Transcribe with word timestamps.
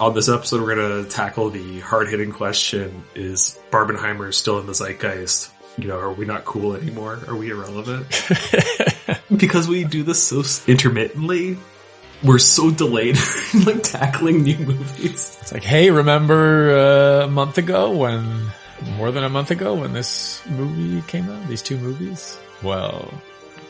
On 0.00 0.14
this 0.14 0.30
episode, 0.30 0.62
we're 0.62 0.74
going 0.74 1.04
to 1.04 1.10
tackle 1.10 1.50
the 1.50 1.80
hard 1.80 2.08
hitting 2.08 2.32
question 2.32 3.04
Is 3.14 3.58
Barbenheimer 3.70 4.32
still 4.32 4.58
in 4.58 4.64
the 4.64 4.72
zeitgeist? 4.72 5.50
You 5.76 5.88
know, 5.88 5.98
are 5.98 6.10
we 6.10 6.24
not 6.24 6.46
cool 6.46 6.74
anymore? 6.74 7.18
Are 7.28 7.36
we 7.36 7.50
irrelevant? 7.50 8.06
because 9.36 9.68
we 9.68 9.84
do 9.84 10.02
this 10.02 10.26
so 10.26 10.42
intermittently, 10.66 11.58
we're 12.24 12.38
so 12.38 12.70
delayed 12.70 13.18
in 13.52 13.64
like 13.64 13.82
tackling 13.82 14.42
new 14.42 14.56
movies. 14.56 15.36
It's 15.42 15.52
like, 15.52 15.64
hey, 15.64 15.90
remember 15.90 16.78
uh, 16.78 17.26
a 17.26 17.28
month 17.28 17.58
ago 17.58 17.94
when, 17.94 18.46
more 18.96 19.10
than 19.10 19.22
a 19.22 19.28
month 19.28 19.50
ago 19.50 19.74
when 19.74 19.92
this 19.92 20.40
movie 20.48 21.02
came 21.08 21.28
out? 21.28 21.46
These 21.46 21.60
two 21.60 21.76
movies? 21.76 22.38
Well, 22.62 23.12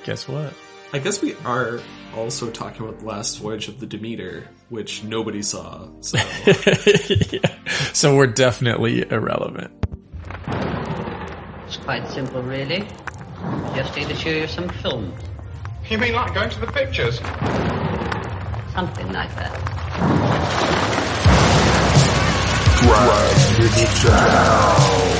guess 0.04 0.28
what? 0.28 0.54
I 0.92 0.98
guess 0.98 1.22
we 1.22 1.36
are 1.44 1.80
also 2.16 2.50
talking 2.50 2.82
about 2.82 2.98
the 2.98 3.06
last 3.06 3.38
voyage 3.38 3.68
of 3.68 3.78
the 3.78 3.86
Demeter, 3.86 4.48
which 4.70 5.04
nobody 5.04 5.40
saw. 5.40 5.88
So, 6.00 6.18
yeah. 7.30 7.92
so 7.92 8.16
we're 8.16 8.26
definitely 8.26 9.08
irrelevant. 9.08 9.72
It's 11.66 11.76
quite 11.76 12.08
simple, 12.08 12.42
really. 12.42 12.80
Just 13.76 13.94
need 13.94 14.08
to 14.08 14.16
show 14.16 14.30
you 14.30 14.48
some 14.48 14.68
films. 14.68 15.14
You 15.88 15.98
mean 15.98 16.12
like 16.12 16.34
going 16.34 16.50
to 16.50 16.60
the 16.60 16.66
pictures? 16.66 17.18
Something 18.72 19.12
like 19.12 19.32
that. 19.36 19.54
Drag 22.80 23.76
it 23.78 24.06
down. 24.06 25.19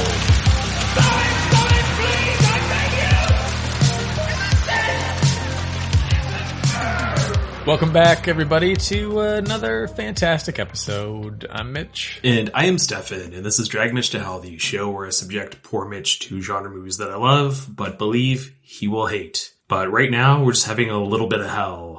Welcome 7.71 7.93
back, 7.93 8.27
everybody, 8.27 8.75
to 8.75 9.21
another 9.21 9.87
fantastic 9.87 10.59
episode. 10.59 11.47
I'm 11.49 11.73
Mitch. 11.73 12.21
And 12.25 12.51
I 12.53 12.65
am 12.65 12.79
Stefan, 12.79 13.33
and 13.33 13.47
this 13.47 13.61
is 13.61 13.69
Drag 13.69 13.95
Mitch 13.95 14.11
to 14.11 14.19
Hell, 14.19 14.41
the 14.41 14.59
show 14.59 14.91
where 14.91 15.07
I 15.07 15.11
subject 15.11 15.63
poor 15.63 15.87
Mitch 15.87 16.19
to 16.19 16.41
genre 16.43 16.69
movies 16.69 16.97
that 16.97 17.13
I 17.13 17.15
love, 17.15 17.69
but 17.71 17.97
believe 17.97 18.57
he 18.61 18.89
will 18.89 19.07
hate. 19.07 19.55
But 19.69 19.89
right 19.93 20.11
now, 20.11 20.43
we're 20.43 20.51
just 20.51 20.67
having 20.67 20.91
a 20.91 20.99
little 21.01 21.29
bit 21.29 21.43
of 21.43 21.49
hell. 21.49 21.99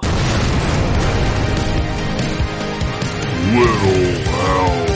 Little 3.54 4.22
hell. 4.30 4.88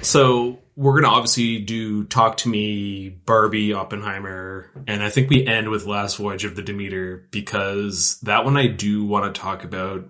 So, 0.00 0.61
we're 0.76 1.00
gonna 1.00 1.12
obviously 1.12 1.58
do 1.58 2.04
Talk 2.04 2.38
to 2.38 2.48
Me, 2.48 3.10
Barbie, 3.10 3.72
Oppenheimer, 3.72 4.70
and 4.86 5.02
I 5.02 5.10
think 5.10 5.28
we 5.28 5.46
end 5.46 5.68
with 5.68 5.86
Last 5.86 6.16
Voyage 6.16 6.44
of 6.44 6.56
the 6.56 6.62
Demeter 6.62 7.26
because 7.30 8.18
that 8.20 8.44
one 8.44 8.56
I 8.56 8.68
do 8.68 9.04
want 9.04 9.34
to 9.34 9.40
talk 9.40 9.64
about 9.64 10.08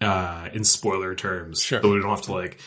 uh, 0.00 0.48
in 0.52 0.64
spoiler 0.64 1.14
terms. 1.14 1.62
Sure. 1.62 1.80
So 1.80 1.92
we 1.92 2.00
don't 2.00 2.10
have 2.10 2.22
to 2.22 2.32
like 2.32 2.58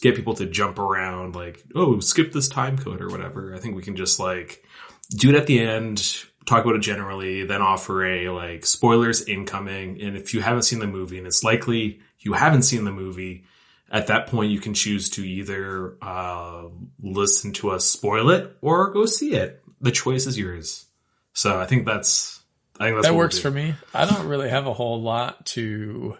get 0.00 0.16
people 0.16 0.34
to 0.34 0.46
jump 0.46 0.78
around 0.78 1.34
like, 1.34 1.62
oh, 1.74 2.00
skip 2.00 2.32
this 2.32 2.48
time 2.48 2.78
code 2.78 3.00
or 3.00 3.08
whatever. 3.08 3.54
I 3.54 3.58
think 3.58 3.76
we 3.76 3.82
can 3.82 3.96
just 3.96 4.18
like 4.18 4.64
do 5.10 5.30
it 5.30 5.34
at 5.34 5.46
the 5.46 5.60
end, 5.60 6.24
talk 6.46 6.64
about 6.64 6.76
it 6.76 6.80
generally, 6.80 7.44
then 7.44 7.62
offer 7.62 8.04
a 8.04 8.28
like 8.30 8.66
spoilers 8.66 9.26
incoming. 9.28 10.00
And 10.00 10.16
if 10.16 10.34
you 10.34 10.40
haven't 10.40 10.62
seen 10.62 10.78
the 10.78 10.86
movie 10.86 11.18
and 11.18 11.26
it's 11.26 11.44
likely 11.44 12.00
you 12.20 12.32
haven't 12.32 12.62
seen 12.62 12.84
the 12.84 12.92
movie, 12.92 13.44
at 13.90 14.08
that 14.08 14.26
point 14.26 14.50
you 14.50 14.60
can 14.60 14.74
choose 14.74 15.10
to 15.10 15.22
either 15.26 15.96
uh, 16.02 16.64
listen 17.02 17.52
to 17.52 17.70
us 17.70 17.84
spoil 17.84 18.30
it 18.30 18.56
or 18.60 18.90
go 18.92 19.06
see 19.06 19.34
it. 19.34 19.62
The 19.80 19.92
choice 19.92 20.26
is 20.26 20.38
yours. 20.38 20.86
So 21.32 21.60
I 21.60 21.66
think 21.66 21.86
that's 21.86 22.40
I 22.78 22.86
think 22.86 22.96
that's 22.96 23.06
That 23.06 23.12
what 23.12 23.18
we'll 23.18 23.24
works 23.26 23.38
for 23.38 23.50
me. 23.50 23.74
I 23.94 24.04
don't 24.06 24.26
really 24.26 24.50
have 24.50 24.66
a 24.66 24.72
whole 24.72 25.00
lot 25.00 25.46
to 25.46 26.18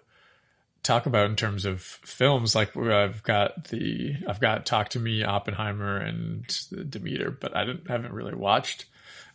talk 0.85 1.07
about 1.07 1.31
in 1.31 1.35
terms 1.35 1.65
of 1.65 1.83
films. 1.83 2.55
Like 2.55 2.77
I've 2.77 3.23
got 3.25 3.65
the, 3.69 4.17
I've 4.29 4.39
got 4.39 4.67
Talk 4.67 4.91
to 4.91 5.01
Me, 5.01 5.25
Oppenheimer, 5.25 5.97
and 5.97 6.47
Demeter, 6.91 7.31
but 7.31 7.57
I 7.57 7.65
didn't, 7.65 7.89
haven't 7.89 8.13
really 8.13 8.35
watched 8.35 8.85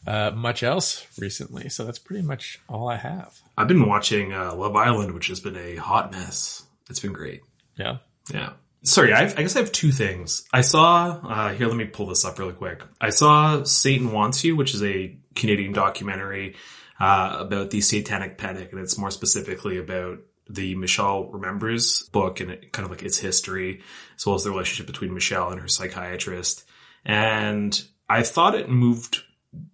uh, 0.08 0.32
much 0.32 0.64
else 0.64 1.06
recently. 1.20 1.68
So 1.68 1.84
that's 1.84 2.00
pretty 2.00 2.24
much 2.24 2.60
all 2.70 2.88
I 2.88 2.96
have. 2.96 3.42
I've 3.58 3.68
been 3.68 3.88
watching 3.88 4.32
uh, 4.32 4.56
Love 4.56 4.76
Island, 4.76 5.14
which 5.14 5.28
has 5.28 5.42
been 5.42 5.58
a 5.58 5.76
hot 5.76 6.12
mess. 6.12 6.64
It's 6.90 7.02
been 7.02 7.14
great. 7.14 7.42
Yeah. 7.76 7.98
Yeah. 8.34 8.54
Sorry, 8.82 9.14
I, 9.14 9.24
I 9.24 9.42
guess 9.42 9.56
I 9.56 9.60
have 9.60 9.74
two 9.74 9.92
things. 9.92 10.48
I 10.54 10.62
saw, 10.62 11.20
uh, 11.28 11.54
here, 11.54 11.68
let 11.68 11.76
me 11.76 11.86
pull 11.86 12.08
this 12.08 12.24
up 12.24 12.40
really 12.40 12.54
quick. 12.54 12.82
I 13.02 13.10
saw 13.10 13.64
Satan 13.64 14.12
Wants 14.12 14.44
You, 14.44 14.56
which 14.56 14.74
is 14.74 14.82
a 14.84 15.18
Canadian 15.36 15.74
documentary, 15.74 16.56
uh, 17.00 17.38
about 17.40 17.72
the 17.72 17.82
satanic 17.82 18.38
panic. 18.38 18.72
And 18.72 18.80
it's 18.80 18.98
more 18.98 19.12
specifically 19.12 19.78
about 19.78 20.20
the 20.50 20.76
Michelle 20.76 21.26
Remembers 21.26 22.04
book 22.12 22.40
and 22.40 22.52
it, 22.52 22.72
kind 22.72 22.86
of 22.86 22.92
like 22.92 23.04
its 23.04 23.20
history, 23.20 23.82
as 24.16 24.26
well 24.26 24.36
as 24.36 24.46
the 24.46 24.50
relationship 24.50 24.88
between 24.88 25.14
Michelle 25.14 25.52
and 25.52 25.60
her 25.60 25.68
psychiatrist. 25.68 26.64
And 27.06 27.82
I 28.10 28.24
thought 28.24 28.56
it 28.56 28.70
moved 28.70 29.24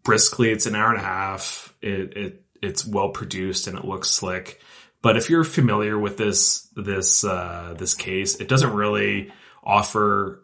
briskly. 0.04 0.50
It's 0.50 0.66
an 0.66 0.76
hour 0.76 0.90
and 0.90 1.00
a 1.00 1.06
half. 1.06 1.74
It, 1.82 2.18
it, 2.18 2.46
it's 2.62 2.86
well 2.86 3.10
produced 3.10 3.68
and 3.68 3.78
it 3.78 3.86
looks 3.86 4.10
slick. 4.10 4.60
But 5.06 5.18
if 5.18 5.30
you're 5.30 5.44
familiar 5.44 6.00
with 6.00 6.18
this 6.18 6.68
this 6.76 7.24
uh, 7.24 7.76
this 7.78 7.94
case, 7.94 8.38
it 8.38 8.48
doesn't 8.48 8.74
really 8.74 9.32
offer 9.64 10.44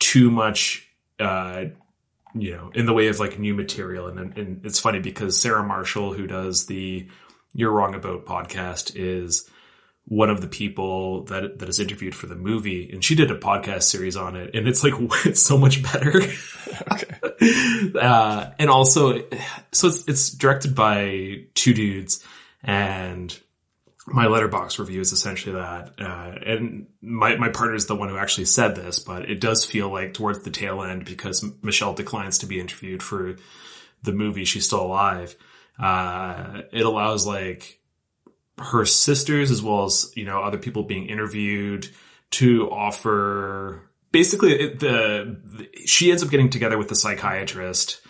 too 0.00 0.32
much, 0.32 0.88
uh, 1.20 1.66
you 2.34 2.56
know, 2.56 2.72
in 2.74 2.86
the 2.86 2.92
way 2.92 3.06
of 3.06 3.20
like 3.20 3.38
new 3.38 3.54
material. 3.54 4.08
And, 4.08 4.36
and 4.36 4.66
it's 4.66 4.80
funny 4.80 4.98
because 4.98 5.40
Sarah 5.40 5.62
Marshall, 5.62 6.12
who 6.12 6.26
does 6.26 6.66
the 6.66 7.06
"You're 7.52 7.70
Wrong 7.70 7.94
About" 7.94 8.26
podcast, 8.26 8.96
is 8.96 9.48
one 10.06 10.28
of 10.28 10.40
the 10.40 10.48
people 10.48 11.22
that 11.26 11.60
that 11.60 11.68
is 11.68 11.78
interviewed 11.78 12.16
for 12.16 12.26
the 12.26 12.34
movie, 12.34 12.90
and 12.92 13.04
she 13.04 13.14
did 13.14 13.30
a 13.30 13.38
podcast 13.38 13.84
series 13.84 14.16
on 14.16 14.34
it, 14.34 14.56
and 14.56 14.66
it's 14.66 14.82
like 14.82 14.94
it's 15.24 15.40
so 15.40 15.56
much 15.56 15.84
better. 15.84 16.20
uh, 18.00 18.50
and 18.58 18.70
also, 18.70 19.20
so 19.70 19.86
it's 19.86 20.08
it's 20.08 20.30
directed 20.30 20.74
by 20.74 21.44
two 21.54 21.72
dudes, 21.72 22.24
and 22.64 23.38
my 24.06 24.26
Letterboxd 24.26 24.78
review 24.78 25.00
is 25.00 25.12
essentially 25.12 25.54
that. 25.54 25.92
Uh, 25.98 26.34
and 26.44 26.86
my, 27.00 27.36
my 27.36 27.48
partner 27.48 27.74
is 27.74 27.86
the 27.86 27.96
one 27.96 28.08
who 28.08 28.18
actually 28.18 28.44
said 28.44 28.76
this, 28.76 28.98
but 28.98 29.30
it 29.30 29.40
does 29.40 29.64
feel 29.64 29.90
like 29.90 30.14
towards 30.14 30.40
the 30.40 30.50
tail 30.50 30.82
end 30.82 31.04
because 31.04 31.44
Michelle 31.62 31.94
declines 31.94 32.38
to 32.38 32.46
be 32.46 32.60
interviewed 32.60 33.02
for 33.02 33.36
the 34.02 34.12
movie. 34.12 34.44
She's 34.44 34.66
still 34.66 34.82
alive. 34.82 35.34
Uh, 35.78 36.62
it 36.72 36.84
allows 36.84 37.26
like 37.26 37.80
her 38.58 38.84
sisters 38.84 39.50
as 39.50 39.62
well 39.62 39.84
as, 39.84 40.12
you 40.14 40.24
know, 40.24 40.40
other 40.40 40.58
people 40.58 40.82
being 40.84 41.08
interviewed 41.08 41.88
to 42.30 42.70
offer 42.70 43.90
basically 44.14 44.52
it, 44.52 44.78
the, 44.78 45.36
the, 45.44 45.68
she 45.86 46.10
ends 46.10 46.22
up 46.22 46.30
getting 46.30 46.50
together 46.50 46.78
with 46.78 46.88
the 46.88 46.94
psychiatrist 46.94 48.00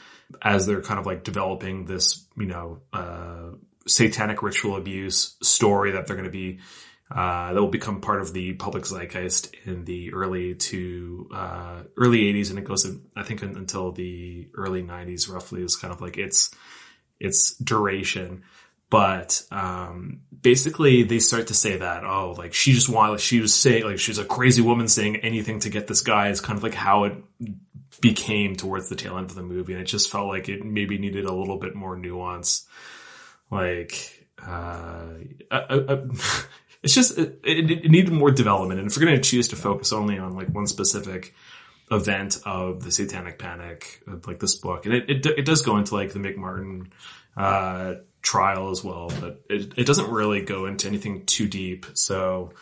as 0.42 0.66
they're 0.66 0.82
kind 0.82 1.00
of 1.00 1.06
like 1.06 1.24
developing 1.24 1.86
this, 1.86 2.26
you 2.36 2.46
know, 2.46 2.80
uh, 2.92 3.50
satanic 3.86 4.42
ritual 4.42 4.76
abuse 4.76 5.36
story 5.42 5.92
that 5.92 6.06
they're 6.06 6.16
going 6.16 6.24
to 6.24 6.30
be 6.30 6.60
uh, 7.14 7.52
that 7.52 7.60
will 7.60 7.68
become 7.68 8.00
part 8.00 8.20
of 8.20 8.32
the 8.32 8.54
public 8.54 8.84
zeitgeist 8.84 9.54
in 9.66 9.84
the 9.84 10.12
early 10.14 10.54
to 10.54 11.28
uh, 11.34 11.82
early 11.96 12.32
80s 12.32 12.50
and 12.50 12.58
it 12.58 12.64
goes 12.64 12.84
in, 12.86 13.02
I 13.14 13.22
think 13.22 13.42
until 13.42 13.92
the 13.92 14.48
early 14.54 14.82
90s 14.82 15.30
roughly 15.30 15.62
is 15.62 15.76
kind 15.76 15.92
of 15.92 16.00
like 16.00 16.16
its 16.16 16.54
its 17.20 17.54
duration. 17.56 18.42
But 18.90 19.42
um, 19.50 20.20
basically 20.40 21.02
they 21.02 21.18
start 21.18 21.48
to 21.48 21.54
say 21.54 21.76
that 21.76 22.04
oh 22.04 22.34
like 22.38 22.54
she 22.54 22.72
just 22.72 22.88
wanted 22.88 23.20
she 23.20 23.40
was 23.40 23.54
saying 23.54 23.84
like 23.84 23.98
she's 23.98 24.18
a 24.18 24.24
crazy 24.24 24.62
woman 24.62 24.88
saying 24.88 25.16
anything 25.16 25.60
to 25.60 25.70
get 25.70 25.86
this 25.86 26.00
guy 26.00 26.28
is 26.28 26.40
kind 26.40 26.56
of 26.56 26.62
like 26.62 26.74
how 26.74 27.04
it 27.04 27.14
became 28.00 28.56
towards 28.56 28.88
the 28.88 28.96
tail 28.96 29.18
end 29.18 29.30
of 29.30 29.36
the 29.36 29.42
movie. 29.42 29.72
And 29.72 29.82
it 29.82 29.86
just 29.86 30.10
felt 30.10 30.28
like 30.28 30.48
it 30.48 30.64
maybe 30.64 30.96
needed 30.98 31.26
a 31.26 31.34
little 31.34 31.58
bit 31.58 31.74
more 31.74 31.96
nuance 31.96 32.66
like 33.50 34.26
uh, 34.46 35.06
uh, 35.50 35.54
uh, 35.70 36.06
it's 36.82 36.94
just 36.94 37.18
it, 37.18 37.40
it, 37.44 37.70
it, 37.70 37.90
needed 37.90 38.12
more 38.12 38.30
development 38.30 38.80
and 38.80 38.90
if 38.90 38.96
we're 38.96 39.04
going 39.04 39.16
to 39.16 39.22
choose 39.22 39.48
to 39.48 39.56
focus 39.56 39.92
only 39.92 40.18
on 40.18 40.34
like 40.34 40.48
one 40.48 40.66
specific 40.66 41.34
event 41.90 42.38
of 42.44 42.82
the 42.82 42.90
satanic 42.90 43.38
panic 43.38 44.02
like 44.26 44.40
this 44.40 44.56
book 44.56 44.86
and 44.86 44.94
it, 44.94 45.10
it, 45.10 45.26
it 45.26 45.44
does 45.44 45.62
go 45.62 45.76
into 45.76 45.94
like 45.94 46.12
the 46.12 46.18
mcmartin 46.18 46.86
uh, 47.36 47.94
trial 48.22 48.70
as 48.70 48.82
well 48.82 49.10
but 49.20 49.42
it, 49.50 49.72
it 49.76 49.86
doesn't 49.86 50.10
really 50.10 50.40
go 50.40 50.66
into 50.66 50.88
anything 50.88 51.24
too 51.26 51.46
deep 51.46 51.86
so 51.94 52.52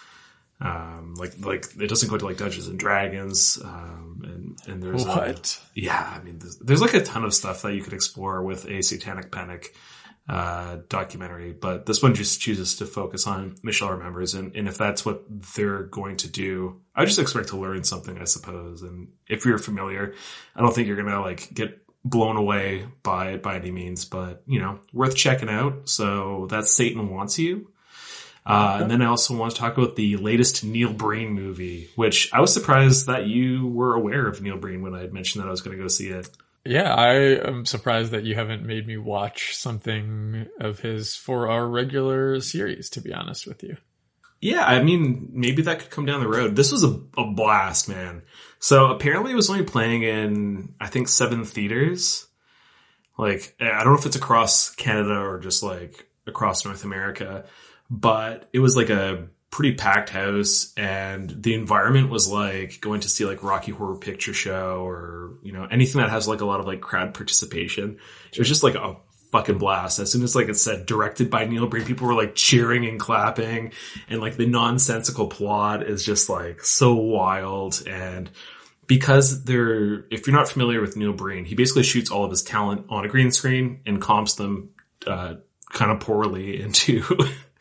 um, 0.63 1.15
like 1.17 1.35
like 1.45 1.67
it 1.81 1.89
doesn't 1.89 2.09
go 2.09 2.17
to 2.17 2.25
like 2.25 2.37
Dungeons 2.37 2.69
and 2.69 2.79
Dragons, 2.79 3.59
um, 3.65 4.23
and 4.25 4.59
and 4.69 4.83
there's 4.83 5.05
what? 5.05 5.61
Yeah, 5.75 6.17
I 6.17 6.23
mean, 6.23 6.39
there's, 6.39 6.57
there's 6.59 6.81
like 6.81 6.95
a 6.95 7.03
ton 7.03 7.25
of 7.25 7.35
stuff 7.35 7.63
that 7.63 7.75
you 7.75 7.83
could 7.83 7.93
explore 7.93 8.43
with 8.43 8.67
a 8.67 8.81
Satanic 8.83 9.33
Panic 9.33 9.75
uh, 10.29 10.79
documentary, 10.89 11.53
but 11.53 11.87
this 11.87 12.03
one 12.03 12.15
just 12.15 12.41
chooses 12.41 12.77
to 12.77 12.87
focus 12.87 13.27
on 13.27 13.57
Michelle 13.63 13.91
Remembers, 13.91 14.35
and, 14.35 14.55
and 14.55 14.69
if 14.69 14.79
that's 14.79 15.05
what 15.05 15.25
they're 15.57 15.83
going 15.83 16.17
to 16.19 16.29
do, 16.29 16.81
I 16.95 17.05
just 17.05 17.19
expect 17.19 17.49
to 17.49 17.57
learn 17.57 17.85
something, 17.85 18.17
I 18.19 18.25
suppose. 18.25 18.83
And 18.83 19.09
if 19.29 19.45
you're 19.45 19.59
familiar, 19.59 20.15
I 20.55 20.61
don't 20.61 20.75
think 20.75 20.87
you're 20.87 20.97
gonna 20.97 21.21
like 21.21 21.53
get 21.53 21.79
blown 22.05 22.37
away 22.37 22.87
by 23.03 23.31
it 23.33 23.43
by 23.43 23.57
any 23.57 23.71
means, 23.71 24.05
but 24.05 24.43
you 24.47 24.61
know, 24.61 24.81
worth 24.93 25.17
checking 25.17 25.49
out. 25.49 25.89
So 25.89 26.47
that's 26.51 26.75
Satan 26.77 27.09
Wants 27.11 27.39
You. 27.39 27.69
Uh, 28.45 28.79
And 28.81 28.91
then 28.91 29.03
I 29.03 29.07
also 29.07 29.37
want 29.37 29.53
to 29.53 29.59
talk 29.59 29.79
about 29.79 29.95
the 29.95 30.17
latest 30.17 30.65
Neil 30.65 30.93
Breen 30.93 31.31
movie, 31.33 31.91
which 31.95 32.29
I 32.33 32.41
was 32.41 32.53
surprised 32.53 33.07
that 33.07 33.27
you 33.27 33.69
were 33.69 33.95
aware 33.95 34.27
of 34.27 34.43
Neil 34.43 34.57
Breen 34.57 34.83
when 34.83 34.95
I 34.95 35.01
had 35.01 35.13
mentioned 35.13 35.45
that 35.45 35.49
I 35.49 35.53
was 35.53 35.61
going 35.61 35.77
to 35.77 35.83
go 35.83 35.87
see 35.89 36.09
it. 36.09 36.29
Yeah, 36.65 36.95
I 36.95 37.15
am 37.49 37.67
surprised 37.67 38.13
that 38.13 38.25
you 38.25 38.37
haven't 38.37 38.65
made 38.65 38.87
me 38.87 38.97
watch 38.97 39.57
something 39.57 40.47
of 40.61 40.79
his 40.81 41.17
for 41.17 41.51
our 41.51 41.67
regular 41.67 42.41
series, 42.41 42.89
to 42.91 43.01
be 43.01 43.13
honest 43.13 43.47
with 43.47 43.63
you. 43.65 43.77
Yeah, 44.41 44.65
I 44.65 44.83
mean, 44.83 45.29
maybe 45.33 45.63
that 45.63 45.79
could 45.81 45.91
come 45.91 46.07
down 46.07 46.21
the 46.21 46.29
road. 46.29 46.57
This 46.57 46.73
was 46.73 46.83
a, 46.83 47.01
a 47.17 47.27
blast, 47.27 47.89
man. 47.89 48.23
So 48.59 48.87
apparently 48.87 49.33
it 49.33 49.37
was 49.37 49.51
only 49.51 49.65
playing 49.65 50.03
in, 50.03 50.75
I 50.81 50.89
think, 50.89 51.09
seven 51.09 51.45
theaters. 51.45 52.27
Like, 53.19 53.55
I 53.61 53.85
don't 53.85 53.93
know 53.93 53.99
if 53.99 54.07
it's 54.07 54.17
across 54.17 54.75
Canada 54.75 55.15
or 55.15 55.39
just 55.39 55.63
like 55.63 56.09
across 56.27 56.65
North 56.65 56.85
America, 56.85 57.45
but 57.91 58.49
it 58.53 58.59
was 58.61 58.77
like 58.77 58.91
a 58.91 59.29
pretty 59.53 59.75
packed 59.75 60.09
house 60.09 60.73
and 60.79 61.43
the 61.43 61.53
environment 61.53 62.09
was 62.09 62.27
like 62.27 62.81
going 62.81 63.01
to 63.03 63.09
see 63.09 63.27
like 63.27 63.43
Rocky 63.45 63.71
Horror 63.71 63.97
Picture 63.97 64.33
Show 64.33 64.83
or, 64.85 65.35
you 65.43 65.53
know, 65.53 65.69
anything 65.71 66.01
that 66.01 66.09
has 66.09 66.27
like 66.27 66.41
a 66.41 66.47
lot 66.47 66.59
of 66.59 66.67
like 66.67 66.81
crowd 66.81 67.13
participation. 67.13 67.99
It 68.33 68.39
was 68.39 68.49
just 68.49 68.63
like 68.63 68.77
a 68.77 68.97
fucking 69.31 69.59
blast. 69.59 69.99
As 69.99 70.11
soon 70.11 70.23
as 70.23 70.35
like 70.35 70.49
it 70.49 70.57
said 70.57 70.87
directed 70.87 71.29
by 71.29 71.45
Neil 71.45 71.67
Breen, 71.67 71.85
people 71.85 72.07
were 72.07 72.15
like 72.15 72.35
cheering 72.35 72.87
and 72.87 72.99
clapping 72.99 73.73
and 74.09 74.23
like 74.23 74.39
the 74.39 74.47
nonsensical 74.47 75.27
plot 75.27 75.87
is 75.87 76.03
just 76.03 76.31
like 76.31 76.65
so 76.65 76.95
wild 76.95 77.83
and 77.87 78.31
because 78.87 79.45
they're 79.45 80.07
if 80.11 80.27
you're 80.27 80.37
not 80.37 80.49
familiar 80.49 80.81
with 80.81 80.97
Neil 80.97 81.13
Breen, 81.13 81.45
he 81.45 81.55
basically 81.55 81.83
shoots 81.83 82.11
all 82.11 82.25
of 82.25 82.31
his 82.31 82.43
talent 82.43 82.87
on 82.89 83.05
a 83.05 83.09
green 83.09 83.31
screen 83.31 83.81
and 83.85 84.01
comps 84.01 84.35
them 84.35 84.71
uh, 85.07 85.35
kind 85.71 85.91
of 85.91 86.01
poorly 86.01 86.61
into 86.63 87.03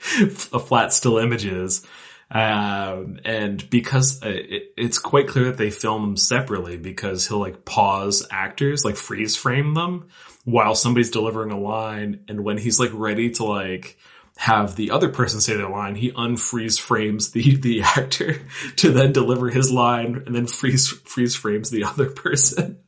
a 0.53 0.59
flat 0.59 0.93
still 0.93 1.17
images. 1.17 1.85
Um, 2.31 3.19
and 3.25 3.69
because 3.69 4.23
uh, 4.23 4.29
it, 4.29 4.73
it's 4.77 4.97
quite 4.97 5.27
clear 5.27 5.45
that 5.45 5.57
they 5.57 5.69
film 5.69 6.01
them 6.01 6.17
separately 6.17 6.77
because 6.77 7.27
he'll 7.27 7.39
like 7.39 7.65
pause 7.65 8.25
actors, 8.31 8.85
like 8.85 8.95
freeze 8.95 9.35
frame 9.35 9.73
them 9.73 10.07
while 10.45 10.73
somebody's 10.73 11.11
delivering 11.11 11.51
a 11.51 11.59
line. 11.59 12.23
And 12.29 12.45
when 12.45 12.57
he's 12.57 12.79
like 12.79 12.91
ready 12.93 13.31
to 13.31 13.43
like 13.43 13.97
have 14.37 14.77
the 14.77 14.91
other 14.91 15.09
person 15.09 15.41
say 15.41 15.57
their 15.57 15.69
line, 15.69 15.95
he 15.95 16.13
unfreeze 16.13 16.79
frames 16.79 17.31
the, 17.31 17.55
the 17.61 17.81
actor 17.81 18.41
to 18.77 18.91
then 18.91 19.11
deliver 19.11 19.49
his 19.49 19.69
line 19.69 20.23
and 20.25 20.33
then 20.33 20.47
freeze, 20.47 20.87
freeze 20.89 21.35
frames 21.35 21.69
the 21.69 21.83
other 21.83 22.09
person. 22.09 22.79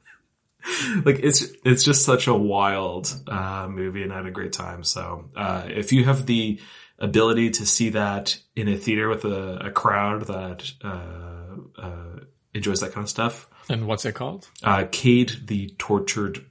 like 1.03 1.19
it's, 1.21 1.45
it's 1.65 1.83
just 1.83 2.05
such 2.05 2.27
a 2.27 2.33
wild, 2.33 3.13
uh, 3.27 3.67
movie 3.69 4.03
and 4.03 4.13
I 4.13 4.17
had 4.17 4.25
a 4.25 4.31
great 4.31 4.53
time. 4.53 4.85
So, 4.85 5.25
uh, 5.35 5.63
if 5.67 5.91
you 5.91 6.05
have 6.05 6.25
the 6.25 6.61
ability 7.03 7.49
to 7.51 7.65
see 7.65 7.89
that 7.89 8.37
in 8.55 8.67
a 8.67 8.77
theater 8.77 9.09
with 9.09 9.25
a, 9.25 9.67
a 9.67 9.71
crowd 9.71 10.23
that, 10.27 10.71
uh, 10.83 11.81
uh, 11.81 12.19
enjoys 12.53 12.79
that 12.81 12.93
kind 12.93 13.03
of 13.03 13.09
stuff, 13.09 13.47
And 13.69 13.87
what's 13.87 14.05
it 14.05 14.13
called? 14.13 14.47
uh, 14.63 14.85
Cade 14.91 15.47
the 15.47 15.69
Tortured 15.77 16.45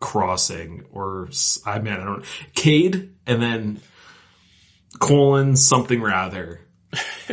Crossing, 0.00 0.84
or 0.92 1.28
I 1.64 1.78
mean, 1.78 1.94
I 1.94 2.04
don't 2.04 2.24
Cade, 2.54 3.14
and 3.26 3.42
then 3.42 3.80
colon 4.98 5.56
something 5.56 6.00
rather. 6.02 6.60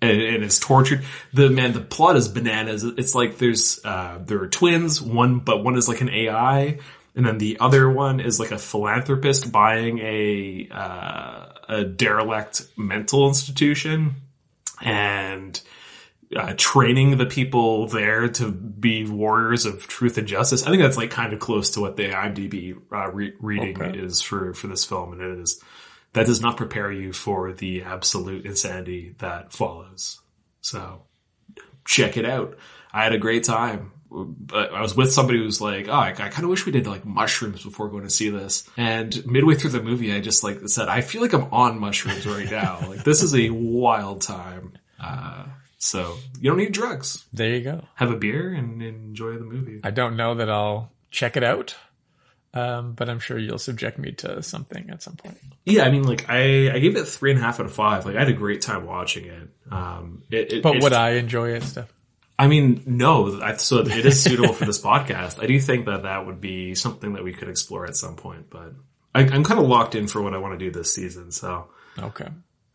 and, 0.00 0.20
and 0.22 0.44
it's 0.44 0.58
tortured. 0.60 1.04
The 1.32 1.50
man, 1.50 1.72
the 1.72 1.80
plot 1.80 2.16
is 2.16 2.28
bananas. 2.28 2.84
It's 2.84 3.14
like 3.14 3.38
there's 3.38 3.80
uh, 3.84 4.18
there 4.24 4.40
are 4.42 4.48
twins, 4.48 5.02
one 5.02 5.40
but 5.40 5.64
one 5.64 5.76
is 5.76 5.88
like 5.88 6.00
an 6.00 6.08
AI, 6.10 6.78
and 7.16 7.26
then 7.26 7.38
the 7.38 7.58
other 7.60 7.90
one 7.90 8.20
is 8.20 8.38
like 8.38 8.52
a 8.52 8.58
philanthropist 8.58 9.50
buying 9.50 9.98
a 9.98 10.68
uh, 10.70 11.46
a 11.68 11.84
derelict 11.84 12.62
mental 12.76 13.28
institution, 13.28 14.16
and 14.80 15.60
uh, 16.36 16.54
training 16.56 17.16
the 17.16 17.26
people 17.26 17.86
there 17.86 18.28
to 18.28 18.50
be 18.50 19.04
warriors 19.06 19.64
of 19.66 19.86
truth 19.86 20.18
and 20.18 20.26
justice. 20.28 20.62
I 20.66 20.70
think 20.70 20.82
that's 20.82 20.96
like 20.96 21.10
kind 21.10 21.32
of 21.32 21.40
close 21.40 21.70
to 21.70 21.80
what 21.80 21.96
the 21.96 22.10
IMDb 22.10 22.76
uh, 22.92 23.10
re- 23.10 23.34
reading 23.40 23.80
Okay. 23.80 23.98
is 23.98 24.20
for 24.20 24.52
for 24.54 24.66
this 24.66 24.84
film, 24.84 25.12
and 25.12 25.20
it 25.22 25.38
is 25.38 25.62
that 26.14 26.26
does 26.26 26.40
not 26.40 26.56
prepare 26.56 26.90
you 26.90 27.12
for 27.12 27.52
the 27.52 27.82
absolute 27.82 28.46
insanity 28.46 29.14
that 29.18 29.52
follows. 29.52 30.20
So 30.60 31.02
check 31.86 32.16
it 32.16 32.24
out. 32.24 32.56
I 32.92 33.02
had 33.04 33.12
a 33.12 33.18
great 33.18 33.44
time. 33.44 33.92
But 34.10 34.72
I 34.72 34.80
was 34.80 34.96
with 34.96 35.12
somebody 35.12 35.38
who's 35.38 35.60
like, 35.60 35.88
oh, 35.88 35.92
I, 35.92 36.08
I 36.08 36.12
kind 36.12 36.44
of 36.44 36.48
wish 36.50 36.64
we 36.64 36.72
did 36.72 36.86
like 36.86 37.04
mushrooms 37.04 37.62
before 37.62 37.88
going 37.88 38.04
to 38.04 38.10
see 38.10 38.30
this. 38.30 38.68
And 38.76 39.26
midway 39.26 39.54
through 39.54 39.70
the 39.70 39.82
movie, 39.82 40.14
I 40.14 40.20
just 40.20 40.42
like 40.42 40.66
said, 40.68 40.88
I 40.88 41.02
feel 41.02 41.20
like 41.20 41.34
I'm 41.34 41.52
on 41.52 41.78
mushrooms 41.78 42.26
right 42.26 42.50
now. 42.50 42.80
like 42.88 43.04
this 43.04 43.22
is 43.22 43.34
a 43.34 43.50
wild 43.50 44.22
time. 44.22 44.72
Uh, 44.98 45.44
so 45.78 46.16
you 46.40 46.50
don't 46.50 46.58
need 46.58 46.72
drugs. 46.72 47.24
There 47.32 47.54
you 47.54 47.62
go. 47.62 47.84
Have 47.94 48.10
a 48.10 48.16
beer 48.16 48.52
and 48.52 48.82
enjoy 48.82 49.34
the 49.34 49.44
movie. 49.44 49.80
I 49.84 49.90
don't 49.90 50.16
know 50.16 50.34
that 50.36 50.50
I'll 50.50 50.90
check 51.10 51.36
it 51.36 51.44
out, 51.44 51.76
um, 52.52 52.94
but 52.94 53.08
I'm 53.08 53.20
sure 53.20 53.38
you'll 53.38 53.58
subject 53.58 53.98
me 53.98 54.12
to 54.12 54.42
something 54.42 54.90
at 54.90 55.02
some 55.02 55.16
point. 55.16 55.38
Yeah, 55.64 55.84
I 55.84 55.90
mean, 55.90 56.02
like 56.02 56.28
I, 56.28 56.70
I 56.74 56.78
gave 56.78 56.96
it 56.96 57.04
three 57.06 57.30
and 57.30 57.38
a 57.38 57.42
half 57.42 57.60
out 57.60 57.66
of 57.66 57.72
five. 57.72 58.06
Like 58.06 58.16
I 58.16 58.20
had 58.20 58.28
a 58.28 58.32
great 58.32 58.60
time 58.60 58.86
watching 58.86 59.26
it. 59.26 59.48
Um, 59.70 60.24
it, 60.30 60.52
it 60.52 60.62
But 60.62 60.82
would 60.82 60.92
I 60.92 61.10
enjoy 61.10 61.50
it 61.50 61.62
stuff? 61.62 61.92
I 62.38 62.46
mean, 62.46 62.82
no. 62.86 63.40
I, 63.42 63.56
so 63.56 63.78
it 63.78 64.06
is 64.06 64.22
suitable 64.22 64.52
for 64.54 64.64
this 64.66 64.80
podcast. 64.80 65.42
I 65.42 65.46
do 65.46 65.58
think 65.60 65.86
that 65.86 66.04
that 66.04 66.24
would 66.26 66.40
be 66.40 66.74
something 66.74 67.14
that 67.14 67.24
we 67.24 67.32
could 67.32 67.48
explore 67.48 67.84
at 67.86 67.96
some 67.96 68.14
point. 68.16 68.48
But 68.50 68.74
I, 69.14 69.22
I'm 69.22 69.42
kind 69.44 69.58
of 69.60 69.66
locked 69.66 69.94
in 69.96 70.06
for 70.06 70.22
what 70.22 70.34
I 70.34 70.38
want 70.38 70.58
to 70.58 70.64
do 70.64 70.70
this 70.70 70.94
season. 70.94 71.32
So, 71.32 71.68
Okay. 71.98 72.28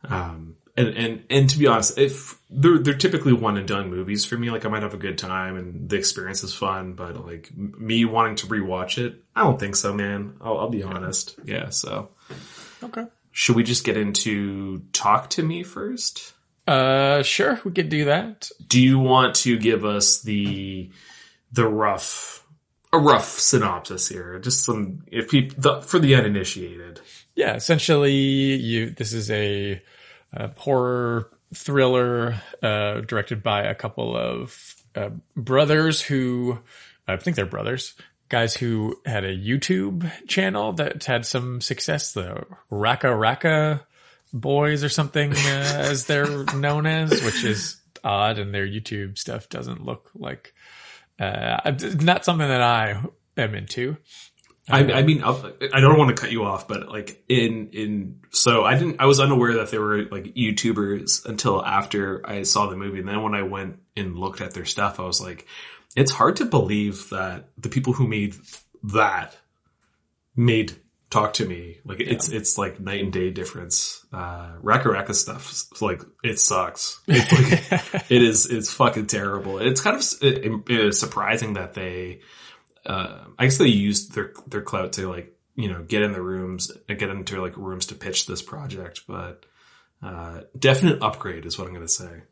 um, 0.10 0.58
and 0.76 0.88
and 0.98 1.24
and 1.30 1.50
to 1.50 1.58
be 1.60 1.68
honest, 1.68 1.98
if 2.00 2.40
they're 2.50 2.80
they're 2.80 2.94
typically 2.96 3.32
one 3.32 3.58
and 3.58 3.68
done 3.68 3.90
movies 3.90 4.26
for 4.26 4.36
me, 4.38 4.50
like 4.50 4.66
I 4.66 4.70
might 4.70 4.82
have 4.82 4.96
a 4.96 4.98
good 4.98 5.18
time 5.20 5.56
and 5.56 5.88
the 5.90 5.96
experience 5.96 6.44
is 6.44 6.54
fun. 6.54 6.94
But 6.94 7.24
like 7.26 7.50
m- 7.56 7.76
me 7.78 8.04
wanting 8.06 8.36
to 8.38 8.48
rewatch 8.48 8.98
it, 8.98 9.24
I 9.36 9.44
don't 9.44 9.60
think 9.60 9.76
so, 9.76 9.94
man. 9.94 10.36
I'll, 10.42 10.58
I'll 10.58 10.70
be 10.70 10.82
honest. 10.84 11.36
Yeah. 11.46 11.70
So 11.70 12.10
Okay. 12.82 13.06
should 13.32 13.56
we 13.56 13.64
just 13.64 13.84
get 13.86 13.96
into 13.98 14.80
talk 14.94 15.30
to 15.32 15.44
me 15.44 15.64
first? 15.64 16.34
Uh, 16.68 17.24
sure, 17.24 17.60
we 17.66 17.72
could 17.72 17.90
do 17.90 18.06
that. 18.06 18.50
do 18.68 18.82
you 18.82 19.00
want 19.00 19.36
to 19.36 19.58
give 19.58 19.84
us 19.84 20.22
the 20.22 20.90
the 21.52 21.68
rough 21.68 22.46
a 22.92 22.98
rough 23.00 23.40
synopsis 23.40 24.08
here 24.08 24.40
just 24.40 24.64
some 24.64 25.04
if 25.12 25.30
people 25.30 25.56
the, 25.60 25.82
for 25.82 26.00
the 26.00 26.16
uninitiated 26.16 27.02
Yeah, 27.36 27.56
essentially, 27.56 28.14
you. 28.14 28.92
This 28.92 29.14
is 29.14 29.32
a, 29.32 29.82
a 30.34 30.52
horror 30.56 31.30
thriller 31.54 32.36
uh, 32.62 33.02
directed 33.02 33.42
by 33.42 33.64
a 33.64 33.76
couple 33.76 34.16
of 34.16 34.76
uh, 34.96 35.10
brothers 35.36 36.02
who 36.02 36.60
I 37.08 37.18
think 37.18 37.36
they're 37.36 37.46
brothers, 37.46 37.96
guys 38.30 38.56
who 38.56 38.98
had 39.06 39.24
a 39.24 39.36
YouTube 39.36 40.10
channel 40.28 40.74
that 40.74 41.04
had 41.06 41.26
some 41.26 41.60
success. 41.60 42.14
The 42.14 42.46
RackaRacka 42.72 43.82
Boys 44.34 44.84
or 44.84 44.90
something, 44.90 45.32
uh, 45.36 45.36
as 45.36 46.06
they're 46.06 46.44
known 46.56 46.86
as, 46.88 47.12
which 47.24 47.44
is 47.44 47.80
odd, 48.04 48.40
and 48.40 48.54
their 48.54 48.68
YouTube 48.68 49.18
stuff 49.18 49.48
doesn't 49.50 49.86
look 49.86 50.10
like 50.16 50.54
uh, 51.20 51.72
not 52.02 52.26
something 52.26 52.48
that 52.48 52.62
I 52.62 53.02
am 53.38 53.56
into. 53.56 53.98
I, 54.70 54.80
I 54.94 55.04
mean 55.04 55.22
I'll- 55.22 55.52
i 55.74 55.82
don't 55.82 55.98
want 55.98 56.16
to 56.16 56.22
cut 56.22 56.32
you 56.32 56.46
off 56.46 56.70
but 56.70 56.88
like 56.88 57.22
in 57.28 57.68
in 57.74 58.22
so 58.30 58.64
i 58.64 58.76
didn't 58.78 59.02
i 59.02 59.06
was 59.08 59.20
unaware 59.20 59.56
that 59.56 59.72
they 59.72 59.78
were 59.78 60.04
like 60.04 60.36
youtubers 60.36 61.26
until 61.26 61.62
after 61.66 62.26
i 62.26 62.44
saw 62.44 62.68
the 62.68 62.78
movie 62.78 63.00
and 63.00 63.08
then 63.10 63.22
when 63.24 63.36
i 63.36 63.42
went 63.44 63.80
and 63.98 64.18
looked 64.18 64.40
at 64.40 64.54
their 64.54 64.64
stuff 64.64 65.02
i 65.02 65.04
was 65.04 65.20
like 65.20 65.46
it's 65.98 66.12
hard 66.12 66.38
to 66.38 66.46
believe 66.46 67.10
that 67.10 67.50
the 67.58 67.68
people 67.68 67.92
who 67.92 68.08
made 68.08 68.36
that 68.84 69.36
made 70.34 70.78
talk 71.14 71.34
to 71.34 71.46
me. 71.46 71.80
Like 71.86 72.00
it's 72.00 72.30
it's 72.30 72.58
like 72.58 72.80
night 72.80 73.04
and 73.04 73.14
day 73.14 73.30
difference. 73.30 74.06
Uh 74.12 74.54
RackaRacka 74.62 75.16
stuff 75.16 75.82
like 75.82 76.02
it 76.24 76.40
sucks. 76.40 77.00
It, 77.08 77.72
like, 77.94 78.12
it 78.12 78.22
is 78.22 78.46
it's 78.46 78.74
fucking 78.74 79.08
terrible. 79.08 79.60
It's 79.60 79.82
kind 79.82 79.96
of 79.96 80.04
it, 80.22 80.46
it 80.70 80.80
is 80.86 81.00
surprising 81.00 81.54
that 81.54 81.74
they 81.74 82.22
uh, 82.86 83.20
I 83.40 83.46
guess 83.46 83.58
they 83.58 83.68
used 83.68 84.14
their 84.14 84.34
their 84.48 84.62
clout 84.62 84.94
to 84.94 85.08
like 85.08 85.38
you 85.56 85.72
know 85.72 85.84
get 85.84 86.02
in 86.02 86.12
the 86.12 86.22
rooms 86.22 86.72
get 86.88 87.10
into 87.10 87.42
like 87.42 87.56
rooms 87.58 87.88
to 87.88 87.96
pitch 87.96 88.26
this 88.26 88.42
project, 88.42 89.02
but 89.08 89.46
uh, 90.02 90.42
definite 90.58 91.02
upgrade 91.02 91.46
is 91.46 91.58
what 91.58 91.68
I'm 91.68 91.74
going 91.74 91.86
to 91.86 91.92
say. 91.92 92.24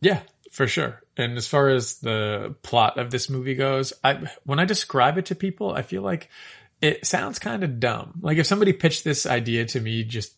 Yeah, 0.00 0.22
for 0.50 0.66
sure. 0.66 1.00
And 1.16 1.36
as 1.36 1.46
far 1.46 1.68
as 1.68 1.98
the 2.00 2.56
plot 2.62 2.98
of 2.98 3.10
this 3.10 3.30
movie 3.30 3.54
goes, 3.54 3.92
I 4.02 4.28
when 4.44 4.58
I 4.58 4.64
describe 4.64 5.18
it 5.18 5.26
to 5.26 5.34
people, 5.34 5.72
I 5.72 5.82
feel 5.82 6.02
like 6.02 6.28
it 6.82 7.06
sounds 7.06 7.38
kind 7.38 7.64
of 7.64 7.80
dumb. 7.80 8.18
Like 8.20 8.36
if 8.38 8.46
somebody 8.46 8.72
pitched 8.72 9.04
this 9.04 9.24
idea 9.24 9.64
to 9.66 9.80
me 9.80 10.04
just 10.04 10.34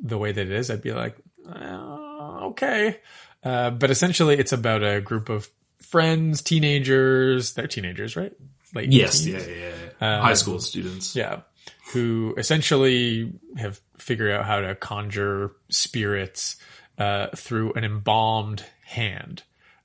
the 0.00 0.18
way 0.18 0.30
that 0.30 0.40
it 0.40 0.52
is, 0.52 0.70
I'd 0.70 0.82
be 0.82 0.92
like, 0.92 1.16
"Uh, 1.48 2.46
okay. 2.48 3.00
Uh, 3.42 3.70
but 3.70 3.90
essentially, 3.90 4.36
it's 4.38 4.52
about 4.52 4.82
a 4.84 5.00
group 5.00 5.28
of 5.28 5.48
friends, 5.80 6.42
teenagers. 6.42 7.54
They're 7.54 7.66
teenagers, 7.66 8.16
right? 8.16 8.32
Late 8.74 8.92
Yes, 8.92 9.22
teens? 9.24 9.46
yeah, 9.46 9.54
yeah, 9.54 9.72
yeah. 10.00 10.20
high 10.20 10.34
school 10.34 10.58
students. 10.60 11.14
Yeah. 11.16 11.40
Who 11.92 12.34
essentially 12.36 13.32
have 13.56 13.80
figured 13.98 14.32
out 14.32 14.44
how 14.44 14.60
to 14.60 14.74
conjure 14.74 15.52
spirits 15.70 16.56
uh, 16.98 17.28
through 17.36 17.72
an 17.74 17.84
embalmed 17.84 18.64
hand 18.84 19.42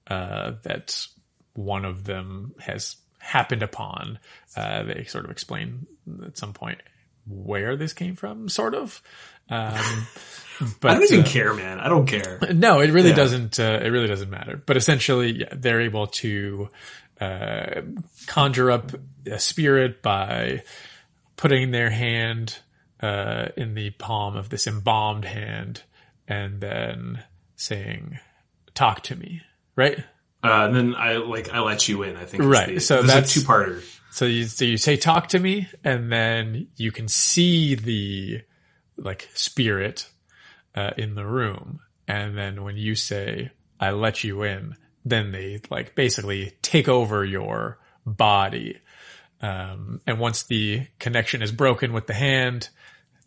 uh, 0.08 0.53
that 0.63 1.06
one 1.53 1.86
of 1.86 2.06
them 2.06 2.53
has 2.60 2.96
happened 3.20 3.62
upon. 3.62 4.18
Uh, 4.56 4.84
they 4.84 5.03
sort 5.06 5.25
of 5.25 5.32
explain 5.32 5.86
at 6.25 6.38
some 6.38 6.53
point 6.53 6.80
where 7.27 7.75
this 7.75 7.94
came 7.94 8.15
from, 8.15 8.50
sort 8.50 8.74
of. 8.75 9.01
Um, 9.50 10.08
but 10.82 10.91
I 10.91 10.94
don't 10.96 11.03
even 11.12 11.20
uh, 11.22 11.27
care, 11.27 11.53
man. 11.53 11.80
I 11.80 11.88
don't 11.89 12.06
care. 12.08 12.39
no, 12.53 12.80
it 12.80 12.91
really 12.91 13.10
Yeah. 13.10 13.15
doesn't. 13.15 13.60
Uh, 13.60 13.80
it 13.82 13.89
really 13.89 14.08
doesn't 14.08 14.30
matter. 14.30 14.62
But 14.65 14.77
essentially, 14.77 15.39
yeah, 15.39 15.50
they're 15.53 15.82
able 15.82 16.08
to 16.08 16.70
uh, 17.20 17.82
conjure 18.27 18.72
up 18.72 18.91
a 19.25 19.39
spirit 19.39 20.01
by 20.01 20.63
putting 21.38 21.72
their 21.72 21.89
hand 21.89 22.58
uh, 23.01 23.50
in 23.58 23.74
the 23.75 23.89
palm 23.91 24.36
of 24.36 24.50
this 24.50 24.68
embalmed 24.68 25.25
hand, 25.25 25.84
and 26.27 26.62
then 26.62 27.24
saying, 27.56 28.20
"Talk 28.74 29.01
to 29.03 29.15
me." 29.15 29.41
Right. 29.75 30.00
Uh, 30.44 30.65
and 30.65 30.75
then 30.75 30.96
I 30.96 31.18
like 31.18 31.51
I 31.53 31.60
let 31.60 31.88
you 31.88 32.01
in. 32.03 32.15
I 32.18 32.25
think 32.25 32.44
Right, 32.44 32.75
The, 32.75 32.80
so 32.82 33.03
that's- 33.03 33.36
a 33.36 33.39
two 33.39 33.46
parter. 33.46 33.84
So 34.12 34.25
you 34.25 34.44
so 34.44 34.65
you 34.65 34.77
say 34.77 34.98
talk 34.98 35.27
to 35.30 35.39
me, 35.39 35.70
and 35.84 36.12
then 36.12 36.68
you 36.75 36.91
can 36.91 37.08
see 37.08 37.75
the 37.75 38.41
like 38.98 39.30
spirit 39.34 40.10
uh, 40.75 40.91
in 40.98 41.15
the 41.15 41.25
room, 41.25 41.80
and 42.08 42.38
then 42.38 42.63
when 42.63 42.75
you 42.75 42.94
say 42.96 43.51
I 43.80 43.91
let 43.91 44.24
you 44.24 44.44
in, 44.44 44.75
then 45.06 45.32
they 45.32 45.62
like 45.70 45.96
basically 45.96 46.53
take 46.62 46.89
over 46.89 47.24
your 47.24 47.80
body. 48.06 48.80
Um, 49.41 50.01
and 50.06 50.20
once 50.20 50.44
the 50.44 50.88
connection 51.00 51.41
is 51.41 51.51
broken 51.51 51.94
with 51.94 52.08
the 52.08 52.13
hand, 52.13 52.70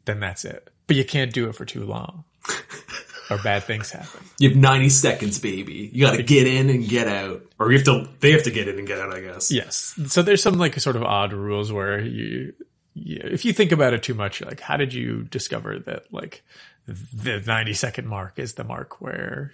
then 0.05 0.21
that's 0.21 0.45
it. 0.45 0.69
But 0.87 0.97
you 0.97 1.05
can't 1.05 1.33
do 1.33 1.49
it 1.49 1.55
for 1.55 1.65
too 1.65 1.85
long, 1.85 2.25
or 3.31 3.39
bad 3.39 3.65
things 3.65 3.91
happen. 3.91 4.25
You 4.39 4.51
have 4.51 4.59
90 4.59 4.89
seconds, 4.91 5.39
baby. 5.39 5.91
You 5.93 6.07
got 6.07 6.17
to 6.17 6.23
get 6.23 6.47
in 6.47 6.71
and 6.71 6.87
get 6.87 7.09
out, 7.09 7.43
or 7.59 7.71
you 7.73 7.79
have 7.79 7.87
to. 7.87 8.09
They 8.21 8.33
have 8.33 8.45
to 8.45 8.51
get 8.51 8.69
in 8.69 8.79
and 8.79 8.87
get 8.87 8.99
out. 8.99 9.13
I 9.13 9.21
guess. 9.21 9.51
Yes. 9.51 9.99
So 10.07 10.23
there's 10.23 10.43
some 10.43 10.59
like 10.59 10.79
sort 10.81 10.97
of 10.97 11.03
odd 11.03 11.33
rules 11.33 11.73
where 11.73 12.01
you, 12.01 12.53
you, 12.95 13.21
if 13.23 13.45
you 13.45 13.53
think 13.53 13.73
about 13.73 13.93
it 13.93 14.03
too 14.03 14.15
much, 14.15 14.41
you're 14.41 14.49
like, 14.49 14.61
how 14.61 14.77
did 14.77 14.93
you 14.93 15.23
discover 15.25 15.79
that 15.81 16.13
like 16.13 16.43
the 16.87 17.43
90 17.45 17.73
second 17.75 18.09
mark 18.09 18.39
is 18.39 18.55
the 18.55 18.65
mark 18.65 19.01
where, 19.01 19.53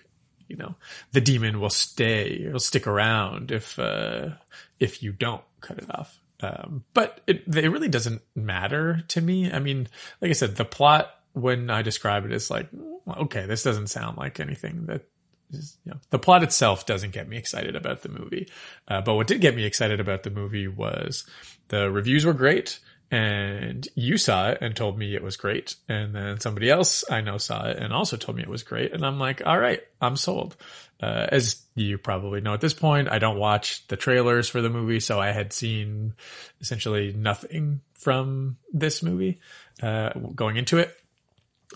you 0.48 0.56
know, 0.56 0.74
the 1.12 1.20
demon 1.20 1.60
will 1.60 1.70
stay, 1.70 2.44
it'll 2.46 2.58
stick 2.58 2.86
around 2.86 3.52
if, 3.52 3.78
uh, 3.78 4.30
if 4.78 5.02
you 5.02 5.12
don't 5.12 5.42
cut 5.60 5.78
it 5.78 5.86
off. 5.90 6.18
Um, 6.42 6.84
but 6.94 7.20
it, 7.26 7.44
it 7.46 7.68
really 7.68 7.88
doesn't 7.88 8.22
matter 8.34 9.02
to 9.08 9.20
me. 9.20 9.52
I 9.52 9.58
mean, 9.58 9.88
like 10.20 10.30
I 10.30 10.34
said, 10.34 10.56
the 10.56 10.64
plot 10.64 11.10
when 11.32 11.70
I 11.70 11.82
describe 11.82 12.24
it, 12.24 12.32
it 12.32 12.34
is 12.34 12.50
like, 12.50 12.68
okay, 13.08 13.46
this 13.46 13.62
doesn't 13.62 13.88
sound 13.88 14.18
like 14.18 14.40
anything 14.40 14.86
that 14.86 15.06
is, 15.52 15.76
you 15.84 15.92
know, 15.92 16.00
the 16.10 16.18
plot 16.18 16.42
itself 16.42 16.86
doesn't 16.86 17.12
get 17.12 17.28
me 17.28 17.36
excited 17.36 17.76
about 17.76 18.02
the 18.02 18.08
movie. 18.08 18.48
Uh, 18.88 19.00
but 19.00 19.14
what 19.14 19.26
did 19.26 19.40
get 19.40 19.54
me 19.56 19.64
excited 19.64 20.00
about 20.00 20.22
the 20.22 20.30
movie 20.30 20.68
was 20.68 21.24
the 21.68 21.90
reviews 21.90 22.24
were 22.24 22.32
great 22.32 22.80
and 23.10 23.88
you 23.96 24.16
saw 24.16 24.50
it 24.50 24.58
and 24.60 24.76
told 24.76 24.96
me 24.96 25.14
it 25.14 25.22
was 25.22 25.36
great. 25.36 25.74
And 25.88 26.14
then 26.14 26.38
somebody 26.38 26.70
else 26.70 27.04
I 27.10 27.20
know 27.20 27.38
saw 27.38 27.68
it 27.68 27.78
and 27.78 27.92
also 27.92 28.16
told 28.16 28.36
me 28.36 28.42
it 28.42 28.48
was 28.48 28.62
great. 28.62 28.92
And 28.92 29.04
I'm 29.04 29.18
like, 29.18 29.42
all 29.44 29.58
right, 29.58 29.80
I'm 30.00 30.16
sold. 30.16 30.56
Uh, 31.02 31.26
as 31.32 31.62
you 31.74 31.98
probably 31.98 32.40
know 32.40 32.54
at 32.54 32.60
this 32.60 32.74
point, 32.74 33.08
I 33.10 33.18
don't 33.18 33.38
watch 33.38 33.86
the 33.88 33.96
trailers 33.96 34.48
for 34.48 34.60
the 34.60 34.70
movie. 34.70 35.00
So 35.00 35.18
I 35.18 35.32
had 35.32 35.52
seen 35.52 36.14
essentially 36.60 37.12
nothing 37.12 37.80
from 37.94 38.58
this 38.72 39.02
movie, 39.02 39.40
uh, 39.82 40.10
going 40.34 40.56
into 40.56 40.78
it. 40.78 40.94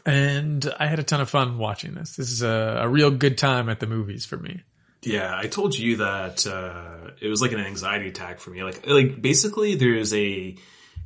And 0.06 0.72
I 0.78 0.86
had 0.86 0.98
a 0.98 1.02
ton 1.02 1.20
of 1.20 1.30
fun 1.30 1.58
watching 1.58 1.94
this. 1.94 2.16
This 2.16 2.30
is 2.30 2.42
a, 2.42 2.80
a 2.82 2.88
real 2.88 3.10
good 3.10 3.38
time 3.38 3.68
at 3.68 3.80
the 3.80 3.86
movies 3.86 4.24
for 4.24 4.36
me. 4.36 4.62
Yeah, 5.02 5.36
I 5.36 5.46
told 5.46 5.76
you 5.76 5.96
that 5.98 6.46
uh, 6.46 7.10
it 7.20 7.28
was 7.28 7.42
like 7.42 7.52
an 7.52 7.60
anxiety 7.60 8.08
attack 8.08 8.40
for 8.40 8.50
me. 8.50 8.62
Like, 8.64 8.86
like 8.86 9.20
basically, 9.20 9.74
there's 9.76 10.14
a 10.14 10.56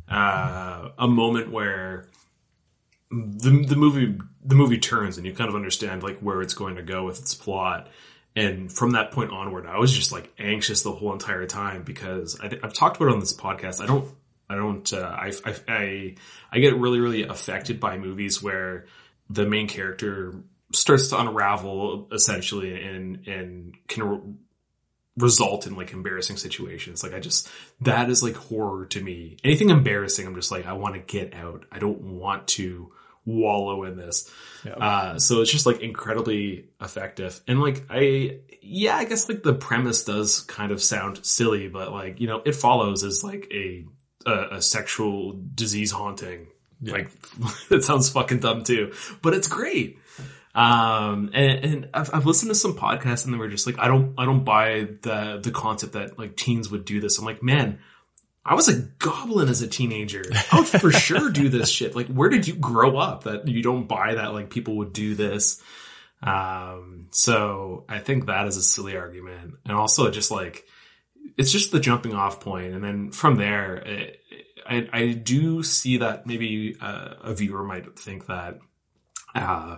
uh, 0.09 0.90
a 0.99 1.09
moment 1.09 1.50
where 1.50 2.09
the 3.11 3.64
the 3.66 3.76
movie 3.76 4.18
the 4.45 4.54
movie 4.54 4.78
turns, 4.78 5.16
and 5.16 5.26
you 5.26 5.35
kind 5.35 5.49
of 5.49 5.57
understand 5.57 6.02
like 6.02 6.18
where 6.21 6.42
it's 6.42 6.54
going 6.54 6.76
to 6.76 6.83
go 6.83 7.04
with 7.04 7.18
its 7.21 7.35
plot. 7.35 7.88
And 8.37 8.73
from 8.73 8.92
that 8.92 9.11
point 9.11 9.33
onward, 9.33 9.66
I 9.66 9.78
was 9.78 9.92
just 9.92 10.12
like 10.12 10.33
anxious 10.38 10.83
the 10.83 10.92
whole 10.92 11.12
entire 11.12 11.47
time 11.47 11.83
because 11.83 12.38
I, 12.40 12.57
have 12.62 12.73
talked 12.73 12.97
about 12.97 13.09
it 13.09 13.14
on 13.14 13.21
this 13.21 13.33
podcast. 13.33 13.83
I 13.83 13.87
don't, 13.87 14.09
I 14.50 14.55
don't, 14.55 14.93
uh, 14.93 15.14
I, 15.14 15.33
I, 15.45 15.55
I, 15.69 16.14
I 16.50 16.59
get 16.59 16.76
really, 16.76 17.00
really 17.00 17.25
affected 17.25 17.81
by 17.81 17.99
movies 17.99 18.43
where 18.43 18.87
the 19.28 19.47
main 19.47 19.69
character 19.69 20.35
starts 20.73 21.09
to 21.09 21.21
unravel 21.21 22.09
essentially 22.12 22.83
and, 22.83 23.26
and 23.28 23.76
can 23.88 24.05
re- 24.05 24.21
result 25.19 25.67
in 25.67 25.76
like 25.76 25.93
embarrassing 25.93 26.37
situations. 26.37 27.02
Like 27.02 27.12
I 27.12 27.21
just, 27.21 27.49
that 27.83 28.09
is 28.09 28.23
like 28.23 28.37
horror 28.37 28.87
to 28.87 29.02
me. 29.02 29.37
Anything 29.45 29.71
embarrassing, 29.71 30.26
I'm 30.26 30.35
just 30.35 30.50
like, 30.50 30.67
I 30.67 30.73
want 30.75 30.95
to 30.95 31.00
get 31.00 31.35
out. 31.35 31.64
I 31.71 31.78
don't 31.78 32.00
want 32.00 32.49
to 32.49 32.93
wallow 33.26 33.85
in 33.85 33.99
this. 33.99 34.31
Uh, 34.64 35.19
so 35.19 35.43
it's 35.43 35.52
just 35.52 35.67
like 35.67 35.81
incredibly 35.81 36.69
effective. 36.81 37.38
And 37.47 37.61
like, 37.61 37.85
I, 37.90 38.38
yeah, 38.62 38.97
I 38.97 39.05
guess 39.05 39.28
like 39.28 39.43
the 39.43 39.52
premise 39.52 40.05
does 40.05 40.40
kind 40.40 40.73
of 40.73 40.83
sound 40.83 41.26
silly, 41.26 41.69
but 41.69 41.93
like, 41.93 42.21
you 42.21 42.26
know, 42.26 42.40
it 42.47 42.55
follows 42.55 43.05
as 43.05 43.23
like 43.23 43.47
a, 43.52 43.85
a, 44.28 44.56
a 44.56 44.62
sexual 44.62 45.38
disease 45.54 45.90
haunting. 45.90 46.49
Like, 46.82 47.11
it 47.70 47.85
sounds 47.85 48.11
fucking 48.11 48.40
dumb 48.40 48.64
too, 48.64 48.92
but 49.23 49.35
it's 49.35 49.49
great. 49.49 49.99
Um, 50.54 51.30
and, 51.35 51.64
and 51.64 51.88
I've, 51.94 52.12
I've 52.12 52.26
listened 52.26 52.50
to 52.50 52.54
some 52.54 52.76
podcasts 52.76 53.25
and 53.25 53.32
they 53.32 53.38
were 53.38 53.49
just 53.49 53.66
like, 53.66 53.78
I 53.78 53.87
don't, 53.87 54.14
I 54.18 54.25
don't 54.25 54.44
buy 54.44 54.88
the, 55.02 55.40
the 55.42 55.50
concept 55.50 55.92
that 55.92 56.18
like 56.18 56.37
teens 56.37 56.70
would 56.70 56.85
do 56.85 57.00
this. 57.00 57.18
I'm 57.18 57.25
like, 57.25 57.42
man, 57.42 57.78
I 58.44 58.54
was 58.54 58.68
a 58.68 58.75
goblin 58.99 59.49
as 59.49 59.62
a 59.62 59.68
teenager. 59.68 60.25
I 60.50 60.61
would 60.61 60.66
for 60.66 60.90
sure 60.92 61.30
do 61.30 61.49
this 61.49 61.68
shit. 61.68 61.94
Like, 61.94 62.08
where 62.08 62.28
did 62.28 62.49
you 62.49 62.54
grow 62.54 62.97
up 62.97 63.25
that 63.25 63.47
you 63.47 63.62
don't 63.62 63.87
buy 63.87 64.14
that 64.14 64.32
like 64.32 64.50
people 64.50 64.78
would 64.78 64.92
do 64.92 65.14
this? 65.14 65.62
Um, 66.23 67.08
so 67.11 67.85
I 67.88 67.99
think 67.99 68.26
that 68.26 68.47
is 68.47 68.56
a 68.56 68.62
silly 68.62 68.97
argument. 68.97 69.54
And 69.64 69.76
also 69.76 70.11
just 70.11 70.30
like, 70.30 70.64
it's 71.37 71.52
just 71.52 71.73
the 71.73 71.80
jumping 71.80 72.14
off. 72.14 72.44
And 72.47 72.82
then 72.82 73.11
from 73.11 73.37
there, 73.37 73.76
it, 73.76 74.20
I, 74.66 74.88
I 74.92 75.12
do 75.12 75.62
see 75.62 75.99
that 75.99 76.26
maybe 76.26 76.76
uh, 76.80 77.14
a 77.23 77.35
viewer 77.35 77.62
might 77.64 77.99
think 77.99 78.26
that, 78.26 78.58
uh, 79.35 79.76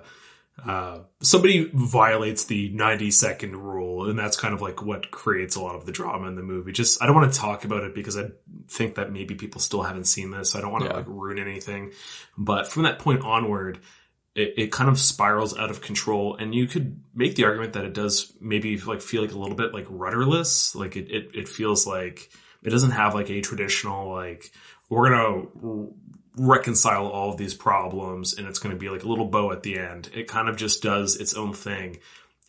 uh, 0.66 0.98
somebody 1.22 1.70
violates 1.72 2.44
the 2.44 2.68
90 2.70 3.10
second 3.12 3.56
rule 3.56 4.10
and 4.10 4.18
that's 4.18 4.36
kind 4.36 4.52
of 4.52 4.60
like 4.60 4.82
what 4.82 5.10
creates 5.10 5.56
a 5.56 5.60
lot 5.60 5.74
of 5.74 5.86
the 5.86 5.92
drama 5.92 6.28
in 6.28 6.34
the 6.34 6.42
movie 6.42 6.70
just 6.70 7.02
i 7.02 7.06
don't 7.06 7.14
want 7.14 7.32
to 7.32 7.38
talk 7.38 7.64
about 7.64 7.82
it 7.82 7.94
because 7.94 8.18
i 8.18 8.24
think 8.68 8.96
that 8.96 9.10
maybe 9.10 9.34
people 9.34 9.58
still 9.58 9.82
haven't 9.82 10.04
seen 10.04 10.30
this 10.30 10.50
so 10.50 10.58
i 10.58 10.60
don't 10.62 10.70
want 10.70 10.84
to 10.84 10.90
Yeah. 10.90 10.96
like 10.98 11.06
ruin 11.08 11.38
anything 11.38 11.92
but 12.36 12.68
from 12.68 12.82
that 12.82 12.98
point 12.98 13.22
onward 13.22 13.78
it, 14.34 14.54
it 14.56 14.72
kind 14.72 14.88
of 14.88 14.98
spirals 14.98 15.56
out 15.58 15.70
of 15.70 15.80
control 15.80 16.36
and 16.36 16.54
you 16.54 16.66
could 16.66 17.02
make 17.14 17.34
the 17.34 17.44
argument 17.44 17.72
that 17.72 17.84
it 17.84 17.94
does 17.94 18.32
maybe 18.40 18.78
like 18.78 19.02
feel 19.02 19.22
like 19.22 19.32
a 19.32 19.38
little 19.38 19.56
bit 19.56 19.74
like 19.74 19.86
rudderless 19.88 20.74
like 20.74 20.96
it, 20.96 21.10
it, 21.10 21.30
it 21.34 21.48
feels 21.48 21.86
like 21.86 22.30
it 22.62 22.70
doesn't 22.70 22.92
have 22.92 23.14
like 23.14 23.28
a 23.30 23.40
traditional 23.40 24.12
like 24.12 24.52
we're 24.88 25.10
gonna 25.10 25.88
reconcile 26.36 27.06
all 27.06 27.30
of 27.30 27.36
these 27.36 27.54
problems 27.54 28.36
and 28.36 28.46
it's 28.46 28.58
going 28.58 28.74
to 28.74 28.78
be 28.78 28.88
like 28.88 29.02
a 29.02 29.08
little 29.08 29.26
bow 29.26 29.52
at 29.52 29.62
the 29.62 29.78
end. 29.78 30.10
It 30.14 30.28
kind 30.28 30.48
of 30.48 30.56
just 30.56 30.82
does 30.82 31.16
its 31.16 31.34
own 31.34 31.52
thing. 31.52 31.98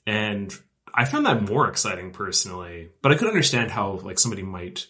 And 0.05 0.53
I 0.93 1.05
found 1.05 1.25
that 1.25 1.49
more 1.49 1.67
exciting 1.67 2.11
personally, 2.11 2.89
but 3.01 3.11
I 3.11 3.15
could 3.15 3.27
understand 3.27 3.71
how 3.71 3.93
like 4.03 4.19
somebody 4.19 4.43
might 4.43 4.87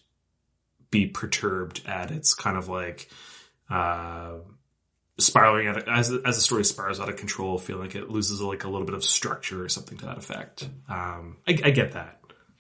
be 0.90 1.08
perturbed 1.08 1.82
at 1.86 2.12
its 2.12 2.34
kind 2.34 2.58
of 2.58 2.68
like, 2.68 3.10
uh, 3.70 4.36
spiraling 5.20 5.68
out 5.68 5.88
as, 5.88 6.12
as 6.26 6.36
the 6.36 6.42
story 6.42 6.64
spirals 6.64 7.00
out 7.00 7.10
of 7.10 7.18
control, 7.18 7.58
feel 7.58 7.78
like 7.78 7.96
it 7.96 8.10
loses 8.10 8.42
like 8.42 8.64
a 8.64 8.70
little 8.70 8.86
bit 8.86 8.96
of 8.96 9.04
structure 9.04 9.64
or 9.64 9.70
something 9.70 9.98
to 10.00 10.06
that 10.06 10.18
effect. 10.18 10.68
Um, 10.90 11.38
I, 11.48 11.58
I 11.64 11.72
get 11.72 11.92
that, 11.94 12.20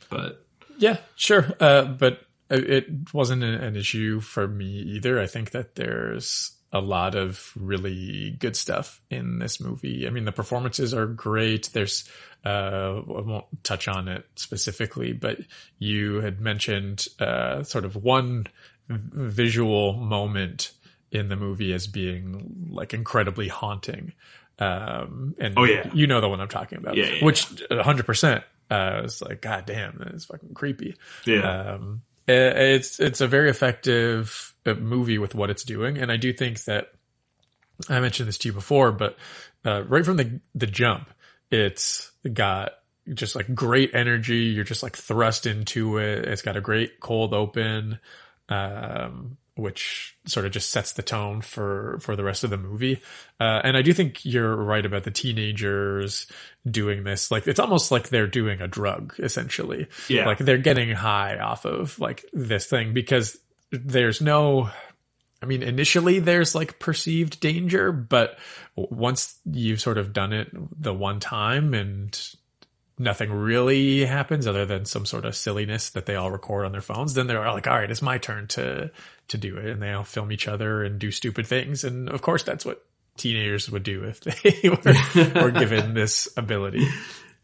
but 0.10 0.46
Yeah, 0.78 0.98
sure. 1.16 1.46
Uh, 1.60 1.84
but 1.84 2.22
it 2.50 3.14
wasn't 3.14 3.44
an 3.44 3.54
an 3.54 3.76
issue 3.76 4.20
for 4.20 4.48
me 4.48 4.66
either. 4.66 5.20
I 5.20 5.28
think 5.28 5.52
that 5.52 5.76
there's 5.76 6.52
a 6.74 6.82
lot 6.82 7.16
of 7.16 7.52
really 7.56 8.32
good 8.40 8.56
stuff 8.56 9.02
in 9.10 9.40
this 9.40 9.60
movie. 9.60 10.08
I 10.08 10.10
mean, 10.10 10.26
the 10.26 10.32
performances 10.32 10.94
are 10.94 11.06
great. 11.06 11.70
There's, 11.74 12.10
uh, 12.46 12.96
I 12.98 13.22
won't 13.22 13.46
touch 13.64 13.90
on 13.90 14.08
it 14.08 14.26
specifically, 14.36 15.12
but 15.12 15.40
you 15.80 16.22
had 16.22 16.40
mentioned, 16.40 17.08
uh, 17.20 17.64
sort 17.64 17.84
of 17.84 17.98
one 17.98 18.48
visual 18.88 19.94
moment 19.94 20.72
in 21.12 21.28
the 21.30 21.36
movie 21.36 21.74
as 21.74 21.88
being 21.88 22.68
like 22.72 22.94
incredibly 22.94 23.48
haunting. 23.48 24.14
Um, 24.60 25.36
and 25.40 25.56
Oh, 25.58 25.64
yeah. 25.64 25.90
you 25.94 26.08
know 26.08 26.22
the 26.22 26.30
one 26.30 26.40
I'm 26.40 26.48
talking 26.48 26.78
about, 26.78 26.96
Yeah, 26.96 27.08
yeah, 27.08 27.26
which 27.26 27.48
hundred 27.70 28.06
percent, 28.06 28.44
uh, 28.70 29.02
was 29.04 29.22
like, 29.22 29.42
God 29.42 29.66
damn, 29.66 29.98
that 29.98 30.10
is 30.14 30.26
fucking 30.26 30.54
creepy. 30.54 30.96
yeah. 31.26 31.74
Um, 31.74 32.02
it- 32.28 32.56
it's 32.58 33.00
it's 33.00 33.20
a 33.22 33.28
very 33.28 33.50
effective 33.50 34.54
uh, 34.66 34.76
movie 34.76 35.18
with 35.18 35.34
what 35.36 35.50
it's 35.50 35.64
doing, 35.64 35.98
and 35.98 36.12
I 36.12 36.18
do 36.18 36.32
think 36.32 36.64
that 36.66 36.92
I 37.90 38.00
mentioned 38.00 38.30
this 38.30 38.38
to 38.40 38.50
you 38.50 38.54
before, 38.54 38.92
but 38.92 39.18
uh, 39.66 39.84
right 39.84 40.06
from 40.06 40.18
the 40.18 40.40
the 40.54 40.68
jump, 40.68 41.10
it's 41.50 42.12
got 42.32 42.74
just 43.12 43.36
like 43.36 43.54
great 43.56 43.96
energy. 43.96 44.44
You're 44.54 44.64
just 44.64 44.84
like 44.84 44.96
thrust 44.96 45.48
into 45.48 45.98
it. 45.98 46.26
It's 46.26 46.44
got 46.44 46.56
a 46.56 46.62
great 46.62 47.00
cold 47.00 47.34
open, 47.34 48.00
um, 48.50 49.38
which 49.56 50.16
sort 50.26 50.46
of 50.46 50.52
just 50.52 50.70
sets 50.70 50.94
the 50.94 51.02
tone 51.02 51.42
for 51.42 52.00
for 52.02 52.16
the 52.16 52.24
rest 52.24 52.44
of 52.44 52.50
the 52.50 52.58
movie. 52.58 53.02
Uh, 53.40 53.62
and 53.64 53.76
I 53.76 53.82
do 53.82 53.94
think 53.94 54.26
you're 54.26 54.56
right 54.56 54.86
about 54.86 55.04
the 55.04 55.12
teenagers 55.12 56.28
doing 56.70 57.04
this. 57.04 57.32
Like 57.32 57.48
it's 57.48 57.60
almost 57.60 57.92
like 57.92 58.10
they're 58.10 58.28
doing 58.28 58.62
a 58.62 58.68
drug, 58.68 59.16
essentially. 59.20 59.88
Yeah. 60.08 60.26
like 60.26 60.38
they're 60.38 60.58
getting 60.58 60.92
high 60.92 61.38
off 61.38 61.66
of 61.66 62.00
like 62.00 62.26
this 62.34 62.66
thing 62.66 62.94
because 62.94 63.38
there's 63.72 64.22
no. 64.22 64.70
I 65.44 65.48
mean, 65.48 65.64
initially 65.64 66.20
there's 66.20 66.54
like 66.54 66.78
perceived 66.78 67.40
danger, 67.40 67.92
but 67.92 68.38
once 68.76 69.40
you've 69.52 69.82
sort 69.82 69.98
of 69.98 70.14
done 70.14 70.34
it 70.34 70.50
the 70.80 70.94
one 70.94 71.20
time 71.20 71.74
and 71.74 72.16
nothing 73.02 73.32
really 73.32 74.06
happens 74.06 74.46
other 74.46 74.66
than 74.66 74.86
some 74.86 75.06
sort 75.06 75.26
of 75.26 75.36
silliness 75.36 75.90
that 75.90 76.06
they 76.06 76.16
all 76.16 76.32
record 76.32 76.66
on 76.66 76.72
their 76.72 76.82
phones, 76.82 77.16
then 77.16 77.28
they're 77.28 77.40
like, 77.52 77.68
all 77.68 77.76
right, 77.76 77.90
it's 77.90 78.02
my 78.02 78.20
turn 78.20 78.48
to, 78.48 78.92
to 79.30 79.38
do 79.38 79.58
it. 79.58 79.66
And 79.66 79.82
they 79.82 79.92
all 79.92 80.04
film 80.04 80.32
each 80.32 80.48
other 80.48 80.84
and 80.84 81.00
do 81.00 81.10
stupid 81.12 81.48
things. 81.48 81.84
And 81.84 82.10
of 82.10 82.22
course, 82.22 82.44
that's 82.44 82.64
what 82.64 82.86
teenagers 83.18 83.70
would 83.70 83.84
do 83.84 84.04
if 84.04 84.20
they 84.44 84.70
were, 84.70 85.42
were 85.42 85.52
given 85.52 85.94
this 85.96 86.30
ability. 86.38 86.88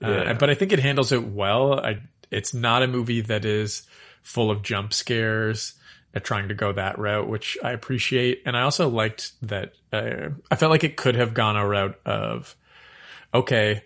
Uh, 0.02 0.34
but 0.36 0.50
I 0.50 0.54
think 0.54 0.74
it 0.74 0.80
handles 0.80 1.12
it 1.12 1.28
well. 1.28 1.80
I, 1.80 2.02
it's 2.30 2.54
not 2.54 2.84
a 2.84 2.88
movie 2.88 3.22
that 3.22 3.44
is 3.44 3.82
full 4.22 4.52
of 4.52 4.62
jump 4.62 4.94
scares 4.94 5.74
at 6.14 6.24
trying 6.24 6.50
to 6.50 6.56
go 6.56 6.72
that 6.72 7.00
route, 7.00 7.28
which 7.28 7.58
I 7.64 7.72
appreciate. 7.72 8.44
And 8.46 8.56
I 8.56 8.62
also 8.62 8.90
liked 8.90 9.32
that, 9.42 9.74
uh, 9.92 10.30
I 10.52 10.56
felt 10.56 10.70
like 10.70 10.84
it 10.84 10.98
could 10.98 11.16
have 11.16 11.34
gone 11.34 11.58
a 11.58 11.68
route 11.68 12.00
of, 12.06 12.56
okay, 13.34 13.84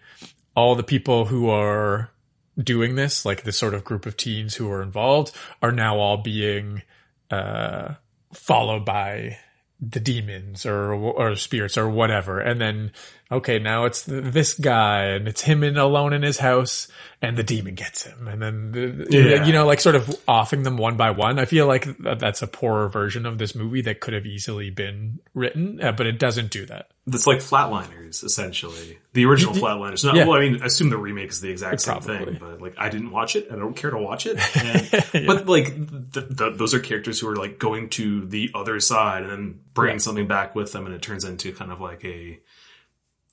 all 0.55 0.75
the 0.75 0.84
people 0.84 1.25
who 1.25 1.50
are 1.50 2.12
doing 2.58 2.96
this, 2.96 3.25
like 3.25 3.43
this 3.43 3.58
sort 3.58 3.74
of 3.74 3.84
group 3.84 4.05
of 4.05 4.17
teens 4.17 4.55
who 4.55 4.70
are 4.70 4.81
involved, 4.81 5.36
are 5.62 5.72
now 5.72 5.98
all 5.98 6.17
being 6.17 6.81
uh, 7.29 7.96
followed 8.34 8.86
by 8.86 9.38
the 9.79 10.00
demons 10.00 10.65
or 10.65 10.93
or 10.93 11.36
spirits 11.36 11.77
or 11.77 11.89
whatever. 11.89 12.39
And 12.39 12.62
then, 12.62 12.91
okay, 13.31 13.59
now 13.59 13.85
it's 13.85 14.03
th- 14.05 14.25
this 14.25 14.53
guy 14.55 15.05
and 15.05 15.27
it's 15.27 15.41
him 15.41 15.63
in 15.63 15.77
alone 15.77 16.13
in 16.13 16.21
his 16.21 16.38
house, 16.39 16.88
and 17.21 17.38
the 17.38 17.43
demon 17.43 17.75
gets 17.75 18.03
him. 18.03 18.27
And 18.27 18.41
then, 18.41 18.71
the, 18.71 19.07
Yeah. 19.09 19.45
you 19.45 19.53
know, 19.53 19.65
like 19.65 19.79
sort 19.79 19.95
of 19.95 20.09
offing 20.27 20.63
them 20.63 20.77
one 20.77 20.97
by 20.97 21.11
one. 21.11 21.39
I 21.39 21.45
feel 21.45 21.67
like 21.67 21.97
that- 22.00 22.19
that's 22.19 22.41
a 22.41 22.47
poorer 22.47 22.89
version 22.89 23.25
of 23.25 23.38
this 23.38 23.53
movie 23.55 23.81
that 23.83 24.00
could 24.00 24.13
have 24.13 24.25
easily 24.25 24.69
been 24.69 25.19
written, 25.33 25.79
uh, 25.81 25.91
but 25.91 26.07
it 26.07 26.19
doesn't 26.19 26.50
do 26.51 26.65
that. 26.65 26.88
It's 27.07 27.25
like 27.27 27.39
Flatliners, 27.39 28.23
essentially. 28.23 28.97
The 29.13 29.25
original 29.25 29.53
Flatliners. 29.53 30.03
No, 30.05 30.13
Yeah. 30.13 30.25
well, 30.27 30.38
I 30.38 30.41
mean, 30.50 30.61
I 30.61 30.65
assume 30.67 30.89
the 30.89 30.97
remake 30.97 31.29
is 31.29 31.41
the 31.41 31.50
exact 31.50 31.81
same 31.81 31.95
Probably. 32.00 32.25
thing, 32.25 32.38
but 32.39 32.61
like, 32.61 32.75
I 32.77 32.89
didn't 32.89 33.11
watch 33.11 33.35
it. 33.35 33.47
and 33.50 33.57
I 33.57 33.59
don't 33.59 33.75
care 33.75 33.91
to 33.91 33.97
watch 33.97 34.25
it. 34.27 34.38
And, 35.13 35.27
But 35.27 35.47
like, 35.47 35.65
th- 36.13 36.27
th- 36.38 36.57
those 36.57 36.73
are 36.73 36.79
characters 36.79 37.19
who 37.19 37.27
are 37.27 37.35
like 37.35 37.59
going 37.59 37.89
to 37.89 38.25
the 38.25 38.50
other 38.55 38.79
side 38.79 39.23
and 39.23 39.31
then 39.31 39.59
bringing 39.73 39.95
Yeah. 39.95 40.00
something 40.00 40.27
back 40.27 40.55
with 40.55 40.71
them, 40.73 40.85
and 40.85 40.93
it 40.95 41.01
turns 41.01 41.23
into 41.25 41.51
kind 41.53 41.71
of 41.71 41.81
like 41.81 42.03
a, 42.05 42.39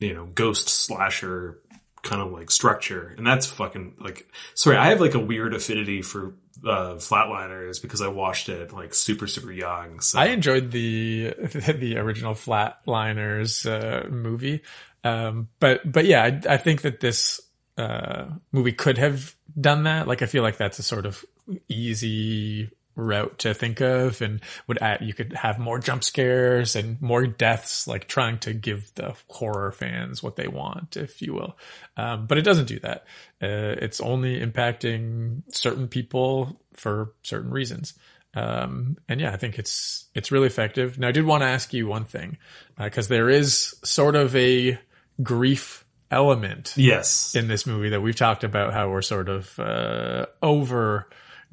you 0.01 0.15
know, 0.15 0.27
ghost 0.27 0.69
slasher 0.69 1.59
kind 2.03 2.23
of 2.23 2.33
like 2.33 2.51
structure. 2.51 3.15
And 3.17 3.27
that's 3.27 3.47
fucking 3.47 3.97
like, 3.99 4.29
sorry, 4.55 4.77
I 4.77 4.89
have 4.89 5.01
like 5.01 5.15
a 5.15 5.19
weird 5.19 5.55
affinity 5.55 6.03
for 6.03 6.35
uh, 6.65 6.95
Flatliners 6.95 7.81
because 7.81 8.01
I 8.01 8.09
watched 8.09 8.49
it 8.49 8.73
like 8.73 8.95
super, 8.95 9.27
super 9.27 9.53
young. 9.53 10.01
So 10.01 10.19
I 10.19 10.27
enjoyed 10.27 10.71
the 10.71 11.35
the 11.39 11.99
original 11.99 12.35
Flatliners 12.35 13.67
uh, 13.67 14.09
movie, 14.09 14.63
um, 15.05 15.49
but 15.61 15.91
but 15.91 16.05
yeah, 16.05 16.25
I, 16.25 16.55
I 16.55 16.57
think 16.57 16.83
that 16.83 17.01
this 17.01 17.41
uh, 17.77 18.27
movie 18.53 18.73
could 18.73 18.99
have 18.99 19.35
done 19.59 19.85
that. 19.85 20.09
Like, 20.09 20.23
I 20.23 20.27
feel 20.27 20.43
like 20.43 20.57
that's 20.57 20.79
a 20.79 20.83
sort 20.83 21.07
of 21.07 21.25
easy 21.69 22.71
route 22.99 23.39
to 23.39 23.55
think 23.55 23.81
of, 23.81 24.21
and 24.21 24.41
would 24.67 24.79
add 24.83 25.01
you 25.01 25.15
could 25.15 25.33
have 25.33 25.59
more 25.59 25.79
jump 25.79 26.05
scares 26.05 26.77
and 26.77 27.01
more 27.01 27.27
deaths, 27.27 27.87
like 27.87 28.09
trying 28.09 28.39
to 28.41 28.53
give 28.53 28.93
the 28.97 29.15
horror 29.29 29.73
fans 29.73 30.23
what 30.23 30.37
they 30.37 30.49
want, 30.49 30.97
if 30.97 31.23
you 31.23 31.33
will. 31.33 31.57
Um, 31.97 32.27
but 32.27 32.37
it 32.37 32.43
doesn't 32.43 32.67
do 32.67 32.79
that. 32.81 33.05
Uh, 33.41 33.79
it's 33.81 34.01
only 34.01 34.41
impacting 34.41 35.43
certain 35.49 35.89
people 35.89 36.61
for 36.75 37.15
certain 37.23 37.51
reasons. 37.51 37.95
Um, 38.35 38.99
and 39.09 39.21
yeah, 39.21 39.33
I 39.33 39.37
think 39.37 39.59
it's, 39.59 40.07
it's 40.15 40.31
really 40.31 40.49
effective. 40.49 40.99
Now 40.99 41.09
I 41.09 41.13
did 41.13 41.25
want 41.25 41.43
to 41.43 41.49
ask 41.49 41.73
you 41.73 41.87
one 41.87 42.05
thing, 42.05 42.37
uh, 42.77 42.89
cause 42.91 43.09
there 43.09 43.31
is 43.31 43.75
sort 43.85 44.17
of 44.17 44.37
a 44.37 44.79
grief 45.23 45.85
element 46.11 46.75
yes. 46.77 47.35
in 47.35 47.49
this 47.49 47.67
movie 47.67 47.91
that 47.91 48.01
we've 48.01 48.17
talked 48.17 48.45
about 48.45 48.73
how 48.75 48.91
we're 48.91 49.03
sort 49.03 49.29
of, 49.29 49.59
uh, 49.59 50.27
over 50.43 51.09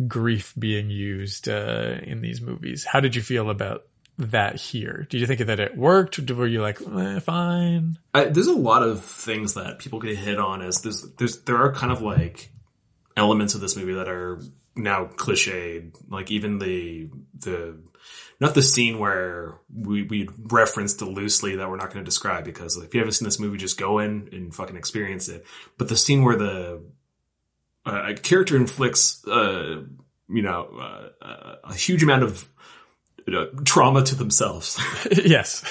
grief 0.07 0.53
being 0.57 0.89
used, 0.89 1.47
uh, 1.47 1.97
in 2.03 2.21
these 2.21 2.41
movies. 2.41 2.85
How 2.85 2.99
did 2.99 3.15
you 3.15 3.21
feel 3.21 3.49
about 3.49 3.85
that 4.17 4.55
here? 4.55 5.07
Did 5.09 5.21
you 5.21 5.27
think 5.27 5.41
that 5.41 5.59
it 5.59 5.77
worked? 5.77 6.19
Or 6.19 6.35
were 6.35 6.47
you 6.47 6.61
like, 6.61 6.81
eh, 6.81 7.19
fine? 7.19 7.97
I, 8.13 8.25
there's 8.25 8.47
a 8.47 8.55
lot 8.55 8.83
of 8.83 9.03
things 9.03 9.55
that 9.55 9.79
people 9.79 9.99
get 9.99 10.17
hit 10.17 10.39
on 10.39 10.61
as 10.61 10.81
there's 10.81 11.01
there's 11.17 11.41
there 11.41 11.57
are 11.57 11.73
kind 11.73 11.91
of 11.91 12.01
like 12.01 12.51
elements 13.17 13.55
of 13.55 13.61
this 13.61 13.75
movie 13.75 13.93
that 13.93 14.09
are 14.09 14.41
now 14.75 15.05
cliched 15.05 15.95
like 16.09 16.31
even 16.31 16.59
the 16.59 17.09
the 17.39 17.79
not 18.41 18.53
the 18.53 18.61
scene 18.61 18.99
where 18.99 19.59
we 19.73 20.03
we 20.03 20.27
referenced 20.37 21.01
loosely 21.01 21.55
that 21.55 21.69
we're 21.69 21.77
not 21.77 21.93
going 21.93 22.03
to 22.03 22.09
describe 22.09 22.43
because 22.43 22.75
if 22.77 22.93
you 22.93 22.99
haven't 22.99 23.13
seen 23.13 23.25
this 23.25 23.39
movie 23.39 23.57
just 23.57 23.79
go 23.79 23.99
in 23.99 24.27
and 24.33 24.53
fucking 24.53 24.75
experience 24.75 25.29
it 25.29 25.45
but 25.77 25.87
the 25.87 25.95
scene 25.95 26.25
where 26.25 26.35
the 26.35 26.83
uh, 27.85 28.07
a 28.09 28.13
character 28.13 28.55
inflicts 28.55 29.25
uh 29.27 29.81
you 30.27 30.41
know 30.41 30.69
uh, 30.79 31.25
uh, 31.25 31.55
a 31.65 31.73
huge 31.73 32.03
amount 32.03 32.23
of 32.23 32.47
you 33.25 33.33
know, 33.33 33.49
trauma 33.63 34.03
to 34.03 34.15
themselves. 34.15 34.79
Yes. 35.25 35.63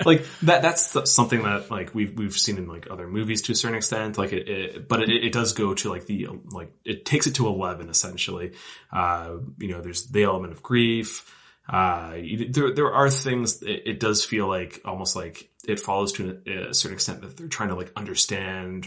like 0.06 0.24
that 0.42 0.62
that's 0.62 1.10
something 1.10 1.42
that 1.42 1.70
like 1.70 1.94
we've 1.94 2.16
we've 2.16 2.36
seen 2.36 2.56
in 2.56 2.66
like 2.66 2.90
other 2.90 3.06
movies 3.06 3.42
to 3.42 3.52
a 3.52 3.54
certain 3.54 3.76
extent. 3.76 4.16
Like 4.16 4.32
it, 4.32 4.48
it 4.48 4.88
but 4.88 5.02
it, 5.02 5.10
it 5.10 5.32
does 5.32 5.52
go 5.52 5.74
to 5.74 5.90
like 5.90 6.06
the 6.06 6.28
like 6.50 6.72
it 6.84 7.04
takes 7.04 7.26
it 7.26 7.34
to 7.36 7.46
11 7.46 7.88
essentially. 7.88 8.52
Uh 8.92 9.36
you 9.58 9.68
know 9.68 9.80
there's 9.80 10.06
the 10.06 10.24
element 10.24 10.52
of 10.52 10.62
grief. 10.62 11.34
Uh 11.68 12.16
there 12.50 12.74
there 12.74 12.92
are 12.92 13.10
things 13.10 13.62
it, 13.62 13.82
it 13.86 14.00
does 14.00 14.24
feel 14.24 14.46
like 14.46 14.80
almost 14.84 15.16
like 15.16 15.50
it 15.66 15.80
follows 15.80 16.12
to 16.12 16.40
a 16.46 16.74
certain 16.74 16.94
extent 16.94 17.22
that 17.22 17.36
they're 17.36 17.48
trying 17.48 17.70
to 17.70 17.74
like 17.74 17.92
understand 17.96 18.86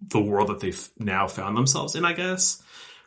the 0.00 0.20
world 0.20 0.48
that 0.48 0.60
they've 0.60 0.88
now 0.98 1.26
found 1.26 1.56
themselves 1.56 1.94
in 1.94 2.04
i 2.04 2.12
guess. 2.12 2.62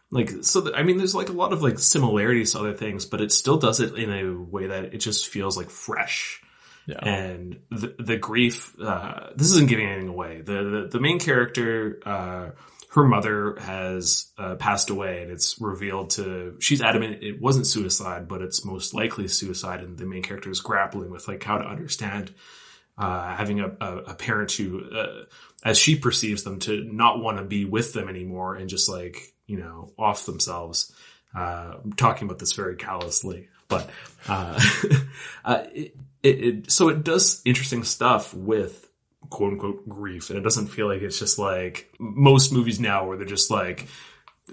Like 0.09 0.29
so 0.41 0.73
i 0.75 0.83
mean 0.83 0.97
there's 0.97 1.15
like 1.15 1.29
a 1.29 1.33
lot 1.33 1.53
of 1.53 1.61
like 1.61 1.79
similarities 1.79 2.51
to 2.51 2.59
other 2.59 2.73
things 2.73 3.05
but 3.05 3.21
it 3.21 3.31
still 3.31 3.57
does 3.57 3.79
it 3.79 3.95
in 3.95 4.11
a 4.11 4.33
way 4.33 4.67
that 4.67 4.93
it 4.93 4.97
just 4.97 5.27
feels 5.27 5.57
like 5.57 5.69
fresh. 5.69 6.41
Yeah. 6.87 6.97
and 7.03 7.59
the, 7.69 7.95
the 7.99 8.17
grief 8.17 8.75
uh 8.81 9.29
this 9.35 9.51
isn't 9.51 9.69
giving 9.69 9.87
anything 9.87 10.09
away. 10.09 10.41
The 10.41 10.63
the, 10.63 10.87
the 10.91 10.99
main 10.99 11.19
character 11.19 11.99
uh 12.05 12.49
her 12.89 13.05
mother 13.05 13.55
has 13.57 14.33
uh, 14.37 14.55
passed 14.55 14.89
away 14.89 15.21
and 15.21 15.31
it's 15.31 15.61
revealed 15.61 16.09
to 16.09 16.57
she's 16.59 16.81
adamant 16.81 17.23
it 17.23 17.39
wasn't 17.39 17.65
suicide 17.65 18.27
but 18.27 18.41
it's 18.41 18.65
most 18.65 18.93
likely 18.93 19.29
suicide 19.29 19.79
and 19.79 19.97
the 19.97 20.05
main 20.05 20.21
character 20.21 20.49
is 20.49 20.59
grappling 20.59 21.09
with 21.09 21.25
like 21.27 21.41
how 21.41 21.57
to 21.57 21.63
understand 21.63 22.33
uh, 22.97 23.35
having 23.35 23.59
a, 23.59 23.67
a, 23.79 23.97
a 23.97 24.15
parent 24.15 24.51
who, 24.51 24.83
uh, 24.91 25.23
as 25.63 25.77
she 25.77 25.95
perceives 25.95 26.43
them, 26.43 26.59
to 26.59 26.83
not 26.83 27.21
want 27.21 27.37
to 27.37 27.43
be 27.43 27.65
with 27.65 27.93
them 27.93 28.09
anymore 28.09 28.55
and 28.55 28.69
just 28.69 28.89
like, 28.89 29.33
you 29.47 29.57
know, 29.57 29.91
off 29.97 30.25
themselves. 30.25 30.93
Uh, 31.35 31.75
I'm 31.83 31.93
talking 31.93 32.27
about 32.27 32.39
this 32.39 32.53
very 32.53 32.75
callously, 32.75 33.47
but, 33.67 33.89
uh, 34.27 34.59
uh, 35.45 35.63
it, 35.73 35.95
it, 36.23 36.43
it, 36.43 36.71
so 36.71 36.89
it 36.89 37.03
does 37.03 37.41
interesting 37.45 37.83
stuff 37.83 38.33
with 38.33 38.89
quote 39.29 39.53
unquote 39.53 39.87
grief. 39.87 40.29
And 40.29 40.37
it 40.37 40.43
doesn't 40.43 40.67
feel 40.67 40.87
like 40.87 41.01
it's 41.01 41.19
just 41.19 41.39
like 41.39 41.93
most 41.99 42.51
movies 42.51 42.79
now 42.79 43.07
where 43.07 43.17
they're 43.17 43.25
just 43.25 43.51
like, 43.51 43.87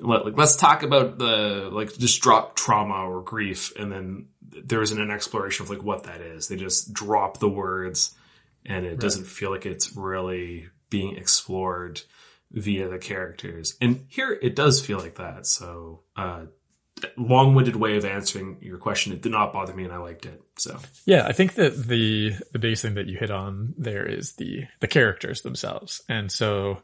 let, 0.01 0.25
like 0.25 0.37
let's 0.37 0.57
talk 0.57 0.83
about 0.83 1.19
the 1.19 1.69
like 1.73 1.97
just 1.97 2.21
drop 2.21 2.57
trauma 2.57 3.09
or 3.09 3.23
grief 3.23 3.73
and 3.77 3.91
then 3.91 4.27
there 4.41 4.83
isn't 4.83 5.01
an 5.01 5.11
exploration 5.11 5.65
of 5.65 5.71
like 5.71 5.83
what 5.83 6.05
that 6.05 6.21
is 6.21 6.49
they 6.49 6.57
just 6.57 6.93
drop 6.93 7.39
the 7.39 7.49
words 7.49 8.15
and 8.65 8.87
it 8.87 9.01
doesn't 9.01 9.27
feel 9.27 9.51
like 9.51 9.67
it's 9.67 9.97
really 9.97 10.69
being 10.91 11.17
explored 11.17 12.03
via 12.51 12.89
the 12.89 12.99
characters. 12.99 13.77
And 13.81 14.07
here 14.09 14.39
it 14.41 14.57
does 14.57 14.85
feel 14.85 14.99
like 14.99 15.17
that. 15.17 15.47
So 15.47 16.01
uh 16.17 16.47
long-winded 17.17 17.77
way 17.77 17.97
of 17.97 18.05
answering 18.05 18.59
your 18.61 18.79
question. 18.79 19.13
It 19.13 19.23
did 19.23 19.31
not 19.31 19.53
bother 19.53 19.73
me 19.73 19.85
and 19.85 19.93
i 19.93 19.99
liked 19.99 20.27
it. 20.27 20.43
So. 20.57 20.81
Yeah, 21.05 21.27
I 21.27 21.33
think 21.33 21.55
that 21.55 21.87
the 21.87 22.35
the 22.53 22.59
biggest 22.59 22.83
thing 22.83 22.95
that 22.95 23.07
you 23.07 23.19
hit 23.19 23.31
on 23.31 23.75
there 23.79 24.07
is 24.07 24.35
the 24.35 24.67
the 24.81 24.89
characters 24.89 25.43
themselves. 25.43 26.03
And 26.09 26.33
so 26.33 26.83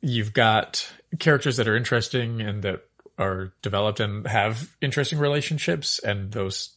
you've 0.00 0.32
got 0.32 0.90
characters 1.18 1.56
that 1.56 1.68
are 1.68 1.76
interesting 1.76 2.40
and 2.40 2.62
that 2.62 2.84
are 3.18 3.52
developed 3.62 4.00
and 4.00 4.26
have 4.26 4.74
interesting 4.80 5.18
relationships 5.18 5.98
and 5.98 6.32
those 6.32 6.76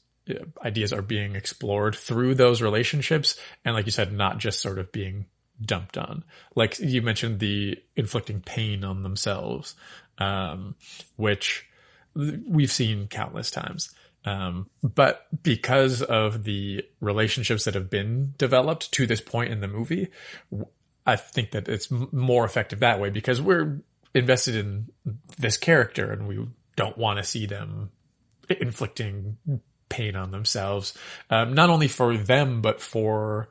ideas 0.63 0.91
are 0.91 1.01
being 1.01 1.35
explored 1.35 1.95
through 1.95 2.35
those 2.35 2.61
relationships, 2.61 3.37
and 3.63 3.75
like 3.75 3.85
you 3.85 3.91
said, 3.91 4.11
not 4.11 4.37
just 4.37 4.61
sort 4.61 4.79
of 4.79 4.91
being 4.91 5.25
dumped 5.61 5.97
on. 5.97 6.23
Like 6.55 6.79
you 6.79 7.01
mentioned, 7.01 7.39
the 7.39 7.81
inflicting 7.95 8.41
pain 8.41 8.83
on 8.83 9.03
themselves, 9.03 9.75
um, 10.17 10.75
which 11.15 11.67
we've 12.15 12.71
seen 12.71 13.07
countless 13.07 13.51
times. 13.51 13.93
Um, 14.25 14.69
but 14.81 15.27
because 15.43 16.01
of 16.01 16.43
the 16.43 16.83
relationships 16.99 17.65
that 17.65 17.75
have 17.75 17.89
been 17.89 18.33
developed 18.37 18.91
to 18.93 19.05
this 19.05 19.21
point 19.21 19.51
in 19.51 19.61
the 19.61 19.67
movie, 19.67 20.09
I 21.05 21.15
think 21.15 21.51
that 21.51 21.67
it's 21.67 21.91
more 21.91 22.43
effective 22.43 22.79
that 22.79 22.99
way 22.99 23.11
because 23.11 23.39
we're 23.39 23.81
invested 24.15 24.55
in 24.55 24.89
this 25.37 25.57
character 25.57 26.11
and 26.11 26.27
we 26.27 26.47
don't 26.75 26.97
want 26.97 27.19
to 27.19 27.23
see 27.23 27.45
them 27.45 27.91
inflicting 28.49 29.37
pain 29.89 30.15
on 30.15 30.31
themselves, 30.31 30.97
um, 31.29 31.53
not 31.53 31.69
only 31.69 31.87
for 31.87 32.17
them, 32.17 32.61
but 32.61 32.81
for 32.81 33.49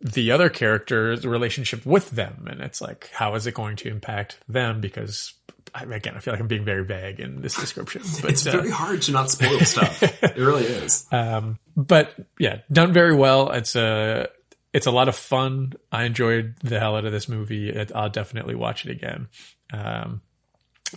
the 0.00 0.30
other 0.30 0.48
character's 0.48 1.26
relationship 1.26 1.84
with 1.86 2.10
them. 2.10 2.46
And 2.50 2.60
it's 2.60 2.80
like, 2.80 3.10
how 3.12 3.34
is 3.34 3.46
it 3.46 3.54
going 3.54 3.76
to 3.76 3.88
impact 3.88 4.38
them? 4.48 4.80
Because 4.80 5.34
again, 5.74 6.14
I 6.16 6.20
feel 6.20 6.32
like 6.32 6.40
I'm 6.40 6.48
being 6.48 6.64
very 6.64 6.84
vague 6.84 7.20
in 7.20 7.40
this 7.40 7.56
description. 7.56 8.02
But, 8.22 8.32
it's 8.32 8.42
very 8.42 8.70
uh, 8.70 8.74
hard 8.74 9.02
to 9.02 9.12
not 9.12 9.30
spoil 9.30 9.60
stuff. 9.60 10.02
it 10.02 10.36
really 10.36 10.64
is. 10.64 11.06
Um, 11.12 11.58
but 11.76 12.14
yeah, 12.38 12.60
done 12.70 12.92
very 12.92 13.14
well. 13.14 13.50
It's 13.50 13.76
a 13.76 14.28
it's 14.72 14.86
a 14.86 14.90
lot 14.90 15.08
of 15.08 15.16
fun. 15.16 15.74
I 15.90 16.04
enjoyed 16.04 16.54
the 16.62 16.78
hell 16.78 16.96
out 16.96 17.04
of 17.04 17.12
this 17.12 17.28
movie. 17.28 17.70
It, 17.70 17.92
I'll 17.94 18.10
definitely 18.10 18.54
watch 18.54 18.84
it 18.84 18.90
again. 18.90 19.28
Um, 19.72 20.20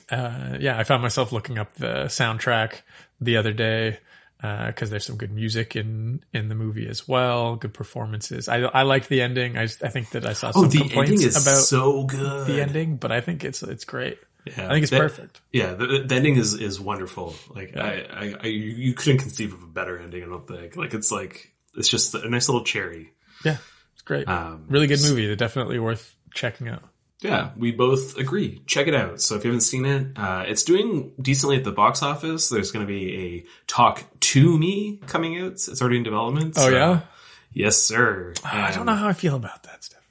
uh, 0.09 0.57
yeah, 0.59 0.77
I 0.77 0.83
found 0.83 1.01
myself 1.01 1.31
looking 1.31 1.57
up 1.57 1.73
the 1.75 2.05
soundtrack 2.05 2.81
the 3.21 3.37
other 3.37 3.53
day 3.53 3.99
because 4.41 4.89
uh, 4.89 4.91
there's 4.91 5.05
some 5.05 5.17
good 5.17 5.31
music 5.31 5.75
in 5.75 6.23
in 6.33 6.47
the 6.47 6.55
movie 6.55 6.87
as 6.87 7.07
well. 7.07 7.57
Good 7.57 7.73
performances. 7.73 8.47
I 8.47 8.59
I 8.61 8.83
liked 8.83 9.09
the 9.09 9.21
ending. 9.21 9.57
I 9.57 9.63
I 9.63 9.89
think 9.89 10.11
that 10.11 10.25
I 10.25 10.33
saw 10.33 10.49
oh, 10.49 10.51
some 10.51 10.65
oh, 10.65 10.67
the 10.67 10.77
complaints 10.79 11.11
ending 11.11 11.27
is 11.27 11.47
about 11.47 11.57
so 11.57 12.03
good. 12.03 12.47
the 12.47 12.61
ending, 12.61 12.97
but 12.97 13.11
I 13.11 13.19
think 13.19 13.43
it's 13.43 13.61
it's 13.63 13.83
great. 13.83 14.17
Yeah, 14.45 14.67
I 14.67 14.69
think 14.69 14.83
it's 14.83 14.91
that- 14.91 15.01
perfect. 15.01 15.41
Yeah, 15.51 15.73
the, 15.73 16.03
the 16.05 16.15
ending 16.15 16.37
is 16.37 16.53
is 16.53 16.79
wonderful. 16.79 17.35
Like 17.53 17.75
I, 17.75 18.05
I, 18.11 18.35
I, 18.43 18.47
you 18.47 18.71
you 18.75 18.93
couldn't 18.93 19.19
conceive 19.19 19.53
of 19.53 19.61
a 19.61 19.67
better 19.67 19.99
ending. 19.99 20.23
I 20.23 20.27
don't 20.27 20.47
think. 20.47 20.77
Like 20.77 20.93
it's 20.93 21.11
like 21.11 21.51
it's 21.75 21.89
just 21.89 22.15
a 22.15 22.29
nice 22.29 22.47
little 22.47 22.63
cherry. 22.63 23.11
Yeah, 23.43 23.57
it's 23.93 24.03
great. 24.03 24.27
Um, 24.29 24.67
really 24.69 24.87
good 24.87 25.01
movie. 25.01 25.27
They're 25.27 25.35
definitely 25.35 25.79
worth 25.79 26.15
checking 26.33 26.69
out. 26.69 26.83
Yeah, 27.21 27.51
we 27.57 27.71
both 27.71 28.17
agree. 28.17 28.61
Check 28.65 28.87
it 28.87 28.95
out. 28.95 29.19
So 29.21 29.35
if 29.35 29.43
you 29.43 29.49
haven't 29.49 29.61
seen 29.61 29.85
it, 29.85 30.07
uh, 30.15 30.45
it's 30.47 30.63
doing 30.63 31.11
decently 31.21 31.57
at 31.57 31.65
the 31.65 31.71
box 31.71 32.01
office. 32.01 32.47
There's 32.47 32.71
going 32.71 32.85
to 32.85 32.87
be 32.87 33.17
a 33.17 33.45
Talk 33.67 34.03
to 34.19 34.57
Me 34.57 35.01
coming 35.05 35.37
out. 35.41 35.53
It's 35.53 35.81
already 35.81 35.97
in 35.97 36.03
development. 36.03 36.53
Oh 36.57 36.69
so- 36.69 36.75
yeah, 36.75 37.01
yes, 37.51 37.77
sir. 37.77 38.33
I 38.43 38.71
don't 38.71 38.85
know 38.85 38.95
how 38.95 39.09
I 39.09 39.13
feel 39.13 39.35
about 39.35 39.63
that 39.63 39.83
stuff. 39.83 40.01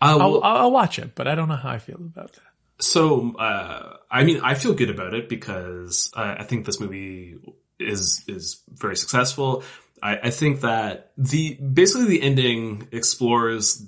Uh, 0.00 0.18
I'll, 0.20 0.42
I'll 0.42 0.70
watch 0.70 0.98
it, 0.98 1.14
but 1.14 1.26
I 1.26 1.34
don't 1.34 1.48
know 1.48 1.56
how 1.56 1.70
I 1.70 1.78
feel 1.78 1.96
about 1.96 2.32
that. 2.34 2.42
So, 2.80 3.34
uh, 3.36 3.96
I 4.10 4.24
mean, 4.24 4.40
I 4.42 4.54
feel 4.54 4.74
good 4.74 4.90
about 4.90 5.14
it 5.14 5.28
because 5.28 6.10
I, 6.14 6.36
I 6.36 6.42
think 6.44 6.66
this 6.66 6.80
movie 6.80 7.36
is 7.78 8.24
is 8.28 8.62
very 8.68 8.96
successful. 8.96 9.64
I, 10.02 10.18
I 10.24 10.30
think 10.30 10.60
that 10.60 11.12
the 11.16 11.54
basically 11.54 12.06
the 12.06 12.22
ending 12.22 12.88
explores 12.92 13.84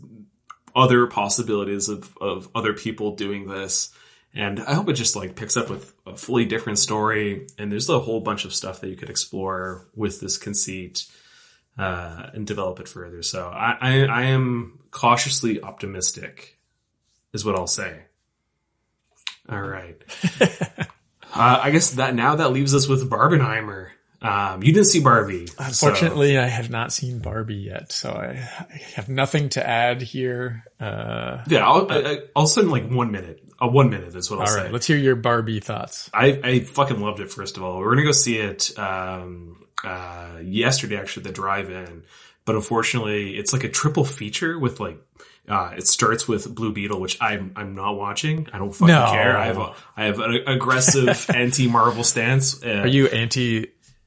other 0.76 1.06
possibilities 1.06 1.88
of 1.88 2.16
of 2.18 2.48
other 2.54 2.74
people 2.74 3.16
doing 3.16 3.48
this, 3.48 3.92
and 4.34 4.60
I 4.60 4.74
hope 4.74 4.88
it 4.90 4.92
just 4.92 5.16
like 5.16 5.34
picks 5.34 5.56
up 5.56 5.70
with 5.70 5.92
a 6.06 6.14
fully 6.14 6.44
different 6.44 6.78
story. 6.78 7.46
And 7.58 7.72
there's 7.72 7.88
a 7.88 7.98
whole 7.98 8.20
bunch 8.20 8.44
of 8.44 8.54
stuff 8.54 8.80
that 8.82 8.90
you 8.90 8.96
could 8.96 9.10
explore 9.10 9.88
with 9.96 10.20
this 10.20 10.36
conceit 10.36 11.06
uh, 11.78 12.30
and 12.34 12.46
develop 12.46 12.78
it 12.78 12.88
further. 12.88 13.22
So, 13.22 13.48
I, 13.48 13.76
I 13.80 14.04
I 14.04 14.22
am 14.24 14.80
cautiously 14.90 15.62
optimistic, 15.62 16.58
is 17.32 17.44
what 17.44 17.56
I'll 17.56 17.66
say. 17.66 18.02
All 19.48 19.62
right. 19.62 19.96
uh, 20.40 21.60
I 21.62 21.70
guess 21.70 21.92
that 21.92 22.14
now 22.14 22.36
that 22.36 22.52
leaves 22.52 22.74
us 22.74 22.86
with 22.86 23.08
Barbenheimer. 23.08 23.90
Um, 24.26 24.62
you 24.62 24.72
didn't 24.72 24.86
see 24.86 25.00
Barbie. 25.00 25.46
so- 25.46 25.54
Unfortunately, 25.58 26.38
I 26.38 26.46
have 26.46 26.70
not 26.70 26.92
seen 26.92 27.18
Barbie 27.20 27.54
yet, 27.56 27.92
so 27.92 28.10
I, 28.10 28.48
I 28.70 28.76
have 28.94 29.08
nothing 29.08 29.48
to 29.50 29.66
add 29.66 30.02
here. 30.02 30.64
Uh, 30.80 31.42
yeah, 31.48 31.66
I'll, 31.66 31.90
I, 31.90 31.96
I- 31.98 32.18
I'll 32.34 32.46
send 32.46 32.70
like 32.70 32.88
one 32.90 33.10
minute. 33.12 33.42
Uh, 33.60 33.68
one 33.68 33.88
minute 33.88 34.14
is 34.14 34.30
what 34.30 34.36
I'll 34.40 34.42
all 34.42 34.46
say. 34.52 34.62
right, 34.64 34.72
let's 34.72 34.86
hear 34.86 34.98
your 34.98 35.16
Barbie 35.16 35.60
thoughts. 35.60 36.10
I, 36.12 36.40
I 36.44 36.60
fucking 36.60 37.00
loved 37.00 37.20
it. 37.20 37.30
First 37.32 37.56
of 37.56 37.62
all, 37.62 37.78
we're 37.78 37.90
gonna 37.94 38.04
go 38.06 38.12
see 38.12 38.36
it 38.36 38.78
um, 38.78 39.64
uh, 39.82 40.38
yesterday, 40.42 40.96
actually, 40.96 41.22
the 41.24 41.32
drive-in. 41.32 42.02
But 42.44 42.54
unfortunately, 42.54 43.36
it's 43.36 43.52
like 43.52 43.64
a 43.64 43.68
triple 43.68 44.04
feature 44.04 44.58
with 44.58 44.78
like. 44.80 44.98
Uh, 45.48 45.72
it 45.76 45.86
starts 45.86 46.26
with 46.26 46.52
Blue 46.56 46.72
Beetle, 46.72 47.00
which 47.00 47.16
I'm 47.20 47.52
I'm 47.54 47.76
not 47.76 47.92
watching. 47.96 48.48
I 48.52 48.58
don't 48.58 48.72
fucking 48.72 48.92
No. 48.92 49.06
care. 49.12 49.36
I 49.38 49.46
have 49.46 49.58
a 49.58 49.74
I 49.96 50.04
have 50.06 50.18
an 50.18 50.42
aggressive 50.48 51.24
anti 51.34 51.68
Marvel 51.68 52.02
stance. 52.02 52.64
Uh, 52.64 52.80
Are 52.82 52.86
you 52.88 53.06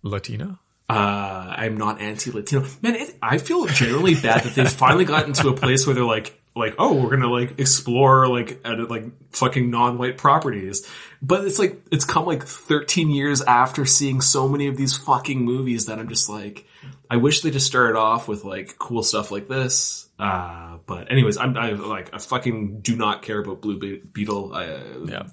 anti-Latino? 0.03 0.59
uh, 0.89 1.53
I'm 1.57 1.77
not 1.77 2.01
anti-Latino. 2.01 2.65
Man, 2.81 2.95
it, 2.95 3.15
I 3.21 3.37
feel 3.37 3.65
generally 3.67 4.15
bad 4.15 4.43
that 4.43 4.55
they've 4.55 4.69
finally 4.71 5.05
gotten 5.05 5.33
to 5.33 5.49
a 5.49 5.53
place 5.55 5.85
where 5.85 5.93
they're 5.93 6.03
like, 6.03 6.35
like, 6.55 6.75
oh, 6.79 6.95
we're 7.01 7.11
gonna 7.11 7.29
like 7.31 7.59
explore 7.59 8.27
like 8.27 8.59
at 8.65 8.89
like 8.89 9.05
fucking 9.31 9.69
non-white 9.69 10.17
properties. 10.17 10.85
But 11.21 11.45
it's 11.45 11.59
like 11.59 11.79
it's 11.91 12.05
come 12.05 12.25
like 12.25 12.43
13 12.43 13.11
years 13.11 13.41
after 13.41 13.85
seeing 13.85 14.19
so 14.19 14.47
many 14.49 14.67
of 14.67 14.75
these 14.75 14.97
fucking 14.97 15.41
movies 15.45 15.85
that 15.85 15.99
I'm 15.99 16.09
just 16.09 16.27
like, 16.27 16.65
I 17.09 17.17
wish 17.17 17.41
they 17.41 17.51
just 17.51 17.67
started 17.67 17.97
off 17.97 18.27
with 18.27 18.43
like 18.43 18.77
cool 18.79 19.03
stuff 19.03 19.29
like 19.31 19.47
this. 19.47 20.09
Uh, 20.17 20.77
but 20.85 21.11
anyways, 21.11 21.37
I'm 21.37 21.55
I 21.55 21.69
like 21.71 22.13
I 22.13 22.17
fucking 22.17 22.81
do 22.81 22.95
not 22.95 23.21
care 23.21 23.39
about 23.39 23.61
Blue 23.61 23.77
Be- 23.77 24.01
Beetle. 24.11 24.51
I, 24.53 24.81
Yeah. 25.05 25.27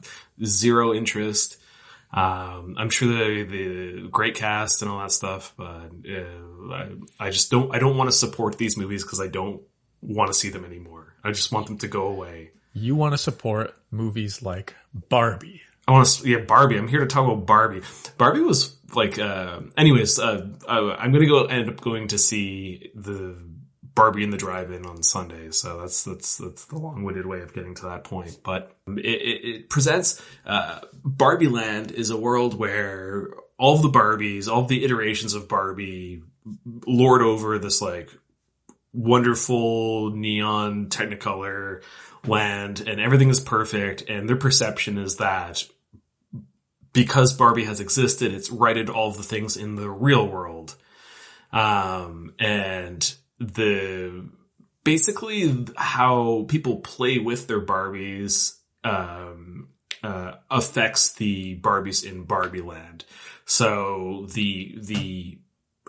zero 0.44 0.92
interest. 0.94 1.57
Um, 2.12 2.77
I'm 2.79 2.90
sure 2.90 3.09
the 3.09 3.42
the 3.42 4.09
great 4.09 4.35
cast 4.35 4.83
and 4.83 4.90
all 4.90 5.01
that 5.01 5.12
stuff, 5.12 5.55
but 5.57 5.90
uh, 6.09 6.73
I, 6.73 6.88
I 7.19 7.31
just 7.31 7.51
don't 7.51 7.75
I 7.75 7.79
don't 7.79 7.97
want 7.97 8.09
to 8.11 8.16
support 8.16 8.59
these 8.59 8.77
movies 8.77 9.03
because 9.03 9.21
I 9.21 9.27
don't 9.27 9.61
want 10.01 10.29
to 10.33 10.35
see 10.35 10.49
them 10.49 10.64
anymore. 10.64 11.14
I 11.25 11.33
just 11.33 11.53
want 11.53 11.66
them 11.66 11.79
to 11.79 11.88
go 11.88 12.07
away. 12.07 12.51
You 12.73 12.95
want 12.95 13.12
to 13.12 13.19
support 13.19 13.75
movies 13.90 14.42
like 14.42 14.75
Barbie. 14.95 15.62
I 15.88 15.92
want 15.92 16.07
to 16.07 16.29
yeah 16.29 16.38
Barbie. 16.38 16.79
I'm 16.79 16.88
here 16.88 17.01
to 17.01 17.07
talk 17.07 17.25
about 17.25 17.47
Barbie. 17.47 17.83
Barbie 18.19 18.40
was 18.40 18.77
like 18.95 19.19
uh, 19.19 19.61
anyways. 19.77 20.19
Uh, 20.19 20.49
I, 20.69 20.79
I'm 20.79 21.12
gonna 21.12 21.27
go 21.27 21.45
end 21.45 21.69
up 21.69 21.81
going 21.81 22.09
to 22.09 22.19
see 22.19 22.90
the 22.95 23.37
Barbie 23.97 24.23
in 24.23 24.31
the 24.31 24.37
drive-in 24.37 24.87
on 24.87 25.03
Sunday. 25.03 25.51
So 25.51 25.81
that's 25.81 26.05
that's 26.05 26.37
that's 26.37 26.67
the 26.67 26.79
long-winded 26.79 27.27
way 27.27 27.41
of 27.41 27.53
getting 27.53 27.75
to 27.77 27.87
that 27.87 28.05
point. 28.05 28.39
But 28.45 28.77
it, 28.87 29.01
it, 29.01 29.69
presents 29.69 30.23
uh, 30.45 30.81
Barbie 31.03 31.49
Land 31.49 31.91
is 31.91 32.11
a 32.11 32.17
world 32.17 32.57
where 32.57 33.31
all 33.59 33.79
the 33.79 33.89
Barbies, 33.89 34.49
all 34.49 34.65
the 34.65 34.85
iterations 34.85 35.35
of 35.35 35.49
Barbie, 35.49 36.23
lord 36.87 37.23
over 37.23 37.59
this 37.59 37.83
like 37.83 38.11
wonderful 38.93 40.11
neon 40.11 40.87
technicolor 40.87 41.83
land 42.25 42.81
and 42.87 43.01
everything 43.01 43.29
is 43.29 43.41
perfect 43.41 44.03
and 44.09 44.29
their 44.29 44.37
perception 44.37 44.97
is 44.97 45.17
that 45.17 45.65
because 46.93 47.35
Barbie 47.35 47.65
has 47.65 47.81
existed, 47.81 48.33
it's 48.33 48.51
righted 48.51 48.89
all 48.89 49.11
the 49.11 49.23
things 49.23 49.59
in 49.59 49.75
the 49.75 49.91
real 49.91 50.27
world. 50.27 50.75
Um, 51.53 52.33
and 52.39 53.15
the, 53.38 54.29
basically 54.85 55.66
how 55.77 56.46
people 56.49 56.77
play 56.77 57.18
with 57.18 57.46
their 57.46 57.61
Barbies, 57.61 58.57
um, 58.85 59.68
uh, 60.03 60.35
affects 60.51 61.14
the 61.14 61.59
Barbies 61.61 62.05
in 62.05 62.25
Barbie 62.25 62.61
land. 62.61 63.05
So 63.44 64.27
the, 64.33 64.77
the, 64.81 65.38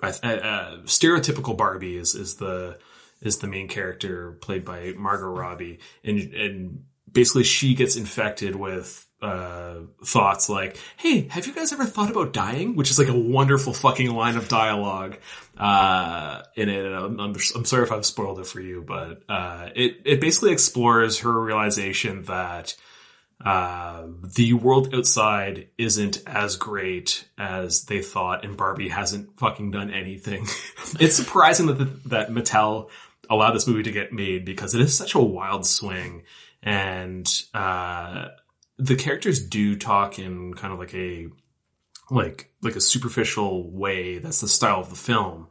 uh, 0.02 0.08
uh, 0.24 0.78
stereotypical 0.84 1.58
Barbie 1.58 1.98
is, 1.98 2.16
is 2.16 2.36
the, 2.36 2.80
is 3.22 3.38
the 3.38 3.48
main 3.48 3.68
character 3.68 4.34
played 4.34 4.64
by 4.64 4.94
Margot 4.96 5.28
Robbie 5.28 5.80
and, 6.04 6.20
and 6.34 6.84
basically 7.12 7.44
she 7.44 7.74
gets 7.74 7.96
infected 7.96 8.56
with 8.56 9.07
uh, 9.22 9.76
thoughts 10.04 10.50
like, 10.50 10.78
"Hey, 10.98 11.28
have 11.30 11.48
you 11.48 11.54
guys 11.54 11.74
ever 11.74 11.86
thought 11.86 12.12
about 12.12 12.34
dying?" 12.34 12.76
Which 12.76 12.92
is 12.92 13.00
like 13.00 13.08
a 13.08 13.18
wonderful 13.18 13.74
fucking 13.74 14.14
line 14.14 14.38
of 14.38 14.48
dialogue 14.48 15.18
uh, 15.58 16.44
in 16.56 16.70
it. 16.70 16.86
And 16.86 16.96
I'm, 16.96 17.20
I'm, 17.20 17.36
I'm 17.56 17.66
sorry 17.66 17.84
if 17.84 17.92
I've 17.92 18.06
spoiled 18.06 18.40
it 18.40 18.48
for 18.48 18.62
you, 18.62 18.84
but 18.86 19.24
uh, 19.28 19.70
it 19.76 20.02
it 20.06 20.22
basically 20.22 20.52
explores 20.52 21.20
her 21.20 21.42
realization 21.42 22.24
that 22.24 22.76
uh, 23.44 24.08
the 24.36 24.54
world 24.54 24.94
outside 24.94 25.68
isn't 25.78 26.22
as 26.26 26.56
great 26.56 27.28
as 27.38 27.86
they 27.86 28.02
thought, 28.02 28.44
and 28.44 28.58
Barbie 28.58 28.90
hasn't 28.90 29.38
fucking 29.40 29.72
done 29.72 29.92
anything. 29.92 30.44
it's 31.00 31.16
surprising 31.16 31.68
that 31.68 31.78
the, 31.78 31.86
that 32.10 32.30
Mattel 32.30 32.90
allowed 33.30 33.54
this 33.54 33.68
movie 33.68 33.84
to 33.84 33.92
get 33.92 34.12
made 34.12 34.46
because 34.46 34.74
it 34.74 34.82
is 34.82 34.98
such 34.98 35.14
a 35.14 35.20
wild 35.20 35.66
swing, 35.66 36.24
and 36.64 37.32
uh, 37.54 38.30
the 38.78 38.96
characters 38.96 39.46
do 39.46 39.76
talk 39.76 40.20
in 40.20 40.54
kind 40.54 40.74
of 40.74 40.80
like 40.80 40.94
a 40.94 41.28
like 42.10 42.52
like 42.62 42.76
a 42.76 42.82
superficial 42.82 43.70
way. 43.72 44.20
That's 44.20 44.42
the 44.42 44.48
style 44.48 44.80
of 44.80 44.90
the 44.90 44.96
film. 44.96 45.48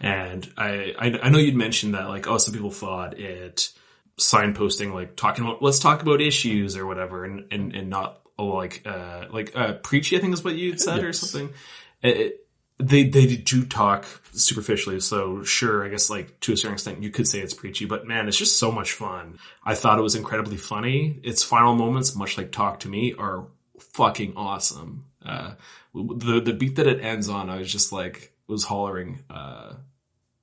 And 0.00 0.52
I, 0.56 0.94
I, 0.98 1.20
I 1.22 1.28
know 1.28 1.38
you'd 1.38 1.54
mentioned 1.54 1.94
that 1.94 2.08
like, 2.08 2.26
oh, 2.26 2.38
some 2.38 2.52
people 2.54 2.72
thought 2.72 3.18
it 3.18 3.72
signposting, 4.18 4.92
like 4.92 5.14
talking 5.16 5.44
about, 5.44 5.62
let's 5.62 5.78
talk 5.78 6.02
about 6.02 6.20
issues 6.20 6.76
or 6.76 6.86
whatever 6.86 7.24
and, 7.24 7.46
and, 7.52 7.74
and 7.74 7.88
not 7.88 8.20
oh, 8.38 8.46
like, 8.46 8.82
uh, 8.84 9.26
like, 9.30 9.54
uh, 9.54 9.74
preachy, 9.74 10.16
I 10.16 10.20
think 10.20 10.34
is 10.34 10.42
what 10.42 10.54
you'd 10.54 10.80
said 10.80 11.04
or 11.04 11.08
Yes. 11.08 11.20
something. 11.20 11.54
It, 12.02 12.41
they, 12.88 13.04
they 13.04 13.36
do 13.36 13.64
talk 13.64 14.04
superficially. 14.32 15.00
So 15.00 15.42
sure, 15.42 15.84
I 15.84 15.88
guess 15.88 16.10
like 16.10 16.40
to 16.40 16.52
a 16.52 16.56
certain 16.56 16.74
extent 16.74 17.02
you 17.02 17.10
could 17.10 17.28
say 17.28 17.40
it's 17.40 17.54
preachy, 17.54 17.84
but 17.84 18.06
man, 18.06 18.28
it's 18.28 18.36
just 18.36 18.58
so 18.58 18.72
much 18.72 18.92
fun. 18.92 19.38
I 19.64 19.74
thought 19.74 19.98
it 19.98 20.02
was 20.02 20.14
incredibly 20.14 20.56
funny. 20.56 21.20
Its 21.22 21.42
final 21.42 21.74
moments, 21.74 22.14
much 22.16 22.36
like 22.38 22.52
Talk 22.52 22.80
to 22.80 22.88
Me, 22.88 23.14
are 23.18 23.46
fucking 23.78 24.34
awesome. 24.36 25.04
Uh, 25.24 25.54
the, 25.94 26.40
the 26.40 26.52
beat 26.52 26.76
that 26.76 26.86
it 26.86 27.00
ends 27.02 27.28
on, 27.28 27.50
I 27.50 27.58
was 27.58 27.70
just 27.70 27.92
like, 27.92 28.32
was 28.46 28.64
hollering, 28.64 29.20
uh, 29.30 29.74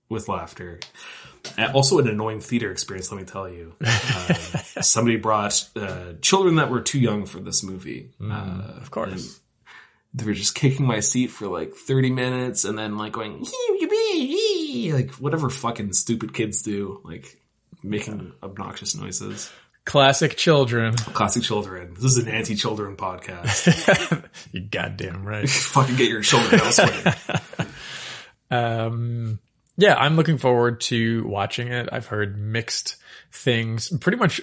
with 0.09 0.27
laughter. 0.27 0.79
And 1.57 1.71
also 1.73 1.99
an 1.99 2.07
annoying 2.07 2.39
theater 2.41 2.71
experience, 2.71 3.11
let 3.11 3.19
me 3.19 3.25
tell 3.25 3.49
you. 3.49 3.75
Uh, 3.85 4.33
somebody 4.81 5.17
brought 5.17 5.67
uh, 5.75 6.13
children 6.21 6.55
that 6.55 6.69
were 6.69 6.81
too 6.81 6.99
young 6.99 7.25
for 7.25 7.39
this 7.39 7.63
movie. 7.63 8.11
uh, 8.21 8.73
of 8.77 8.91
course. 8.91 9.39
They 10.13 10.25
were 10.25 10.33
just 10.33 10.55
kicking 10.55 10.85
my 10.85 10.99
seat 10.99 11.27
for 11.27 11.47
like 11.47 11.73
30 11.73 12.11
minutes 12.11 12.65
and 12.65 12.77
then 12.77 12.97
like 12.97 13.13
going, 13.13 13.45
like 14.93 15.11
whatever 15.11 15.49
fucking 15.49 15.93
stupid 15.93 16.33
kids 16.33 16.63
do, 16.63 17.01
like 17.03 17.39
making 17.83 18.33
obnoxious 18.41 18.95
noises. 18.95 19.51
Classic 19.85 20.35
children. 20.35 20.95
Classic 20.95 21.41
children. 21.41 21.93
This 21.95 22.03
is 22.03 22.17
an 22.17 22.27
anti-children 22.27 22.95
podcast. 22.95 24.23
you 24.51 24.61
goddamn 24.61 25.25
right. 25.25 25.49
fucking 25.49 25.95
get 25.95 26.09
your 26.09 26.21
children 26.21 26.61
elsewhere. 26.61 27.15
Um, 28.51 29.39
yeah, 29.77 29.95
I'm 29.95 30.15
looking 30.15 30.37
forward 30.37 30.81
to 30.81 31.25
watching 31.27 31.67
it. 31.69 31.89
I've 31.91 32.07
heard 32.07 32.37
mixed 32.37 32.95
things, 33.31 33.95
pretty 33.99 34.17
much 34.17 34.41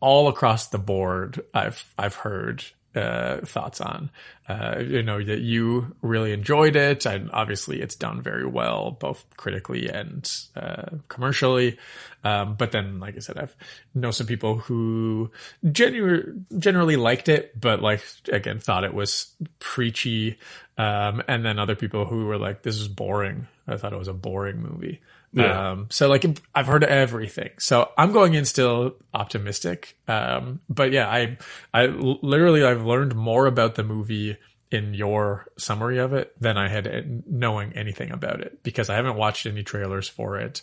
all 0.00 0.28
across 0.28 0.68
the 0.68 0.78
board. 0.78 1.42
I've 1.52 1.84
I've 1.98 2.14
heard 2.14 2.64
uh, 2.94 3.38
thoughts 3.38 3.80
on. 3.80 4.10
Uh, 4.48 4.80
you 4.80 5.02
know 5.02 5.22
that 5.22 5.40
you 5.40 5.94
really 6.02 6.32
enjoyed 6.32 6.74
it, 6.74 7.06
and 7.06 7.30
obviously 7.32 7.80
it's 7.80 7.94
done 7.94 8.20
very 8.20 8.46
well, 8.46 8.90
both 8.90 9.24
critically 9.36 9.88
and 9.88 10.30
uh, 10.56 10.86
commercially. 11.08 11.78
Um, 12.24 12.54
but 12.54 12.72
then, 12.72 13.00
like 13.00 13.16
I 13.16 13.20
said, 13.20 13.38
I've 13.38 13.54
know 13.94 14.10
some 14.10 14.26
people 14.26 14.56
who 14.56 15.30
genu- 15.70 16.40
generally 16.58 16.96
liked 16.96 17.28
it, 17.28 17.58
but 17.58 17.80
like 17.80 18.02
again 18.30 18.58
thought 18.58 18.84
it 18.84 18.94
was 18.94 19.32
preachy. 19.58 20.38
Um, 20.76 21.22
and 21.28 21.44
then 21.44 21.58
other 21.58 21.76
people 21.76 22.06
who 22.06 22.26
were 22.26 22.38
like, 22.38 22.62
"This 22.62 22.76
is 22.76 22.88
boring." 22.88 23.46
I 23.68 23.76
thought 23.76 23.92
it 23.92 23.98
was 23.98 24.08
a 24.08 24.14
boring 24.14 24.60
movie. 24.60 25.00
Yeah. 25.32 25.70
Um, 25.70 25.86
so 25.90 26.08
like 26.08 26.24
I've 26.54 26.66
heard 26.66 26.84
everything. 26.84 27.50
So 27.58 27.90
I'm 27.96 28.12
going 28.12 28.34
in 28.34 28.44
still 28.44 28.96
optimistic. 29.14 29.96
Um, 30.08 30.60
but 30.68 30.92
yeah, 30.92 31.08
I, 31.08 31.38
I 31.72 31.86
literally 31.86 32.64
I've 32.64 32.84
learned 32.84 33.14
more 33.14 33.46
about 33.46 33.76
the 33.76 33.84
movie 33.84 34.36
in 34.70 34.94
your 34.94 35.48
summary 35.58 35.98
of 35.98 36.12
it 36.12 36.32
than 36.40 36.56
I 36.56 36.68
had 36.68 37.24
knowing 37.26 37.72
anything 37.74 38.12
about 38.12 38.40
it 38.40 38.62
because 38.62 38.88
I 38.88 38.96
haven't 38.96 39.16
watched 39.16 39.46
any 39.46 39.62
trailers 39.62 40.08
for 40.08 40.38
it. 40.38 40.62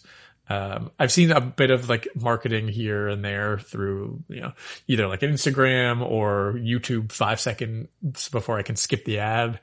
Um, 0.49 0.91
I've 0.97 1.11
seen 1.11 1.31
a 1.31 1.41
bit 1.41 1.71
of 1.71 1.89
like 1.89 2.07
marketing 2.15 2.69
here 2.69 3.09
and 3.09 3.23
there 3.23 3.59
through, 3.59 4.23
you 4.29 4.41
know, 4.41 4.53
either 4.87 5.07
like 5.07 5.19
Instagram 5.19 6.01
or 6.01 6.53
YouTube 6.57 7.11
five 7.11 7.41
seconds 7.41 8.29
before 8.29 8.57
I 8.57 8.63
can 8.63 8.77
skip 8.77 9.03
the 9.03 9.19
ad. 9.19 9.59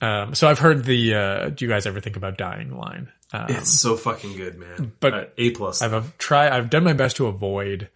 Um, 0.00 0.34
so 0.34 0.48
I've 0.48 0.60
heard 0.60 0.84
the, 0.84 1.14
uh, 1.14 1.48
do 1.50 1.64
you 1.64 1.68
guys 1.70 1.84
ever 1.84 2.00
think 2.00 2.16
about 2.16 2.38
dying 2.38 2.76
line? 2.76 3.10
Um, 3.32 3.46
It's 3.48 3.70
so 3.70 3.96
fucking 3.96 4.36
good, 4.36 4.58
man. 4.58 4.92
But 5.00 5.14
Uh, 5.14 5.24
A 5.38 5.50
plus. 5.50 5.82
I've, 5.82 5.94
I've 5.94 6.18
tried, 6.18 6.52
I've 6.52 6.70
done 6.70 6.84
my 6.84 6.92
best 6.94 7.16
to 7.16 7.26
avoid, 7.26 7.88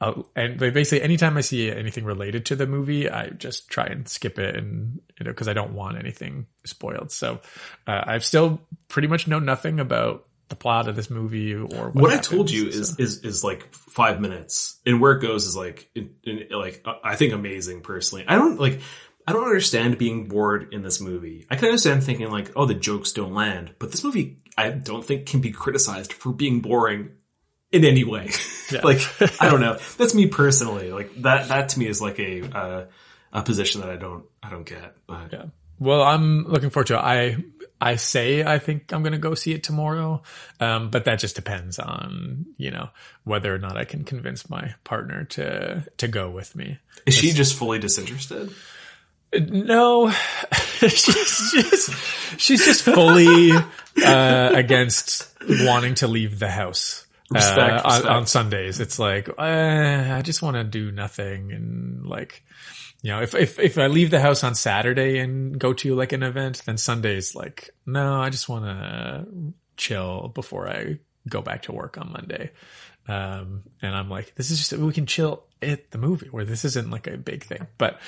uh, 0.00 0.22
and 0.36 0.58
they 0.58 0.70
basically 0.70 1.02
anytime 1.02 1.36
I 1.36 1.42
see 1.42 1.70
anything 1.70 2.04
related 2.04 2.46
to 2.46 2.56
the 2.56 2.66
movie, 2.66 3.10
I 3.10 3.30
just 3.30 3.68
try 3.68 3.86
and 3.86 4.08
skip 4.08 4.38
it, 4.38 4.56
and 4.56 5.00
you 5.18 5.24
know, 5.24 5.30
because 5.32 5.48
I 5.48 5.52
don't 5.52 5.72
want 5.72 5.98
anything 5.98 6.46
spoiled. 6.64 7.12
So 7.12 7.40
uh, 7.86 8.02
I've 8.06 8.24
still 8.24 8.60
pretty 8.88 9.08
much 9.08 9.26
know 9.26 9.38
nothing 9.38 9.80
about 9.80 10.26
the 10.48 10.56
plot 10.56 10.88
of 10.88 10.96
this 10.96 11.10
movie 11.10 11.54
or 11.54 11.64
what, 11.64 11.94
what 11.94 12.12
I 12.12 12.18
told 12.18 12.50
you 12.50 12.66
is, 12.66 12.88
so. 12.88 12.96
is, 12.98 13.24
is 13.24 13.44
like 13.44 13.72
five 13.72 14.20
minutes 14.20 14.80
and 14.84 15.00
where 15.00 15.12
it 15.12 15.22
goes 15.22 15.46
is 15.46 15.56
like, 15.56 15.88
in, 15.94 16.10
in, 16.24 16.48
like, 16.50 16.82
uh, 16.84 16.94
I 17.04 17.14
think 17.14 17.32
amazing 17.32 17.82
personally. 17.82 18.24
I 18.26 18.34
don't 18.34 18.58
like, 18.58 18.80
I 19.28 19.32
don't 19.32 19.44
understand 19.44 19.96
being 19.96 20.26
bored 20.26 20.74
in 20.74 20.82
this 20.82 21.00
movie. 21.00 21.46
I 21.48 21.54
can 21.54 21.66
understand 21.66 22.02
thinking 22.02 22.30
like, 22.30 22.50
oh, 22.56 22.66
the 22.66 22.74
jokes 22.74 23.12
don't 23.12 23.32
land, 23.32 23.74
but 23.78 23.92
this 23.92 24.02
movie, 24.02 24.39
I 24.56 24.70
don't 24.70 25.04
think 25.04 25.26
can 25.26 25.40
be 25.40 25.52
criticized 25.52 26.12
for 26.12 26.32
being 26.32 26.60
boring 26.60 27.10
in 27.72 27.84
any 27.84 28.04
way. 28.04 28.30
Yeah. 28.70 28.80
like, 28.84 29.00
I 29.40 29.48
don't 29.48 29.60
know. 29.60 29.78
That's 29.98 30.14
me 30.14 30.26
personally. 30.26 30.92
Like 30.92 31.22
that, 31.22 31.48
that 31.48 31.70
to 31.70 31.78
me 31.78 31.86
is 31.86 32.00
like 32.00 32.18
a, 32.18 32.42
uh, 32.42 32.84
a 33.32 33.42
position 33.42 33.80
that 33.80 33.90
I 33.90 33.96
don't, 33.96 34.24
I 34.42 34.50
don't 34.50 34.66
get, 34.66 34.96
but 35.06 35.32
Yeah. 35.32 35.44
Well, 35.80 36.02
I'm 36.02 36.44
looking 36.44 36.68
forward 36.68 36.88
to 36.88 36.96
it. 36.96 37.02
I 37.02 37.36
I 37.80 37.96
say 37.96 38.44
I 38.44 38.58
think 38.58 38.92
I'm 38.92 39.02
going 39.02 39.14
to 39.14 39.18
go 39.18 39.34
see 39.34 39.54
it 39.54 39.64
tomorrow, 39.64 40.22
um, 40.60 40.90
but 40.90 41.06
that 41.06 41.18
just 41.18 41.34
depends 41.34 41.78
on 41.78 42.44
you 42.58 42.70
know 42.70 42.90
whether 43.24 43.52
or 43.52 43.58
not 43.58 43.78
I 43.78 43.86
can 43.86 44.04
convince 44.04 44.50
my 44.50 44.74
partner 44.84 45.24
to 45.24 45.84
to 45.96 46.08
go 46.08 46.30
with 46.30 46.54
me. 46.54 46.78
is 47.06 47.14
she 47.14 47.32
just 47.32 47.54
fully 47.56 47.78
disinterested? 47.78 48.52
No, 49.32 50.10
she's 50.80 51.52
just 51.52 52.40
she's 52.40 52.64
just 52.64 52.82
fully 52.82 53.52
uh, 53.52 54.50
against 54.54 55.28
wanting 55.48 55.94
to 55.96 56.08
leave 56.08 56.38
the 56.38 56.48
house. 56.50 57.06
Respect, 57.32 57.84
uh, 57.84 57.88
on, 57.88 58.08
on 58.08 58.26
Sundays, 58.26 58.80
it's 58.80 58.98
like 58.98 59.28
uh, 59.28 59.34
I 59.38 60.20
just 60.22 60.42
want 60.42 60.56
to 60.56 60.64
do 60.64 60.90
nothing 60.90 61.52
and 61.52 62.04
like 62.04 62.42
you 63.02 63.12
know 63.12 63.22
if, 63.22 63.36
if 63.36 63.60
if 63.60 63.78
I 63.78 63.86
leave 63.86 64.10
the 64.10 64.20
house 64.20 64.42
on 64.42 64.56
Saturday 64.56 65.18
and 65.18 65.56
go 65.56 65.72
to 65.74 65.94
like 65.94 66.12
an 66.12 66.24
event, 66.24 66.62
then 66.66 66.76
Sunday's 66.76 67.36
like 67.36 67.70
no, 67.86 68.20
I 68.20 68.30
just 68.30 68.48
want 68.48 68.64
to 68.64 69.26
chill 69.76 70.32
before 70.34 70.68
I 70.68 70.98
go 71.28 71.40
back 71.40 71.62
to 71.62 71.72
work 71.72 71.98
on 71.98 72.12
Monday. 72.12 72.50
Um, 73.10 73.64
and 73.82 73.92
I'm 73.92 74.08
like, 74.08 74.36
this 74.36 74.52
is 74.52 74.58
just 74.58 74.72
we 74.72 74.92
can 74.92 75.06
chill 75.06 75.42
at 75.60 75.90
the 75.90 75.98
movie 75.98 76.28
where 76.28 76.44
this 76.44 76.64
isn't 76.64 76.90
like 76.90 77.08
a 77.08 77.16
big 77.16 77.42
thing. 77.42 77.66
But 77.76 77.98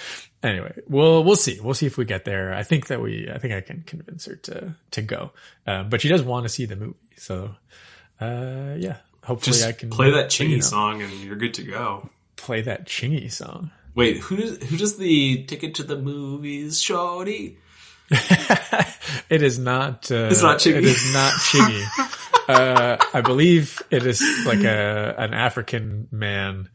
anyway, 0.45 0.79
we'll 0.89 1.25
we'll 1.25 1.35
see. 1.35 1.59
We'll 1.61 1.75
see 1.75 1.87
if 1.87 1.99
we 1.99 2.05
get 2.05 2.25
there. 2.25 2.55
I 2.55 2.63
think 2.63 2.87
that 2.87 3.01
we 3.01 3.29
I 3.29 3.39
think 3.39 3.53
I 3.53 3.63
can 3.63 3.83
convince 3.85 4.27
her 4.27 4.37
to 4.37 4.77
to 4.93 5.03
go. 5.03 5.33
Um, 5.67 5.89
but 5.89 6.01
she 6.01 6.09
does 6.09 6.23
want 6.23 6.45
to 6.45 6.49
see 6.49 6.67
the 6.67 6.77
movie, 6.77 6.95
so 7.17 7.51
uh, 8.21 8.75
yeah. 8.79 8.99
Hopefully, 9.25 9.57
Just 9.57 9.67
I 9.69 9.73
can 9.73 9.91
play 9.91 10.11
that 10.13 10.31
Chingy 10.31 10.49
you 10.51 10.57
know, 10.57 10.63
song 10.63 11.03
and 11.03 11.13
you're 11.15 11.37
good 11.37 11.55
to 11.55 11.63
go. 11.63 12.09
Play 12.37 12.61
that 12.63 12.87
Chingy 12.87 13.31
song. 13.31 13.71
Wait, 13.97 14.19
who 14.19 14.37
does 14.37 14.63
who 14.65 14.77
does 14.77 14.99
the 14.99 15.45
ticket 15.45 15.75
to 15.77 15.83
the 15.83 15.97
movies, 15.97 16.81
shorty? 16.81 17.59
it 18.11 19.43
is 19.43 19.59
not. 19.59 20.11
Uh, 20.11 20.29
It's 20.31 20.43
not 20.43 20.59
Chingy. 20.59 20.77
It 20.77 20.85
is 20.85 21.13
not 21.13 21.33
Chingy. 21.33 22.29
uh, 22.49 22.97
I 23.15 23.21
believe 23.21 23.83
it 23.91 24.07
is 24.07 24.23
like 24.47 24.65
a 24.65 25.15
an 25.19 25.35
African 25.35 26.09
man 26.11 26.69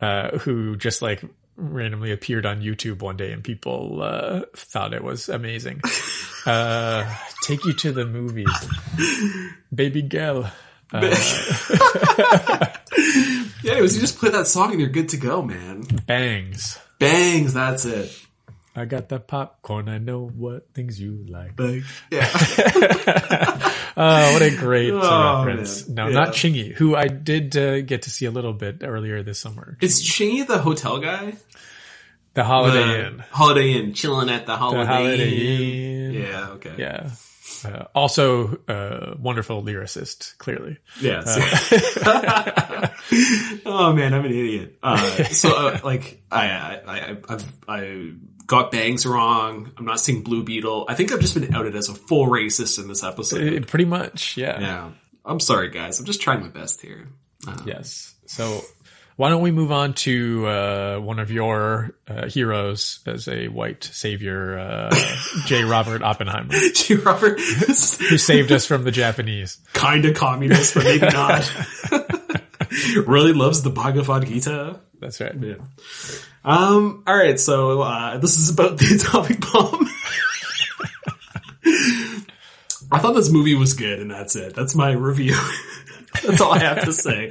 uh, 0.00 0.38
who 0.38 0.76
just 0.76 1.02
like 1.02 1.22
randomly 1.56 2.12
appeared 2.12 2.46
on 2.46 2.60
YouTube 2.60 3.00
one 3.02 3.16
day, 3.16 3.32
and 3.32 3.42
people 3.44 4.02
uh, 4.02 4.42
thought 4.54 4.92
it 4.92 5.04
was 5.04 5.28
amazing. 5.28 5.80
Uh, 6.46 7.10
take 7.44 7.64
you 7.64 7.72
to 7.72 7.92
the 7.92 8.04
movies, 8.04 8.50
baby 9.74 10.02
girl. 10.02 10.50
Yeah, 13.64 13.72
anyways, 13.72 13.94
you 13.94 14.02
just 14.02 14.18
play 14.18 14.28
that 14.28 14.46
song 14.46 14.72
and 14.72 14.80
you're 14.80 14.90
good 14.90 15.08
to 15.08 15.16
go, 15.16 15.40
man. 15.40 15.84
Bangs. 16.06 16.78
Bangs, 16.98 17.54
that's 17.54 17.86
it. 17.86 18.14
I 18.76 18.86
got 18.86 19.08
that 19.10 19.28
popcorn. 19.28 19.88
I 19.88 19.98
know 19.98 20.26
what 20.26 20.72
things 20.74 21.00
you 21.00 21.24
like. 21.28 21.52
Yeah. 22.10 22.28
Oh, 23.96 24.32
what 24.32 24.42
a 24.42 24.50
great 24.56 24.92
uh, 24.92 24.98
Oh, 25.00 25.44
reference. 25.46 25.86
man. 25.86 25.94
No, 25.94 26.06
Yeah. 26.08 26.14
not 26.24 26.34
Chingy, 26.34 26.72
who 26.74 26.96
I 26.96 27.06
did 27.06 27.56
uh, 27.56 27.80
get 27.82 28.02
to 28.02 28.10
see 28.10 28.26
a 28.26 28.32
little 28.32 28.52
bit 28.52 28.78
earlier 28.82 29.22
this 29.22 29.38
summer. 29.38 29.78
Is 29.80 30.02
Chingy 30.02 30.44
the 30.44 30.58
hotel 30.58 30.98
guy? 30.98 31.34
The 32.34 32.42
Holiday 32.42 32.84
The 32.84 33.06
Inn. 33.06 33.24
Holiday 33.30 33.72
Inn, 33.74 33.94
chilling 33.94 34.30
at 34.30 34.46
the 34.46 34.56
Holiday, 34.56 34.80
The 34.80 34.86
Holiday 34.86 35.30
Inn. 35.36 36.14
Inn. 36.16 36.22
Yeah, 36.22 36.48
okay. 36.54 36.74
Yeah. 36.76 37.10
Uh, 37.64 37.84
also, 37.94 38.56
uh, 38.66 39.14
wonderful 39.16 39.62
lyricist, 39.62 40.36
clearly. 40.38 40.78
Yeah. 41.00 41.22
so- 41.22 41.40
oh 43.66 43.92
man, 43.92 44.12
I'm 44.12 44.24
an 44.24 44.32
idiot. 44.32 44.76
Uh, 44.82 44.96
so 45.26 45.56
uh, 45.56 45.78
like 45.84 46.20
I, 46.32 46.48
I, 46.48 46.80
I, 46.86 47.16
I've, 47.28 47.52
I 47.68 48.10
got 48.46 48.70
bangs 48.70 49.06
wrong. 49.06 49.72
I'm 49.76 49.84
not 49.84 50.00
seeing 50.00 50.22
Blue 50.22 50.42
Beetle. 50.44 50.86
I 50.88 50.94
think 50.94 51.12
I've 51.12 51.20
just 51.20 51.34
been 51.34 51.54
outed 51.54 51.74
as 51.76 51.88
a 51.88 51.94
full 51.94 52.26
racist 52.26 52.78
in 52.78 52.88
this 52.88 53.02
episode. 53.02 53.62
Uh, 53.62 53.66
pretty 53.66 53.84
much, 53.86 54.36
yeah. 54.36 54.60
Yeah. 54.60 54.90
I'm 55.24 55.40
sorry 55.40 55.70
guys. 55.70 55.98
I'm 55.98 56.06
just 56.06 56.20
trying 56.20 56.40
my 56.40 56.48
best 56.48 56.80
here. 56.82 57.08
Uh, 57.46 57.56
Yes. 57.64 58.14
So 58.26 58.60
Why 59.16 59.28
don't 59.30 59.42
we 59.42 59.50
move 59.52 59.70
on 59.70 59.94
to 59.94 60.46
uh, 60.46 60.98
one 60.98 61.18
of 61.18 61.30
your 61.30 61.94
uh, 62.08 62.26
heroes 62.26 63.00
as 63.06 63.28
a 63.28 63.48
white 63.48 63.84
savior, 63.84 64.58
uh, 64.58 64.90
J. 65.46 65.62
Robert 65.64 66.02
Oppenheimer, 66.02 66.52
J. 66.74 66.96
Robert 66.96 67.38
who 67.40 68.18
saved 68.18 68.50
us 68.52 68.66
from 68.66 68.84
the 68.84 68.90
Japanese. 68.90 69.58
kind 69.72 70.04
of 70.04 70.14
communist, 70.14 70.74
but 70.74 70.84
maybe 70.84 71.06
not. 71.06 71.50
really 73.06 73.32
loves 73.32 73.62
the 73.62 73.70
Bhagavad 73.70 74.26
Gita. 74.26 74.80
That's 75.04 75.20
right. 75.20 75.34
Yeah. 75.38 75.56
Um, 76.46 77.04
all 77.06 77.14
right, 77.14 77.38
so 77.38 77.82
uh, 77.82 78.16
this 78.16 78.38
is 78.38 78.48
about 78.48 78.78
the 78.78 78.94
atomic 78.94 79.38
bomb. 79.40 79.86
I 82.90 82.98
thought 82.98 83.12
this 83.12 83.30
movie 83.30 83.54
was 83.54 83.74
good, 83.74 84.00
and 84.00 84.10
that's 84.10 84.34
it. 84.34 84.54
That's 84.54 84.74
my 84.74 84.92
review. 84.92 85.36
that's 86.22 86.40
all 86.40 86.52
I 86.52 86.60
have 86.60 86.84
to 86.84 86.92
say. 86.92 87.28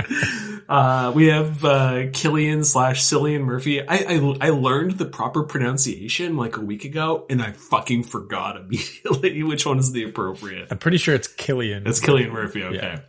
Uh, 0.69 1.12
we 1.15 1.27
have 1.27 1.65
uh, 1.65 2.03
Killian 2.13 2.63
slash 2.63 3.03
Cillian 3.03 3.41
Murphy. 3.41 3.81
I, 3.81 3.95
I 3.95 4.38
I 4.39 4.49
learned 4.51 4.91
the 4.99 5.05
proper 5.05 5.43
pronunciation 5.43 6.38
like 6.38 6.57
a 6.57 6.62
week 6.62 6.86
ago, 6.86 7.25
and 7.27 7.41
I 7.41 7.53
fucking 7.53 8.03
forgot 8.03 8.57
immediately 8.62 9.41
which 9.41 9.65
one 9.65 9.79
is 9.79 9.91
the 9.91 10.03
appropriate. 10.03 10.67
I'm 10.69 10.77
pretty 10.77 10.97
sure 10.97 11.15
it's 11.15 11.27
Killian. 11.27 11.88
It's 11.88 11.99
Killian 11.99 12.31
Murphy. 12.31 12.63
Okay. 12.63 13.01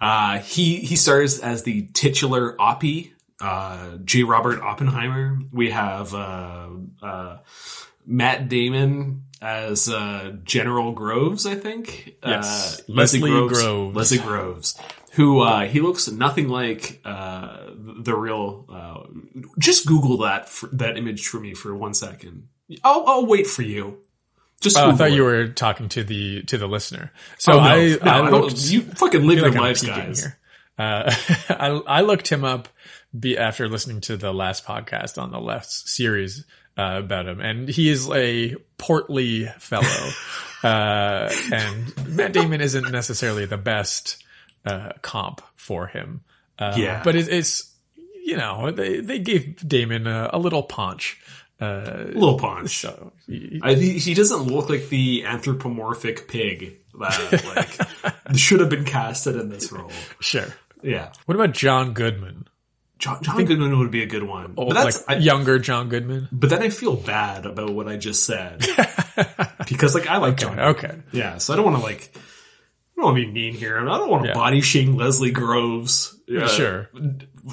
Uh, 0.00 0.38
he 0.38 0.76
he 0.80 0.96
stars 0.96 1.40
as 1.40 1.62
the 1.62 1.88
titular 1.94 2.56
Oppie, 2.58 3.12
uh, 3.40 3.96
J. 4.04 4.22
Robert 4.22 4.60
Oppenheimer. 4.60 5.38
We 5.52 5.70
have 5.70 6.14
uh, 6.14 6.68
uh, 7.02 7.38
Matt 8.06 8.48
Damon 8.48 9.24
as 9.42 9.88
uh, 9.88 10.36
General 10.44 10.92
Groves, 10.92 11.46
I 11.46 11.54
think. 11.54 12.16
Yes. 12.24 12.80
Uh, 12.80 12.82
Leslie 12.88 13.20
Groves. 13.20 13.62
Leslie 13.94 14.18
Groves. 14.18 14.78
Who 15.12 15.40
uh, 15.40 15.66
he 15.66 15.80
looks 15.80 16.10
nothing 16.10 16.48
like 16.48 17.00
uh, 17.04 17.58
the 17.76 18.14
real. 18.16 18.66
Uh, 18.68 19.40
just 19.58 19.86
Google 19.86 20.18
that 20.18 20.48
for, 20.48 20.68
that 20.72 20.96
image 20.96 21.26
for 21.28 21.38
me 21.38 21.54
for 21.54 21.74
one 21.74 21.94
second. 21.94 22.48
I'll, 22.82 23.04
I'll 23.06 23.26
wait 23.26 23.46
for 23.46 23.62
you. 23.62 23.98
Just 24.60 24.76
Oh, 24.78 24.90
I 24.90 24.94
thought 24.94 25.10
it. 25.10 25.14
you 25.14 25.22
were 25.22 25.48
talking 25.48 25.88
to 25.90 26.02
the 26.02 26.42
to 26.44 26.56
the 26.58 26.66
listener. 26.66 27.12
So 27.38 27.52
Oh, 27.52 27.56
no, 27.56 27.62
I, 27.62 27.76
no, 27.90 27.98
I 28.02 28.26
I 28.26 28.30
don't- 28.30 28.40
looked. 28.42 28.64
you 28.70 28.80
fucking 28.82 29.24
live 29.26 29.38
your 29.38 29.50
like 29.50 29.60
lives, 29.60 29.82
guys. 29.84 30.20
here. 30.20 30.38
Uh, 30.78 31.14
I, 31.48 31.66
I 31.86 32.00
looked 32.00 32.28
him 32.28 32.44
up 32.44 32.68
be, 33.18 33.36
after 33.38 33.68
listening 33.68 34.00
to 34.02 34.16
the 34.16 34.32
last 34.32 34.64
podcast 34.64 35.20
on 35.22 35.30
the 35.30 35.40
left 35.40 35.70
series 35.70 36.44
uh, 36.76 37.00
about 37.04 37.26
him, 37.26 37.40
and 37.40 37.68
he 37.68 37.88
is 37.88 38.08
a 38.10 38.56
portly 38.78 39.46
fellow. 39.58 40.10
uh, 40.64 41.30
and 41.52 42.06
Matt 42.08 42.32
Damon 42.32 42.60
isn't 42.60 42.90
necessarily 42.90 43.46
the 43.46 43.56
best 43.58 44.22
uh, 44.64 44.90
comp 45.02 45.40
for 45.56 45.86
him. 45.86 46.22
Uh, 46.58 46.74
Yeah. 46.76 47.02
but 47.04 47.16
it, 47.16 47.28
it's 47.28 47.72
you 48.24 48.36
know 48.36 48.70
they 48.70 49.00
they 49.00 49.18
gave 49.18 49.56
Damon 49.68 50.06
a, 50.06 50.30
a 50.32 50.38
little 50.38 50.62
punch. 50.62 51.20
Uh, 51.60 51.84
A 52.08 52.18
little 52.18 52.38
punch. 52.38 52.78
so 52.78 53.12
he- 53.26 53.60
I, 53.62 53.74
he 53.74 54.12
doesn't 54.14 54.42
look 54.42 54.68
like 54.68 54.88
the 54.88 55.24
anthropomorphic 55.24 56.26
pig 56.26 56.78
that 56.98 57.44
like 57.56 58.36
should 58.36 58.58
have 58.60 58.68
been 58.70 58.84
casted 58.84 59.36
in 59.36 59.48
this 59.50 59.70
role. 59.70 59.90
sure. 60.20 60.46
Yeah, 60.82 61.12
What 61.26 61.34
about 61.36 61.52
John 61.52 61.92
Goodman? 61.94 62.46
John, 62.98 63.22
John 63.22 63.44
Goodman 63.44 63.78
would 63.78 63.90
be 63.90 64.02
a 64.02 64.06
good 64.06 64.22
one, 64.22 64.54
Oh, 64.56 64.66
but 64.68 64.74
that's 64.74 65.06
like 65.08 65.18
I, 65.18 65.20
younger 65.20 65.58
John 65.58 65.88
Goodman. 65.88 66.28
but 66.32 66.48
then 66.50 66.62
I 66.62 66.68
feel 66.70 66.94
bad 66.96 67.44
about 67.44 67.70
what 67.70 67.88
I 67.88 67.96
just 67.96 68.24
said 68.24 68.60
because 69.68 69.94
like 69.94 70.06
I 70.06 70.18
like 70.18 70.36
John. 70.36 70.50
Goodman. 70.56 70.68
Okay. 70.76 70.94
Yeah, 71.12 71.38
so 71.38 71.52
I 71.52 71.56
don't 71.56 71.64
want 71.64 71.76
to 71.78 71.82
like 71.82 72.10
I 72.16 72.20
don't 72.96 73.04
want 73.06 73.16
to 73.18 73.24
be 73.26 73.30
mean 73.32 73.54
here. 73.54 73.78
I 73.78 73.98
don't 73.98 74.08
want 74.10 74.22
to 74.22 74.28
Yeah. 74.28 74.34
body 74.34 74.60
shame 74.60 74.94
Leslie 74.96 75.32
Groves. 75.32 76.16
uh, 76.34 76.46
Sure. 76.48 76.88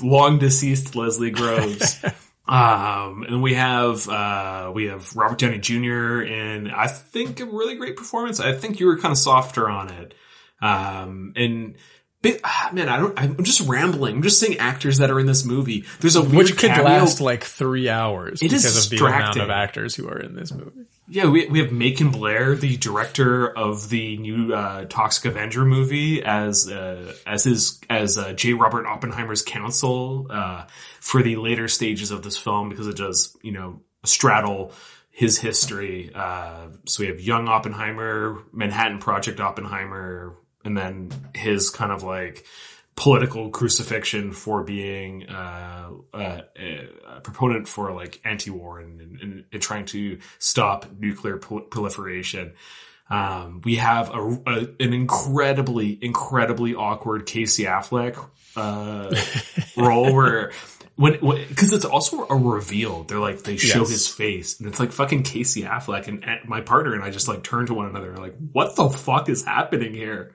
long 0.04 0.38
deceased 0.40 0.96
Leslie 0.96 1.32
Groves. 1.32 2.00
um, 2.48 3.24
and 3.28 3.42
we 3.42 3.56
have 3.56 4.08
uh, 4.08 4.72
we 4.74 4.86
have 4.86 5.16
Robert 5.16 5.40
Downey 5.40 5.58
Jr. 5.58 6.22
in 6.22 6.70
I 6.70 6.88
think 6.88 7.40
a 7.40 7.46
really 7.46 7.76
great 7.76 7.96
performance. 7.98 8.40
I 8.40 8.54
think 8.54 8.80
you 8.80 8.86
were 8.86 8.98
kind 9.00 9.12
of 9.12 9.18
softer 9.18 9.68
on 9.70 9.90
it. 9.90 10.14
Um, 10.62 11.34
and 11.36 11.76
man, 12.24 12.90
I 12.90 12.98
don't. 12.98 13.20
I'm 13.20 13.44
just 13.44 13.68
rambling. 13.68 14.16
I'm 14.16 14.22
just 14.24 14.40
saying 14.40 14.58
actors 14.60 15.00
that 15.00 15.10
are 15.10 15.20
in 15.20 15.26
this 15.26 15.46
movie. 15.46 15.86
There's 16.00 16.16
a 16.16 16.22
weird 16.22 16.34
Which 16.36 16.58
could 16.58 16.72
cameo. 16.72 16.84
last 16.84 17.22
like 17.22 17.44
three 17.44 17.90
hours 17.90 18.42
It 18.42 18.54
is 18.54 18.64
because 18.64 18.86
of 18.86 18.90
the 18.92 19.06
amount 19.06 19.38
of 19.38 19.50
actors 19.50 19.96
who 19.96 20.08
are 20.08 20.20
in 20.20 20.36
this 20.36 20.54
movie. 20.54 20.86
Yeah, 21.08 21.30
we 21.30 21.48
we 21.48 21.60
have 21.60 21.72
Macon 21.72 22.12
Blair, 22.12 22.56
the 22.56 22.78
director 22.78 23.50
of 23.50 23.90
the 23.90 24.18
new 24.18 24.54
uh, 24.54 24.86
Toxic 24.86 25.26
Avenger 25.26 25.66
movie, 25.66 26.24
as 26.24 26.70
uh, 26.70 27.14
as 27.26 27.44
his 27.44 27.82
as 27.90 28.18
uh, 28.18 28.34
J. 28.34 28.54
Robert 28.54 28.86
Oppenheimer's 28.86 29.42
counsel 29.42 30.28
uh, 30.30 30.66
for 31.00 31.22
the 31.22 31.36
later 31.36 31.68
stages 31.68 32.12
of 32.12 32.24
this 32.24 32.38
film 32.38 32.70
because 32.70 32.88
it 32.88 32.96
does 32.96 33.36
you 33.42 33.52
know 33.52 33.82
straddle 34.06 34.74
his 35.10 35.38
history. 35.38 36.12
Uh, 36.16 36.68
so 36.86 37.04
we 37.04 37.08
have 37.08 37.20
young 37.20 37.48
Oppenheimer, 37.50 38.40
Manhattan 38.54 39.00
Project 39.00 39.40
Oppenheimer, 39.42 40.38
and 40.64 40.78
then 40.78 41.12
his 41.34 41.70
kind 41.70 41.92
of 41.92 42.04
like 42.04 42.46
political 42.96 43.50
crucifixion 43.50 44.32
for 44.32 44.64
being 44.64 45.28
uh, 45.30 45.90
uh, 46.14 46.42
a, 46.58 47.22
proponent 47.24 47.68
for 47.68 47.94
like 47.94 48.22
anti-war 48.24 48.80
and, 48.80 49.02
and, 49.02 49.46
and 49.52 49.62
trying 49.62 49.86
to 49.86 50.20
stop 50.40 50.86
nuclear 51.00 51.38
prol- 51.38 51.70
proliferation. 51.70 52.54
Um, 53.10 53.62
we 53.64 53.76
have 53.76 54.10
a, 54.10 54.42
a, 54.48 54.58
an 54.80 54.94
incredibly, 54.94 55.98
incredibly 56.02 56.76
awkward 56.76 57.26
Casey 57.26 57.64
Affleck 57.64 58.18
uh, 58.56 59.14
role 59.78 60.14
where 60.14 60.52
when 61.02 61.20
because 61.50 61.74
it's 61.74 61.86
also 61.86 62.26
a 62.28 62.36
reveal. 62.36 63.04
They're 63.04 63.20
like 63.20 63.44
they 63.44 63.58
show 63.58 63.80
Yes. 63.80 63.90
his 63.90 64.08
face 64.08 64.60
and 64.60 64.68
it's 64.70 64.80
like 64.80 64.92
fucking 64.92 65.24
Casey 65.24 65.64
Affleck 65.64 66.08
and, 66.08 66.24
and 66.24 66.48
my 66.48 66.62
partner 66.62 66.94
and 66.94 67.04
I 67.04 67.10
just 67.10 67.28
like 67.28 67.44
turn 67.44 67.66
to 67.66 67.74
one 67.74 67.88
another 67.88 68.16
like 68.18 68.36
what 68.52 68.76
the 68.76 68.90
fuck 68.90 69.28
is 69.30 69.44
happening 69.44 69.94
here? 69.94 70.34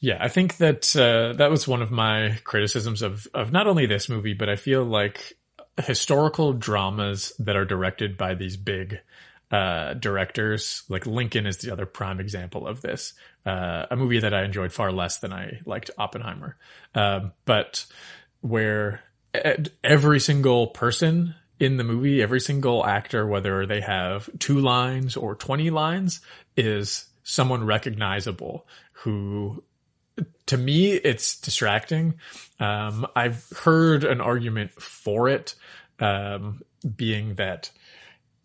Yeah, 0.00 0.18
I 0.20 0.28
think 0.28 0.56
that 0.56 0.94
uh, 0.96 1.34
that 1.38 1.48
was 1.50 1.68
one 1.68 1.80
of 1.80 1.92
my 1.92 2.38
criticisms 2.42 3.02
of 3.02 3.26
of 3.32 3.52
not 3.52 3.66
only 3.68 3.86
this 3.86 4.08
movie, 4.08 4.34
but 4.34 4.48
I 4.48 4.56
feel 4.56 4.84
like 4.84 5.34
historical 5.80 6.52
dramas 6.52 7.32
that 7.38 7.54
are 7.56 7.64
directed 7.64 8.18
by 8.18 8.34
these 8.34 8.56
big 8.56 9.00
uh, 9.52 9.94
directors, 9.94 10.82
like 10.88 11.06
Lincoln 11.06 11.46
is 11.46 11.58
the 11.58 11.70
other 11.72 11.86
prime 11.86 12.18
example 12.20 12.66
of 12.66 12.80
this. 12.80 13.14
Uh, 13.46 13.86
a 13.90 13.96
movie 13.96 14.18
that 14.20 14.34
I 14.34 14.44
enjoyed 14.44 14.72
far 14.72 14.90
less 14.90 15.18
than 15.18 15.32
I 15.32 15.60
liked 15.66 15.90
Oppenheimer, 15.98 16.56
um, 16.94 17.32
but 17.44 17.84
where 18.40 19.02
every 19.34 20.20
single 20.20 20.68
person 20.68 21.34
in 21.58 21.76
the 21.76 21.84
movie, 21.84 22.20
every 22.20 22.40
single 22.40 22.84
actor, 22.84 23.26
whether 23.26 23.66
they 23.66 23.80
have 23.80 24.28
two 24.38 24.58
lines 24.58 25.16
or 25.16 25.34
20 25.34 25.70
lines, 25.70 26.20
is 26.56 27.06
someone 27.22 27.64
recognizable 27.64 28.66
who 28.92 29.62
to 30.46 30.58
me 30.58 30.92
it's 30.92 31.40
distracting. 31.40 32.14
Um, 32.60 33.06
i've 33.16 33.48
heard 33.64 34.04
an 34.04 34.20
argument 34.20 34.72
for 34.72 35.28
it 35.28 35.54
um, 36.00 36.62
being 36.96 37.36
that 37.36 37.70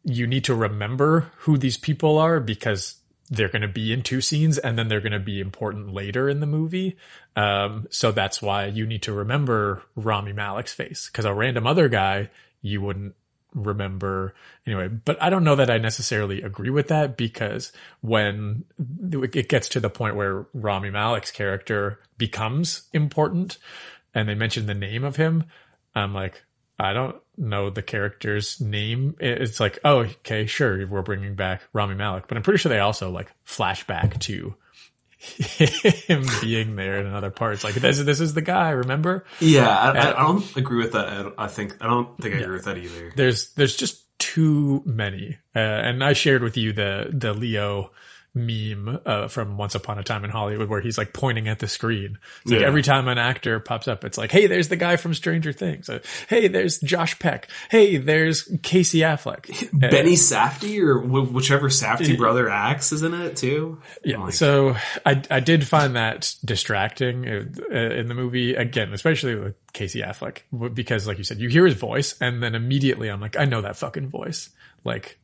you 0.03 0.27
need 0.27 0.45
to 0.45 0.55
remember 0.55 1.31
who 1.39 1.57
these 1.57 1.77
people 1.77 2.17
are 2.17 2.39
because 2.39 2.95
they're 3.29 3.49
going 3.49 3.61
to 3.61 3.67
be 3.67 3.91
in 3.91 4.03
two 4.03 4.21
scenes 4.21 4.57
and 4.57 4.77
then 4.77 4.87
they're 4.87 5.01
going 5.01 5.11
to 5.11 5.19
be 5.19 5.39
important 5.39 5.93
later 5.93 6.29
in 6.29 6.39
the 6.39 6.45
movie. 6.45 6.95
Um, 7.35 7.87
so 7.89 8.11
that's 8.11 8.41
why 8.41 8.65
you 8.65 8.85
need 8.85 9.03
to 9.03 9.13
remember 9.13 9.83
rami 9.95 10.33
malek's 10.33 10.73
face 10.73 11.09
because 11.11 11.25
a 11.25 11.33
random 11.33 11.67
other 11.67 11.89
guy 11.89 12.29
you 12.61 12.81
wouldn't 12.81 13.15
remember. 13.53 14.33
Anyway 14.65 14.89
but 14.89 15.21
i 15.21 15.29
don't 15.29 15.45
know 15.45 15.55
that 15.55 15.69
i 15.69 15.77
necessarily 15.77 16.41
agree 16.41 16.69
with 16.69 16.89
that 16.89 17.15
because 17.15 17.71
when 18.01 18.65
it 19.11 19.47
gets 19.47 19.69
to 19.69 19.79
the 19.79 19.89
point 19.89 20.15
where 20.15 20.45
rami 20.53 20.89
malek's 20.89 21.31
character 21.31 21.99
becomes 22.17 22.83
important 22.91 23.57
and 24.13 24.27
they 24.27 24.35
mention 24.35 24.65
the 24.65 24.73
name 24.73 25.05
of 25.05 25.15
him 25.15 25.45
i'm 25.95 26.13
like 26.13 26.43
i 26.79 26.93
don't 26.93 27.15
know 27.37 27.69
the 27.69 27.83
character's 27.83 28.59
name 28.59 29.15
it's 29.19 29.59
like 29.59 29.79
oh 29.83 29.99
okay 29.99 30.45
sure 30.45 30.85
we're 30.87 31.01
bringing 31.01 31.35
back 31.35 31.61
rami 31.73 31.95
malek 31.95 32.27
but 32.27 32.37
i'm 32.37 32.43
pretty 32.43 32.57
sure 32.57 32.69
they 32.69 32.79
also 32.79 33.09
like 33.11 33.31
flash 33.43 33.85
back 33.85 34.19
to 34.19 34.55
him 35.19 36.23
being 36.41 36.75
there 36.75 36.99
in 36.99 37.11
other 37.11 37.31
parts 37.31 37.63
like 37.63 37.73
this, 37.73 37.99
this 37.99 38.19
is 38.19 38.35
the 38.35 38.41
guy 38.41 38.69
remember 38.69 39.25
Yeah, 39.39 39.67
I, 39.67 39.89
I, 39.89 40.09
I 40.11 40.27
don't 40.27 40.55
agree 40.55 40.77
with 40.77 40.91
that. 40.91 41.33
I, 41.39 41.47
think 41.47 41.75
I 41.81 41.87
don't 41.87 42.15
think 42.21 42.35
I 42.35 42.39
agree 42.39 42.53
with 42.53 42.65
that 42.65 42.77
either. 42.77 43.13
there's 43.15 43.51
there's 43.53 43.75
just 43.75 44.03
too 44.19 44.83
many 44.85 45.37
uh, 45.55 45.59
and 45.59 46.03
i 46.03 46.13
shared 46.13 46.43
with 46.43 46.55
you 46.57 46.71
the 46.71 47.09
the 47.11 47.33
leo 47.33 47.91
meme 48.45 48.99
uh, 49.05 49.27
from 49.27 49.57
Once 49.57 49.75
Upon 49.75 49.97
a 49.99 50.03
Time 50.03 50.23
in 50.23 50.29
Hollywood 50.29 50.69
where 50.69 50.81
he's 50.81 50.97
like 50.97 51.13
pointing 51.13 51.47
at 51.47 51.59
the 51.59 51.67
screen. 51.67 52.17
It's 52.43 52.51
like 52.51 52.61
Yeah. 52.61 52.67
every 52.67 52.83
time 52.83 53.07
an 53.07 53.17
actor 53.17 53.59
pops 53.59 53.87
up, 53.87 54.03
it's 54.05 54.17
like, 54.17 54.31
hey, 54.31 54.47
there's 54.47 54.67
the 54.69 54.75
guy 54.75 54.95
from 54.95 55.13
Stranger 55.13 55.51
Things. 55.51 55.89
Uh, 55.89 55.99
hey, 56.29 56.47
there's 56.47 56.79
Josh 56.79 57.17
Peck. 57.19 57.49
Hey, 57.69 57.97
there's 57.97 58.49
Casey 58.63 58.99
Affleck. 58.99 59.47
Benny 59.79 60.13
Safdie 60.13 60.79
or 60.81 60.99
wh- 61.01 61.33
whichever 61.33 61.69
Safdie 61.69 62.17
brother 62.17 62.49
acts 62.49 62.91
is 62.91 63.03
in 63.03 63.13
it 63.13 63.35
too. 63.35 63.81
Yeah. 64.03 64.29
So 64.29 64.75
I 65.05 65.21
I 65.29 65.39
did 65.39 65.65
find 65.67 65.95
that 65.95 66.33
distracting 66.45 67.27
uh, 67.27 67.45
uh, 67.71 67.75
in 67.75 68.07
the 68.07 68.13
movie 68.15 68.55
again, 68.55 68.93
especially 68.93 69.35
with 69.35 69.55
Casey 69.73 70.01
Affleck, 70.01 70.39
because 70.73 71.07
like 71.07 71.17
you 71.17 71.23
said, 71.23 71.39
you 71.39 71.49
hear 71.49 71.65
his 71.65 71.75
voice, 71.75 72.15
and 72.21 72.41
then 72.41 72.55
immediately 72.55 73.09
I'm 73.09 73.21
like, 73.21 73.37
I 73.37 73.45
know 73.45 73.61
that 73.61 73.77
fucking 73.77 74.09
voice. 74.09 74.49
Like, 74.83 75.19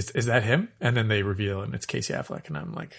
is 0.00 0.10
is 0.10 0.26
that 0.26 0.42
him? 0.42 0.68
And 0.80 0.96
then 0.96 1.08
they 1.08 1.22
reveal, 1.22 1.62
and 1.62 1.74
it's 1.74 1.86
Casey 1.86 2.12
Affleck, 2.12 2.48
and 2.48 2.56
I'm 2.56 2.72
like, 2.72 2.94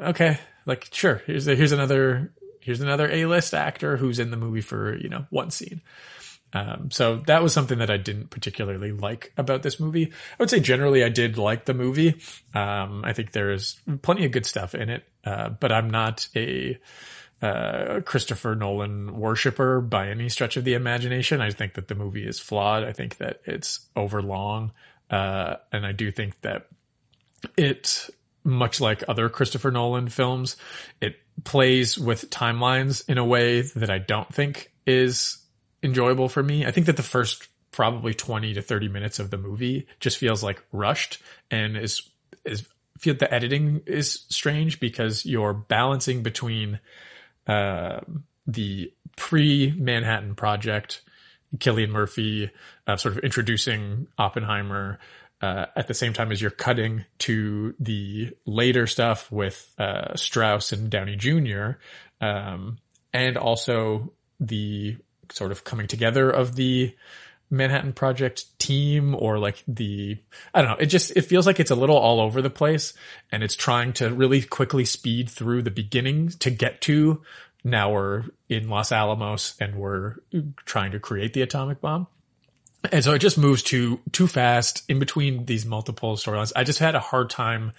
okay, 0.00 0.38
like 0.66 0.88
sure. 0.92 1.22
Here's 1.26 1.46
a, 1.48 1.54
here's 1.54 1.72
another 1.72 2.32
here's 2.60 2.80
another 2.80 3.10
A 3.10 3.26
list 3.26 3.54
actor 3.54 3.96
who's 3.96 4.18
in 4.18 4.30
the 4.30 4.36
movie 4.36 4.60
for 4.60 4.96
you 4.96 5.08
know 5.08 5.26
one 5.30 5.50
scene. 5.50 5.82
Um, 6.54 6.90
so 6.90 7.16
that 7.26 7.42
was 7.42 7.52
something 7.52 7.78
that 7.80 7.90
I 7.90 7.98
didn't 7.98 8.30
particularly 8.30 8.92
like 8.92 9.32
about 9.36 9.62
this 9.62 9.78
movie. 9.78 10.06
I 10.06 10.36
would 10.38 10.48
say 10.48 10.60
generally 10.60 11.04
I 11.04 11.10
did 11.10 11.36
like 11.36 11.66
the 11.66 11.74
movie. 11.74 12.20
Um, 12.54 13.04
I 13.04 13.12
think 13.12 13.32
there's 13.32 13.78
plenty 14.00 14.24
of 14.24 14.32
good 14.32 14.46
stuff 14.46 14.74
in 14.74 14.88
it, 14.88 15.04
uh, 15.24 15.50
but 15.50 15.72
I'm 15.72 15.90
not 15.90 16.26
a 16.34 16.78
uh, 17.42 18.00
Christopher 18.04 18.54
Nolan 18.54 19.18
worshiper 19.18 19.80
by 19.80 20.08
any 20.08 20.28
stretch 20.28 20.56
of 20.56 20.64
the 20.64 20.74
imagination. 20.74 21.40
I 21.40 21.50
think 21.50 21.74
that 21.74 21.88
the 21.88 21.94
movie 21.94 22.26
is 22.26 22.40
flawed. 22.40 22.82
I 22.82 22.92
think 22.92 23.18
that 23.18 23.40
it's 23.44 23.86
overlong, 23.94 24.72
uh, 25.10 25.56
and 25.72 25.86
I 25.86 25.92
do 25.92 26.10
think 26.10 26.40
that 26.42 26.66
it, 27.56 28.10
much 28.44 28.80
like 28.80 29.04
other 29.08 29.28
Christopher 29.28 29.70
Nolan 29.70 30.08
films, 30.08 30.56
it 31.00 31.16
plays 31.44 31.98
with 31.98 32.30
timelines 32.30 33.08
in 33.08 33.18
a 33.18 33.24
way 33.24 33.62
that 33.62 33.90
I 33.90 33.98
don't 33.98 34.32
think 34.32 34.72
is 34.86 35.38
enjoyable 35.82 36.28
for 36.28 36.42
me. 36.42 36.66
I 36.66 36.70
think 36.70 36.86
that 36.86 36.96
the 36.96 37.02
first 37.02 37.48
probably 37.70 38.14
20 38.14 38.54
to 38.54 38.62
30 38.62 38.88
minutes 38.88 39.18
of 39.18 39.30
the 39.30 39.38
movie 39.38 39.86
just 40.00 40.18
feels 40.18 40.42
like 40.42 40.62
rushed 40.72 41.22
and 41.50 41.76
is 41.76 42.08
is 42.44 42.66
feel 42.98 43.14
the 43.14 43.32
editing 43.32 43.82
is 43.86 44.24
strange 44.28 44.80
because 44.80 45.24
you're 45.24 45.54
balancing 45.54 46.22
between 46.22 46.80
um 47.46 48.24
the 48.48 48.92
pre 49.16 49.72
Manhattan 49.76 50.34
Project, 50.34 51.02
Cillian 51.56 51.90
Murphy, 51.90 52.50
uh, 52.86 52.96
sort 52.96 53.16
of 53.16 53.24
introducing 53.24 54.08
Oppenheimer. 54.18 54.98
Uh, 55.40 55.66
at 55.76 55.86
the 55.86 55.94
same 55.94 56.12
time 56.12 56.32
as 56.32 56.42
you're 56.42 56.50
cutting 56.50 57.04
to 57.18 57.72
the 57.78 58.32
later 58.44 58.88
stuff 58.88 59.30
with 59.30 59.72
uh, 59.78 60.16
Strauss 60.16 60.72
and 60.72 60.90
Downey 60.90 61.14
Jr., 61.14 61.78
um, 62.20 62.78
and 63.12 63.36
also 63.36 64.12
the 64.40 64.96
sort 65.30 65.52
of 65.52 65.62
coming 65.62 65.86
together 65.86 66.28
of 66.28 66.56
the 66.56 66.92
Manhattan 67.50 67.92
Project 67.92 68.58
team 68.58 69.14
or 69.14 69.38
like 69.38 69.62
the 69.66 70.18
I 70.52 70.60
don't 70.60 70.70
know 70.70 70.76
it 70.76 70.86
just 70.86 71.16
it 71.16 71.22
feels 71.22 71.46
like 71.46 71.58
it's 71.58 71.70
a 71.70 71.76
little 71.76 71.96
all 71.96 72.20
over 72.20 72.42
the 72.42 72.50
place 72.50 72.92
and 73.32 73.42
it's 73.42 73.56
trying 73.56 73.94
to 73.94 74.12
really 74.12 74.42
quickly 74.42 74.84
speed 74.84 75.30
through 75.30 75.62
the 75.62 75.70
beginning 75.70 76.28
to 76.40 76.50
get 76.50 76.82
to 76.82 77.22
now 77.64 77.92
we're 77.92 78.24
in 78.48 78.68
Los 78.68 78.92
Alamos 78.92 79.54
and 79.60 79.76
we're 79.76 80.16
trying 80.64 80.92
to 80.92 81.00
create 81.00 81.32
the 81.32 81.42
atomic 81.42 81.80
bomb 81.80 82.06
and 82.92 83.02
so 83.02 83.12
it 83.12 83.18
just 83.18 83.38
moves 83.38 83.62
too 83.62 84.00
too 84.12 84.26
fast 84.26 84.84
in 84.88 84.98
between 84.98 85.46
these 85.46 85.66
multiple 85.66 86.16
storylines 86.16 86.52
I 86.54 86.64
just 86.64 86.78
had 86.78 86.94
a 86.94 87.00
hard 87.00 87.30
time 87.30 87.72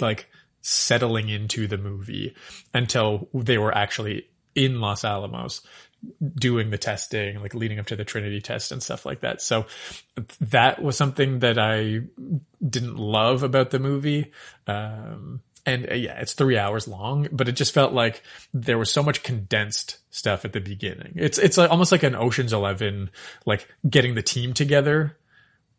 like 0.00 0.28
settling 0.62 1.28
into 1.28 1.66
the 1.66 1.78
movie 1.78 2.34
until 2.72 3.28
they 3.34 3.58
were 3.58 3.76
actually 3.76 4.26
in 4.54 4.80
Los 4.80 5.04
Alamos 5.04 5.62
doing 6.34 6.70
the 6.70 6.78
testing, 6.78 7.40
like 7.40 7.54
leading 7.54 7.78
up 7.78 7.86
to 7.86 7.96
the 7.96 8.04
Trinity 8.04 8.40
test 8.40 8.72
and 8.72 8.82
stuff 8.82 9.06
like 9.06 9.20
that. 9.20 9.40
So 9.40 9.66
that 10.40 10.82
was 10.82 10.96
something 10.96 11.40
that 11.40 11.58
I 11.58 12.00
didn't 12.66 12.96
love 12.96 13.42
about 13.42 13.70
the 13.70 13.78
movie. 13.78 14.32
Um, 14.66 15.42
and 15.64 15.90
uh, 15.90 15.94
yeah, 15.94 16.20
it's 16.20 16.32
three 16.32 16.58
hours 16.58 16.88
long, 16.88 17.28
but 17.32 17.48
it 17.48 17.52
just 17.52 17.72
felt 17.72 17.92
like 17.92 18.22
there 18.52 18.78
was 18.78 18.90
so 18.90 19.02
much 19.02 19.22
condensed 19.22 19.98
stuff 20.10 20.44
at 20.44 20.52
the 20.52 20.60
beginning. 20.60 21.12
It's, 21.16 21.38
it's 21.38 21.56
like, 21.56 21.70
almost 21.70 21.92
like 21.92 22.02
an 22.02 22.14
Ocean's 22.14 22.52
11, 22.52 23.10
like 23.46 23.68
getting 23.88 24.14
the 24.14 24.22
team 24.22 24.54
together. 24.54 25.16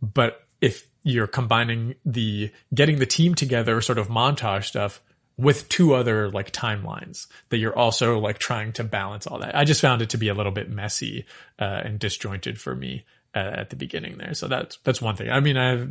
But 0.01 0.45
if 0.61 0.87
you're 1.03 1.27
combining 1.27 1.95
the 2.05 2.51
getting 2.73 2.99
the 2.99 3.05
team 3.05 3.35
together 3.35 3.81
sort 3.81 3.97
of 3.97 4.07
montage 4.07 4.65
stuff 4.65 5.01
with 5.37 5.67
two 5.67 5.93
other 5.93 6.29
like 6.29 6.51
timelines 6.51 7.27
that 7.49 7.57
you're 7.57 7.77
also 7.77 8.19
like 8.19 8.39
trying 8.39 8.71
to 8.71 8.83
balance 8.83 9.27
all 9.27 9.39
that. 9.39 9.55
I 9.55 9.65
just 9.65 9.81
found 9.81 10.01
it 10.01 10.11
to 10.11 10.17
be 10.17 10.29
a 10.29 10.33
little 10.33 10.51
bit 10.51 10.69
messy 10.69 11.25
uh, 11.59 11.81
and 11.83 11.99
disjointed 11.99 12.59
for 12.59 12.75
me 12.75 13.03
uh, 13.35 13.51
at 13.57 13.69
the 13.69 13.75
beginning 13.75 14.17
there. 14.17 14.33
So 14.33 14.47
that's 14.47 14.77
that's 14.83 15.01
one 15.01 15.15
thing. 15.15 15.29
I 15.29 15.39
mean, 15.39 15.57
I 15.57 15.69
have 15.69 15.89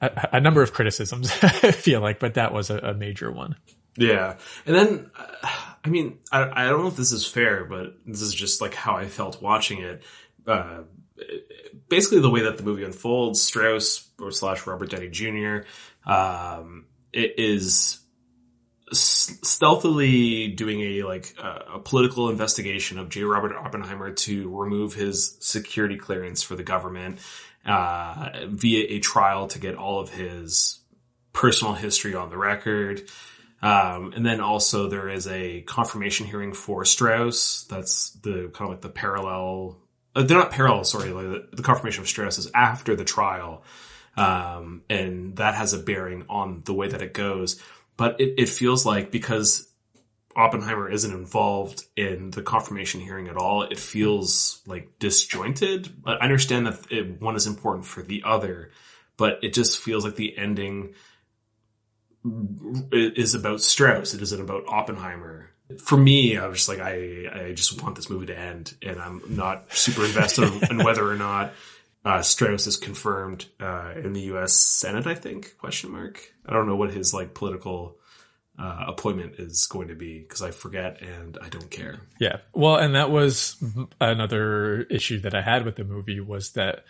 a, 0.00 0.28
a 0.34 0.40
number 0.40 0.62
of 0.62 0.72
criticisms. 0.72 1.30
I 1.42 1.72
feel 1.72 2.00
like, 2.00 2.18
but 2.18 2.34
that 2.34 2.52
was 2.52 2.70
a, 2.70 2.78
a 2.78 2.94
major 2.94 3.30
one. 3.30 3.56
Yeah. 3.96 4.36
And 4.64 4.76
then, 4.76 5.10
uh, 5.18 5.48
I 5.84 5.88
mean, 5.88 6.18
I, 6.30 6.64
I 6.64 6.68
don't 6.68 6.82
know 6.82 6.88
if 6.88 6.96
this 6.96 7.12
is 7.12 7.26
fair, 7.26 7.64
but 7.64 7.94
this 8.06 8.22
is 8.22 8.32
just 8.32 8.60
like 8.60 8.74
how 8.74 8.96
I 8.96 9.06
felt 9.06 9.42
watching 9.42 9.80
it. 9.80 10.02
Uh, 10.46 10.82
basically 11.88 12.20
the 12.20 12.30
way 12.30 12.42
that 12.42 12.56
the 12.56 12.62
movie 12.62 12.84
unfolds, 12.84 13.42
Strauss 13.42 14.08
or 14.20 14.30
slash 14.30 14.66
Robert 14.66 14.90
Downey 14.90 15.08
Jr. 15.08 15.58
Um, 16.08 16.86
it 17.12 17.34
is 17.38 18.00
stealthily 18.92 20.48
doing 20.48 20.80
a 20.80 21.02
like 21.02 21.34
uh, 21.42 21.58
a 21.74 21.78
political 21.78 22.30
investigation 22.30 22.98
of 22.98 23.08
J. 23.08 23.24
Robert 23.24 23.54
Oppenheimer 23.56 24.12
to 24.12 24.56
remove 24.56 24.94
his 24.94 25.36
security 25.40 25.96
clearance 25.96 26.42
for 26.42 26.56
the 26.56 26.62
government 26.62 27.18
uh, 27.66 28.30
via 28.46 28.86
a 28.88 28.98
trial 29.00 29.46
to 29.48 29.58
get 29.58 29.74
all 29.74 30.00
of 30.00 30.10
his 30.10 30.80
personal 31.32 31.74
history 31.74 32.14
on 32.14 32.30
the 32.30 32.36
record. 32.36 33.08
Um, 33.60 34.12
and 34.14 34.24
then 34.24 34.40
also 34.40 34.88
there 34.88 35.08
is 35.08 35.26
a 35.26 35.62
confirmation 35.62 36.26
hearing 36.26 36.52
for 36.52 36.84
Strauss. 36.84 37.64
That's 37.64 38.10
the 38.10 38.50
kind 38.54 38.68
of 38.68 38.70
like 38.70 38.80
the 38.80 38.88
parallel. 38.88 39.78
Uh, 40.14 40.22
they're 40.22 40.38
not 40.38 40.52
parallel, 40.52 40.84
sorry. 40.84 41.10
Like 41.10 41.26
the, 41.26 41.56
the 41.56 41.62
confirmation 41.62 42.02
of 42.02 42.08
Strauss 42.08 42.38
is 42.38 42.50
after 42.54 42.94
the 42.94 43.04
trial, 43.04 43.64
um, 44.16 44.82
and 44.88 45.36
that 45.36 45.54
has 45.54 45.72
a 45.72 45.78
bearing 45.78 46.24
on 46.28 46.62
the 46.64 46.74
way 46.74 46.88
that 46.88 47.02
it 47.02 47.14
goes. 47.14 47.60
But 47.98 48.20
it, 48.20 48.34
it 48.38 48.48
feels 48.48 48.86
like 48.86 49.10
because 49.10 49.68
Oppenheimer 50.34 50.88
isn't 50.88 51.12
involved 51.12 51.84
in 51.96 52.30
the 52.30 52.42
confirmation 52.42 53.00
hearing 53.00 53.26
at 53.28 53.36
all, 53.36 53.64
it 53.64 53.78
feels 53.78 54.62
like 54.66 54.98
disjointed. 55.00 55.92
I 56.06 56.12
understand 56.12 56.68
that 56.68 56.78
it, 56.90 57.20
one 57.20 57.34
is 57.34 57.48
important 57.48 57.84
for 57.84 58.02
the 58.02 58.22
other, 58.24 58.70
but 59.16 59.40
it 59.42 59.52
just 59.52 59.80
feels 59.80 60.04
like 60.04 60.14
the 60.14 60.38
ending 60.38 60.94
is 62.92 63.34
about 63.34 63.60
Strauss. 63.60 64.14
It 64.14 64.22
isn't 64.22 64.40
about 64.40 64.64
Oppenheimer. 64.68 65.50
For 65.78 65.98
me, 65.98 66.38
I 66.38 66.46
was 66.46 66.58
just 66.58 66.68
like, 66.68 66.78
I, 66.78 67.48
I 67.48 67.52
just 67.52 67.82
want 67.82 67.96
this 67.96 68.08
movie 68.08 68.26
to 68.26 68.38
end, 68.38 68.74
and 68.80 69.00
I'm 69.00 69.20
not 69.28 69.72
super 69.72 70.04
invested 70.04 70.70
in 70.70 70.78
whether 70.78 71.06
or 71.06 71.16
not 71.16 71.52
uh, 72.04 72.22
Strauss 72.22 72.66
is 72.66 72.76
confirmed 72.76 73.46
uh, 73.60 73.92
in 73.96 74.12
the 74.12 74.22
U.S. 74.22 74.54
Senate. 74.54 75.06
I 75.06 75.14
think 75.14 75.56
question 75.58 75.90
mark. 75.90 76.32
I 76.46 76.52
don't 76.52 76.66
know 76.66 76.76
what 76.76 76.92
his 76.92 77.12
like 77.12 77.34
political 77.34 77.98
uh, 78.58 78.84
appointment 78.88 79.34
is 79.38 79.66
going 79.66 79.88
to 79.88 79.94
be 79.94 80.20
because 80.20 80.42
I 80.42 80.50
forget 80.50 81.00
and 81.00 81.38
I 81.40 81.48
don't 81.48 81.70
care. 81.70 82.00
Yeah. 82.18 82.38
Well, 82.52 82.76
and 82.76 82.94
that 82.94 83.10
was 83.10 83.62
another 84.00 84.82
issue 84.82 85.20
that 85.20 85.34
I 85.34 85.42
had 85.42 85.64
with 85.64 85.76
the 85.76 85.84
movie 85.84 86.20
was 86.20 86.52
that 86.52 86.84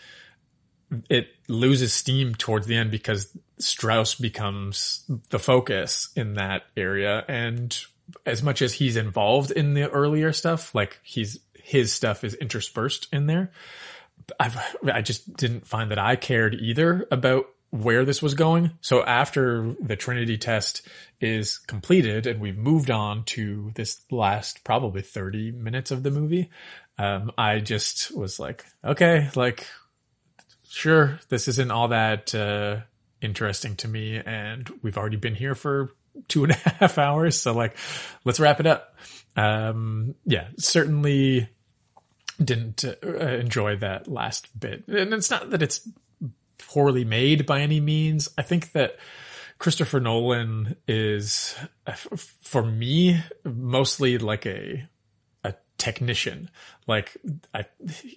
it 1.11 1.29
loses 1.49 1.93
steam 1.93 2.35
towards 2.35 2.67
the 2.67 2.77
end 2.77 2.91
because 2.91 3.37
Strauss 3.59 4.15
becomes 4.15 5.05
the 5.29 5.39
focus 5.39 6.11
in 6.17 6.35
that 6.35 6.63
area. 6.77 7.25
And 7.29 7.79
as 8.25 8.43
much 8.43 8.63
as 8.63 8.73
he's 8.73 8.97
involved 8.97 9.51
in 9.51 9.75
the 9.75 9.91
earlier 9.91 10.33
stuff, 10.33 10.75
like 10.75 10.99
he's, 11.03 11.39
his 11.63 11.93
stuff 11.93 12.25
is 12.25 12.35
interspersed 12.35 13.09
in 13.13 13.27
there. 13.27 13.51
I've, 14.39 14.57
I 14.93 15.03
just 15.03 15.37
didn't 15.37 15.67
find 15.67 15.91
that 15.91 15.99
I 15.99 16.17
cared 16.17 16.55
either 16.55 17.07
about 17.11 17.47
where 17.71 18.05
this 18.05 18.23
was 18.23 18.35
going. 18.35 18.73
So 18.81 19.03
after 19.05 19.75
the 19.81 19.97
Trinity 19.97 20.39
test 20.39 20.89
is 21.21 21.59
completed 21.59 22.27
and 22.27 22.41
we've 22.41 22.57
moved 22.57 22.91
on 22.91 23.25
to 23.25 23.73
this 23.75 24.01
last 24.11 24.65
probably 24.65 25.03
30 25.03 25.53
minutes 25.53 25.91
of 25.91 26.03
the 26.03 26.11
movie, 26.11 26.51
um, 26.97 27.31
I 27.37 27.61
just 27.61 28.17
was 28.17 28.41
like, 28.41 28.65
okay, 28.85 29.29
like, 29.35 29.67
sure, 30.69 31.21
this 31.29 31.47
isn't 31.49 31.71
all 31.71 31.89
that, 31.89 32.35
uh, 32.35 32.81
interesting 33.21 33.77
to 33.77 33.89
me. 33.89 34.17
And 34.17 34.71
we've 34.83 34.97
already 34.97 35.17
been 35.17 35.35
here 35.35 35.55
for 35.55 35.91
two 36.27 36.45
and 36.45 36.53
a 36.53 36.57
half 36.81 36.99
hours. 36.99 37.41
So 37.41 37.53
like, 37.53 37.77
let's 38.25 38.41
wrap 38.41 38.61
it 38.61 38.67
up. 38.67 38.97
Um, 39.37 40.15
yeah, 40.25 40.49
certainly 40.57 41.49
didn't 42.43 42.85
uh, 42.85 43.09
enjoy 43.19 43.77
that 43.77 44.09
last 44.09 44.59
bit. 44.59 44.87
And 44.89 45.13
it's 45.13 45.31
not 45.31 45.51
that 45.51 45.63
it's 45.63 45.89
poorly 46.59 47.05
made 47.05 47.47
by 47.47 47.61
any 47.61 47.81
means. 47.81 48.29
I 48.39 48.43
think 48.43 48.73
that 48.73 48.97
Christopher 49.59 50.01
Nolan 50.01 50.77
is, 50.87 51.57
for 52.41 52.65
me, 52.65 53.21
mostly 53.45 54.19
like 54.19 54.47
a 54.47 54.89
a 55.45 55.55
technician. 55.79 56.51
Like, 56.87 57.17
I, 57.55 57.67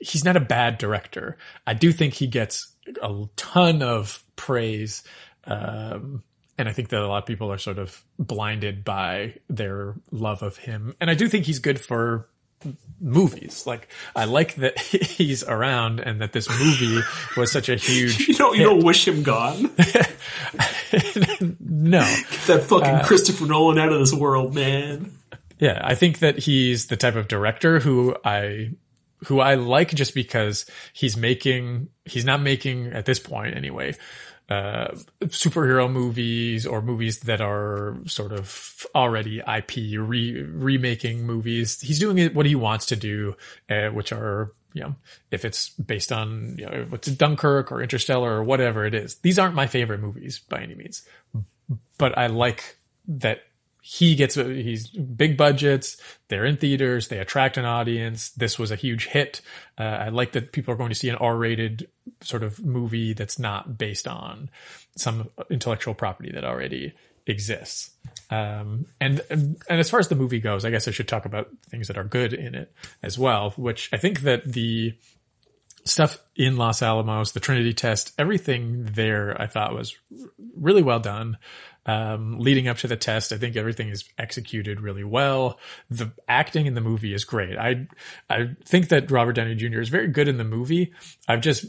he's 0.01 0.25
not 0.25 0.37
a 0.37 0.41
bad 0.41 0.77
director. 0.77 1.37
I 1.65 1.73
do 1.73 1.91
think 1.91 2.13
he 2.13 2.27
gets 2.27 2.75
a 3.01 3.25
ton 3.35 3.81
of 3.81 4.23
praise. 4.35 5.03
Um, 5.45 6.23
and 6.57 6.69
I 6.69 6.73
think 6.73 6.89
that 6.89 7.01
a 7.01 7.07
lot 7.07 7.23
of 7.23 7.25
people 7.25 7.51
are 7.51 7.57
sort 7.57 7.79
of 7.79 8.03
blinded 8.19 8.83
by 8.83 9.35
their 9.49 9.95
love 10.11 10.43
of 10.43 10.57
him. 10.57 10.95
And 10.99 11.09
I 11.09 11.15
do 11.15 11.27
think 11.27 11.45
he's 11.45 11.59
good 11.59 11.79
for 11.79 12.29
movies. 12.99 13.65
Like 13.65 13.87
I 14.15 14.25
like 14.25 14.55
that 14.55 14.79
he's 14.79 15.43
around 15.43 15.99
and 15.99 16.21
that 16.21 16.33
this 16.33 16.49
movie 16.49 16.99
was 17.35 17.51
such 17.51 17.69
a 17.69 17.75
huge. 17.75 18.19
You 18.27 18.35
don't 18.35 18.57
you 18.57 18.63
don't 18.63 18.83
wish 18.83 19.07
him 19.07 19.23
gone. 19.23 19.63
no, 21.59 21.99
Get 21.99 22.41
that 22.47 22.63
fucking 22.67 22.87
uh, 22.87 23.03
Christopher 23.05 23.45
Nolan 23.45 23.77
out 23.79 23.91
of 23.91 23.99
this 23.99 24.13
world, 24.13 24.53
man. 24.55 25.11
yeah, 25.59 25.79
I 25.83 25.95
think 25.95 26.19
that 26.19 26.37
he's 26.39 26.87
the 26.87 26.97
type 26.97 27.15
of 27.15 27.27
director 27.27 27.79
who 27.79 28.15
I 28.23 28.71
who 29.25 29.39
I 29.39 29.55
like 29.55 29.89
just 29.93 30.13
because 30.15 30.65
he's 30.93 31.15
making 31.17 31.89
he's 32.05 32.25
not 32.25 32.41
making 32.41 32.87
at 32.87 33.05
this 33.05 33.19
point 33.19 33.55
anyway 33.55 33.95
uh, 34.51 34.93
superhero 35.27 35.89
movies 35.89 36.65
or 36.65 36.81
movies 36.81 37.21
that 37.21 37.39
are 37.39 37.95
sort 38.05 38.33
of 38.33 38.85
already 38.93 39.39
IP 39.39 39.97
re- 39.97 40.43
remaking 40.43 41.25
movies. 41.25 41.79
He's 41.79 41.99
doing 41.99 42.17
it 42.17 42.35
what 42.35 42.45
he 42.45 42.55
wants 42.55 42.87
to 42.87 42.97
do, 42.97 43.37
uh, 43.69 43.89
which 43.89 44.11
are 44.11 44.51
you 44.73 44.81
know 44.81 44.95
if 45.31 45.45
it's 45.45 45.69
based 45.69 46.11
on 46.11 46.55
you 46.57 46.65
know 46.65 46.85
what's 46.89 47.07
Dunkirk 47.07 47.71
or 47.71 47.81
Interstellar 47.81 48.29
or 48.29 48.43
whatever 48.43 48.85
it 48.85 48.93
is. 48.93 49.15
These 49.19 49.39
aren't 49.39 49.55
my 49.55 49.67
favorite 49.67 50.01
movies 50.01 50.39
by 50.39 50.61
any 50.61 50.75
means, 50.75 51.07
but 51.97 52.17
I 52.17 52.27
like 52.27 52.77
that 53.07 53.43
he 53.83 54.15
gets 54.15 54.35
he's 54.35 54.89
big 54.89 55.35
budgets 55.35 55.97
they're 56.27 56.45
in 56.45 56.55
theaters 56.55 57.07
they 57.07 57.17
attract 57.17 57.57
an 57.57 57.65
audience. 57.65 58.29
This 58.29 58.59
was 58.59 58.69
a 58.69 58.75
huge 58.75 59.07
hit. 59.07 59.41
Uh, 59.77 59.83
i 59.83 60.09
like 60.09 60.33
that 60.33 60.51
people 60.51 60.73
are 60.73 60.77
going 60.77 60.89
to 60.89 60.95
see 60.95 61.09
an 61.09 61.15
r-rated 61.15 61.89
sort 62.21 62.43
of 62.43 62.63
movie 62.63 63.13
that's 63.13 63.39
not 63.39 63.77
based 63.77 64.07
on 64.07 64.49
some 64.95 65.29
intellectual 65.49 65.95
property 65.95 66.31
that 66.31 66.45
already 66.45 66.93
exists. 67.25 67.91
Um, 68.29 68.85
and, 68.99 69.21
and 69.29 69.57
and 69.67 69.79
as 69.79 69.89
far 69.89 69.99
as 69.99 70.07
the 70.07 70.15
movie 70.15 70.39
goes 70.39 70.63
i 70.63 70.69
guess 70.69 70.87
i 70.87 70.91
should 70.91 71.07
talk 71.07 71.25
about 71.25 71.49
things 71.69 71.87
that 71.87 71.97
are 71.97 72.03
good 72.03 72.33
in 72.33 72.55
it 72.55 72.73
as 73.03 73.19
well 73.19 73.51
which 73.57 73.89
i 73.91 73.97
think 73.97 74.21
that 74.21 74.45
the 74.45 74.95
stuff 75.85 76.19
in 76.35 76.57
Los 76.57 76.81
Alamos, 76.81 77.31
the 77.31 77.39
Trinity 77.39 77.73
test, 77.73 78.13
everything 78.17 78.83
there 78.83 79.39
I 79.39 79.47
thought 79.47 79.73
was 79.73 79.95
really 80.55 80.83
well 80.83 80.99
done. 80.99 81.37
Um, 81.83 82.37
leading 82.37 82.67
up 82.67 82.77
to 82.77 82.87
the 82.87 82.95
test, 82.95 83.31
I 83.31 83.37
think 83.37 83.55
everything 83.55 83.89
is 83.89 84.07
executed 84.15 84.81
really 84.81 85.03
well. 85.03 85.57
The 85.89 86.11
acting 86.27 86.67
in 86.67 86.75
the 86.75 86.81
movie 86.81 87.11
is 87.11 87.25
great. 87.25 87.57
I, 87.57 87.87
I 88.29 88.51
think 88.65 88.89
that 88.89 89.09
Robert 89.09 89.33
Downey 89.33 89.55
Jr. 89.55 89.79
is 89.79 89.89
very 89.89 90.07
good 90.07 90.27
in 90.27 90.37
the 90.37 90.43
movie. 90.43 90.93
I've 91.27 91.41
just 91.41 91.65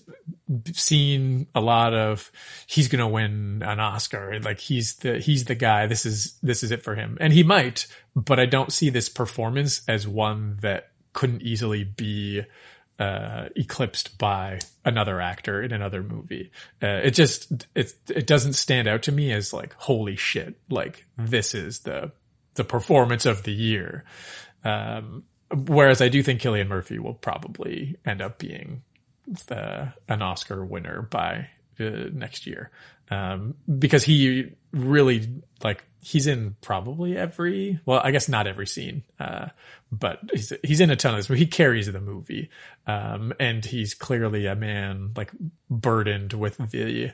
seen 0.74 1.46
a 1.54 1.62
lot 1.62 1.94
of, 1.94 2.30
he's 2.66 2.88
going 2.88 3.00
to 3.00 3.06
win 3.06 3.62
an 3.64 3.80
Oscar. 3.80 4.38
Like 4.40 4.60
he's 4.60 4.96
the, 4.96 5.18
he's 5.18 5.46
the 5.46 5.54
guy. 5.54 5.86
This 5.86 6.04
is, 6.04 6.38
this 6.42 6.62
is 6.62 6.72
it 6.72 6.82
for 6.84 6.94
him. 6.94 7.16
And 7.18 7.32
he 7.32 7.42
might, 7.42 7.86
but 8.14 8.38
I 8.38 8.44
don't 8.44 8.70
see 8.70 8.90
this 8.90 9.08
performance 9.08 9.80
as 9.88 10.06
one 10.06 10.58
that 10.60 10.90
couldn't 11.14 11.40
easily 11.40 11.84
be, 11.84 12.42
uh, 12.98 13.48
eclipsed 13.56 14.18
by 14.18 14.60
another 14.84 15.20
actor 15.20 15.62
in 15.62 15.72
another 15.72 16.02
movie. 16.02 16.50
Uh, 16.82 17.00
it 17.04 17.12
just 17.12 17.66
it 17.74 17.94
it 18.08 18.26
doesn't 18.26 18.54
stand 18.54 18.88
out 18.88 19.02
to 19.02 19.12
me 19.12 19.32
as 19.32 19.52
like 19.52 19.74
holy 19.74 20.16
shit, 20.16 20.56
like 20.70 21.06
this 21.16 21.54
is 21.54 21.80
the 21.80 22.12
the 22.54 22.64
performance 22.64 23.26
of 23.26 23.42
the 23.44 23.52
year. 23.52 24.04
Um, 24.64 25.24
whereas 25.50 26.00
I 26.00 26.08
do 26.08 26.22
think 26.22 26.40
Cillian 26.40 26.68
Murphy 26.68 26.98
will 26.98 27.14
probably 27.14 27.96
end 28.04 28.22
up 28.22 28.38
being 28.38 28.82
the, 29.26 29.92
an 30.08 30.22
Oscar 30.22 30.64
winner 30.64 31.02
by 31.02 31.48
uh, 31.80 32.08
next 32.12 32.46
year. 32.46 32.70
Um, 33.10 33.54
because 33.78 34.04
he 34.04 34.52
really 34.72 35.42
like 35.62 35.84
he's 36.00 36.26
in 36.26 36.56
probably 36.60 37.16
every 37.16 37.78
well 37.86 38.00
i 38.02 38.10
guess 38.10 38.28
not 38.28 38.46
every 38.46 38.66
scene 38.66 39.04
uh, 39.20 39.46
but 39.92 40.20
he's 40.32 40.52
he's 40.64 40.80
in 40.80 40.90
a 40.90 40.96
ton 40.96 41.12
of 41.12 41.18
this 41.18 41.28
but 41.28 41.38
he 41.38 41.46
carries 41.46 41.92
the 41.92 42.00
movie. 42.00 42.50
Um, 42.86 43.32
and 43.38 43.64
he's 43.64 43.94
clearly 43.94 44.46
a 44.46 44.56
man 44.56 45.12
like 45.14 45.30
burdened 45.70 46.32
with 46.32 46.56
the 46.70 47.12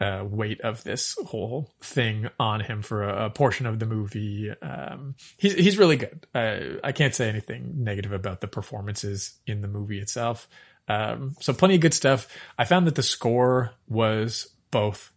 uh, 0.00 0.24
weight 0.28 0.60
of 0.62 0.82
this 0.82 1.16
whole 1.26 1.70
thing 1.80 2.28
on 2.40 2.60
him 2.60 2.82
for 2.82 3.04
a, 3.04 3.26
a 3.26 3.30
portion 3.30 3.66
of 3.66 3.78
the 3.78 3.86
movie. 3.86 4.50
Um, 4.50 5.14
he's 5.36 5.54
he's 5.54 5.78
really 5.78 5.96
good. 5.96 6.26
Uh, 6.34 6.78
i 6.82 6.92
can't 6.92 7.14
say 7.14 7.28
anything 7.28 7.84
negative 7.84 8.12
about 8.12 8.40
the 8.40 8.48
performances 8.48 9.38
in 9.46 9.60
the 9.60 9.68
movie 9.68 10.00
itself. 10.00 10.48
Um, 10.88 11.36
so 11.40 11.52
plenty 11.52 11.74
of 11.74 11.80
good 11.80 11.94
stuff. 11.94 12.28
I 12.58 12.64
found 12.64 12.86
that 12.86 12.94
the 12.94 13.02
score 13.02 13.74
was 13.88 14.48
both 14.70 15.12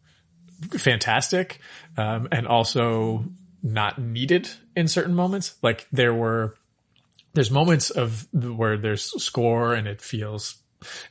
fantastic 0.72 1.60
um, 1.98 2.28
and 2.32 2.48
also 2.48 3.26
not 3.62 4.00
needed 4.00 4.50
in 4.76 4.88
certain 4.88 5.16
moments. 5.16 5.56
Like 5.62 5.88
there 5.92 6.14
were, 6.14 6.56
there's 7.34 7.52
moments 7.52 7.90
of 7.90 8.28
where 8.34 8.78
there's 8.78 9.04
score 9.24 9.74
and 9.74 9.88
it 9.88 10.02
feels 10.02 10.56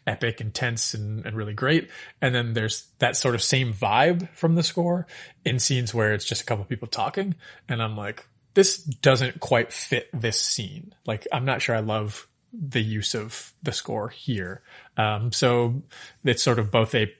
epic, 0.06 0.40
intense, 0.40 0.94
and, 0.94 1.24
and 1.26 1.36
really 1.36 1.54
great. 1.54 1.90
And 2.20 2.34
then 2.34 2.54
there's 2.54 2.88
that 2.98 3.16
sort 3.16 3.34
of 3.34 3.42
same 3.42 3.72
vibe 3.72 4.28
from 4.34 4.54
the 4.54 4.62
score 4.62 5.06
in 5.44 5.58
scenes 5.58 5.94
where 5.94 6.14
it's 6.14 6.24
just 6.24 6.42
a 6.42 6.44
couple 6.44 6.64
people 6.64 6.88
talking. 6.88 7.34
And 7.68 7.82
I'm 7.82 7.96
like, 7.96 8.26
this 8.54 8.78
doesn't 8.78 9.40
quite 9.40 9.72
fit 9.72 10.08
this 10.12 10.40
scene. 10.40 10.94
Like, 11.06 11.26
I'm 11.32 11.44
not 11.44 11.62
sure 11.62 11.76
I 11.76 11.80
love 11.80 12.26
the 12.52 12.82
use 12.82 13.14
of 13.14 13.52
the 13.62 13.72
score 13.72 14.08
here. 14.08 14.62
Um, 14.96 15.32
so 15.32 15.82
it's 16.24 16.42
sort 16.42 16.58
of 16.58 16.70
both 16.70 16.94
a 16.94 17.12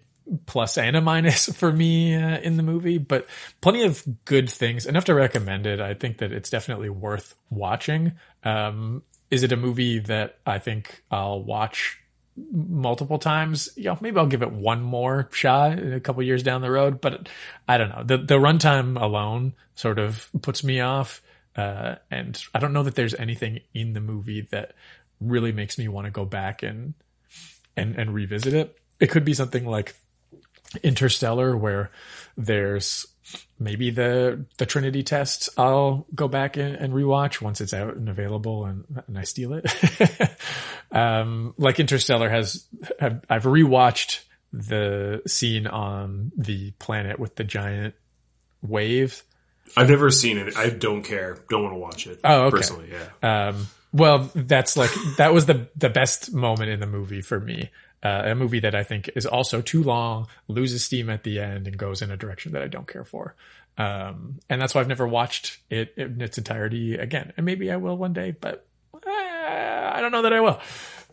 plus 0.47 0.79
and 0.79 0.97
a 0.97 1.01
minus 1.01 1.47
for 1.57 1.73
me 1.73 2.15
uh, 2.15 2.39
in 2.39 2.57
the 2.57 2.63
movie, 2.63 2.99
but 2.99 3.27
plenty 3.61 3.83
of 3.83 4.03
good 4.25 4.51
things. 4.51 4.87
Enough 4.87 5.07
to 5.07 5.15
recommend 5.15 5.67
it. 5.67 5.81
I 5.81 5.95
think 5.95 6.19
that 6.19 6.33
it's 6.33 6.51
definitely 6.51 6.91
worth 6.91 7.35
watching. 7.51 8.13
Um, 8.45 9.03
is 9.31 9.43
it 9.43 9.53
a 9.53 9.57
movie 9.57 9.99
that 10.01 10.39
I 10.47 10.59
think 10.59 11.03
I'll 11.11 11.43
watch 11.43 11.99
multiple 12.53 13.19
times? 13.19 13.69
Know, 13.77 13.99
maybe 14.01 14.19
I'll 14.19 14.27
give 14.27 14.43
it 14.43 14.53
one 14.53 14.83
more 14.83 15.29
shot 15.33 15.79
a 15.79 16.01
couple 16.01 16.23
years 16.23 16.43
down 16.43 16.63
the 16.63 16.71
road, 16.71 17.01
but 17.01 17.29
I 17.67 17.79
don't 17.79 17.91
know. 17.91 18.05
The 18.05 18.19
the 18.19 18.39
runtime 18.39 19.01
alone 19.01 19.55
sort 19.75 19.99
of 19.99 20.29
puts 20.43 20.65
me 20.65 20.81
off. 20.81 21.23
Uh, 21.57 21.97
and 22.11 22.41
I 22.55 22.61
don't 22.61 22.73
know 22.73 22.85
that 22.85 22.95
there's 22.95 23.15
anything 23.15 23.61
in 23.75 23.93
the 23.93 24.01
movie 24.01 24.43
that 24.53 24.75
really 25.21 25.51
makes 25.51 25.77
me 25.77 25.89
want 25.89 26.05
to 26.05 26.11
go 26.13 26.25
back 26.25 26.63
and 26.63 26.95
and 27.77 27.97
and 27.97 28.15
revisit 28.15 28.55
it. 28.55 28.79
It 29.01 29.11
could 29.11 29.25
be 29.25 29.35
something 29.35 29.67
like 29.67 29.95
Interstellar, 30.83 31.57
where 31.57 31.91
there's 32.37 33.07
maybe 33.59 33.91
the 33.91 34.45
the 34.59 34.67
Trinity 34.67 35.03
test. 35.03 35.49
I'll 35.57 36.07
go 36.15 36.29
back 36.29 36.57
and, 36.57 36.75
and 36.75 36.93
rewatch 36.93 37.41
once 37.41 37.61
it's 37.61 37.75
out 37.75 37.97
and 37.97 38.09
available, 38.09 38.65
and 38.65 38.85
and 39.07 39.19
I 39.19 39.25
steal 39.25 39.55
it. 39.55 39.67
um, 40.93 41.55
like 41.59 41.81
Interstellar 41.81 42.29
has, 42.29 42.67
I've, 43.01 43.21
I've 43.29 43.45
rewatched 43.45 44.25
the 44.53 45.23
scene 45.27 45.67
on 45.67 46.33
the 46.37 46.73
planet 46.73 47.19
with 47.19 47.37
the 47.37 47.45
giant 47.45 47.95
wave. 48.63 49.23
I've 49.77 49.91
never 49.91 50.11
seen 50.11 50.39
it. 50.39 50.57
I 50.57 50.71
don't 50.71 51.03
care. 51.03 51.39
Don't 51.51 51.63
want 51.63 51.75
to 51.75 51.79
watch 51.79 52.07
it. 52.07 52.21
Oh, 52.25 52.45
okay. 52.45 52.57
Personally, 52.57 52.91
yeah. 52.91 53.49
Um, 53.49 53.67
well, 53.93 54.31
that's 54.35 54.77
like 54.77 54.91
that 55.17 55.33
was 55.33 55.47
the 55.47 55.69
the 55.77 55.91
best 55.91 56.33
moment 56.33 56.71
in 56.71 56.81
the 56.81 56.87
movie 56.87 57.23
for 57.23 57.41
me. 57.41 57.71
Uh, 58.01 58.23
a 58.27 58.35
movie 58.35 58.61
that 58.61 58.77
I 58.77 58.85
think 58.85 59.11
is 59.17 59.27
also 59.27 59.61
too 59.61 59.83
long, 59.83 60.29
loses 60.47 60.85
steam 60.85 61.11
at 61.11 61.25
the 61.25 61.41
end, 61.41 61.67
and 61.67 61.77
goes 61.77 62.01
in 62.01 62.13
a 62.13 62.17
direction 62.17 62.53
that 62.53 62.63
I 62.63 62.69
don't 62.69 62.87
care 62.87 63.05
for. 63.05 63.35
Um, 63.77 64.39
and 64.49 64.61
that's 64.61 64.75
why 64.75 64.81
I've 64.81 64.89
never 64.89 65.07
watched 65.07 65.59
it 65.71 65.95
in 65.97 66.21
its 66.21 66.39
entirety 66.39 66.95
again. 66.97 67.33
And 67.37 67.45
maybe 67.45 67.71
I 67.71 67.77
will 67.77 67.97
one 67.97 68.13
day, 68.13 68.37
but 68.39 68.67
uh, 68.95 69.01
I 69.07 69.99
don't 70.01 70.13
know 70.13 70.23
that 70.23 70.33
I 70.33 70.41
will. 70.41 70.61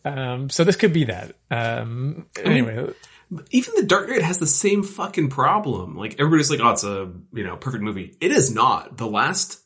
Um, 0.04 0.50
so 0.50 0.64
this 0.64 0.76
could 0.76 0.94
be 0.94 1.06
that. 1.06 1.36
Um, 1.50 2.28
anyway, 2.44 2.94
Even 3.50 3.74
The 3.76 3.84
Dark 3.84 4.10
Knight 4.10 4.22
has 4.22 4.38
the 4.38 4.48
same 4.48 4.84
fucking 4.84 5.30
problem. 5.30 5.96
Like 5.96 6.20
everybody's 6.20 6.52
like, 6.52 6.60
"Oh, 6.60 6.70
it's 6.70 6.84
a 6.84 7.12
you 7.34 7.44
know 7.44 7.58
perfect 7.58 7.84
movie." 7.84 8.16
It 8.22 8.32
is 8.32 8.54
not. 8.54 8.98
The 8.98 9.08
last 9.08 9.60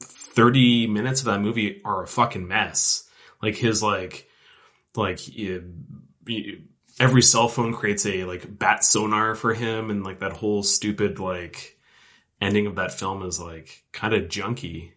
thirty 0.00 0.86
minutes 0.86 1.20
of 1.20 1.26
that 1.26 1.40
movie 1.40 1.82
are 1.84 2.04
a 2.04 2.06
fucking 2.06 2.46
mess. 2.46 3.08
Like 3.42 3.56
his 3.56 3.82
like 3.82 4.28
like 4.96 5.18
every 7.00 7.22
cell 7.22 7.48
phone 7.48 7.72
creates 7.72 8.06
a 8.06 8.24
like 8.24 8.58
bat 8.58 8.84
sonar 8.84 9.34
for 9.34 9.54
him, 9.54 9.90
and 9.90 10.04
like 10.04 10.20
that 10.20 10.32
whole 10.32 10.62
stupid 10.62 11.18
like 11.18 11.78
ending 12.40 12.66
of 12.66 12.76
that 12.76 12.92
film 12.92 13.22
is 13.22 13.40
like 13.40 13.84
kind 13.92 14.14
of 14.14 14.28
junky. 14.28 14.92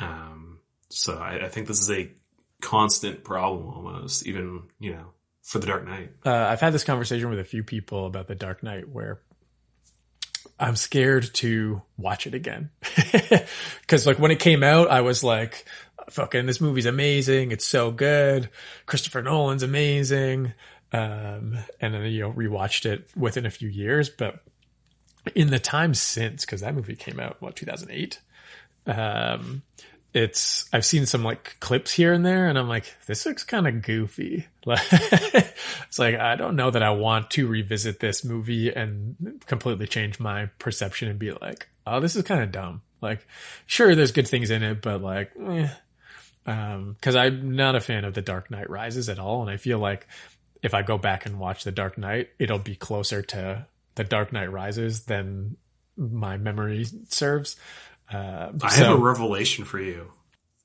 Um, 0.00 0.60
so 0.90 1.18
I, 1.18 1.46
I 1.46 1.48
think 1.48 1.66
this 1.66 1.80
is 1.80 1.90
a 1.90 2.10
constant 2.60 3.24
problem 3.24 3.68
almost, 3.68 4.26
even 4.26 4.64
you 4.78 4.92
know 4.92 5.12
for 5.42 5.58
The 5.58 5.66
Dark 5.66 5.86
Knight. 5.86 6.10
uh, 6.26 6.30
I've 6.30 6.60
had 6.60 6.74
this 6.74 6.84
conversation 6.84 7.30
with 7.30 7.38
a 7.38 7.44
few 7.44 7.62
people 7.62 8.06
about 8.06 8.28
the 8.28 8.34
Dark 8.34 8.62
Knight 8.62 8.88
where 8.88 9.20
I'm 10.60 10.76
scared 10.76 11.32
to 11.34 11.82
watch 11.96 12.26
it 12.26 12.34
again. 12.34 12.70
Cause 13.86 14.06
like 14.06 14.18
when 14.18 14.30
it 14.30 14.40
came 14.40 14.62
out, 14.62 14.90
I 14.90 15.00
was 15.02 15.22
like, 15.24 15.64
fucking 16.10 16.46
this 16.46 16.60
movie's 16.60 16.86
amazing. 16.86 17.52
It's 17.52 17.66
so 17.66 17.90
good. 17.90 18.50
Christopher 18.86 19.22
Nolan's 19.22 19.62
amazing. 19.62 20.54
Um, 20.92 21.58
and 21.80 21.94
then, 21.94 22.04
you 22.06 22.20
know, 22.20 22.32
rewatched 22.32 22.86
it 22.86 23.10
within 23.16 23.44
a 23.44 23.50
few 23.50 23.68
years, 23.68 24.08
but 24.08 24.42
in 25.34 25.48
the 25.48 25.58
time 25.58 25.92
since, 25.94 26.44
cause 26.46 26.60
that 26.60 26.74
movie 26.74 26.96
came 26.96 27.20
out, 27.20 27.36
what, 27.40 27.56
2008? 27.56 28.20
Um, 28.86 29.62
it's 30.14 30.68
I've 30.72 30.86
seen 30.86 31.06
some 31.06 31.22
like 31.22 31.56
clips 31.60 31.92
here 31.92 32.12
and 32.12 32.24
there, 32.24 32.48
and 32.48 32.58
I'm 32.58 32.68
like, 32.68 32.96
this 33.06 33.26
looks 33.26 33.44
kind 33.44 33.68
of 33.68 33.82
goofy. 33.82 34.46
Like, 34.64 34.80
it's 34.90 35.98
like 35.98 36.14
I 36.16 36.36
don't 36.36 36.56
know 36.56 36.70
that 36.70 36.82
I 36.82 36.90
want 36.90 37.30
to 37.32 37.46
revisit 37.46 38.00
this 38.00 38.24
movie 38.24 38.72
and 38.72 39.40
completely 39.46 39.86
change 39.86 40.18
my 40.18 40.46
perception 40.58 41.08
and 41.08 41.18
be 41.18 41.32
like, 41.32 41.68
oh, 41.86 42.00
this 42.00 42.16
is 42.16 42.22
kind 42.22 42.42
of 42.42 42.52
dumb. 42.52 42.82
Like, 43.00 43.26
sure, 43.66 43.94
there's 43.94 44.12
good 44.12 44.28
things 44.28 44.50
in 44.50 44.62
it, 44.62 44.82
but 44.82 45.02
like, 45.02 45.32
eh. 45.46 45.68
Um, 46.48 46.94
because 46.94 47.14
I'm 47.14 47.54
not 47.56 47.76
a 47.76 47.80
fan 47.80 48.04
of 48.04 48.14
The 48.14 48.22
Dark 48.22 48.50
Knight 48.50 48.70
Rises 48.70 49.10
at 49.10 49.18
all, 49.18 49.42
and 49.42 49.50
I 49.50 49.58
feel 49.58 49.78
like 49.78 50.08
if 50.62 50.72
I 50.72 50.82
go 50.82 50.96
back 50.96 51.26
and 51.26 51.38
watch 51.38 51.62
The 51.62 51.70
Dark 51.70 51.98
Knight, 51.98 52.30
it'll 52.38 52.58
be 52.58 52.74
closer 52.74 53.20
to 53.22 53.66
The 53.96 54.04
Dark 54.04 54.32
Knight 54.32 54.50
Rises 54.50 55.02
than 55.04 55.58
my 55.96 56.38
memory 56.38 56.86
serves. 57.08 57.56
Uh, 58.10 58.52
I 58.62 58.68
so- 58.70 58.84
have 58.84 58.98
a 58.98 59.02
revelation 59.02 59.66
for 59.66 59.78
you. 59.78 60.10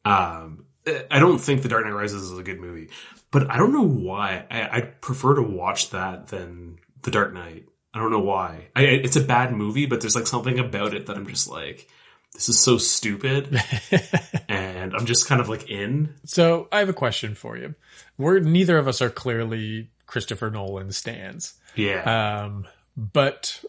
Um, 0.06 0.66
I 1.12 1.20
don't 1.20 1.40
think 1.40 1.62
The 1.62 1.70
Dark 1.70 1.86
Knight 1.86 1.94
Rises 1.94 2.32
is 2.32 2.38
a 2.38 2.44
good 2.44 2.62
movie, 2.62 2.90
but 3.30 3.52
I 3.52 3.58
don't 3.58 3.74
know 3.74 3.88
why. 3.88 4.46
I, 4.50 4.78
I 4.78 4.82
prefer 4.82 5.36
to 5.36 5.42
watch 5.42 5.90
that 5.90 6.28
than 6.28 6.80
The 7.02 7.12
Dark 7.12 7.34
Knight. 7.34 7.66
I 7.94 8.00
don't 8.00 8.12
know 8.12 8.20
why. 8.20 8.70
I, 8.74 8.84
it's 8.84 9.18
a 9.18 9.22
bad 9.22 9.52
movie, 9.52 9.86
but 9.86 10.00
there's 10.00 10.16
like 10.16 10.28
something 10.28 10.60
about 10.60 10.94
it 10.94 11.08
that 11.08 11.18
I'm 11.18 11.28
just 11.28 11.50
like, 11.50 11.90
this 12.34 12.50
is 12.50 12.60
so 12.60 12.78
stupid, 12.78 13.62
and 14.50 14.94
I'm 14.96 15.06
just 15.06 15.28
kind 15.28 15.40
of 15.42 15.50
like 15.50 15.70
in. 15.70 16.16
So 16.26 16.68
I 16.72 16.80
have 16.80 16.90
a 16.90 16.94
question 16.94 17.36
for 17.36 17.58
you. 17.58 17.76
We're 18.18 18.40
neither 18.40 18.78
of 18.78 18.88
us 18.88 19.02
are 19.02 19.10
clearly 19.10 19.90
Christopher 20.08 20.50
Nolan 20.50 20.92
stands. 20.92 21.54
Yeah, 21.76 22.44
Um, 22.46 22.68
but 22.96 23.64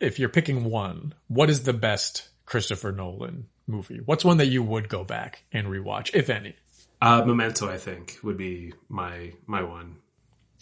if 0.00 0.18
you're 0.18 0.28
picking 0.30 0.64
one, 0.64 1.14
what 1.28 1.50
is 1.50 1.64
the 1.64 1.72
best 1.74 2.28
Christopher 2.46 2.90
Nolan 2.92 3.48
movie? 3.66 4.00
What's 4.04 4.24
one 4.24 4.38
that 4.38 4.46
you 4.46 4.62
would 4.62 4.88
go 4.88 5.04
back 5.04 5.44
and 5.52 5.66
rewatch, 5.66 6.10
if 6.14 6.30
any? 6.30 6.56
uh, 7.02 7.22
Memento, 7.24 7.68
I 7.68 7.76
think, 7.76 8.18
would 8.22 8.36
be 8.38 8.72
my 8.88 9.32
my 9.46 9.62
one. 9.62 9.96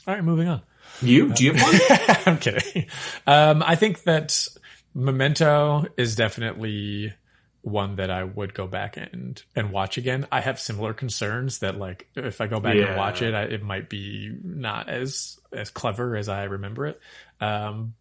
All 0.09 0.15
right, 0.15 0.25
moving 0.25 0.49
on. 0.49 0.63
You? 1.01 1.33
Do 1.33 1.45
you 1.45 1.53
have 1.53 1.63
one? 1.63 2.17
I'm 2.27 2.39
kidding. 2.39 2.87
Um, 3.27 3.63
I 3.65 3.77
think 3.77 4.03
that 4.03 4.49
Memento 4.95 5.87
is 5.97 6.17
definitely 6.17 7.15
one 7.63 7.97
that 7.97 8.11
I 8.11 8.25
would 8.25 8.55
go 8.55 8.67
back 8.67 8.97
and 8.97 9.41
and 9.55 9.71
watch 9.73 9.97
again. 9.97 10.27
I 10.33 10.41
have 10.41 10.59
similar 10.61 10.93
concerns 10.95 11.61
that 11.61 11.79
like 11.79 12.09
if 12.17 12.41
I 12.41 12.47
go 12.49 12.59
back 12.61 12.75
Yeah. 12.77 12.89
and 12.89 12.97
watch 12.97 13.23
it, 13.23 13.35
I, 13.35 13.43
it 13.45 13.63
might 13.63 13.89
be 13.89 14.37
not 14.43 14.89
as 14.89 15.39
as 15.53 15.71
clever 15.71 16.17
as 16.17 16.29
I 16.29 16.45
remember 16.45 16.87
it. 16.87 17.01
Um, 17.41 17.95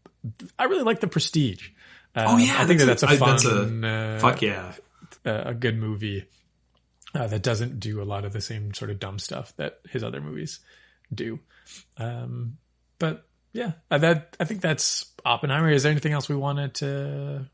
I 0.57 0.66
really 0.66 0.84
like 0.84 0.99
The 0.99 1.07
Prestige. 1.07 1.70
Um, 2.16 2.26
Oh 2.28 2.38
yeah, 2.38 2.55
I 2.57 2.66
think 2.66 2.80
that 2.80 2.86
that's 2.86 3.03
a 3.03 3.07
fun, 3.07 3.30
that's 3.30 3.45
a- 3.45 3.88
uh, 3.88 4.20
Fuck 4.20 4.41
yeah. 4.41 4.74
a, 5.26 5.49
a 5.49 5.53
good 5.53 5.78
movie 5.78 6.26
uh, 7.14 7.28
that 7.28 7.41
doesn't 7.43 7.80
do 7.80 8.01
a 8.01 8.05
lot 8.05 8.26
of 8.26 8.34
the 8.34 8.41
same 8.41 8.74
sort 8.74 8.89
of 8.91 8.99
dumb 8.99 9.20
stuff 9.20 9.53
that 9.57 9.80
his 9.89 10.03
other 10.03 10.22
movies 10.22 10.59
do. 11.14 11.39
Um, 11.97 12.57
but 12.99 13.26
yeah, 13.53 13.74
uh, 13.89 13.97
that 13.99 14.36
I 14.39 14.45
think 14.45 14.62
that's 14.62 15.05
Oppenheimer. 15.26 15.70
Is 15.72 15.84
there 15.84 15.91
anything 15.91 16.14
else 16.14 16.30
we 16.30 16.36
wanted 16.36 16.74
to? 16.76 17.45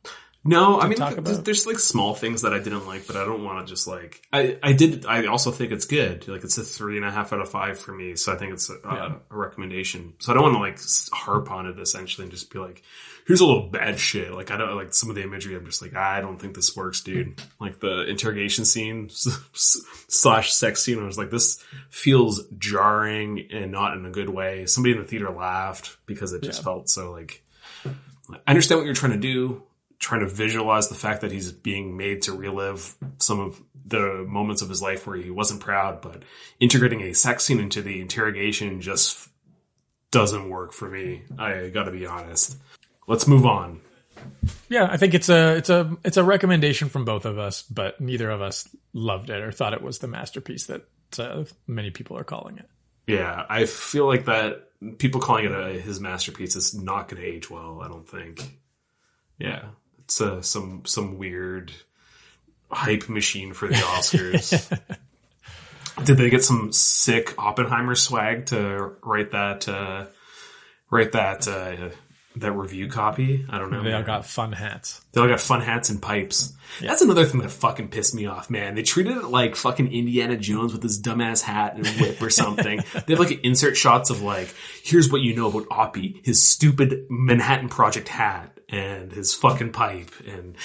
No, 0.47 0.79
I 0.79 0.87
mean, 0.87 1.01
about? 1.01 1.45
there's 1.45 1.67
like 1.67 1.77
small 1.79 2.15
things 2.15 2.41
that 2.43 2.53
I 2.53 2.59
didn't 2.59 2.87
like, 2.87 3.05
but 3.05 3.15
I 3.15 3.25
don't 3.25 3.43
want 3.43 3.65
to 3.65 3.71
just 3.71 3.87
like, 3.87 4.21
I, 4.31 4.57
I 4.63 4.73
did, 4.73 5.05
I 5.05 5.25
also 5.25 5.51
think 5.51 5.71
it's 5.71 5.85
good. 5.85 6.27
Like 6.27 6.43
it's 6.43 6.57
a 6.57 6.63
three 6.63 6.97
and 6.97 7.05
a 7.05 7.11
half 7.11 7.33
out 7.33 7.41
of 7.41 7.49
five 7.49 7.77
for 7.77 7.91
me. 7.91 8.15
So 8.15 8.33
I 8.33 8.37
think 8.37 8.53
it's 8.53 8.69
a, 8.69 8.75
Yeah. 8.83 9.15
a 9.29 9.35
recommendation. 9.35 10.13
So 10.19 10.31
I 10.31 10.35
don't 10.35 10.43
want 10.43 10.55
to 10.55 10.59
like 10.59 10.79
harp 11.11 11.51
on 11.51 11.67
it 11.67 11.77
essentially 11.79 12.23
and 12.23 12.31
just 12.31 12.51
be 12.51 12.59
like, 12.59 12.81
here's 13.27 13.41
a 13.41 13.45
little 13.45 13.67
bad 13.69 13.99
shit. 13.99 14.31
Like 14.33 14.49
I 14.51 14.57
don't 14.57 14.75
like 14.75 14.93
some 14.93 15.09
of 15.09 15.15
the 15.15 15.23
imagery. 15.23 15.55
I'm 15.55 15.65
just 15.65 15.81
like, 15.81 15.91
ah, 15.95 16.13
I 16.13 16.21
don't 16.21 16.39
think 16.39 16.55
this 16.55 16.75
works, 16.75 17.01
dude. 17.01 17.41
Like 17.59 17.79
the 17.79 18.05
interrogation 18.07 18.63
scene 18.65 19.09
slash 19.53 20.53
sex 20.53 20.83
scene. 20.83 20.99
I 20.99 21.05
was 21.05 21.17
like, 21.17 21.29
this 21.29 21.63
feels 21.89 22.43
jarring 22.57 23.47
and 23.51 23.71
not 23.71 23.97
in 23.97 24.05
a 24.05 24.11
good 24.11 24.29
way. 24.29 24.65
Somebody 24.65 24.93
in 24.95 25.01
the 25.01 25.07
theater 25.07 25.29
laughed 25.29 25.97
because 26.05 26.33
it 26.33 26.41
just 26.43 26.59
Yeah. 26.59 26.63
felt 26.63 26.89
so 26.89 27.11
like, 27.11 27.43
I 27.85 28.51
understand 28.51 28.79
what 28.79 28.85
you're 28.85 28.95
trying 28.95 29.13
to 29.13 29.17
do, 29.17 29.63
trying 29.99 30.21
to 30.21 30.27
visualize 30.27 30.89
the 30.89 30.95
fact 30.95 31.21
that 31.21 31.31
he's 31.31 31.51
being 31.51 31.97
made 31.97 32.21
to 32.23 32.33
relive 32.33 32.95
some 33.19 33.39
of 33.39 33.61
the 33.85 34.25
moments 34.27 34.61
of 34.61 34.69
his 34.69 34.81
life 34.81 35.07
where 35.07 35.17
he 35.17 35.31
wasn't 35.31 35.61
proud, 35.61 36.01
but 36.01 36.23
integrating 36.59 37.01
a 37.01 37.13
sex 37.13 37.45
scene 37.45 37.59
into 37.59 37.81
the 37.81 38.01
interrogation 38.01 38.81
just 38.81 39.29
doesn't 40.11 40.49
work 40.49 40.73
for 40.73 40.89
me. 40.89 41.23
I 41.37 41.69
gotta 41.69 41.91
be 41.91 42.05
honest. 42.05 42.57
Let's 43.07 43.27
move 43.27 43.45
on. 43.45 43.81
Yeah, 44.69 44.87
I 44.89 44.97
think 44.97 45.13
it's 45.13 45.29
a 45.29 45.55
it's 45.55 45.69
a 45.69 45.95
it's 46.03 46.17
a 46.17 46.23
recommendation 46.23 46.89
from 46.89 47.05
both 47.05 47.25
of 47.25 47.37
us, 47.37 47.61
but 47.61 48.01
neither 48.01 48.29
of 48.29 48.41
us 48.41 48.67
loved 48.93 49.29
it 49.29 49.41
or 49.41 49.51
thought 49.51 49.73
it 49.73 49.81
was 49.81 49.99
the 49.99 50.07
masterpiece 50.07 50.65
that 50.65 50.83
uh, 51.19 51.45
many 51.65 51.91
people 51.91 52.17
are 52.17 52.23
calling 52.23 52.57
it. 52.57 52.69
Yeah, 53.07 53.45
I 53.49 53.65
feel 53.65 54.05
like 54.05 54.25
that 54.25 54.67
people 54.97 55.21
calling 55.21 55.45
it 55.45 55.51
a, 55.51 55.79
his 55.79 55.99
masterpiece 55.99 56.55
is 56.55 56.75
not 56.75 57.07
going 57.07 57.21
to 57.21 57.27
age 57.27 57.49
well. 57.49 57.81
I 57.81 57.87
don't 57.87 58.07
think. 58.07 58.59
Yeah, 59.39 59.65
it's 60.07 60.21
uh, 60.21 60.41
some 60.41 60.83
some 60.85 61.17
weird 61.17 61.73
hype 62.71 63.09
machine 63.09 63.51
for 63.51 63.67
the 63.67 63.73
Oscars. 63.73 64.81
Did 66.05 66.15
they 66.15 66.29
get 66.29 66.45
some 66.45 66.71
sick 66.71 67.33
Oppenheimer 67.37 67.93
swag 67.93 68.45
to 68.47 68.93
write 69.03 69.31
that 69.31 69.67
uh, 69.67 70.05
write 70.89 71.11
that 71.11 71.45
uh, 71.45 71.89
that 72.41 72.51
review 72.51 72.87
copy? 72.87 73.45
I 73.49 73.57
don't 73.57 73.71
know. 73.71 73.83
They 73.83 73.93
all 73.93 74.03
got 74.03 74.25
fun 74.25 74.51
hats. 74.51 75.01
They 75.11 75.21
all 75.21 75.27
got 75.27 75.39
fun 75.39 75.61
hats 75.61 75.89
and 75.89 76.01
pipes. 76.01 76.53
That's 76.81 77.01
another 77.01 77.25
thing 77.25 77.41
that 77.41 77.49
fucking 77.49 77.89
pissed 77.89 78.13
me 78.13 78.25
off, 78.25 78.49
man. 78.49 78.75
They 78.75 78.83
treated 78.83 79.17
it 79.17 79.25
like 79.25 79.55
fucking 79.55 79.91
Indiana 79.91 80.37
Jones 80.37 80.73
with 80.73 80.83
his 80.83 81.01
dumbass 81.01 81.41
hat 81.41 81.75
and 81.75 81.87
whip 81.99 82.21
or 82.21 82.29
something. 82.29 82.81
they 83.05 83.13
have 83.13 83.19
like 83.19 83.43
insert 83.43 83.77
shots 83.77 84.09
of 84.09 84.21
like, 84.21 84.53
here's 84.83 85.11
what 85.11 85.21
you 85.21 85.35
know 85.35 85.47
about 85.47 85.69
Oppie, 85.69 86.25
his 86.25 86.41
stupid 86.41 87.05
Manhattan 87.09 87.69
Project 87.69 88.09
hat 88.09 88.57
and 88.69 89.13
his 89.13 89.33
fucking 89.33 89.71
pipe 89.71 90.11
and 90.27 90.55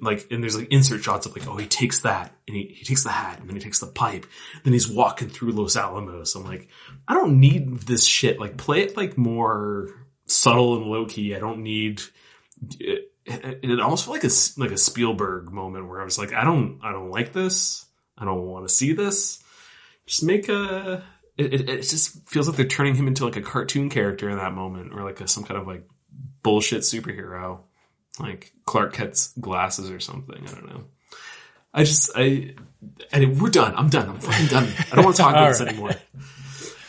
like, 0.00 0.26
and 0.30 0.42
there's 0.42 0.56
like 0.56 0.68
insert 0.70 1.02
shots 1.02 1.26
of 1.26 1.36
like, 1.36 1.46
oh, 1.46 1.56
he 1.56 1.66
takes 1.66 2.00
that 2.00 2.34
and 2.48 2.56
he, 2.56 2.74
he 2.78 2.84
takes 2.84 3.04
the 3.04 3.10
hat 3.10 3.38
and 3.38 3.48
then 3.48 3.56
he 3.56 3.62
takes 3.62 3.80
the 3.80 3.86
pipe. 3.86 4.26
Then 4.64 4.72
he's 4.72 4.88
walking 4.88 5.28
through 5.28 5.52
Los 5.52 5.76
Alamos. 5.76 6.34
I'm 6.34 6.44
like, 6.44 6.68
I 7.06 7.14
don't 7.14 7.38
need 7.38 7.80
this 7.80 8.04
shit. 8.04 8.40
Like 8.40 8.56
play 8.56 8.80
it 8.82 8.96
like 8.96 9.18
more 9.18 9.90
subtle 10.30 10.76
and 10.76 10.86
low 10.86 11.06
key. 11.06 11.34
I 11.34 11.38
don't 11.38 11.62
need, 11.62 12.02
it, 12.78 13.12
it, 13.26 13.80
almost 13.80 14.04
felt 14.04 14.16
like 14.16 14.24
a 14.24 14.34
like 14.58 14.70
a 14.70 14.78
Spielberg 14.78 15.52
moment 15.52 15.88
where 15.88 16.00
I 16.00 16.04
was 16.04 16.18
like, 16.18 16.32
I 16.32 16.44
don't, 16.44 16.80
I 16.82 16.92
don't 16.92 17.10
like 17.10 17.32
this. 17.32 17.86
I 18.16 18.24
don't 18.24 18.42
want 18.42 18.68
to 18.68 18.74
see 18.74 18.92
this. 18.92 19.42
Just 20.06 20.24
make 20.24 20.48
a. 20.48 21.02
It, 21.36 21.54
it, 21.54 21.70
it 21.70 21.82
just 21.82 22.28
feels 22.28 22.48
like 22.48 22.56
they're 22.56 22.66
turning 22.66 22.94
him 22.94 23.08
into 23.08 23.24
like 23.24 23.36
a 23.36 23.40
cartoon 23.40 23.88
character 23.88 24.28
in 24.28 24.36
that 24.36 24.52
moment, 24.52 24.92
or 24.92 25.04
like 25.04 25.20
a, 25.20 25.28
some 25.28 25.44
kind 25.44 25.58
of 25.58 25.66
like 25.66 25.88
bullshit 26.42 26.82
superhero, 26.82 27.60
like 28.18 28.52
Clark 28.66 28.92
Kent's 28.92 29.32
glasses 29.40 29.90
or 29.90 30.00
something. 30.00 30.46
I 30.46 30.50
don't 30.50 30.68
know. 30.68 30.84
I 31.72 31.84
just, 31.84 32.10
I, 32.16 32.54
and 33.12 33.40
we're 33.40 33.50
done. 33.50 33.74
I'm 33.76 33.88
done. 33.88 34.08
I'm 34.08 34.18
fucking 34.18 34.48
done. 34.48 34.68
I 34.90 34.96
don't 34.96 35.04
want 35.04 35.16
to 35.16 35.22
talk 35.22 35.30
about 35.30 35.42
All 35.44 35.48
this 35.50 35.60
anymore. 35.60 35.92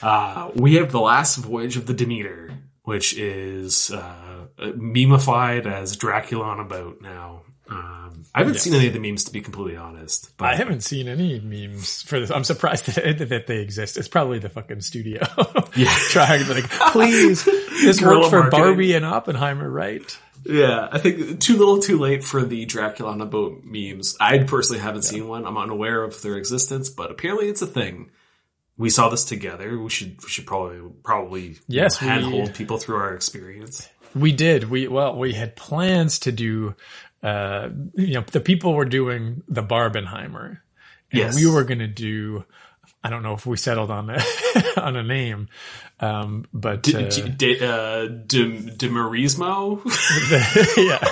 Uh, 0.02 0.50
we 0.56 0.76
have 0.76 0.92
the 0.92 1.00
last 1.00 1.36
voyage 1.36 1.78
of 1.78 1.86
the 1.86 1.94
Demeter, 1.94 2.51
which 2.92 3.18
is 3.18 3.89
uh, 3.89 4.48
memeified 4.60 5.66
as 5.66 5.96
Dracula 5.96 6.44
on 6.44 6.60
a 6.60 6.66
boat 6.66 7.00
now. 7.00 7.44
Um, 7.70 8.26
I 8.36 8.39
haven't 8.39 8.60
seen 8.60 8.74
any 8.74 8.88
of 8.88 8.94
the 8.94 9.00
memes 9.00 9.24
to 9.24 9.32
be 9.32 9.39
completely 9.39 9.78
honest. 9.78 10.36
But 10.36 10.50
I 10.50 10.56
haven't 10.58 10.82
seen 10.84 11.08
any 11.08 11.39
memes 11.39 12.02
for 12.02 12.20
this. 12.20 12.30
I'm 12.30 12.44
surprised 12.44 12.86
that, 12.96 13.30
that 13.30 13.48
they 13.48 13.60
exist. 13.60 13.96
It's 13.96 14.10
probably 14.10 14.39
the 14.39 14.50
fucking 14.50 14.82
studio 14.82 15.22
Yeah. 15.78 15.96
trying 16.10 16.44
to 16.44 16.54
like, 16.54 16.70
please, 16.70 17.46
this 17.46 18.02
worked 18.02 18.26
for 18.30 18.42
marketing. 18.42 18.60
Barbie 18.60 18.94
and 18.94 19.06
Oppenheimer, 19.06 19.70
right? 19.70 20.20
Yeah, 20.46 20.89
I 20.92 20.98
think 21.00 21.39
too 21.39 21.56
little, 21.56 21.80
too 21.80 21.98
late 21.98 22.26
for 22.26 22.44
the 22.44 22.66
Dracula 22.66 23.12
on 23.14 23.22
a 23.22 23.26
boat 23.26 23.62
memes. 23.64 24.18
I 24.20 24.39
personally 24.39 24.82
haven't 24.82 25.04
seen 25.04 25.30
one. 25.30 25.46
I'm 25.46 25.58
unaware 25.58 26.04
of 26.04 26.22
their 26.22 26.36
existence, 26.36 26.89
but 26.89 27.10
apparently 27.10 27.48
it's 27.48 27.62
a 27.62 27.68
thing. 27.68 28.10
We 28.78 28.89
saw 28.89 29.09
this 29.09 29.24
together. 29.26 29.78
We 29.80 29.89
should 29.89 30.22
we 30.24 30.30
should 30.30 30.45
probably 30.47 30.80
probably 31.03 31.57
Yes, 31.67 32.01
we- 32.01 32.07
handhold 32.07 32.53
people 32.55 32.78
through 32.78 32.97
our 32.97 33.13
experience. 33.13 33.89
We 34.15 34.32
did. 34.32 34.69
We 34.69 34.88
well, 34.88 35.15
we 35.17 35.34
had 35.34 35.55
plans 35.55 36.19
to 36.19 36.32
do. 36.32 36.76
Uh, 37.24 37.69
you 37.95 38.15
know, 38.15 38.22
the 38.32 38.39
people 38.41 38.74
were 38.74 38.86
doing 38.86 39.43
the 39.47 39.61
Barbenheimer, 39.63 40.47
and 41.11 41.19
Yes. 41.19 41.36
we 41.36 41.45
were 41.47 41.63
going 41.63 41.80
to 41.80 41.88
do. 41.88 42.45
I 43.03 43.09
don't 43.09 43.24
know 43.24 43.34
if 43.34 43.45
we 43.45 43.57
settled 43.57 43.91
on 43.91 44.09
a 44.09 44.22
on 44.82 44.95
a 44.95 45.03
name, 45.03 45.47
um, 45.99 46.45
but 46.53 46.93
uh, 46.93 47.09
D- 47.09 47.30
D- 47.30 47.59
uh, 47.65 48.05
De, 48.07 48.59
Demerismo? 48.76 49.82
yeah, 50.78 51.07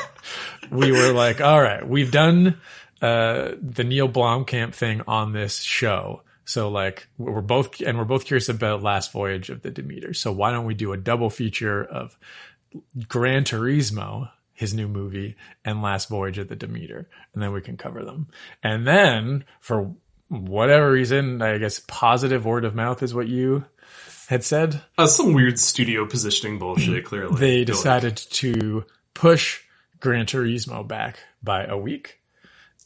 we 0.71 0.91
were 0.91 1.11
like, 1.13 1.41
all 1.41 1.61
right, 1.61 1.87
we've 1.87 2.11
done 2.11 2.59
uh, 3.01 3.51
the 3.61 3.83
Neil 3.83 4.09
Blomkamp 4.09 4.73
thing 4.73 5.01
on 5.07 5.31
this 5.33 5.61
show. 5.61 6.23
So 6.49 6.69
like 6.69 7.07
we're 7.19 7.41
both 7.41 7.79
and 7.79 7.95
we're 7.95 8.05
both 8.05 8.25
curious 8.25 8.49
about 8.49 8.81
Last 8.81 9.11
Voyage 9.11 9.51
of 9.51 9.61
the 9.61 9.69
Demeter. 9.69 10.15
So 10.15 10.31
why 10.31 10.49
don't 10.49 10.65
we 10.65 10.73
do 10.73 10.93
a 10.93 10.97
double 10.97 11.29
feature 11.29 11.83
of 11.83 12.17
Gran 13.07 13.43
Turismo, 13.43 14.31
his 14.53 14.73
new 14.73 14.87
movie, 14.87 15.35
and 15.63 15.83
Last 15.83 16.09
Voyage 16.09 16.39
of 16.39 16.47
the 16.47 16.55
Demeter, 16.55 17.07
and 17.35 17.43
then 17.43 17.51
we 17.53 17.61
can 17.61 17.77
cover 17.77 18.03
them. 18.03 18.29
And 18.63 18.87
then 18.87 19.45
for 19.59 19.93
whatever 20.27 20.91
reason, 20.91 21.39
I 21.43 21.59
guess 21.59 21.81
positive 21.87 22.45
word 22.45 22.65
of 22.65 22.73
mouth 22.73 23.03
is 23.03 23.13
what 23.13 23.27
you 23.27 23.65
had 24.27 24.43
said. 24.43 24.81
Uh, 24.97 25.05
some 25.05 25.33
weird 25.33 25.59
studio 25.59 26.07
positioning 26.07 26.57
bullshit. 26.57 27.05
Clearly, 27.05 27.39
They 27.39 27.63
decided 27.63 28.17
to 28.17 28.85
push 29.13 29.61
Gran 29.99 30.25
Turismo 30.25 30.87
back 30.87 31.19
by 31.43 31.65
a 31.65 31.77
week. 31.77 32.19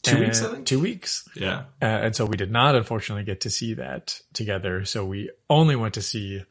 Two 0.04 0.20
weeks, 0.20 0.42
I 0.42 0.52
think? 0.52 0.66
Two 0.66 0.80
weeks. 0.80 1.28
yeah. 1.34 1.64
Uh, 1.80 1.86
and 1.86 2.16
so 2.16 2.24
we 2.26 2.36
did 2.36 2.50
not 2.50 2.74
unfortunately 2.74 3.24
get 3.24 3.40
to 3.42 3.50
see 3.50 3.74
that 3.74 4.20
together. 4.32 4.84
So 4.84 5.04
we 5.04 5.30
only 5.50 5.76
went 5.76 5.94
to 5.94 6.02
see 6.02 6.44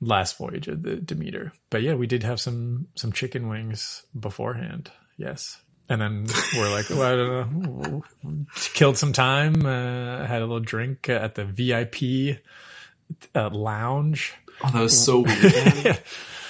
Last 0.00 0.38
Voyage 0.38 0.68
of 0.68 0.82
the 0.82 0.96
Demeter. 0.96 1.52
But 1.70 1.82
yeah, 1.82 1.94
we 1.94 2.06
did 2.06 2.22
have 2.22 2.40
some 2.40 2.88
some 2.94 3.12
chicken 3.12 3.48
wings 3.48 4.04
beforehand. 4.18 4.90
Yes. 5.16 5.58
And 5.88 6.00
then 6.00 6.26
we're 6.56 6.70
like, 6.70 6.88
well, 6.88 7.02
I 7.02 7.14
don't 7.14 7.82
know, 7.82 8.44
killed 8.72 8.96
some 8.96 9.12
time, 9.12 9.66
uh, 9.66 10.26
had 10.26 10.40
a 10.40 10.46
little 10.46 10.60
drink 10.60 11.10
at 11.10 11.34
the 11.34 11.44
VIP 11.44 12.38
uh, 13.34 13.50
lounge 13.50 14.32
Oh, 14.62 14.70
that 14.70 14.80
was 14.80 15.04
so 15.04 15.18
weird. 15.20 16.00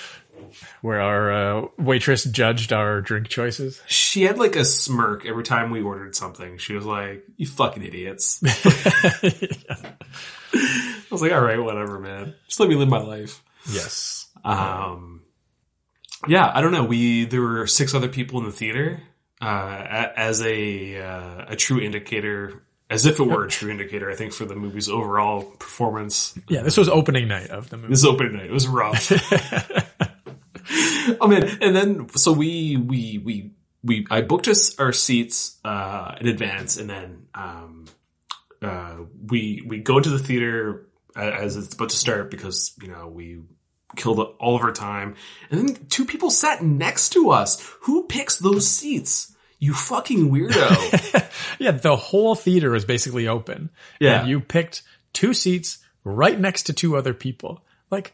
where 0.83 1.01
our 1.01 1.33
uh, 1.33 1.67
waitress 1.79 2.25
judged 2.25 2.73
our 2.73 3.01
drink 3.01 3.29
choices. 3.29 3.81
she 3.87 4.23
had 4.23 4.39
like 4.39 4.57
a 4.57 4.65
smirk 4.65 5.27
every 5.27 5.45
time 5.45 5.71
we 5.71 5.83
ordered 5.83 6.15
something. 6.15 6.59
She 6.59 6.75
was 6.75 6.85
like, 6.85 7.25
"You 7.37 7.47
fucking 7.47 7.83
idiots." 7.83 8.41
I 8.45 9.95
was 11.11 11.23
like, 11.23 11.33
"All 11.33 11.41
right, 11.41 11.59
whatever, 11.63 11.99
man. 11.99 12.35
Just 12.47 12.61
let 12.61 12.69
me 12.69 12.77
live 12.77 12.89
my 12.89 13.03
life." 13.03 13.43
yes. 13.71 14.29
Um, 14.45 15.23
yeah, 16.29 16.51
I 16.55 16.61
don't 16.61 16.73
know. 16.73 16.85
We 16.85 17.25
there 17.25 17.41
were 17.41 17.67
six 17.67 17.95
other 17.95 18.09
people 18.09 18.39
in 18.41 18.47
the 18.47 18.53
theater. 18.53 19.03
Uh, 19.41 20.09
as 20.17 20.41
a 20.43 21.03
uh, 21.03 21.45
a 21.49 21.57
true 21.57 21.81
indicator, 21.81 22.63
as 22.89 23.05
if 23.05 23.19
it 23.19 23.25
were 23.25 23.45
a 23.45 23.49
true 23.49 23.71
indicator, 23.71 24.11
I 24.11 24.15
think 24.15 24.33
for 24.33 24.45
the 24.45 24.55
movie's 24.55 24.89
overall 24.89 25.43
performance. 25.43 26.39
Yeah, 26.49 26.63
this 26.63 26.77
was 26.77 26.89
opening 26.89 27.29
night 27.29 27.51
of 27.51 27.69
the 27.69 27.77
movie. 27.77 27.89
This 27.89 28.05
opening 28.05 28.35
night 28.35 28.47
it 28.47 28.53
was 28.53 28.69
rough. 28.69 29.11
oh 31.21 31.27
man! 31.27 31.59
And 31.61 31.75
then 31.75 32.09
so 32.11 32.33
we 32.33 32.77
we 32.77 33.19
we 33.19 33.53
we 33.83 34.07
I 34.11 34.23
booked 34.23 34.49
us 34.49 34.79
our 34.79 34.93
seats 34.93 35.59
uh, 35.65 36.17
in 36.21 36.29
advance, 36.29 36.77
and 36.77 36.89
then 36.89 37.27
um, 37.35 37.85
uh, 38.63 38.97
we 39.27 39.63
we 39.67 39.79
go 39.79 40.01
to 40.01 40.09
the 40.09 40.19
theater 40.19 40.87
as 41.17 41.57
it's 41.57 41.75
about 41.75 41.91
to 41.91 41.97
start 41.97 42.31
because 42.31 42.73
you 42.83 42.89
know 42.89 43.09
we 43.09 43.41
killed 43.97 44.19
all 44.19 44.57
of 44.57 44.63
our 44.63 44.73
time, 44.73 45.15
and 45.51 45.69
then 45.69 45.87
two 45.87 46.05
people 46.05 46.31
sat 46.31 46.63
next 46.63 47.11
to 47.11 47.31
us. 47.31 47.61
Who 47.83 48.07
picks 48.07 48.39
those 48.39 48.67
seats? 48.67 49.35
You 49.59 49.73
fucking 49.75 50.31
weirdo! 50.31 51.31
Yeah, 51.59 51.71
the 51.71 51.97
whole 51.97 52.35
theater 52.35 52.75
is 52.75 52.85
basically 52.85 53.29
open. 53.29 53.71
Yeah. 54.01 54.21
And 54.21 54.29
you 54.29 54.41
picked 54.41 54.83
two 55.13 55.35
seats 55.35 55.79
right 56.03 56.39
next 56.39 56.65
to 56.65 56.73
two 56.73 56.97
other 56.97 57.15
people. 57.15 57.65
Like, 57.91 58.13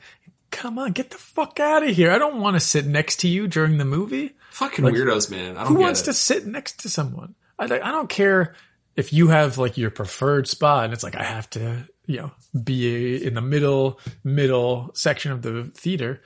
come 0.50 0.78
on, 0.78 0.92
get 0.92 1.10
the 1.10 1.18
fuck 1.18 1.60
out 1.60 1.82
of 1.82 1.90
here. 1.94 2.10
I 2.10 2.18
don't 2.18 2.40
want 2.40 2.54
to 2.56 2.60
sit 2.60 2.86
next 2.86 3.20
to 3.20 3.28
you 3.28 3.46
during 3.48 3.78
the 3.78 3.84
movie. 3.84 4.34
fucking 4.50 4.84
weirdos, 4.84 5.30
man. 5.30 5.56
I 5.56 5.64
don't 5.64 5.74
Who 5.74 5.80
wants 5.80 6.02
it. 6.02 6.04
to 6.06 6.12
sit 6.12 6.46
next 6.46 6.80
to 6.82 6.88
someone? 6.88 7.34
I, 7.58 7.66
like, 7.66 7.82
I 7.82 7.90
don't 7.92 8.08
care 8.08 8.54
if 8.96 9.12
you 9.12 9.28
have 9.28 9.58
like 9.58 9.76
your 9.78 9.90
preferred 9.90 10.48
spot 10.48 10.84
and 10.84 10.92
it's 10.92 11.02
like, 11.04 11.14
I 11.16 11.22
have 11.24 11.48
to, 11.50 11.86
you 12.06 12.18
know, 12.18 12.32
be 12.64 13.24
in 13.24 13.34
the 13.34 13.40
middle, 13.42 14.00
middle 14.24 14.90
section 14.94 15.32
of 15.32 15.42
the 15.42 15.70
theater. 15.74 16.20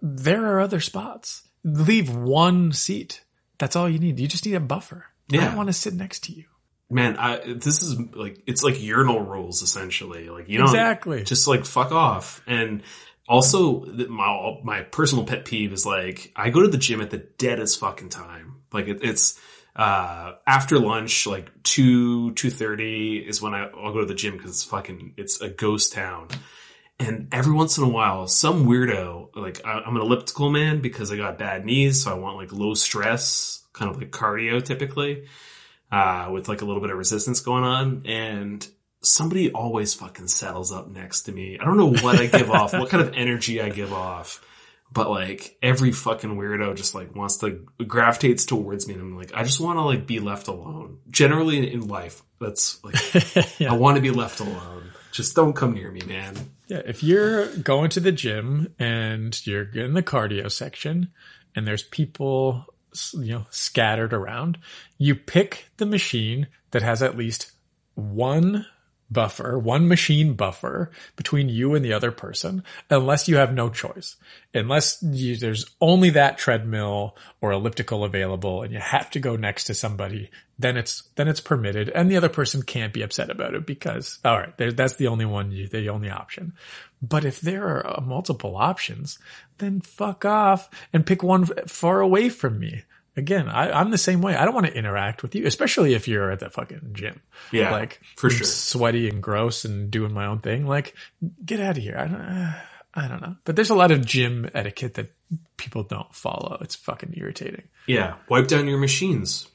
There 0.00 0.44
are 0.46 0.60
other 0.60 0.80
spots. 0.80 1.42
Leave 1.64 2.14
one 2.14 2.72
seat. 2.72 3.22
That's 3.58 3.76
all 3.76 3.88
you 3.88 3.98
need. 3.98 4.18
You 4.20 4.28
just 4.28 4.44
need 4.46 4.54
a 4.54 4.60
buffer. 4.60 5.06
I 5.32 5.36
Yeah. 5.36 5.44
don't 5.46 5.56
want 5.56 5.68
to 5.68 5.72
sit 5.72 5.94
next 5.94 6.24
to 6.24 6.32
you. 6.32 6.44
man, 6.90 7.16
I, 7.16 7.54
this 7.54 7.82
is 7.82 7.98
like 8.14 8.42
it's 8.46 8.62
like 8.62 8.82
urinal 8.82 9.20
rules 9.20 9.62
essentially. 9.62 10.28
Like 10.28 10.48
you 10.50 10.58
don't 10.58 10.66
Exactly. 10.68 11.22
just 11.24 11.48
like 11.48 11.64
fuck 11.64 11.90
off. 11.90 12.42
And 12.46 12.82
also, 13.28 13.84
my 14.08 14.58
my 14.64 14.82
personal 14.82 15.24
pet 15.24 15.44
peeve 15.44 15.72
is 15.72 15.86
like 15.86 16.32
I 16.36 16.50
go 16.50 16.62
to 16.62 16.68
the 16.68 16.78
gym 16.78 17.00
at 17.00 17.10
the 17.10 17.18
deadest 17.38 17.78
fucking 17.78 18.08
time. 18.08 18.62
Like 18.72 18.88
it, 18.88 19.00
it's 19.02 19.38
uh 19.76 20.34
after 20.46 20.78
lunch, 20.78 21.26
like 21.26 21.50
two 21.62 22.32
two 22.32 22.50
thirty 22.50 23.18
is 23.18 23.40
when 23.40 23.54
I, 23.54 23.68
I'll 23.68 23.92
go 23.92 24.00
to 24.00 24.06
the 24.06 24.14
gym 24.14 24.36
because 24.36 24.50
it's 24.50 24.64
fucking 24.64 25.14
it's 25.16 25.40
a 25.40 25.48
ghost 25.48 25.92
town. 25.92 26.28
And 26.98 27.28
every 27.32 27.52
once 27.52 27.78
in 27.78 27.84
a 27.84 27.88
while, 27.88 28.28
some 28.28 28.66
weirdo, 28.66 29.34
like 29.34 29.64
I, 29.64 29.80
I'm 29.80 29.96
an 29.96 30.02
elliptical 30.02 30.50
man 30.50 30.80
because 30.80 31.10
I 31.10 31.16
got 31.16 31.38
bad 31.38 31.64
knees, 31.64 32.04
so 32.04 32.12
I 32.12 32.14
want 32.14 32.36
like 32.36 32.52
low 32.52 32.74
stress, 32.74 33.64
kind 33.72 33.90
of 33.90 33.98
like 33.98 34.10
cardio 34.10 34.62
typically 34.62 35.24
uh, 35.92 36.30
with 36.32 36.48
like 36.48 36.62
a 36.62 36.64
little 36.64 36.80
bit 36.80 36.90
of 36.90 36.96
resistance 36.96 37.40
going 37.40 37.64
on. 37.64 38.02
And 38.06 38.66
somebody 39.02 39.50
always 39.52 39.94
fucking 39.94 40.28
settles 40.28 40.72
up 40.72 40.88
next 40.88 41.22
to 41.22 41.32
me. 41.32 41.58
I 41.60 41.64
don't 41.64 41.76
know 41.76 41.92
what 41.92 42.20
I 42.20 42.26
give 42.26 42.50
off, 42.50 42.72
what 42.72 42.88
kind 42.88 43.02
of 43.02 43.14
energy 43.14 43.60
I 43.60 43.68
give 43.68 43.92
off, 43.92 44.44
but 44.92 45.10
like 45.10 45.56
every 45.62 45.92
fucking 45.92 46.36
weirdo 46.36 46.76
just 46.76 46.94
like 46.94 47.14
wants 47.14 47.38
to 47.38 47.66
gravitates 47.86 48.46
towards 48.46 48.86
me. 48.86 48.94
And 48.94 49.02
I'm 49.02 49.16
like, 49.16 49.32
I 49.34 49.42
just 49.42 49.60
want 49.60 49.78
to 49.78 49.82
like 49.82 50.06
be 50.06 50.20
left 50.20 50.48
alone. 50.48 50.98
Generally 51.10 51.72
in 51.72 51.88
life, 51.88 52.22
that's 52.40 52.82
like, 52.84 53.60
I 53.60 53.74
want 53.74 53.96
to 53.96 54.02
be 54.02 54.10
left 54.10 54.40
alone. 54.40 54.90
Just 55.10 55.34
don't 55.34 55.52
come 55.52 55.74
near 55.74 55.90
me, 55.90 56.00
man. 56.06 56.36
Yeah, 56.68 56.82
if 56.86 57.02
you're 57.02 57.54
going 57.56 57.90
to 57.90 58.00
the 58.00 58.12
gym 58.12 58.74
and 58.78 59.46
you're 59.46 59.68
in 59.74 59.94
the 59.94 60.02
cardio 60.02 60.50
section 60.50 61.12
and 61.54 61.66
there's 61.66 61.82
people, 61.82 62.64
you 63.12 63.32
know, 63.32 63.46
scattered 63.50 64.14
around, 64.14 64.58
you 64.96 65.14
pick 65.14 65.66
the 65.76 65.86
machine 65.86 66.46
that 66.70 66.82
has 66.82 67.02
at 67.02 67.16
least 67.16 67.52
one 67.94 68.64
buffer, 69.12 69.58
one 69.58 69.88
machine 69.88 70.34
buffer 70.34 70.90
between 71.16 71.48
you 71.48 71.74
and 71.74 71.84
the 71.84 71.92
other 71.92 72.10
person, 72.10 72.64
unless 72.90 73.28
you 73.28 73.36
have 73.36 73.52
no 73.52 73.68
choice. 73.68 74.16
Unless 74.54 75.02
you, 75.02 75.36
there's 75.36 75.66
only 75.80 76.10
that 76.10 76.38
treadmill 76.38 77.16
or 77.40 77.52
elliptical 77.52 78.04
available 78.04 78.62
and 78.62 78.72
you 78.72 78.78
have 78.78 79.10
to 79.10 79.20
go 79.20 79.36
next 79.36 79.64
to 79.64 79.74
somebody, 79.74 80.30
then 80.58 80.76
it's, 80.76 81.02
then 81.16 81.28
it's 81.28 81.40
permitted 81.40 81.88
and 81.90 82.10
the 82.10 82.16
other 82.16 82.28
person 82.28 82.62
can't 82.62 82.92
be 82.92 83.02
upset 83.02 83.30
about 83.30 83.54
it 83.54 83.66
because, 83.66 84.18
all 84.24 84.38
right, 84.38 84.56
that's 84.56 84.96
the 84.96 85.08
only 85.08 85.24
one, 85.24 85.50
you, 85.50 85.68
the 85.68 85.88
only 85.88 86.10
option. 86.10 86.52
But 87.00 87.24
if 87.24 87.40
there 87.40 87.84
are 87.86 88.00
multiple 88.00 88.56
options, 88.56 89.18
then 89.58 89.80
fuck 89.80 90.24
off 90.24 90.70
and 90.92 91.06
pick 91.06 91.22
one 91.22 91.46
far 91.46 92.00
away 92.00 92.28
from 92.28 92.58
me. 92.58 92.84
Again, 93.14 93.48
I, 93.48 93.70
I'm 93.72 93.90
the 93.90 93.98
same 93.98 94.22
way. 94.22 94.34
I 94.36 94.44
don't 94.44 94.54
want 94.54 94.66
to 94.66 94.74
interact 94.74 95.22
with 95.22 95.34
you, 95.34 95.46
especially 95.46 95.92
if 95.92 96.08
you're 96.08 96.30
at 96.30 96.40
the 96.40 96.48
fucking 96.48 96.90
gym. 96.94 97.20
Yeah, 97.50 97.70
like 97.70 98.00
for 98.16 98.30
sure. 98.30 98.46
sweaty 98.46 99.08
and 99.08 99.22
gross 99.22 99.66
and 99.66 99.90
doing 99.90 100.14
my 100.14 100.26
own 100.26 100.38
thing. 100.38 100.66
Like, 100.66 100.94
get 101.44 101.60
out 101.60 101.76
of 101.76 101.82
here. 101.82 101.96
I 101.98 102.06
don't, 102.06 102.20
uh, 102.20 102.52
I 102.94 103.08
don't 103.08 103.20
know. 103.20 103.36
But 103.44 103.56
there's 103.56 103.70
a 103.70 103.74
lot 103.74 103.90
of 103.90 104.06
gym 104.06 104.48
etiquette 104.54 104.94
that 104.94 105.12
people 105.58 105.82
don't 105.82 106.14
follow. 106.14 106.58
It's 106.62 106.74
fucking 106.74 107.14
irritating. 107.16 107.64
Yeah. 107.86 108.14
Wipe 108.28 108.48
down 108.48 108.66
your 108.66 108.78
machines. 108.78 109.46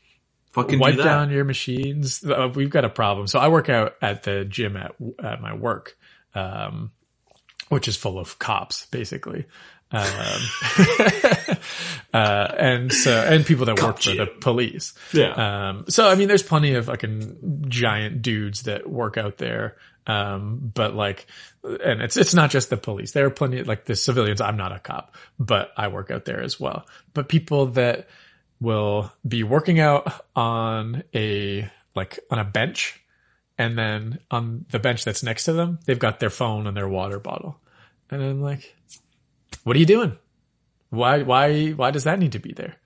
Fucking 0.52 0.80
Wipe 0.80 0.96
do 0.96 0.98
that. 0.98 1.04
down 1.04 1.30
your 1.32 1.44
machines. 1.44 2.24
Uh, 2.24 2.50
we've 2.54 2.70
got 2.70 2.86
a 2.86 2.90
problem. 2.90 3.28
So 3.28 3.40
I 3.40 3.48
work 3.48 3.70
out 3.70 3.96
at 4.02 4.24
the 4.24 4.46
gym 4.46 4.76
at 4.78 4.96
at 5.24 5.42
my 5.42 5.54
work, 5.54 5.98
um, 6.34 6.92
which 7.70 7.88
is 7.88 7.96
full 7.96 8.18
of 8.18 8.40
cops, 8.40 8.86
basically. 8.88 9.46
Um, 9.92 10.04
uh, 12.14 12.48
and 12.58 12.92
so, 12.92 13.12
and 13.12 13.46
people 13.46 13.66
that 13.66 13.82
work 13.82 14.00
for 14.00 14.14
the 14.14 14.28
police. 14.28 14.94
Yeah. 15.14 15.70
Um, 15.70 15.86
so 15.88 16.10
I 16.10 16.16
mean, 16.16 16.28
there's 16.28 16.44
plenty 16.44 16.74
of 16.74 16.86
fucking 16.88 17.66
giant 17.68 18.22
dudes 18.22 18.64
that 18.64 18.90
work 18.90 19.18
out 19.18 19.38
there. 19.38 19.78
Um, 20.06 20.72
but 20.74 20.96
like, 20.96 21.28
and 21.64 22.02
it's, 22.02 22.16
it's 22.16 22.34
not 22.34 22.50
just 22.50 22.70
the 22.70 22.78
police. 22.78 23.12
There 23.12 23.26
are 23.26 23.30
plenty 23.30 23.64
like 23.64 23.86
the 23.86 23.96
civilians. 23.96 24.42
I'm 24.42 24.58
not 24.58 24.72
a 24.72 24.80
cop, 24.80 25.16
but 25.38 25.72
I 25.76 25.90
work 25.90 26.12
out 26.12 26.26
there 26.26 26.42
as 26.42 26.60
well. 26.60 26.86
But 27.14 27.28
people 27.30 27.68
that 27.68 28.08
will 28.60 29.12
be 29.28 29.44
working 29.44 29.80
out 29.80 30.26
on 30.36 31.04
a, 31.14 31.70
like 31.96 32.20
on 32.32 32.40
a 32.40 32.46
bench 32.46 33.02
and 33.58 33.78
then 33.78 34.20
on 34.32 34.66
the 34.72 34.80
bench 34.80 35.04
that's 35.04 35.24
next 35.24 35.46
to 35.46 35.54
them, 35.54 35.80
they've 35.86 36.00
got 36.00 36.20
their 36.20 36.30
phone 36.30 36.68
and 36.68 36.78
their 36.78 36.88
water 36.88 37.20
bottle. 37.20 37.60
And 38.10 38.22
I'm 38.22 38.42
like, 38.42 38.77
what 39.68 39.76
are 39.76 39.80
you 39.80 39.86
doing? 39.86 40.18
Why, 40.92 41.24
why, 41.24 41.72
why 41.72 41.92
does 41.92 42.06
that 42.06 42.20
need 42.20 42.32
to 42.32 42.40
be 42.40 42.54
there? 42.54 42.78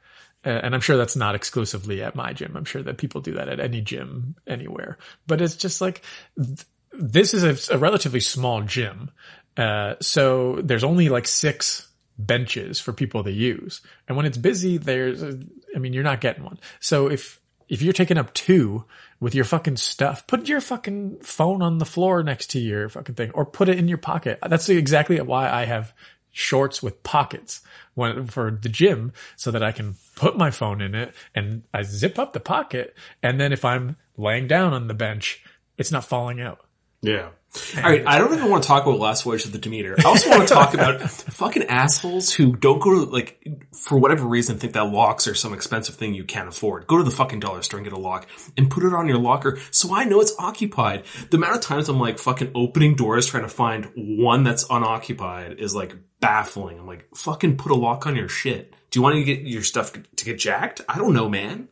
Uh, 0.43 0.49
and 0.63 0.73
I'm 0.73 0.81
sure 0.81 0.97
that's 0.97 1.15
not 1.15 1.35
exclusively 1.35 2.01
at 2.01 2.15
my 2.15 2.33
gym. 2.33 2.57
I'm 2.57 2.65
sure 2.65 2.81
that 2.81 2.97
people 2.97 3.21
do 3.21 3.35
that 3.35 3.49
at 3.49 3.59
any 3.59 3.81
gym 3.81 4.35
anywhere, 4.47 4.97
but 5.27 5.41
it's 5.41 5.55
just 5.55 5.79
like, 5.79 6.01
th- 6.35 6.65
this 6.91 7.35
is 7.35 7.69
a, 7.69 7.75
a 7.75 7.77
relatively 7.77 8.19
small 8.19 8.63
gym. 8.63 9.11
Uh, 9.55 9.93
so 10.01 10.59
there's 10.63 10.83
only 10.83 11.09
like 11.09 11.27
six 11.27 11.87
benches 12.17 12.79
for 12.79 12.93
people 12.93 13.23
to 13.25 13.31
use. 13.31 13.81
And 14.07 14.17
when 14.17 14.25
it's 14.25 14.39
busy, 14.39 14.79
there's, 14.79 15.21
I 15.23 15.77
mean, 15.77 15.93
you're 15.93 16.01
not 16.01 16.19
getting 16.19 16.43
one. 16.43 16.57
So 16.79 17.11
if, 17.11 17.39
if 17.69 17.83
you're 17.83 17.93
taking 17.93 18.17
up 18.17 18.33
two 18.33 18.85
with 19.19 19.35
your 19.35 19.45
fucking 19.45 19.77
stuff, 19.77 20.25
put 20.25 20.49
your 20.49 20.61
fucking 20.61 21.19
phone 21.21 21.61
on 21.61 21.77
the 21.77 21.85
floor 21.85 22.23
next 22.23 22.47
to 22.51 22.59
your 22.59 22.89
fucking 22.89 23.13
thing 23.13 23.29
or 23.35 23.45
put 23.45 23.69
it 23.69 23.77
in 23.77 23.87
your 23.87 23.99
pocket. 23.99 24.39
That's 24.41 24.67
exactly 24.67 25.21
why 25.21 25.47
I 25.47 25.65
have 25.65 25.93
shorts 26.31 26.81
with 26.81 27.03
pockets 27.03 27.61
when, 27.93 28.27
for 28.27 28.51
the 28.51 28.69
gym 28.69 29.13
so 29.35 29.51
that 29.51 29.63
I 29.63 29.71
can 29.71 29.95
put 30.15 30.37
my 30.37 30.51
phone 30.51 30.81
in 30.81 30.95
it 30.95 31.13
and 31.35 31.63
I 31.73 31.83
zip 31.83 32.17
up 32.17 32.33
the 32.33 32.39
pocket. 32.39 32.95
And 33.21 33.39
then 33.39 33.51
if 33.51 33.65
I'm 33.65 33.97
laying 34.17 34.47
down 34.47 34.73
on 34.73 34.87
the 34.87 34.93
bench, 34.93 35.43
it's 35.77 35.91
not 35.91 36.05
falling 36.05 36.39
out. 36.39 36.65
Yeah. 37.01 37.29
All 37.75 37.83
right, 37.83 38.03
I 38.07 38.17
don't 38.17 38.33
even 38.33 38.49
want 38.49 38.63
to 38.63 38.67
talk 38.67 38.85
about 38.85 38.99
Last 38.99 39.23
Voyage 39.23 39.43
of 39.43 39.51
the 39.51 39.57
Demeter. 39.57 39.95
I 39.99 40.03
also 40.03 40.29
want 40.29 40.47
to 40.47 40.53
talk 40.53 40.73
about 40.73 41.01
fucking 41.09 41.63
assholes 41.63 42.31
who 42.31 42.55
don't 42.55 42.79
go 42.79 42.91
to 42.91 43.11
like 43.11 43.45
for 43.73 43.97
whatever 43.97 44.25
reason 44.25 44.57
think 44.57 44.73
that 44.73 44.85
locks 44.85 45.27
are 45.27 45.35
some 45.35 45.53
expensive 45.53 45.95
thing 45.95 46.13
you 46.13 46.23
can't 46.23 46.47
afford. 46.47 46.87
Go 46.87 46.97
to 46.97 47.03
the 47.03 47.11
fucking 47.11 47.41
dollar 47.41 47.61
store 47.61 47.79
and 47.79 47.85
get 47.85 47.93
a 47.93 47.99
lock 47.99 48.27
and 48.57 48.71
put 48.71 48.85
it 48.85 48.93
on 48.93 49.09
your 49.09 49.17
locker 49.17 49.59
so 49.69 49.93
I 49.93 50.05
know 50.05 50.21
it's 50.21 50.33
occupied. 50.39 51.03
The 51.29 51.37
amount 51.37 51.55
of 51.55 51.61
times 51.61 51.89
I'm 51.89 51.99
like 51.99 52.19
fucking 52.19 52.51
opening 52.55 52.95
doors 52.95 53.27
trying 53.27 53.43
to 53.43 53.49
find 53.49 53.91
one 53.95 54.45
that's 54.45 54.65
unoccupied 54.69 55.59
is 55.59 55.75
like 55.75 55.95
baffling. 56.21 56.79
I'm 56.79 56.87
like, 56.87 57.07
fucking 57.15 57.57
put 57.57 57.73
a 57.73 57.75
lock 57.75 58.07
on 58.07 58.15
your 58.15 58.29
shit. 58.29 58.73
Do 58.91 58.99
you 58.99 59.03
want 59.03 59.15
to 59.15 59.23
get 59.23 59.41
your 59.41 59.63
stuff 59.63 59.91
to 59.91 60.25
get 60.25 60.39
jacked? 60.39 60.81
I 60.87 60.97
don't 60.97 61.13
know, 61.13 61.27
man. 61.27 61.67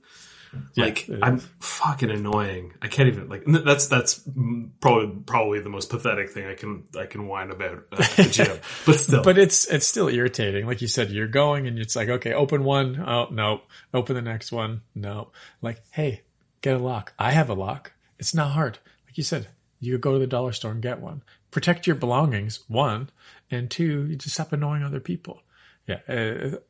Like 0.75 1.09
I'm 1.21 1.39
fucking 1.59 2.09
annoying. 2.09 2.73
I 2.81 2.87
can't 2.87 3.07
even 3.07 3.29
like 3.29 3.43
that's 3.45 3.87
that's 3.87 4.21
probably 4.81 5.21
probably 5.25 5.59
the 5.59 5.69
most 5.69 5.89
pathetic 5.89 6.29
thing 6.31 6.47
I 6.47 6.55
can 6.55 6.85
I 6.97 7.05
can 7.05 7.27
whine 7.27 7.51
about 7.51 7.85
at 7.91 8.09
the 8.15 8.29
gym. 8.31 8.59
but 8.85 8.95
still, 8.95 9.23
But 9.23 9.37
it's 9.37 9.65
it's 9.67 9.85
still 9.85 10.07
irritating. 10.07 10.65
Like 10.65 10.81
you 10.81 10.87
said, 10.87 11.11
you're 11.11 11.27
going 11.27 11.67
and 11.67 11.77
it's 11.77 11.95
like, 11.95 12.09
okay, 12.09 12.33
open 12.33 12.63
one. 12.63 12.99
Oh 12.99 13.27
no. 13.31 13.61
Open 13.93 14.15
the 14.15 14.21
next 14.21 14.51
one. 14.51 14.81
No. 14.95 15.31
Like, 15.61 15.81
hey, 15.91 16.21
get 16.61 16.75
a 16.75 16.79
lock. 16.79 17.13
I 17.19 17.31
have 17.31 17.49
a 17.49 17.53
lock. 17.53 17.93
It's 18.17 18.33
not 18.33 18.51
hard. 18.51 18.79
Like 19.05 19.17
you 19.17 19.23
said, 19.23 19.47
you 19.79 19.93
could 19.93 20.01
go 20.01 20.13
to 20.13 20.19
the 20.19 20.27
dollar 20.27 20.51
store 20.51 20.71
and 20.71 20.81
get 20.81 20.99
one. 20.99 21.23
Protect 21.51 21.87
your 21.87 21.95
belongings, 21.95 22.63
one, 22.67 23.09
and 23.49 23.71
two, 23.71 24.05
you 24.05 24.15
just 24.15 24.35
stop 24.35 24.53
annoying 24.53 24.83
other 24.83 24.99
people. 24.99 25.41
Yeah, 25.87 25.99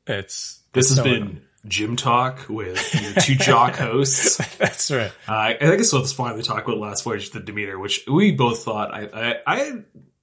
it's 0.08 0.62
this 0.72 0.90
has 0.90 0.98
so 0.98 1.04
been 1.04 1.14
annoying. 1.16 1.42
Gym 1.68 1.96
Talk 1.96 2.48
with 2.50 3.02
your 3.02 3.14
two 3.22 3.36
jock 3.36 3.76
hosts. 3.78 4.38
That's 4.58 4.90
right. 4.92 5.12
Uh, 5.28 5.32
I 5.34 5.54
guess 5.60 5.92
let's 5.94 6.14
finally 6.14 6.44
talk 6.44 6.64
about 6.66 6.78
Last 6.78 7.04
Voyage 7.04 7.28
of 7.28 7.34
the 7.34 7.40
Demeter, 7.42 7.78
which 7.78 8.06
we 8.08 8.32
both 8.32 8.64
thought 8.64 8.94
I 8.94 9.08
I 9.14 9.36
I, 9.46 9.74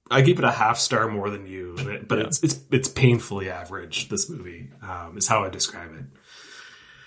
I 0.09 0.21
gave 0.21 0.39
it 0.39 0.45
a 0.45 0.51
half 0.51 0.77
star 0.79 1.07
more 1.09 1.29
than 1.29 1.45
you, 1.47 1.75
it- 1.77 2.07
but 2.07 2.17
Yeah. 2.19 2.25
it's 2.25 2.43
it's 2.43 2.59
it's 2.71 2.87
painfully 2.87 3.49
average. 3.49 4.09
This 4.09 4.29
movie 4.29 4.69
um, 4.81 5.17
is 5.17 5.27
how 5.27 5.43
I 5.43 5.49
describe 5.49 5.93
it. 5.93 6.05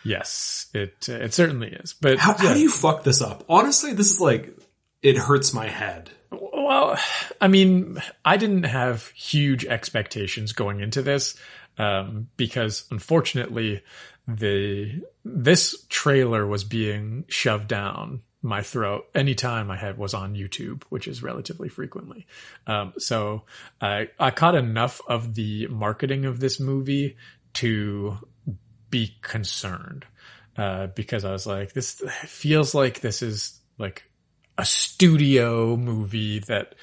Yes, 0.04 0.68
it 0.72 1.06
uh, 1.08 1.14
it 1.14 1.34
certainly 1.34 1.68
is. 1.68 1.92
But 1.92 2.18
How, 2.18 2.32
how 2.34 2.54
do 2.54 2.60
you 2.60 2.70
fuck 2.70 3.04
this 3.04 3.20
up? 3.20 3.44
Honestly, 3.48 3.92
this 3.92 4.10
is 4.10 4.20
like 4.20 4.56
it 5.02 5.16
hurts 5.16 5.52
my 5.52 5.66
head. 5.68 6.10
Well, 6.30 6.96
I 7.40 7.48
mean, 7.48 8.00
I 8.24 8.36
didn't 8.36 8.62
have 8.62 9.08
huge 9.08 9.64
expectations 9.66 10.52
going 10.52 10.80
into 10.80 11.02
this 11.02 11.34
um, 11.78 12.28
because, 12.36 12.84
unfortunately, 12.90 13.82
the 14.26 15.02
this 15.24 15.84
trailer 15.88 16.46
was 16.46 16.64
being 16.64 17.24
shoved 17.28 17.68
down 17.68 18.22
my 18.42 18.62
throat 18.62 19.06
anytime 19.14 19.70
I 19.70 19.76
had 19.76 19.98
was 19.98 20.14
on 20.14 20.34
YouTube, 20.34 20.84
which 20.88 21.06
is 21.06 21.22
relatively 21.22 21.68
frequently. 21.68 22.26
Um, 22.66 22.94
so 22.98 23.42
I 23.80 24.08
I 24.18 24.30
caught 24.30 24.54
enough 24.54 25.00
of 25.08 25.34
the 25.34 25.66
marketing 25.68 26.24
of 26.24 26.40
this 26.40 26.58
movie 26.58 27.16
to 27.54 28.16
be 28.90 29.16
concerned 29.22 30.06
uh, 30.56 30.88
because 30.88 31.24
I 31.24 31.32
was 31.32 31.46
like, 31.46 31.72
this 31.72 32.02
feels 32.24 32.74
like 32.74 33.00
this 33.00 33.22
is 33.22 33.60
like 33.78 34.04
a 34.58 34.64
studio 34.64 35.76
movie 35.76 36.40
that 36.40 36.74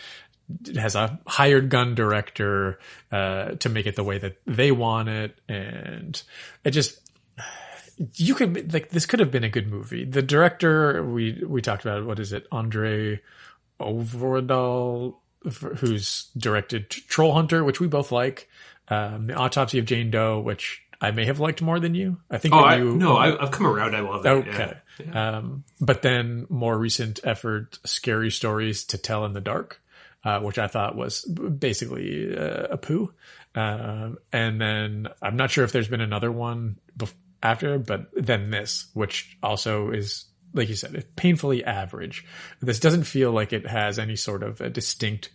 has 0.78 0.96
a 0.96 1.20
hired 1.28 1.70
gun 1.70 1.94
director 1.94 2.80
uh, 3.12 3.52
to 3.52 3.70
make 3.70 3.86
it 3.86 3.96
the 3.96 4.04
way 4.04 4.18
that 4.18 4.38
they 4.46 4.72
want 4.72 5.10
it, 5.10 5.38
and 5.50 6.22
it 6.64 6.72
just 6.72 7.00
you 8.16 8.36
could 8.36 8.74
like 8.74 8.90
this 8.90 9.06
could 9.06 9.20
have 9.20 9.32
been 9.32 9.44
a 9.44 9.50
good 9.50 9.68
movie. 9.68 10.06
The 10.06 10.22
director 10.22 11.04
we 11.04 11.44
we 11.46 11.62
talked 11.62 11.84
about 11.86 12.06
what 12.06 12.20
is 12.20 12.32
it, 12.34 12.50
André 12.52 13.20
Øvredal, 13.80 15.16
who's 15.78 16.28
directed 16.38 16.90
Troll 16.90 17.34
Hunter, 17.34 17.64
which 17.64 17.80
we 17.80 17.88
both 17.88 18.12
like, 18.12 18.50
um, 18.90 19.28
the 19.28 19.34
Autopsy 19.36 19.80
of 19.80 19.86
Jane 19.86 20.12
Doe, 20.12 20.40
which 20.40 20.82
I 21.00 21.12
may 21.12 21.26
have 21.26 21.40
liked 21.40 21.62
more 21.62 21.80
than 21.80 21.94
you. 21.96 22.18
I 22.30 22.38
think 22.38 22.54
Oh, 22.54 22.58
that 22.60 22.66
I, 22.68 22.78
you 22.78 22.98
no, 22.98 23.18
I, 23.18 23.42
I've 23.42 23.52
come 23.52 23.68
around. 23.68 23.96
I 23.96 24.00
love 24.02 24.26
it. 24.26 24.30
Okay. 24.30 24.74
Yeah. 25.06 25.38
Um, 25.38 25.64
but 25.80 26.02
then 26.02 26.48
more 26.50 26.78
recent 26.78 27.20
effort, 27.24 27.78
Scary 27.86 28.32
Stories 28.32 28.84
to 28.86 28.98
Tell 28.98 29.26
in 29.26 29.34
the 29.34 29.42
Dark, 29.42 29.80
uh, 30.24 30.40
which 30.40 30.58
I 30.58 30.68
thought 30.68 30.96
was 30.96 31.24
basically 31.26 32.36
uh, 32.36 32.68
a 32.72 32.78
poo. 32.78 33.14
Um, 33.54 34.18
and 34.34 34.60
then 34.60 35.08
I'm 35.22 35.36
not 35.36 35.52
sure 35.52 35.64
if 35.64 35.72
there's 35.72 35.88
been 35.88 36.02
another 36.02 36.32
one 36.32 36.78
bef- 36.98 37.14
after, 37.42 37.78
but 37.78 38.08
then 38.14 38.50
this, 38.50 38.88
which 38.94 39.38
also 39.44 39.92
is, 39.92 40.26
like 40.54 40.70
you 40.70 40.76
said, 40.76 41.06
painfully 41.16 41.64
average. 41.64 42.26
This 42.62 42.80
doesn't 42.80 43.04
feel 43.04 43.32
like 43.32 43.54
it 43.54 43.68
has 43.68 44.00
any 44.00 44.16
sort 44.16 44.44
of 44.44 44.62
a 44.62 44.70
distinct 44.70 45.30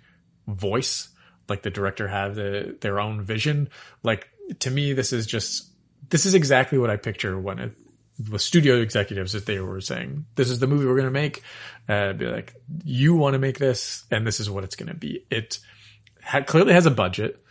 voice, 0.46 1.08
like 1.48 1.62
the 1.62 1.70
director 1.70 2.08
have 2.08 2.34
the, 2.34 2.76
their 2.80 3.00
own 3.00 3.22
vision. 3.22 3.68
Like 4.02 4.28
to 4.60 4.70
me, 4.70 4.92
this 4.92 5.12
is 5.12 5.26
just, 5.26 5.70
this 6.08 6.26
is 6.26 6.34
exactly 6.34 6.78
what 6.78 6.90
I 6.90 6.96
picture 6.96 7.38
when 7.38 7.58
it, 7.58 7.72
with 8.30 8.42
studio 8.42 8.80
executives 8.80 9.32
that 9.32 9.46
they 9.46 9.58
were 9.58 9.80
saying, 9.80 10.26
this 10.34 10.50
is 10.50 10.58
the 10.58 10.66
movie 10.66 10.86
we're 10.86 10.96
going 10.96 11.04
to 11.04 11.10
make. 11.10 11.42
Uh, 11.88 12.12
be 12.12 12.26
like, 12.26 12.54
you 12.84 13.14
want 13.14 13.34
to 13.34 13.38
make 13.38 13.58
this 13.58 14.04
and 14.10 14.26
this 14.26 14.40
is 14.40 14.50
what 14.50 14.64
it's 14.64 14.76
going 14.76 14.90
to 14.90 14.96
be. 14.96 15.24
It 15.30 15.58
ha- 16.22 16.42
clearly 16.42 16.72
has 16.72 16.86
a 16.86 16.90
budget. 16.90 17.42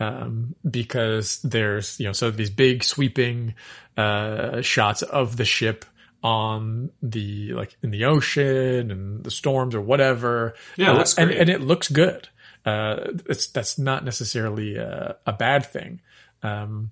Um, 0.00 0.54
because 0.68 1.40
there's, 1.42 2.00
you 2.00 2.06
know, 2.06 2.12
so 2.12 2.30
these 2.30 2.50
big 2.50 2.82
sweeping, 2.82 3.54
uh, 3.96 4.62
shots 4.62 5.02
of 5.02 5.36
the 5.36 5.44
ship 5.44 5.84
on 6.22 6.90
the, 7.02 7.52
like 7.52 7.76
in 7.82 7.90
the 7.90 8.06
ocean 8.06 8.90
and 8.90 9.22
the 9.22 9.30
storms 9.30 9.74
or 9.74 9.80
whatever. 9.80 10.54
Yeah, 10.76 10.94
Uh, 11.18 11.22
and, 11.22 11.30
and 11.30 11.50
it 11.50 11.60
looks 11.60 11.88
good. 11.88 12.28
Uh, 12.64 13.12
it's, 13.28 13.48
that's 13.48 13.78
not 13.78 14.04
necessarily 14.04 14.76
a, 14.76 15.16
a 15.26 15.32
bad 15.32 15.66
thing. 15.66 16.00
Um, 16.42 16.90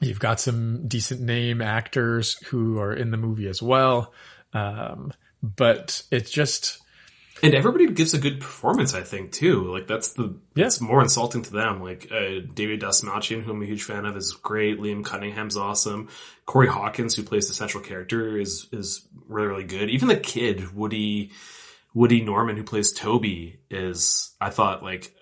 You've 0.00 0.18
got 0.18 0.40
some 0.40 0.88
decent 0.88 1.20
name 1.20 1.62
actors 1.62 2.34
who 2.46 2.80
are 2.80 2.92
in 2.92 3.12
the 3.12 3.16
movie 3.16 3.46
as 3.46 3.62
well. 3.62 4.12
Um, 4.52 5.12
but 5.42 6.02
it's 6.10 6.30
just, 6.32 6.81
And 7.42 7.54
everybody 7.54 7.88
gives 7.88 8.14
a 8.14 8.18
good 8.18 8.40
performance, 8.40 8.94
I 8.94 9.02
think, 9.02 9.32
too. 9.32 9.64
Like 9.72 9.86
that's 9.88 10.12
the 10.12 10.36
Yeah. 10.54 10.66
it's 10.66 10.80
more 10.80 11.02
insulting 11.02 11.42
to 11.42 11.52
them. 11.52 11.82
Like 11.82 12.08
uh, 12.12 12.40
David 12.54 12.80
Dastmalchian, 12.80 13.42
who 13.42 13.50
I'm 13.52 13.62
a 13.62 13.66
huge 13.66 13.82
fan 13.82 14.06
of, 14.06 14.16
is 14.16 14.32
great. 14.32 14.78
Liam 14.78 15.04
Cunningham's 15.04 15.56
awesome. 15.56 16.08
Corey 16.46 16.68
Hawkins, 16.68 17.16
who 17.16 17.22
plays 17.24 17.48
the 17.48 17.54
central 17.54 17.82
character, 17.82 18.38
is 18.38 18.68
is 18.72 19.06
really 19.28 19.48
really 19.48 19.64
good. 19.64 19.90
Even 19.90 20.08
the 20.08 20.16
kid 20.16 20.72
Woody 20.74 21.32
Woody 21.94 22.22
Norman, 22.22 22.56
who 22.56 22.62
plays 22.64 22.92
Toby, 22.92 23.58
is 23.70 24.34
I 24.40 24.50
thought 24.50 24.82
like 24.84 25.12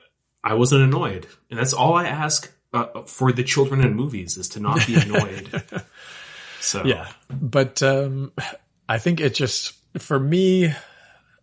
I 0.44 0.54
wasn't 0.54 0.82
annoyed, 0.82 1.26
and 1.50 1.58
that's 1.58 1.72
all 1.72 1.94
I 1.94 2.06
ask 2.06 2.52
uh, 2.72 3.02
for 3.06 3.32
the 3.32 3.44
children 3.44 3.80
in 3.80 3.94
movies 3.94 4.36
is 4.36 4.48
to 4.50 4.60
not 4.60 4.86
be 4.86 4.94
annoyed. 5.00 5.62
so 6.60 6.84
yeah. 6.84 7.08
But, 7.28 7.82
um, 7.82 8.32
I 8.88 8.98
think 8.98 9.20
it 9.20 9.34
just, 9.34 9.72
for 9.98 10.18
me, 10.18 10.72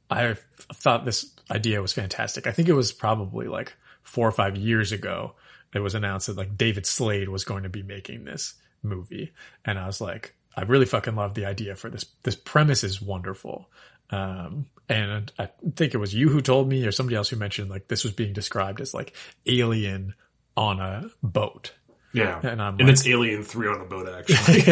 I 0.10 0.36
thought 0.74 1.06
this 1.06 1.32
idea 1.50 1.82
was 1.82 1.94
fantastic. 1.94 2.48
I 2.48 2.52
think 2.52 2.68
it 2.68 2.74
was 2.74 2.92
probably 2.92 3.48
like 3.48 3.76
four 4.04 4.28
or 4.28 4.32
five 4.32 4.56
years 4.56 4.92
ago. 4.92 5.34
It 5.74 5.80
was 5.80 5.96
announced 5.96 6.28
that 6.28 6.38
like 6.38 6.58
David 6.58 6.86
Slade 6.86 7.30
was 7.30 7.44
going 7.44 7.64
to 7.64 7.70
be 7.70 7.84
making 7.84 8.26
this 8.26 8.56
movie. 8.84 9.34
And 9.66 9.78
I 9.78 9.86
was 9.86 10.02
like, 10.02 10.36
I 10.56 10.64
really 10.64 10.86
fucking 10.86 11.16
love 11.16 11.34
the 11.34 11.46
idea 11.46 11.76
for 11.76 11.90
this. 11.90 12.06
This 12.24 12.36
premise 12.36 12.84
is 12.84 13.02
wonderful. 13.02 13.70
Um, 14.10 14.68
and 14.90 15.32
I 15.38 15.50
think 15.76 15.94
it 15.94 15.98
was 15.98 16.16
you 16.16 16.30
who 16.30 16.42
told 16.42 16.70
me 16.70 16.86
or 16.86 16.92
somebody 16.92 17.16
else 17.16 17.30
who 17.30 17.36
mentioned 17.36 17.70
like 17.70 17.90
this 17.90 18.04
was 18.04 18.14
being 18.14 18.34
described 18.34 18.80
as 18.82 18.94
like 18.94 19.14
alien 19.46 20.16
on 20.56 20.80
a 20.80 21.10
boat. 21.22 21.74
Yeah, 22.18 22.40
And 22.44 22.62
I'm 22.62 22.74
and 22.80 22.82
like- 22.82 22.90
it's 22.90 23.08
Alien 23.08 23.44
Three 23.44 23.68
on 23.68 23.82
a 23.82 23.86
boat 23.86 24.08
actually. 24.08 24.64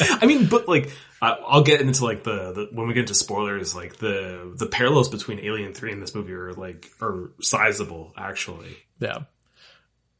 I 0.20 0.26
mean, 0.26 0.46
but 0.46 0.68
like, 0.68 0.90
I'll 1.20 1.62
get 1.62 1.80
into 1.80 2.04
like 2.04 2.24
the, 2.24 2.52
the 2.52 2.68
when 2.72 2.86
we 2.88 2.94
get 2.94 3.00
into 3.00 3.14
spoilers, 3.14 3.74
like 3.74 3.96
the 3.96 4.52
the 4.56 4.66
parallels 4.66 5.08
between 5.08 5.38
Alien 5.40 5.72
Three 5.74 5.92
and 5.92 6.02
this 6.02 6.14
movie 6.14 6.32
are 6.32 6.52
like 6.52 6.90
are 7.00 7.30
sizable 7.40 8.12
actually. 8.16 8.76
Yeah. 8.98 9.20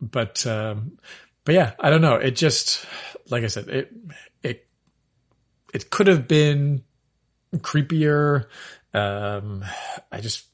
But, 0.00 0.44
um, 0.48 0.98
but 1.44 1.54
yeah, 1.54 1.72
I 1.78 1.90
don't 1.90 2.00
know. 2.02 2.16
It 2.16 2.32
just, 2.32 2.84
like 3.30 3.44
I 3.44 3.46
said, 3.46 3.68
it, 3.68 3.92
it, 4.42 4.66
it 5.72 5.90
could 5.90 6.08
have 6.08 6.26
been 6.26 6.82
creepier. 7.58 8.46
Um, 8.92 9.64
I 10.10 10.20
just, 10.20 10.46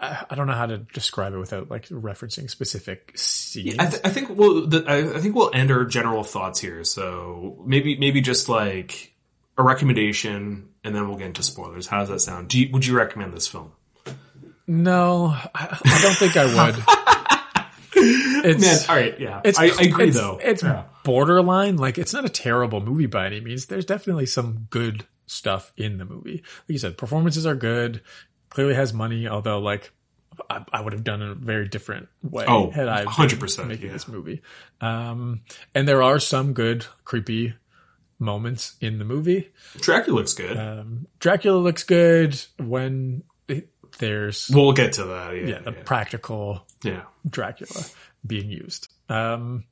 I 0.00 0.34
don't 0.34 0.46
know 0.46 0.54
how 0.54 0.66
to 0.66 0.78
describe 0.78 1.34
it 1.34 1.38
without 1.38 1.70
like 1.70 1.86
referencing 1.88 2.48
specific 2.48 3.12
scenes. 3.16 3.76
I, 3.78 3.86
th- 3.86 4.02
I 4.04 4.08
think 4.08 4.30
we'll 4.30 4.66
the, 4.66 4.84
I, 4.86 5.16
I 5.16 5.20
think 5.20 5.34
we'll 5.34 5.50
end 5.52 5.70
our 5.70 5.84
general 5.84 6.24
thoughts 6.24 6.58
here. 6.58 6.84
So 6.84 7.62
maybe 7.66 7.96
maybe 7.98 8.20
just 8.22 8.48
like 8.48 9.12
a 9.58 9.62
recommendation, 9.62 10.70
and 10.84 10.94
then 10.94 11.06
we'll 11.08 11.18
get 11.18 11.26
into 11.26 11.42
spoilers. 11.42 11.86
How 11.86 12.00
does 12.00 12.08
that 12.08 12.20
sound? 12.20 12.48
Do 12.48 12.58
you, 12.58 12.72
would 12.72 12.86
you 12.86 12.96
recommend 12.96 13.34
this 13.34 13.46
film? 13.46 13.72
no, 14.66 15.36
I, 15.54 15.78
I 15.84 15.98
don't 16.02 16.16
think 16.16 16.36
I 16.36 16.44
would. 16.46 16.84
it's, 18.44 18.60
Man, 18.62 18.78
all 18.88 18.96
right, 19.02 19.18
yeah, 19.20 19.40
It's, 19.44 19.58
I, 19.58 19.64
I 19.64 19.66
agree 19.82 20.08
it's- 20.08 20.14
though. 20.14 20.38
It's 20.42 20.62
Yeah. 20.62 20.84
borderline. 21.04 21.76
Like 21.76 21.98
it's 21.98 22.14
not 22.14 22.24
a 22.24 22.28
terrible 22.28 22.80
movie 22.80 23.06
by 23.06 23.26
any 23.26 23.40
means. 23.40 23.66
There's 23.66 23.84
definitely 23.84 24.26
some 24.26 24.66
good 24.70 25.04
stuff 25.26 25.72
in 25.76 25.98
the 25.98 26.04
movie. 26.04 26.42
Like 26.42 26.68
you 26.68 26.78
said, 26.78 26.96
performances 26.98 27.46
are 27.46 27.54
good. 27.54 28.00
Clearly 28.50 28.74
has 28.74 28.92
money, 28.92 29.28
although 29.28 29.60
like 29.60 29.92
I, 30.48 30.64
I 30.72 30.80
would 30.80 30.92
have 30.92 31.04
done 31.04 31.22
a 31.22 31.34
very 31.34 31.68
different 31.68 32.08
way 32.22 32.44
Oh, 32.46 32.70
had 32.70 32.88
I 32.88 33.04
been 33.04 33.12
100%, 33.12 33.66
making 33.66 33.86
yeah. 33.86 33.92
this 33.92 34.08
movie. 34.08 34.42
Um, 34.80 35.42
and 35.74 35.86
there 35.86 36.02
are 36.02 36.18
some 36.18 36.52
good 36.52 36.86
creepy 37.04 37.54
moments 38.18 38.76
in 38.80 38.98
the 38.98 39.04
movie. 39.04 39.50
Dracula 39.78 40.16
looks 40.16 40.34
good. 40.34 40.56
Um, 40.56 41.06
Dracula 41.18 41.58
looks 41.58 41.84
good 41.84 42.40
when 42.58 43.22
it, 43.48 43.70
there's 43.98 44.50
we'll 44.52 44.72
get 44.72 44.94
to 44.94 45.04
that. 45.04 45.36
Yeah, 45.36 45.46
yeah 45.46 45.58
the 45.60 45.72
yeah. 45.72 45.82
practical 45.84 46.66
yeah. 46.82 47.02
Dracula 47.28 47.84
being 48.26 48.50
used. 48.50 48.88
Um, 49.08 49.64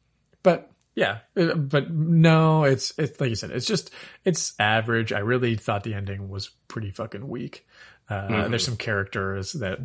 but 0.43 0.71
yeah, 0.95 1.19
uh, 1.37 1.55
but 1.55 1.91
no, 1.93 2.65
it's 2.65 2.93
it's 2.99 3.21
like 3.21 3.31
you 3.31 3.37
said, 3.37 3.51
it's 3.51 3.67
just 3.67 3.91
it's 4.25 4.55
average. 4.59 5.13
I 5.13 5.21
really 5.21 5.55
thought 5.55 5.85
the 5.85 5.95
ending 5.95 6.29
was 6.29 6.51
pretty 6.67 6.91
fucking 6.91 7.29
weak. 7.29 7.67
Uh, 8.09 8.49
There's 8.49 8.65
some 8.65 8.77
characters 8.77 9.53
that 9.55 9.79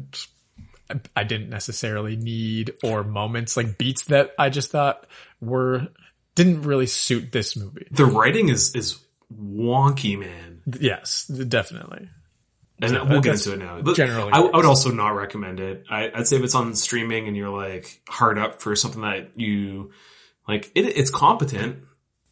I- 0.89 0.99
I 1.15 1.23
didn't 1.23 1.49
necessarily 1.49 2.15
need, 2.15 2.73
or 2.83 3.03
moments 3.03 3.57
like 3.57 3.77
beats 3.77 4.05
that 4.05 4.31
I 4.37 4.49
just 4.49 4.71
thought 4.71 5.07
were 5.41 5.87
didn't 6.35 6.63
really 6.63 6.87
suit 6.87 7.31
this 7.31 7.55
movie. 7.55 7.87
The 7.91 8.05
writing 8.05 8.49
is 8.49 8.75
is 8.75 8.99
wonky, 9.33 10.17
man. 10.19 10.61
Yes, 10.79 11.25
definitely. 11.25 12.09
And 12.81 12.91
So 12.91 13.05
we'll 13.05 13.21
get 13.21 13.35
into 13.35 13.53
it 13.53 13.59
now. 13.59 13.81
But 13.81 13.95
generally 13.95 14.31
I, 14.33 14.39
I 14.39 14.55
would 14.55 14.65
also 14.65 14.91
not 14.91 15.09
recommend 15.09 15.59
it. 15.59 15.85
I, 15.89 16.11
I'd 16.13 16.27
say 16.27 16.37
if 16.37 16.43
it's 16.43 16.55
on 16.55 16.73
streaming 16.75 17.27
and 17.27 17.37
you're 17.37 17.49
like 17.49 18.01
hard 18.09 18.37
up 18.37 18.61
for 18.61 18.75
something 18.75 19.01
that 19.01 19.39
you 19.39 19.91
like, 20.47 20.71
it, 20.75 20.81
it's 20.97 21.09
competent. 21.11 21.79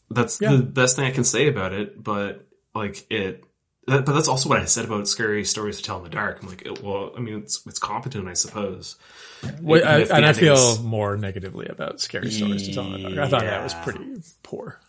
That's 0.09 0.41
Yeah. 0.41 0.53
the 0.55 0.63
best 0.63 0.95
thing 0.97 1.05
I 1.05 1.11
can 1.11 1.23
say 1.23 1.47
about 1.47 1.73
it. 1.73 2.01
But 2.03 2.47
like 2.75 3.05
it, 3.09 3.43
that, 3.87 4.05
but 4.05 4.13
that's 4.13 4.27
also 4.27 4.49
what 4.49 4.59
I 4.59 4.65
said 4.65 4.85
about 4.85 5.07
scary 5.07 5.43
stories 5.43 5.77
to 5.77 5.83
tell 5.83 5.97
in 5.97 6.03
the 6.03 6.09
dark. 6.09 6.41
I'm 6.41 6.49
like, 6.49 6.63
it, 6.65 6.83
well, 6.83 7.11
I 7.15 7.19
mean, 7.19 7.39
it's 7.39 7.65
it's 7.65 7.79
competent, 7.79 8.27
I 8.27 8.33
suppose. 8.33 8.95
Well, 9.61 9.83
I, 9.85 10.01
and 10.01 10.25
I 10.25 10.33
feel 10.33 10.81
more 10.83 11.17
negatively 11.17 11.67
about 11.67 11.99
scary 11.99 12.31
stories 12.31 12.67
to 12.67 12.73
tell 12.73 12.93
in 12.93 13.03
the 13.03 13.09
dark. 13.09 13.19
I 13.19 13.29
thought 13.29 13.41
that 13.41 13.63
was 13.63 13.73
pretty 13.73 14.21
poor. 14.43 14.79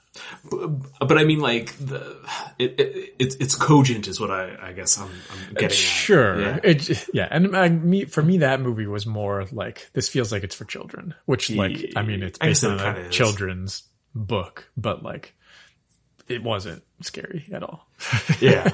But 1.00 1.16
I 1.16 1.24
mean, 1.24 1.40
like 1.40 1.74
the 1.78 2.18
it, 2.58 2.78
it 2.78 3.14
it's 3.18 3.34
it's 3.36 3.54
cogent 3.54 4.08
is 4.08 4.20
what 4.20 4.30
I 4.30 4.58
I 4.60 4.72
guess 4.74 4.98
I'm, 4.98 5.08
I'm 5.08 5.10
uh, 5.10 5.52
getting. 5.52 5.64
At. 5.64 5.72
Sure. 5.72 6.38
Yeah. 6.38 6.60
It, 6.62 7.08
yeah. 7.14 7.28
And 7.30 7.56
I, 7.56 7.70
me, 7.70 8.04
for 8.04 8.22
me, 8.22 8.38
that 8.38 8.60
movie 8.60 8.86
was 8.86 9.06
more 9.06 9.46
like, 9.52 9.88
this 9.94 10.10
feels 10.10 10.30
like 10.30 10.44
it's 10.44 10.54
for 10.54 10.66
children, 10.66 11.14
which 11.24 11.48
like, 11.50 11.94
I 11.96 12.02
mean, 12.02 12.22
it's 12.22 12.38
based 12.38 12.62
on 12.62 12.78
a 12.78 13.08
children's 13.08 13.84
book, 14.14 14.68
but 14.76 15.02
like, 15.02 15.34
it 16.32 16.42
wasn't 16.42 16.82
scary 17.02 17.44
at 17.52 17.62
all. 17.62 17.86
yeah. 18.40 18.70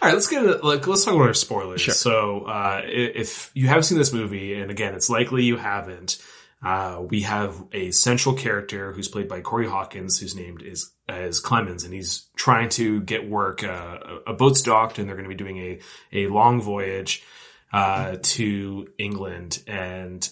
All 0.00 0.08
right, 0.08 0.14
let's 0.14 0.28
get 0.28 0.44
into, 0.44 0.58
like 0.58 0.86
let's 0.86 1.04
talk 1.04 1.14
about 1.14 1.26
our 1.26 1.34
spoilers. 1.34 1.80
Sure. 1.80 1.94
So, 1.94 2.40
uh, 2.42 2.82
if 2.84 3.50
you 3.54 3.66
haven't 3.66 3.84
seen 3.84 3.98
this 3.98 4.12
movie, 4.12 4.54
and 4.54 4.70
again, 4.70 4.94
it's 4.94 5.10
likely 5.10 5.44
you 5.44 5.56
haven't, 5.56 6.22
uh, 6.62 7.02
we 7.08 7.22
have 7.22 7.64
a 7.72 7.90
central 7.90 8.34
character 8.34 8.92
who's 8.92 9.08
played 9.08 9.28
by 9.28 9.40
Corey 9.40 9.68
Hawkins, 9.68 10.20
whose 10.20 10.36
named 10.36 10.62
is 10.62 10.92
as 11.08 11.40
Clemens, 11.40 11.84
and 11.84 11.92
he's 11.92 12.26
trying 12.36 12.68
to 12.70 13.00
get 13.00 13.28
work. 13.28 13.64
Uh, 13.64 13.98
a 14.26 14.30
a 14.30 14.34
boat's 14.34 14.62
docked, 14.62 14.98
and 14.98 15.08
they're 15.08 15.16
going 15.16 15.28
to 15.28 15.34
be 15.34 15.34
doing 15.34 15.58
a 15.58 15.80
a 16.12 16.26
long 16.28 16.60
voyage 16.60 17.24
uh, 17.72 18.16
to 18.22 18.88
England, 18.98 19.62
and 19.66 20.28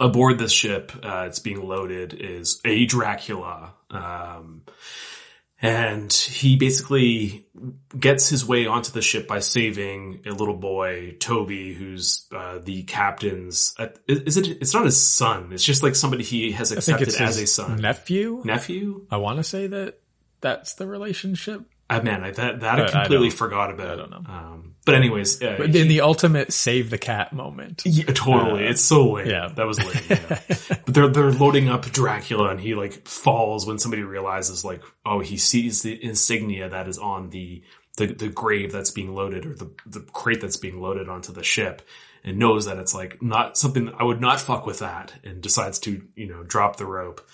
aboard 0.00 0.38
this 0.38 0.52
ship, 0.52 0.92
uh, 1.02 1.24
it's 1.28 1.38
being 1.38 1.66
loaded 1.66 2.14
is 2.14 2.60
a 2.64 2.86
Dracula. 2.86 3.74
Um, 3.90 4.62
and 5.64 6.12
he 6.12 6.56
basically 6.56 7.46
gets 7.98 8.28
his 8.28 8.44
way 8.44 8.66
onto 8.66 8.92
the 8.92 9.00
ship 9.02 9.26
by 9.26 9.38
saving 9.38 10.22
a 10.26 10.30
little 10.30 10.56
boy, 10.56 11.16
Toby, 11.18 11.72
who's 11.74 12.26
uh, 12.34 12.58
the 12.58 12.82
captain's. 12.82 13.74
Uh, 13.78 13.88
is 14.06 14.36
it? 14.36 14.46
It's 14.60 14.74
not 14.74 14.84
his 14.84 15.00
son. 15.00 15.52
It's 15.52 15.64
just 15.64 15.82
like 15.82 15.94
somebody 15.94 16.22
he 16.24 16.52
has 16.52 16.72
accepted 16.72 17.08
as 17.08 17.38
a 17.38 17.46
son, 17.46 17.80
nephew. 17.80 18.42
nephew. 18.44 19.06
I 19.10 19.16
want 19.16 19.38
to 19.38 19.44
say 19.44 19.66
that 19.68 20.00
that's 20.40 20.74
the 20.74 20.86
relationship. 20.86 21.62
Uh, 21.88 22.00
man, 22.02 22.24
I, 22.24 22.30
that 22.32 22.60
that 22.60 22.78
I- 22.78 22.82
I 22.82 22.86
I 22.86 22.90
completely 22.90 23.28
don't- 23.28 23.36
forgot 23.38 23.70
about. 23.70 23.90
I 23.92 23.96
don't 23.96 24.10
know. 24.10 24.22
Um, 24.26 24.73
but 24.84 24.94
anyways, 24.94 25.42
uh, 25.42 25.56
But 25.58 25.74
in 25.74 25.88
the 25.88 26.02
ultimate 26.02 26.52
save 26.52 26.90
the 26.90 26.98
cat 26.98 27.32
moment. 27.32 27.82
Yeah, 27.84 28.04
totally. 28.06 28.66
Uh, 28.66 28.70
it's 28.70 28.82
so 28.82 29.12
lame. 29.12 29.26
yeah. 29.28 29.48
That 29.48 29.66
was 29.66 29.78
lame. 29.82 30.04
Yeah. 30.08 30.40
but 30.84 30.94
they're 30.94 31.08
they're 31.08 31.32
loading 31.32 31.68
up 31.68 31.90
Dracula 31.90 32.50
and 32.50 32.60
he 32.60 32.74
like 32.74 33.06
falls 33.06 33.66
when 33.66 33.78
somebody 33.78 34.02
realizes 34.02 34.64
like, 34.64 34.82
oh, 35.06 35.20
he 35.20 35.36
sees 35.36 35.82
the 35.82 36.02
insignia 36.02 36.68
that 36.68 36.88
is 36.88 36.98
on 36.98 37.30
the 37.30 37.62
the, 37.96 38.06
the 38.06 38.28
grave 38.28 38.72
that's 38.72 38.90
being 38.90 39.14
loaded 39.14 39.46
or 39.46 39.54
the, 39.54 39.70
the 39.86 40.00
crate 40.00 40.40
that's 40.40 40.56
being 40.56 40.80
loaded 40.80 41.08
onto 41.08 41.32
the 41.32 41.44
ship 41.44 41.82
and 42.24 42.38
knows 42.38 42.66
that 42.66 42.78
it's 42.78 42.94
like 42.94 43.22
not 43.22 43.56
something 43.56 43.92
I 43.98 44.04
would 44.04 44.20
not 44.20 44.40
fuck 44.40 44.66
with 44.66 44.80
that 44.80 45.12
and 45.22 45.40
decides 45.40 45.78
to, 45.80 46.02
you 46.16 46.28
know, 46.28 46.42
drop 46.42 46.76
the 46.76 46.86
rope. 46.86 47.26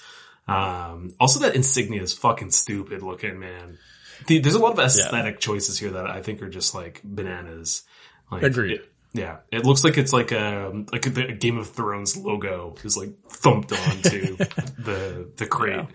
Um, 0.48 1.14
also 1.20 1.40
that 1.40 1.55
insignia 1.55 2.03
is 2.03 2.12
fucking 2.12 2.51
stupid 2.51 3.03
looking, 3.03 3.38
man. 3.38 3.78
The, 4.26 4.38
there's 4.40 4.54
a 4.54 4.58
lot 4.58 4.72
of 4.72 4.78
aesthetic 4.78 5.40
choices 5.40 5.78
here 5.78 5.90
that 5.90 6.06
I 6.08 6.22
think 6.22 6.42
are 6.42 6.48
just 6.48 6.74
like 6.74 7.00
bananas. 7.04 7.82
Like, 8.30 8.42
Agreed. 8.42 8.72
it- 8.80 8.86
yeah, 9.12 9.38
it 9.50 9.64
looks 9.66 9.82
like 9.82 9.98
it's 9.98 10.12
like 10.12 10.30
a 10.30 10.84
like 10.92 11.04
a, 11.06 11.10
the 11.10 11.32
Game 11.32 11.58
of 11.58 11.68
Thrones 11.70 12.16
logo 12.16 12.76
is 12.84 12.96
like 12.96 13.10
thumped 13.28 13.72
onto 13.72 14.36
the 14.78 15.28
the 15.36 15.46
crate. 15.46 15.86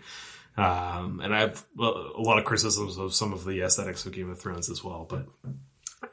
Um, 0.57 1.21
and 1.23 1.33
I 1.33 1.39
have 1.39 1.65
a 1.79 1.81
lot 1.81 2.39
of 2.39 2.43
criticisms 2.45 2.97
of 2.97 3.13
some 3.13 3.31
of 3.31 3.45
the 3.45 3.61
aesthetics 3.61 4.05
of 4.05 4.11
Game 4.11 4.29
of 4.29 4.37
Thrones 4.39 4.69
as 4.69 4.83
well. 4.83 5.05
But 5.09 5.27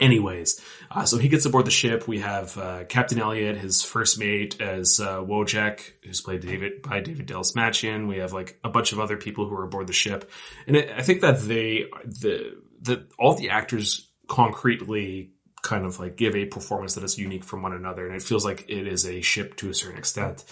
anyways, 0.02 0.60
uh, 0.90 1.04
so 1.04 1.16
he 1.16 1.28
gets 1.28 1.46
aboard 1.46 1.64
the 1.64 1.70
ship. 1.70 2.06
We 2.06 2.18
have 2.20 2.58
uh, 2.58 2.84
Captain 2.84 3.18
Elliot, 3.18 3.56
his 3.56 3.82
first 3.82 4.18
mate, 4.18 4.60
as 4.60 5.00
uh, 5.00 5.18
Wojchek, 5.18 5.80
who's 6.02 6.20
played 6.20 6.40
David 6.40 6.82
by 6.82 7.00
David 7.00 7.28
Dastmalchian. 7.28 8.08
We 8.08 8.18
have 8.18 8.32
like 8.32 8.58
a 8.62 8.68
bunch 8.68 8.92
of 8.92 9.00
other 9.00 9.16
people 9.16 9.48
who 9.48 9.54
are 9.54 9.64
aboard 9.64 9.86
the 9.86 9.92
ship, 9.92 10.30
and 10.66 10.76
it, 10.76 10.90
I 10.94 11.02
think 11.02 11.22
that 11.22 11.40
they 11.40 11.86
the 12.04 12.58
the 12.80 13.06
all 13.18 13.34
the 13.34 13.50
actors 13.50 14.08
concretely 14.28 15.30
kind 15.62 15.86
of 15.86 16.00
like 16.00 16.16
give 16.16 16.34
a 16.34 16.44
performance 16.44 16.94
that 16.96 17.04
is 17.04 17.16
unique 17.16 17.44
from 17.44 17.62
one 17.62 17.72
another, 17.72 18.06
and 18.06 18.16
it 18.16 18.22
feels 18.22 18.44
like 18.44 18.66
it 18.68 18.86
is 18.86 19.06
a 19.06 19.20
ship 19.22 19.56
to 19.56 19.70
a 19.70 19.74
certain 19.74 19.98
extent. 19.98 20.44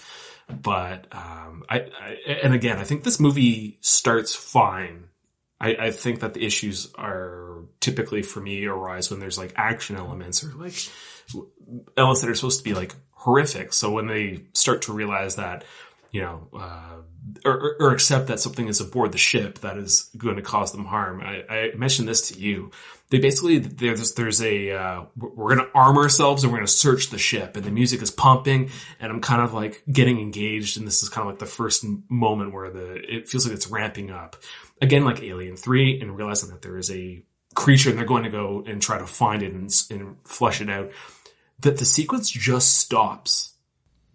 But 0.49 1.07
um, 1.11 1.63
I, 1.69 1.79
I 1.79 2.17
and 2.43 2.53
again, 2.53 2.77
I 2.77 2.83
think 2.83 3.03
this 3.03 3.19
movie 3.19 3.77
starts 3.81 4.33
fine. 4.33 5.07
I, 5.61 5.75
I 5.79 5.91
think 5.91 6.21
that 6.21 6.33
the 6.33 6.43
issues 6.43 6.91
are 6.95 7.59
typically 7.79 8.23
for 8.23 8.41
me 8.41 8.65
arise 8.65 9.11
when 9.11 9.19
there's 9.19 9.37
like 9.37 9.53
action 9.55 9.95
elements 9.95 10.43
or 10.43 10.51
like 10.53 10.73
elements 11.95 12.21
that 12.21 12.29
are 12.29 12.35
supposed 12.35 12.57
to 12.57 12.63
be 12.63 12.73
like 12.73 12.95
horrific. 13.11 13.71
So 13.71 13.91
when 13.91 14.07
they 14.07 14.45
start 14.53 14.81
to 14.83 14.93
realize 14.93 15.35
that, 15.35 15.63
you 16.11 16.21
know, 16.21 16.47
uh, 16.53 17.01
or, 17.45 17.75
or- 17.79 17.93
accept 17.93 18.27
that 18.27 18.39
something 18.39 18.67
is 18.67 18.81
aboard 18.81 19.11
the 19.11 19.17
ship 19.19 19.59
that 19.59 19.77
is 19.77 20.09
going 20.17 20.37
to 20.37 20.41
cause 20.41 20.71
them 20.71 20.85
harm. 20.85 21.21
I, 21.21 21.43
I 21.47 21.71
mentioned 21.75 22.07
this 22.07 22.29
to 22.29 22.39
you. 22.39 22.71
They 23.09 23.19
basically 23.19 23.59
there's 23.59 24.13
there's 24.13 24.41
a 24.41 24.71
uh, 24.71 25.03
we're 25.15 25.55
going 25.55 25.67
to 25.67 25.71
arm 25.75 25.97
ourselves 25.97 26.43
and 26.43 26.51
we're 26.51 26.59
going 26.59 26.67
to 26.67 26.71
search 26.73 27.09
the 27.09 27.17
ship, 27.17 27.57
and 27.57 27.65
the 27.65 27.71
music 27.71 28.01
is 28.01 28.09
pumping, 28.09 28.71
and 28.99 29.11
I'm 29.11 29.19
kind 29.19 29.41
of 29.41 29.53
like 29.53 29.83
getting 29.91 30.19
engaged, 30.19 30.77
and 30.77 30.87
this 30.87 31.03
is 31.03 31.09
kind 31.09 31.27
of 31.27 31.33
like 31.33 31.39
the 31.39 31.45
first 31.45 31.85
moment 32.09 32.53
where 32.53 32.71
the 32.71 32.93
it 32.93 33.27
feels 33.27 33.45
like 33.45 33.53
it's 33.53 33.67
ramping 33.67 34.11
up 34.11 34.37
again, 34.81 35.05
like 35.05 35.21
Alien 35.23 35.55
Three, 35.55 35.99
and 36.01 36.17
realizing 36.17 36.49
that 36.49 36.61
there 36.61 36.77
is 36.77 36.91
a 36.91 37.23
creature, 37.55 37.89
and 37.89 37.97
they're 37.99 38.05
going 38.05 38.23
to 38.23 38.29
go 38.29 38.63
and 38.65 38.81
try 38.81 38.97
to 38.97 39.07
find 39.07 39.43
it 39.43 39.53
and, 39.53 39.69
and 39.89 40.17
flush 40.25 40.61
it 40.61 40.69
out. 40.69 40.91
That 41.59 41.77
the 41.77 41.85
sequence 41.85 42.29
just 42.29 42.77
stops, 42.79 43.53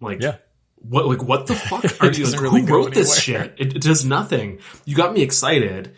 like 0.01 0.21
Yeah. 0.21 0.37
what 0.75 1.07
like 1.07 1.23
what 1.23 1.47
the 1.47 1.55
fuck 1.55 1.83
are 2.01 2.11
you 2.11 2.25
like, 2.25 2.41
really 2.41 2.61
who 2.61 2.67
wrote 2.67 2.93
this 2.93 3.17
shit 3.19 3.55
it, 3.57 3.75
it 3.75 3.81
does 3.81 4.05
nothing 4.05 4.59
you 4.85 4.95
got 4.95 5.11
me 5.13 5.21
excited 5.23 5.95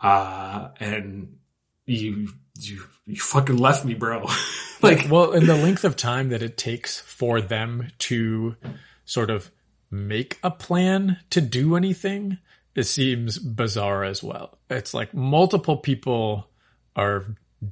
uh 0.00 0.68
and 0.80 1.36
you 1.84 2.28
you 2.58 2.82
you 3.06 3.16
fucking 3.16 3.56
left 3.56 3.84
me 3.84 3.94
bro 3.94 4.26
like 4.82 5.06
well, 5.10 5.32
and 5.32 5.46
the 5.46 5.54
length 5.54 5.84
of 5.84 5.96
time 5.96 6.30
that 6.30 6.42
it 6.42 6.56
takes 6.56 6.98
for 6.98 7.40
them 7.40 7.92
to 7.98 8.56
sort 9.04 9.30
of 9.30 9.50
make 9.90 10.38
a 10.42 10.50
plan 10.50 11.18
to 11.30 11.40
do 11.40 11.76
anything, 11.76 12.38
it 12.76 12.84
seems 12.84 13.38
bizarre 13.38 14.04
as 14.04 14.22
well. 14.22 14.58
It's 14.68 14.92
like 14.92 15.14
multiple 15.14 15.78
people 15.78 16.50
are 16.94 17.24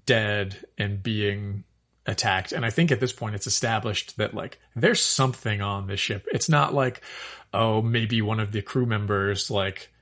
dead 0.06 0.56
and 0.78 1.02
being 1.02 1.64
attacked. 2.06 2.52
And 2.52 2.64
I 2.64 2.70
think 2.70 2.90
at 2.90 3.00
this 3.00 3.12
point 3.12 3.34
it's 3.34 3.46
established 3.46 4.16
that 4.16 4.32
like 4.32 4.58
there's 4.74 5.02
something 5.02 5.60
on 5.60 5.86
this 5.86 6.00
ship. 6.00 6.26
It's 6.32 6.48
not 6.48 6.72
like, 6.72 7.02
oh, 7.52 7.82
maybe 7.82 8.22
one 8.22 8.40
of 8.40 8.50
the 8.50 8.62
crew 8.62 8.86
members 8.86 9.50
like 9.50 9.92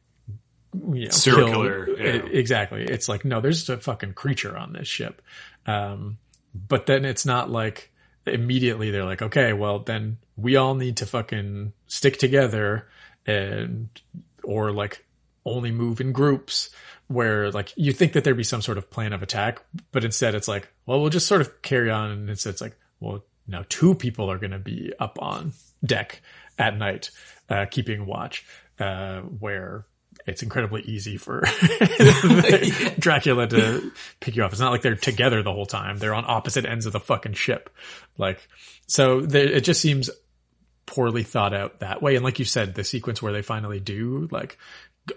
you 0.72 1.07
know, 1.07 1.11
Serial 1.11 1.50
killer, 1.50 1.88
yeah. 1.90 2.22
Exactly. 2.30 2.84
It's 2.84 3.09
like, 3.09 3.24
no, 3.24 3.40
there's 3.40 3.68
a 3.68 3.78
fucking 3.78 4.14
creature 4.14 4.57
on 4.57 4.72
this 4.72 4.88
ship. 4.88 5.20
Um, 5.66 6.18
but 6.55 6.86
then 6.86 7.05
it's 7.05 7.26
not 7.26 7.50
like 7.50 7.92
immediately 8.24 8.92
they're 8.92 9.05
like, 9.05 9.20
okay, 9.20 9.53
well 9.53 9.80
then 9.80 10.18
we 10.36 10.55
all 10.55 10.76
need 10.76 10.98
to 10.98 11.07
fucking 11.07 11.72
stick 11.88 12.18
together 12.18 12.88
and, 13.26 13.88
or 14.45 14.72
like 14.72 15.05
only 15.45 15.70
move 15.70 16.01
in 16.01 16.12
groups 16.12 16.70
where 17.09 17.51
like 17.51 17.72
you 17.76 17.93
think 17.93 18.12
that 18.12 18.24
there'd 18.24 18.36
be 18.36 18.45
some 18.45 18.62
sort 18.62 18.78
of 18.78 18.90
plan 18.90 19.12
of 19.12 19.22
attack, 19.22 19.62
but 19.90 20.05
instead 20.05 20.34
it's 20.34 20.49
like, 20.49 20.72
well, 20.86 21.01
we'll 21.01 21.11
just 21.11 21.26
sort 21.26 21.40
of 21.40 21.62
carry 21.62 21.90
on 21.90 22.11
and 22.11 22.30
it's, 22.30 22.47
it's 22.47 22.61
like, 22.61 22.76
well, 23.01 23.24
now 23.47 23.64
two 23.68 23.95
people 23.95 24.30
are 24.30 24.38
going 24.38 24.53
to 24.53 24.59
be 24.59 24.93
up 24.99 25.18
on 25.20 25.53
deck 25.84 26.22
at 26.59 26.76
night, 26.76 27.11
uh, 27.49 27.66
keeping 27.70 28.07
watch, 28.07 28.45
uh, 28.78 29.20
where 29.20 29.86
it's 30.26 30.43
incredibly 30.43 30.82
easy 30.82 31.16
for 31.16 31.40
Dracula 32.99 33.49
to 33.49 33.93
pick 34.20 34.36
you 34.36 34.45
off. 34.45 34.53
It's 34.53 34.61
not 34.61 34.70
like 34.70 34.82
they're 34.82 34.95
together 34.95 35.43
the 35.43 35.53
whole 35.53 35.66
time. 35.66 35.99
They're 35.99 36.14
on 36.14 36.24
opposite 36.26 36.64
ends 36.64 36.86
of 36.86 36.93
the 36.93 37.01
fucking 37.01 37.32
ship. 37.32 37.70
Like, 38.18 38.47
so 38.86 39.20
it 39.20 39.62
just 39.62 39.80
seems 39.80 40.11
poorly 40.93 41.22
thought 41.22 41.55
out 41.55 41.80
that 41.80 42.03
way. 42.03 42.16
And 42.16 42.24
like 42.24 42.38
you 42.38 42.45
said, 42.45 42.74
the 42.74 42.84
sequence 42.84 43.22
where 43.22 43.32
they 43.32 43.40
finally 43.40 43.80
do 43.80 44.28
like 44.30 44.59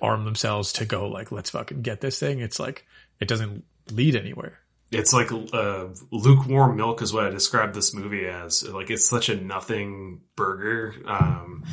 arm 0.01 0.23
themselves 0.23 0.71
to 0.73 0.85
go 0.85 1.09
like, 1.09 1.33
let's 1.33 1.49
fucking 1.49 1.81
get 1.81 1.99
this 1.99 2.17
thing. 2.17 2.39
It's 2.39 2.61
like, 2.61 2.85
it 3.19 3.27
doesn't 3.27 3.65
lead 3.91 4.15
anywhere. 4.15 4.59
It's 4.91 5.11
like 5.11 5.31
uh, 5.31 5.87
lukewarm 6.11 6.77
milk 6.77 7.01
is 7.01 7.11
what 7.11 7.25
I 7.25 7.29
described 7.29 7.75
this 7.75 7.93
movie 7.93 8.25
as. 8.25 8.63
Like 8.63 8.89
it's 8.89 9.05
such 9.05 9.27
a 9.27 9.35
nothing 9.35 10.21
burger. 10.37 10.95
Um, 11.05 11.65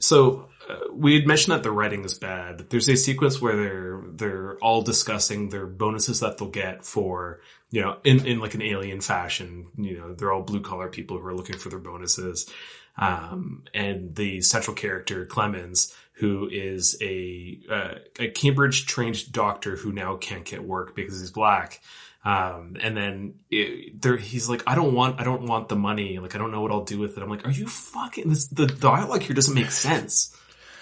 so 0.00 0.50
uh, 0.68 0.92
we 0.92 1.14
had 1.14 1.26
mentioned 1.26 1.54
that 1.54 1.62
the 1.62 1.70
writing 1.70 2.04
is 2.04 2.12
bad. 2.12 2.68
There's 2.68 2.88
a 2.90 2.96
sequence 2.96 3.40
where 3.40 3.56
they're 3.56 4.02
they're 4.12 4.58
all 4.58 4.82
discussing 4.82 5.48
their 5.48 5.66
bonuses 5.66 6.20
that 6.20 6.36
they'll 6.36 6.50
get 6.50 6.84
for 6.84 7.40
you 7.70 7.80
know 7.80 7.98
in 8.04 8.26
in 8.26 8.40
like 8.40 8.54
an 8.54 8.62
alien 8.62 9.00
fashion. 9.00 9.68
You 9.78 9.98
know 9.98 10.12
they're 10.12 10.32
all 10.32 10.42
blue 10.42 10.60
collar 10.60 10.88
people 10.88 11.18
who 11.18 11.26
are 11.26 11.34
looking 11.34 11.56
for 11.56 11.70
their 11.70 11.78
bonuses. 11.78 12.50
Um, 12.98 13.64
and 13.74 14.14
the 14.14 14.40
central 14.40 14.74
character 14.74 15.26
Clemens, 15.26 15.94
who 16.14 16.48
is 16.50 16.96
a 17.02 17.60
uh, 17.70 17.94
a 18.18 18.28
Cambridge 18.28 18.86
trained 18.86 19.30
doctor 19.32 19.76
who 19.76 19.92
now 19.92 20.16
can't 20.16 20.44
get 20.44 20.64
work 20.64 20.96
because 20.96 21.20
he's 21.20 21.30
black. 21.30 21.82
Um, 22.24 22.76
and 22.80 22.96
then 22.96 23.34
it, 23.52 24.02
there, 24.02 24.16
he's 24.16 24.48
like, 24.48 24.64
I 24.66 24.74
don't 24.74 24.94
want, 24.94 25.20
I 25.20 25.24
don't 25.24 25.46
want 25.46 25.68
the 25.68 25.76
money. 25.76 26.18
Like, 26.18 26.34
I 26.34 26.38
don't 26.38 26.50
know 26.50 26.60
what 26.60 26.72
I'll 26.72 26.82
do 26.82 26.98
with 26.98 27.16
it. 27.16 27.22
I'm 27.22 27.30
like, 27.30 27.46
are 27.46 27.52
you 27.52 27.68
fucking, 27.68 28.28
this, 28.28 28.48
the 28.48 28.66
dialogue 28.66 29.22
here 29.22 29.36
doesn't 29.36 29.54
make 29.54 29.70
sense. 29.70 30.36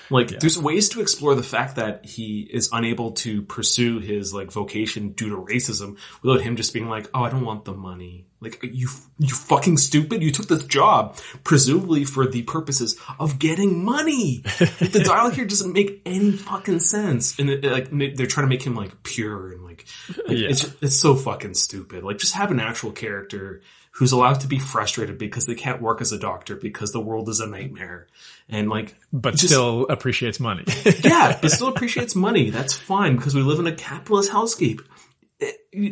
Like, 0.09 0.41
there's 0.41 0.59
ways 0.59 0.89
to 0.91 1.03
explore 1.03 1.35
the 1.35 1.43
fact 1.43 1.77
that 1.77 2.07
he 2.07 2.49
is 2.51 2.71
unable 2.73 3.13
to 3.13 3.43
pursue 3.43 3.99
his 3.99 4.33
like 4.33 4.53
vocation 4.53 5.11
due 5.13 5.29
to 5.31 5.37
racism 5.37 5.99
without 6.23 6.43
him 6.43 6.57
just 6.57 6.73
being 6.73 6.89
like, 6.89 7.11
oh, 7.13 7.25
I 7.25 7.29
don't 7.29 7.45
want 7.45 7.67
the 7.67 7.75
money. 7.75 8.27
Like, 8.45 8.61
you, 8.63 8.89
you 9.19 9.35
fucking 9.35 9.79
stupid. 9.79 10.23
You 10.23 10.31
took 10.31 10.47
this 10.49 10.65
job 10.65 11.17
presumably 11.43 12.05
for 12.05 12.27
the 12.27 12.43
purposes 12.43 12.97
of 13.19 13.39
getting 13.39 13.85
money. 13.85 14.43
The 14.45 15.03
dialogue 15.05 15.35
here 15.35 15.45
doesn't 15.47 15.73
make 15.73 16.01
any 16.07 16.33
fucking 16.33 16.81
sense. 16.81 17.39
And 17.39 17.51
it, 17.51 17.65
like, 17.65 17.89
they're 18.17 18.27
trying 18.27 18.47
to 18.47 18.51
make 18.51 18.63
him 18.63 18.75
like 18.77 19.03
pure 19.03 19.53
and 19.53 19.65
like, 19.65 19.85
like, 20.29 20.39
Yeah. 20.39 20.49
it's, 20.51 20.65
it's 20.81 20.97
so 20.97 21.15
fucking 21.17 21.55
stupid. 21.55 22.05
Like, 22.05 22.19
just 22.19 22.35
have 22.35 22.51
an 22.51 22.61
actual 22.61 22.93
character 22.93 23.63
who's 23.99 24.11
allowed 24.11 24.41
to 24.41 24.49
be 24.49 24.59
frustrated 24.59 25.19
because 25.19 25.47
they 25.47 25.55
can't 25.55 25.81
work 25.81 26.01
as 26.01 26.11
a 26.11 26.19
doctor 26.19 26.57
because 26.57 26.91
the 26.91 27.01
world 27.01 27.29
is 27.29 27.39
a 27.39 27.47
nightmare. 27.47 28.09
And 28.49 28.69
like, 28.69 28.97
But 29.13 29.33
just- 29.37 29.47
still 29.53 29.87
appreciates 29.89 30.41
money. 30.41 30.65
yeah, 31.05 31.39
but 31.41 31.51
still 31.53 31.69
appreciates 31.69 32.17
money. 32.17 32.51
That's 32.51 32.75
fine 32.75 33.15
because 33.17 33.35
we 33.37 33.43
live 33.43 33.61
in 33.61 33.67
a 33.69 33.75
capitalist 33.75 34.33
hellscape. 34.33 34.81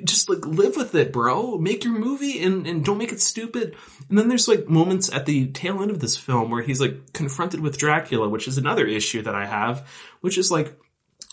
Just 0.05 0.28
like 0.28 0.47
live 0.47 0.76
with 0.76 0.95
it, 0.95 1.12
bro. 1.12 1.59
Make 1.59 1.84
your 1.84 1.99
movie 1.99 2.43
and, 2.43 2.66
and 2.66 2.84
don't 2.84 2.99
make 2.99 3.12
it 3.12 3.20
stupid. 3.20 3.74
And 4.09 4.16
then 4.16 4.28
there's 4.28 4.47
like 4.47 4.68
moments 4.68 5.12
at 5.12 5.26
the 5.26 5.49
tail 5.49 5.82
end 5.82 5.90
of 5.90 5.99
this 5.99 6.16
film 6.16 6.51
where 6.51 6.62
he's 6.62 6.80
like 6.80 7.12
confronted 7.12 7.61
with 7.61 7.78
Dracula, 7.78 8.28
which 8.28 8.47
is 8.47 8.59
another 8.59 8.86
issue 8.86 9.22
that 9.22 9.34
I 9.34 9.47
have, 9.47 9.88
which 10.20 10.38
is 10.38 10.51
like, 10.51 10.78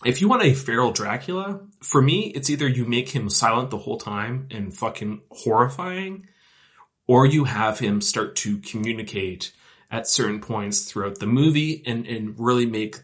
if 0.03 0.22
you 0.22 0.30
want 0.30 0.43
a 0.43 0.53
feral 0.53 0.91
Dracula, 0.91 1.62
for 1.82 2.01
me, 2.01 2.28
it's 2.28 2.49
either 2.49 2.68
you 2.68 2.86
make 2.86 3.10
him 3.10 3.30
silent 3.30 3.70
the 3.70 3.78
whole 3.78 3.97
time 3.97 4.47
and 4.49 4.74
fucking 4.74 5.22
horrifying, 5.30 6.28
or 7.05 7.26
you 7.26 7.43
have 7.43 7.80
him 7.80 8.01
start 8.01 8.36
to 8.38 8.57
communicate 8.60 9.51
at 9.91 10.07
certain 10.07 10.39
points 10.39 10.86
throughout 10.86 11.20
the 11.20 11.28
movie 11.28 11.84
and, 11.86 12.07
and 12.07 12.39
really 12.39 12.66
make 12.66 12.97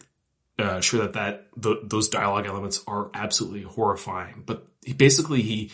uh, 0.58 0.80
sure 0.80 1.02
that 1.02 1.12
that 1.12 1.48
th 1.62 1.78
those 1.82 2.08
dialogue 2.08 2.46
elements 2.46 2.82
are 2.86 3.10
absolutely 3.12 3.62
horrifying. 3.62 4.42
But 4.46 4.66
he, 4.86 4.92
basically, 4.92 5.42
he 5.42 5.70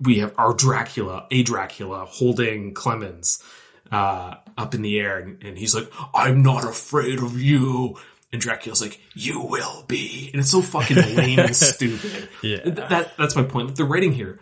we 0.00 0.18
have 0.18 0.34
our 0.38 0.52
Dracula, 0.52 1.26
a 1.30 1.42
Dracula, 1.42 2.04
holding 2.04 2.74
Clemens 2.74 3.42
uh, 3.90 4.34
up 4.56 4.74
in 4.74 4.82
the 4.82 4.98
air, 5.00 5.18
and, 5.18 5.42
and 5.42 5.58
he's 5.58 5.74
like, 5.74 5.90
"I'm 6.14 6.42
not 6.42 6.64
afraid 6.64 7.18
of 7.18 7.40
you." 7.40 7.98
And 8.32 8.40
Dracula's 8.40 8.80
like, 8.80 9.00
"You 9.14 9.40
will 9.40 9.84
be," 9.88 10.30
and 10.32 10.40
it's 10.40 10.50
so 10.50 10.62
fucking 10.62 10.96
lame 11.16 11.38
and 11.38 11.56
stupid. 11.56 12.28
Yeah. 12.42 12.62
That 12.64 13.12
that's 13.16 13.36
my 13.36 13.42
point. 13.42 13.74
The 13.76 13.84
writing 13.84 14.12
here, 14.12 14.38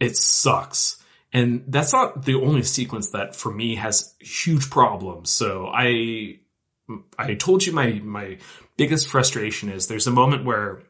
it 0.00 0.16
sucks. 0.16 1.02
And 1.32 1.64
that's 1.68 1.92
not 1.92 2.24
the 2.24 2.34
only 2.34 2.62
sequence 2.62 3.10
that 3.10 3.34
for 3.34 3.50
me 3.50 3.76
has 3.76 4.14
huge 4.20 4.68
problems. 4.68 5.30
So 5.30 5.66
I, 5.72 6.40
I 7.18 7.34
told 7.34 7.64
you 7.64 7.72
my, 7.72 7.92
my 8.04 8.36
biggest 8.76 9.08
frustration 9.08 9.70
is 9.70 9.86
there's 9.86 10.06
a 10.06 10.10
moment 10.10 10.44
where 10.44 10.82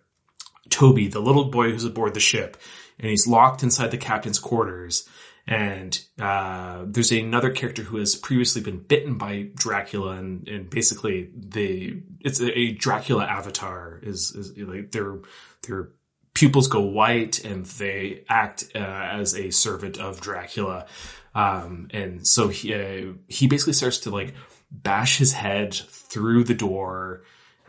Toby, 0.71 1.09
the 1.09 1.21
little 1.21 1.47
boy 1.47 1.71
who's 1.71 1.85
aboard 1.85 2.15
the 2.15 2.21
ship, 2.21 2.57
and 2.99 3.11
he's 3.11 3.27
locked 3.27 3.63
inside 3.63 3.91
the 3.91 3.99
captain's 3.99 4.39
quarters. 4.39 5.09
And 5.45 6.01
uh, 6.21 6.85
there's 6.87 7.11
another 7.11 7.51
character 7.51 7.83
who 7.83 7.97
has 7.97 8.15
previously 8.15 8.63
been 8.63 8.79
bitten 8.79 9.19
by 9.19 9.49
Dracula, 9.55 10.13
and, 10.13 10.47
and 10.47 10.71
basically 10.71 11.31
the 11.35 12.01
it's 12.21 12.41
a, 12.41 12.73
Dracula 12.73 13.25
avatar 13.25 13.99
is 14.03 14.31
is 14.37 14.57
like 14.57 14.93
their 14.93 15.19
their 15.67 15.89
pupils 16.35 16.69
go 16.69 16.81
white 16.81 17.45
and 17.45 17.67
they 17.67 18.25
act 18.29 18.71
uh, 18.75 18.79
as 18.79 19.35
a 19.35 19.51
servant 19.51 19.99
of 19.99 20.21
Dracula. 20.21 20.87
Um, 21.35 21.89
and 21.91 22.27
so 22.27 22.49
he 22.49 22.75
uh, 22.75 23.13
he 23.27 23.49
basically 23.49 23.73
starts 23.73 23.99
to 24.01 24.11
like 24.11 24.35
bash 24.71 25.19
his 25.19 25.33
head 25.33 25.75
through 25.75 26.45
the 26.45 26.55
door, 26.55 27.23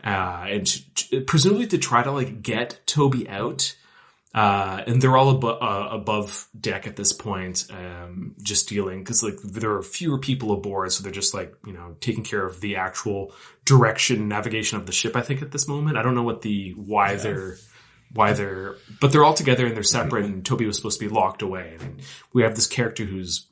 uh, 0.04 0.44
and 0.48 0.66
t- 0.94 1.20
presumably 1.20 1.66
to 1.68 1.78
try 1.78 2.02
to 2.02 2.12
like 2.12 2.42
get 2.42 2.80
Toby 2.86 3.28
out. 3.28 3.74
Uh, 4.34 4.82
and 4.88 5.00
they're 5.00 5.16
all 5.16 5.40
abo- 5.40 5.62
uh, 5.62 5.94
above 5.94 6.48
deck 6.60 6.88
at 6.88 6.96
this 6.96 7.12
point, 7.12 7.68
um, 7.70 8.34
just 8.42 8.68
dealing 8.68 8.98
because 8.98 9.22
like 9.22 9.36
there 9.44 9.72
are 9.74 9.82
fewer 9.82 10.18
people 10.18 10.50
aboard, 10.50 10.90
so 10.90 11.04
they're 11.04 11.12
just 11.12 11.34
like 11.34 11.54
you 11.64 11.72
know 11.72 11.94
taking 12.00 12.24
care 12.24 12.44
of 12.44 12.60
the 12.60 12.74
actual 12.74 13.32
direction, 13.64 14.26
navigation 14.26 14.76
of 14.76 14.86
the 14.86 14.92
ship. 14.92 15.14
I 15.14 15.20
think 15.20 15.40
at 15.40 15.52
this 15.52 15.68
moment, 15.68 15.96
I 15.96 16.02
don't 16.02 16.16
know 16.16 16.24
what 16.24 16.42
the 16.42 16.72
why 16.72 17.14
they're 17.14 17.58
why 18.12 18.32
they're, 18.32 18.76
but 19.00 19.12
they're 19.12 19.24
all 19.24 19.34
together 19.34 19.66
and 19.66 19.76
they're 19.76 19.84
separate. 19.84 20.24
And 20.24 20.44
Toby 20.44 20.66
was 20.66 20.76
supposed 20.76 20.98
to 20.98 21.08
be 21.08 21.14
locked 21.14 21.42
away, 21.42 21.76
and 21.78 22.00
we 22.32 22.42
have 22.42 22.56
this 22.56 22.66
character 22.66 23.04
who's 23.04 23.46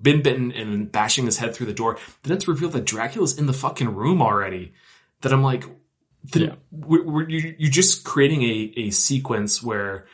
been 0.00 0.22
bitten 0.22 0.52
and 0.52 0.90
bashing 0.90 1.26
his 1.26 1.38
head 1.38 1.54
through 1.54 1.66
the 1.66 1.74
door. 1.74 1.98
Then 2.22 2.36
it's 2.36 2.48
revealed 2.48 2.72
that 2.72 2.84
Dracula's 2.84 3.38
in 3.38 3.46
the 3.46 3.52
fucking 3.52 3.94
room 3.94 4.20
already. 4.20 4.72
That 5.20 5.32
I'm 5.32 5.42
like, 5.42 5.64
then 6.24 6.42
Yeah. 6.42 6.54
we're, 6.70 7.04
we're, 7.04 7.28
you- 7.28 7.54
you're 7.58 7.70
just 7.70 8.04
creating 8.04 8.42
a, 8.42 8.72
a 8.76 8.90
sequence 8.90 9.62
where 9.62 10.06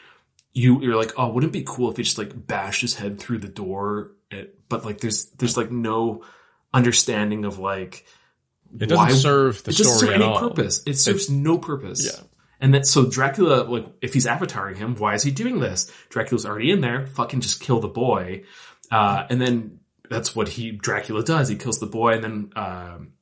you 0.53 0.81
you're 0.83 0.97
like, 0.97 1.13
oh, 1.17 1.29
wouldn't 1.31 1.55
it 1.55 1.59
be 1.59 1.65
cool 1.67 1.91
if 1.91 1.97
he 1.97 2.03
just 2.03 2.19
like 2.19 2.47
bashed 2.47 2.81
his 2.81 2.95
head 2.95 3.19
through 3.19 3.39
the 3.39 3.49
door? 3.49 4.13
But 4.69 4.85
like, 4.85 5.01
there's 5.01 5.27
there's 5.39 5.57
like 5.57 5.71
no 5.71 6.25
understanding 6.75 7.45
of 7.45 7.59
like 7.59 8.05
It 8.79 8.87
doesn't 8.89 8.97
why- 8.97 9.13
serve 9.13 9.63
the 9.65 9.71
it 9.71 9.77
doesn't 9.77 9.97
story 9.97 10.13
serve 10.13 10.21
at 10.21 10.23
any 10.23 10.25
all. 10.25 10.39
purpose. 10.49 10.83
It 10.87 10.95
serves 10.99 11.31
no 11.31 11.59
purpose. 11.59 12.05
Yeah. 12.05 12.23
And 12.61 12.75
that 12.75 12.87
so 12.87 13.09
Dracula, 13.09 13.63
like, 13.65 13.87
if 14.03 14.13
he's 14.15 14.27
avataring 14.27 14.77
him, 14.77 14.97
why 14.97 15.15
is 15.15 15.23
he 15.23 15.31
doing 15.31 15.61
this? 15.61 15.91
Dracula's 16.09 16.45
already 16.45 16.73
in 16.73 16.81
there. 16.81 17.07
Fucking 17.07 17.41
just 17.41 17.61
kill 17.61 17.79
the 17.81 17.87
boy. 17.89 18.43
Uh, 18.91 19.25
and 19.31 19.41
then 19.41 19.79
that's 20.11 20.35
what 20.35 20.49
he 20.49 20.73
Dracula 20.73 21.23
does. 21.23 21.49
He 21.49 21.55
kills 21.57 21.79
the 21.79 21.87
boy, 21.87 22.15
and 22.15 22.25
then 22.25 22.51
um, 22.57 23.13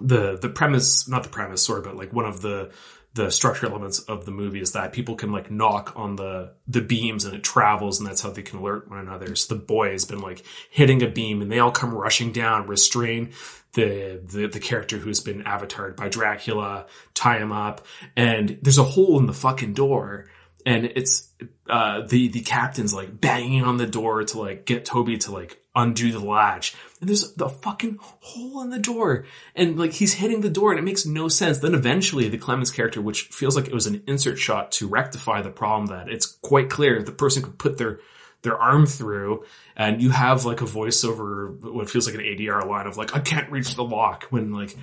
the 0.00 0.38
the 0.38 0.48
premise, 0.48 1.08
not 1.08 1.22
the 1.22 1.28
premise, 1.28 1.64
sort 1.64 1.78
of, 1.78 1.84
but 1.84 1.96
like 1.96 2.12
one 2.12 2.26
of 2.26 2.40
the 2.40 2.72
the 3.14 3.30
structure 3.30 3.66
elements 3.66 4.00
of 4.00 4.24
the 4.24 4.32
movie 4.32 4.60
is 4.60 4.72
that 4.72 4.92
people 4.92 5.14
can 5.14 5.30
like 5.30 5.50
knock 5.50 5.92
on 5.94 6.16
the 6.16 6.52
the 6.66 6.80
beams 6.80 7.24
and 7.24 7.34
it 7.34 7.44
travels 7.44 8.00
and 8.00 8.08
that's 8.08 8.22
how 8.22 8.30
they 8.30 8.42
can 8.42 8.58
alert 8.58 8.90
one 8.90 8.98
another. 8.98 9.34
So 9.36 9.54
the 9.54 9.60
boy 9.60 9.92
has 9.92 10.04
been 10.04 10.18
like 10.18 10.44
hitting 10.68 11.02
a 11.02 11.08
beam 11.08 11.40
and 11.40 11.50
they 11.50 11.60
all 11.60 11.70
come 11.70 11.94
rushing 11.94 12.32
down, 12.32 12.66
restrain 12.66 13.32
the 13.74 14.20
the, 14.24 14.48
the 14.48 14.60
character 14.60 14.98
who's 14.98 15.20
been 15.20 15.44
avatared 15.44 15.96
by 15.96 16.08
Dracula, 16.08 16.86
tie 17.14 17.38
him 17.38 17.52
up, 17.52 17.86
and 18.16 18.58
there's 18.62 18.78
a 18.78 18.84
hole 18.84 19.18
in 19.18 19.26
the 19.26 19.32
fucking 19.32 19.74
door. 19.74 20.28
And 20.66 20.86
it's 20.86 21.30
uh 21.68 22.02
the 22.06 22.28
the 22.28 22.40
captain's 22.40 22.94
like 22.94 23.20
banging 23.20 23.62
on 23.62 23.76
the 23.76 23.86
door 23.86 24.24
to 24.24 24.40
like 24.40 24.64
get 24.64 24.84
Toby 24.84 25.18
to 25.18 25.32
like 25.32 25.63
undo 25.74 26.12
the 26.12 26.20
latch 26.20 26.74
and 27.00 27.08
there's 27.08 27.32
the 27.34 27.48
fucking 27.48 27.98
hole 28.00 28.62
in 28.62 28.70
the 28.70 28.78
door 28.78 29.26
and 29.54 29.78
like 29.78 29.92
he's 29.92 30.14
hitting 30.14 30.40
the 30.40 30.50
door 30.50 30.70
and 30.70 30.78
it 30.78 30.84
makes 30.84 31.04
no 31.04 31.28
sense. 31.28 31.58
Then 31.58 31.74
eventually 31.74 32.28
the 32.28 32.38
Clemens 32.38 32.70
character, 32.70 33.02
which 33.02 33.22
feels 33.24 33.56
like 33.56 33.66
it 33.66 33.74
was 33.74 33.86
an 33.86 34.02
insert 34.06 34.38
shot 34.38 34.72
to 34.72 34.86
rectify 34.86 35.42
the 35.42 35.50
problem 35.50 35.86
that 35.86 36.08
it's 36.08 36.26
quite 36.26 36.70
clear 36.70 37.02
the 37.02 37.12
person 37.12 37.42
could 37.42 37.58
put 37.58 37.78
their 37.78 38.00
their 38.42 38.58
arm 38.58 38.86
through 38.86 39.42
and 39.74 40.02
you 40.02 40.10
have 40.10 40.44
like 40.44 40.60
a 40.60 40.66
voiceover 40.66 41.58
what 41.72 41.88
feels 41.88 42.06
like 42.06 42.14
an 42.14 42.20
ADR 42.20 42.66
line 42.66 42.86
of 42.86 42.96
like 42.96 43.16
I 43.16 43.20
can't 43.20 43.50
reach 43.50 43.74
the 43.74 43.84
lock 43.84 44.24
when 44.30 44.52
like 44.52 44.76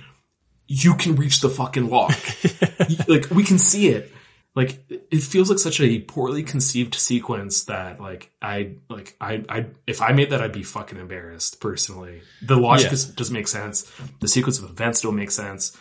you 0.68 0.94
can 0.94 1.16
reach 1.16 1.40
the 1.40 1.50
fucking 1.50 1.88
lock. 1.90 2.16
like 3.08 3.30
we 3.30 3.44
can 3.44 3.58
see 3.58 3.88
it. 3.88 4.12
Like 4.54 4.84
it 4.88 5.22
feels 5.22 5.48
like 5.48 5.58
such 5.58 5.80
a 5.80 6.00
poorly 6.00 6.42
conceived 6.42 6.94
sequence 6.94 7.64
that 7.64 8.00
like 8.00 8.30
I 8.42 8.74
like 8.90 9.16
I 9.20 9.42
I 9.48 9.66
if 9.86 10.02
I 10.02 10.12
made 10.12 10.30
that 10.30 10.42
I'd 10.42 10.52
be 10.52 10.62
fucking 10.62 10.98
embarrassed 10.98 11.58
personally. 11.60 12.20
The 12.42 12.56
logic 12.56 12.88
Yeah. 12.88 12.92
is, 12.92 13.06
doesn't 13.06 13.32
make 13.32 13.48
sense. 13.48 13.90
The 14.20 14.28
sequence 14.28 14.58
of 14.58 14.68
events 14.68 15.00
don't 15.00 15.16
make 15.16 15.30
sense. 15.30 15.74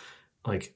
Like 0.45 0.73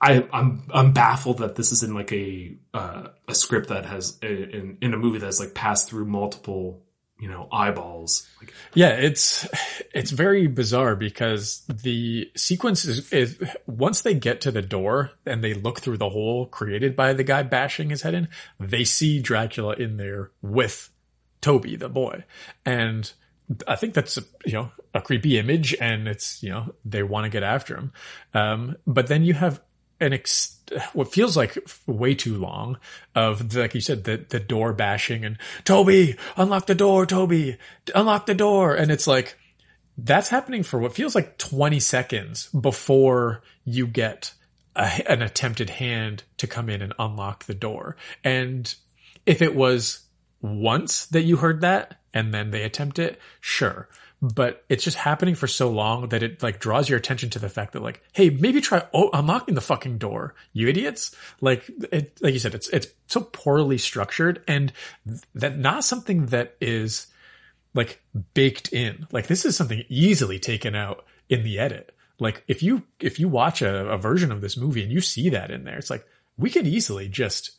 I 0.00 0.26
I'm 0.32 0.62
I'm 0.72 0.92
baffled 0.92 1.38
that 1.38 1.56
this 1.56 1.72
is 1.72 1.82
in 1.82 1.94
like 1.94 2.12
a 2.12 2.56
uh, 2.72 3.08
a 3.26 3.34
script 3.34 3.68
that 3.70 3.84
has 3.86 4.18
in 4.22 4.78
in 4.80 4.94
a 4.94 4.96
movie 4.96 5.18
that's 5.18 5.40
like 5.40 5.54
passed 5.54 5.88
through 5.88 6.04
multiple 6.04 6.84
you 7.22 7.28
know 7.28 7.46
eyeballs. 7.52 8.28
Like 8.40 8.52
Yeah, 8.74 8.88
it's 8.88 9.48
it's 9.94 10.10
very 10.10 10.48
bizarre 10.48 10.96
because 10.96 11.62
the 11.68 12.28
sequence 12.34 12.84
is, 12.84 13.12
is 13.12 13.40
once 13.64 14.02
they 14.02 14.14
get 14.14 14.40
to 14.40 14.50
the 14.50 14.60
door 14.60 15.12
and 15.24 15.42
they 15.42 15.54
look 15.54 15.80
through 15.80 15.98
the 15.98 16.10
hole 16.10 16.46
created 16.46 16.96
by 16.96 17.12
the 17.12 17.22
guy 17.22 17.44
bashing 17.44 17.90
his 17.90 18.02
head 18.02 18.14
in, 18.14 18.28
they 18.58 18.82
see 18.82 19.20
Dracula 19.20 19.74
in 19.74 19.98
there 19.98 20.32
with 20.42 20.90
Toby, 21.40 21.76
the 21.76 21.88
boy, 21.88 22.24
and 22.66 23.10
I 23.68 23.76
think 23.76 23.94
that's 23.94 24.18
a, 24.18 24.22
you 24.44 24.54
know 24.54 24.72
a 24.92 25.00
creepy 25.00 25.38
image, 25.38 25.76
and 25.80 26.08
it's 26.08 26.42
you 26.42 26.50
know 26.50 26.74
they 26.84 27.04
want 27.04 27.24
to 27.24 27.30
get 27.30 27.44
after 27.44 27.76
him, 27.76 27.92
um, 28.34 28.76
but 28.84 29.06
then 29.06 29.22
you 29.22 29.34
have 29.34 29.62
an 30.02 30.12
ex- 30.12 30.58
what 30.92 31.12
feels 31.12 31.36
like 31.36 31.56
way 31.86 32.14
too 32.14 32.36
long 32.36 32.78
of 33.14 33.54
like 33.54 33.74
you 33.74 33.80
said 33.80 34.04
the 34.04 34.24
the 34.28 34.40
door 34.40 34.72
bashing 34.72 35.24
and 35.24 35.38
Toby 35.64 36.16
unlock 36.36 36.66
the 36.66 36.74
door 36.74 37.06
Toby 37.06 37.56
unlock 37.94 38.26
the 38.26 38.34
door. 38.34 38.74
And 38.74 38.90
it's 38.90 39.06
like 39.06 39.38
that's 39.96 40.28
happening 40.28 40.62
for 40.62 40.78
what 40.78 40.94
feels 40.94 41.14
like 41.14 41.38
20 41.38 41.78
seconds 41.78 42.48
before 42.48 43.42
you 43.64 43.86
get 43.86 44.32
a, 44.74 45.10
an 45.10 45.22
attempted 45.22 45.70
hand 45.70 46.24
to 46.38 46.46
come 46.46 46.68
in 46.68 46.82
and 46.82 46.94
unlock 46.98 47.44
the 47.44 47.54
door. 47.54 47.96
And 48.24 48.74
if 49.26 49.42
it 49.42 49.54
was 49.54 50.00
once 50.40 51.06
that 51.06 51.22
you 51.22 51.36
heard 51.36 51.60
that 51.60 52.00
and 52.12 52.34
then 52.34 52.50
they 52.50 52.62
attempt 52.62 52.98
it 52.98 53.20
sure 53.40 53.88
but 54.22 54.64
it's 54.68 54.84
just 54.84 54.96
happening 54.96 55.34
for 55.34 55.48
so 55.48 55.68
long 55.68 56.08
that 56.10 56.22
it 56.22 56.44
like 56.44 56.60
draws 56.60 56.88
your 56.88 56.96
attention 56.96 57.28
to 57.30 57.40
the 57.40 57.48
fact 57.48 57.72
that 57.72 57.82
like, 57.82 58.00
hey, 58.12 58.30
maybe 58.30 58.60
try 58.60 58.86
oh, 58.94 59.10
unlocking 59.12 59.56
the 59.56 59.60
fucking 59.60 59.98
door, 59.98 60.36
you 60.52 60.68
idiots. 60.68 61.14
Like, 61.40 61.68
it, 61.90 62.16
like 62.22 62.32
you 62.32 62.38
said, 62.38 62.54
it's 62.54 62.68
it's 62.68 62.86
so 63.08 63.22
poorly 63.22 63.78
structured 63.78 64.44
and 64.46 64.72
that 65.34 65.58
not 65.58 65.82
something 65.82 66.26
that 66.26 66.54
is 66.60 67.08
like 67.74 68.00
baked 68.32 68.72
in. 68.72 69.08
Like 69.10 69.26
this 69.26 69.44
is 69.44 69.56
something 69.56 69.84
easily 69.88 70.38
taken 70.38 70.76
out 70.76 71.04
in 71.28 71.42
the 71.42 71.58
edit. 71.58 71.92
Like 72.20 72.44
if 72.46 72.62
you 72.62 72.84
if 73.00 73.18
you 73.18 73.28
watch 73.28 73.60
a, 73.60 73.90
a 73.90 73.98
version 73.98 74.30
of 74.30 74.40
this 74.40 74.56
movie 74.56 74.84
and 74.84 74.92
you 74.92 75.00
see 75.00 75.30
that 75.30 75.50
in 75.50 75.64
there, 75.64 75.78
it's 75.78 75.90
like 75.90 76.06
we 76.36 76.48
could 76.48 76.68
easily 76.68 77.08
just 77.08 77.52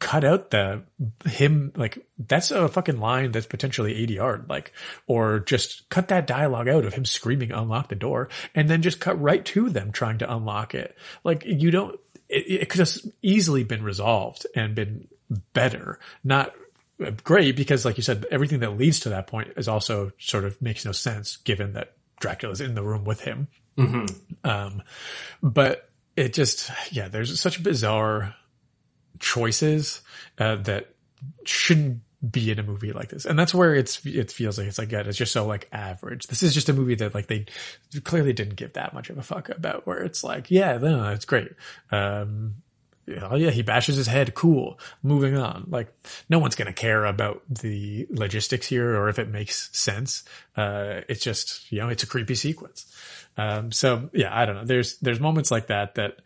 cut 0.00 0.24
out 0.24 0.50
the 0.50 0.82
him 1.24 1.72
like 1.76 2.06
that's 2.18 2.50
a 2.50 2.68
fucking 2.68 2.98
line 2.98 3.32
that's 3.32 3.46
potentially 3.46 4.06
ADR 4.06 4.46
like 4.48 4.72
or 5.06 5.40
just 5.40 5.88
cut 5.88 6.08
that 6.08 6.26
dialogue 6.26 6.68
out 6.68 6.84
of 6.84 6.94
him 6.94 7.04
screaming 7.04 7.52
unlock 7.52 7.88
the 7.88 7.94
door 7.94 8.28
and 8.54 8.68
then 8.68 8.82
just 8.82 9.00
cut 9.00 9.20
right 9.20 9.44
to 9.44 9.70
them 9.70 9.92
trying 9.92 10.18
to 10.18 10.34
unlock 10.34 10.74
it. 10.74 10.96
Like 11.22 11.44
you 11.46 11.70
don't 11.70 11.98
it, 12.28 12.62
it 12.62 12.68
could 12.68 12.80
have 12.80 12.94
easily 13.22 13.64
been 13.64 13.82
resolved 13.82 14.46
and 14.54 14.74
been 14.74 15.08
better. 15.52 15.98
Not 16.22 16.54
great 17.22 17.56
because 17.56 17.84
like 17.84 17.96
you 17.96 18.02
said 18.02 18.26
everything 18.30 18.60
that 18.60 18.76
leads 18.76 19.00
to 19.00 19.08
that 19.10 19.26
point 19.26 19.52
is 19.56 19.68
also 19.68 20.12
sort 20.18 20.44
of 20.44 20.60
makes 20.60 20.84
no 20.84 20.92
sense 20.92 21.36
given 21.38 21.72
that 21.74 21.94
Dracula's 22.20 22.60
in 22.60 22.74
the 22.74 22.82
room 22.82 23.04
with 23.04 23.20
him. 23.20 23.48
Um 24.44 24.82
but 25.42 25.88
it 26.16 26.32
just 26.32 26.70
yeah 26.90 27.08
there's 27.08 27.40
such 27.40 27.58
a 27.58 27.62
bizarre 27.62 28.34
choices 29.18 30.02
uh, 30.38 30.56
that 30.56 30.94
shouldn't 31.44 32.00
be 32.30 32.50
in 32.50 32.58
a 32.58 32.62
movie 32.62 32.92
like 32.92 33.10
this. 33.10 33.26
And 33.26 33.38
that's 33.38 33.54
where 33.54 33.74
it's 33.74 34.04
it 34.06 34.30
feels 34.30 34.58
like 34.58 34.66
it's 34.66 34.78
like 34.78 34.92
yeah, 34.92 35.00
it's 35.00 35.18
just 35.18 35.32
so 35.32 35.46
like 35.46 35.68
average. 35.72 36.26
This 36.26 36.42
is 36.42 36.54
just 36.54 36.68
a 36.68 36.72
movie 36.72 36.94
that 36.96 37.14
like 37.14 37.26
they 37.26 37.46
clearly 38.02 38.32
didn't 38.32 38.56
give 38.56 38.74
that 38.74 38.94
much 38.94 39.10
of 39.10 39.18
a 39.18 39.22
fuck 39.22 39.48
about 39.50 39.86
where 39.86 40.02
it's 40.02 40.24
like, 40.24 40.50
yeah, 40.50 40.78
no, 40.78 41.10
it's 41.10 41.24
great. 41.24 41.52
Um 41.90 42.56
oh 43.30 43.36
yeah, 43.36 43.50
he 43.50 43.62
bashes 43.62 43.96
his 43.96 44.06
head. 44.06 44.34
Cool. 44.34 44.78
Moving 45.02 45.36
on. 45.36 45.66
Like 45.68 45.92
no 46.28 46.38
one's 46.38 46.54
going 46.54 46.66
to 46.66 46.72
care 46.72 47.04
about 47.04 47.42
the 47.48 48.06
logistics 48.10 48.66
here 48.66 48.96
or 48.96 49.08
if 49.08 49.18
it 49.18 49.28
makes 49.28 49.76
sense. 49.76 50.24
Uh, 50.56 51.00
it's 51.08 51.22
just, 51.22 51.70
you 51.70 51.80
know, 51.80 51.88
it's 51.88 52.02
a 52.02 52.06
creepy 52.06 52.34
sequence. 52.34 52.90
Um, 53.36 53.72
so 53.72 54.08
yeah, 54.12 54.30
I 54.32 54.46
don't 54.46 54.56
know. 54.56 54.64
There's, 54.64 54.98
there's 54.98 55.20
moments 55.20 55.50
like 55.50 55.66
that 55.66 55.96
that 55.96 56.20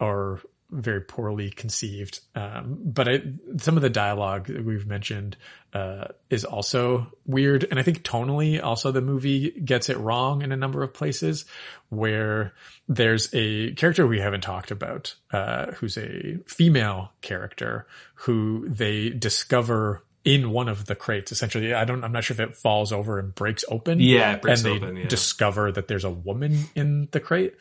are 0.00 0.40
very 0.70 1.00
poorly 1.00 1.50
conceived. 1.50 2.20
Um, 2.34 2.78
but 2.84 3.08
I, 3.08 3.22
some 3.58 3.76
of 3.76 3.82
the 3.82 3.90
dialogue 3.90 4.46
that 4.46 4.64
we've 4.64 4.86
mentioned, 4.86 5.36
uh, 5.72 6.06
is 6.28 6.44
also 6.44 7.06
weird. 7.26 7.64
And 7.70 7.78
I 7.78 7.82
think 7.82 8.02
tonally 8.02 8.62
also 8.62 8.90
the 8.90 9.00
movie 9.00 9.50
gets 9.50 9.88
it 9.88 9.98
wrong 9.98 10.42
in 10.42 10.52
a 10.52 10.56
number 10.56 10.82
of 10.82 10.92
places 10.92 11.44
where 11.88 12.54
there's 12.88 13.32
a 13.34 13.72
character 13.74 14.06
we 14.06 14.20
haven't 14.20 14.42
talked 14.42 14.70
about, 14.70 15.14
uh, 15.32 15.72
who's 15.72 15.96
a 15.96 16.38
female 16.46 17.12
character 17.20 17.86
who 18.14 18.68
they 18.68 19.10
discover 19.10 20.04
in 20.24 20.50
one 20.50 20.68
of 20.68 20.86
the 20.86 20.94
crates. 20.94 21.32
Essentially, 21.32 21.72
I 21.72 21.84
don't, 21.84 22.04
I'm 22.04 22.12
not 22.12 22.24
sure 22.24 22.34
if 22.34 22.40
it 22.40 22.56
falls 22.56 22.92
over 22.92 23.18
and 23.18 23.34
breaks 23.34 23.64
open. 23.68 24.00
Yeah, 24.00 24.36
breaks 24.36 24.64
and 24.64 24.72
they 24.72 24.84
open, 24.84 24.96
yeah. 24.96 25.08
discover 25.08 25.72
that 25.72 25.88
there's 25.88 26.04
a 26.04 26.10
woman 26.10 26.64
in 26.74 27.08
the 27.10 27.20
crate, 27.20 27.54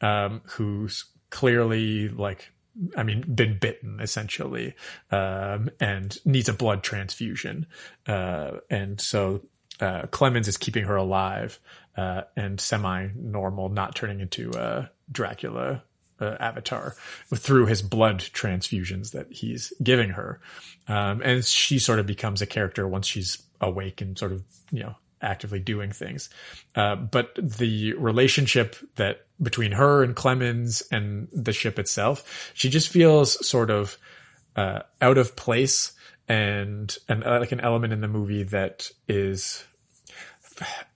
um, 0.00 0.42
who's 0.44 1.06
clearly 1.30 2.08
like 2.08 2.52
I 2.96 3.02
mean, 3.02 3.22
been 3.34 3.58
bitten 3.58 4.00
essentially, 4.00 4.74
um, 5.10 5.70
and 5.80 6.16
needs 6.24 6.48
a 6.48 6.52
blood 6.52 6.82
transfusion. 6.82 7.66
Uh, 8.06 8.58
and 8.68 9.00
so, 9.00 9.42
uh, 9.80 10.06
Clemens 10.10 10.48
is 10.48 10.56
keeping 10.56 10.84
her 10.84 10.96
alive, 10.96 11.60
uh, 11.96 12.22
and 12.36 12.60
semi-normal, 12.60 13.68
not 13.68 13.94
turning 13.94 14.20
into 14.20 14.50
a 14.56 14.90
Dracula, 15.10 15.82
uh, 16.20 16.36
avatar 16.40 16.94
through 17.34 17.66
his 17.66 17.82
blood 17.82 18.18
transfusions 18.18 19.12
that 19.12 19.32
he's 19.32 19.72
giving 19.82 20.10
her. 20.10 20.40
Um, 20.88 21.20
and 21.22 21.44
she 21.44 21.78
sort 21.78 21.98
of 21.98 22.06
becomes 22.06 22.42
a 22.42 22.46
character 22.46 22.86
once 22.86 23.06
she's 23.06 23.42
awake 23.60 24.00
and 24.00 24.18
sort 24.18 24.32
of, 24.32 24.42
you 24.70 24.82
know, 24.84 24.94
actively 25.24 25.58
doing 25.58 25.90
things. 25.90 26.30
Uh, 26.74 26.96
but 26.96 27.36
the 27.36 27.94
relationship 27.94 28.76
that 28.96 29.26
between 29.42 29.72
her 29.72 30.02
and 30.02 30.14
Clemens 30.14 30.82
and 30.92 31.28
the 31.32 31.52
ship 31.52 31.78
itself, 31.78 32.52
she 32.54 32.68
just 32.68 32.88
feels 32.88 33.46
sort 33.46 33.70
of 33.70 33.98
uh, 34.56 34.80
out 35.00 35.18
of 35.18 35.36
place 35.36 35.92
and 36.28 36.96
and 37.08 37.24
uh, 37.24 37.38
like 37.40 37.52
an 37.52 37.60
element 37.60 37.92
in 37.92 38.00
the 38.00 38.08
movie 38.08 38.44
that 38.44 38.90
is 39.08 39.64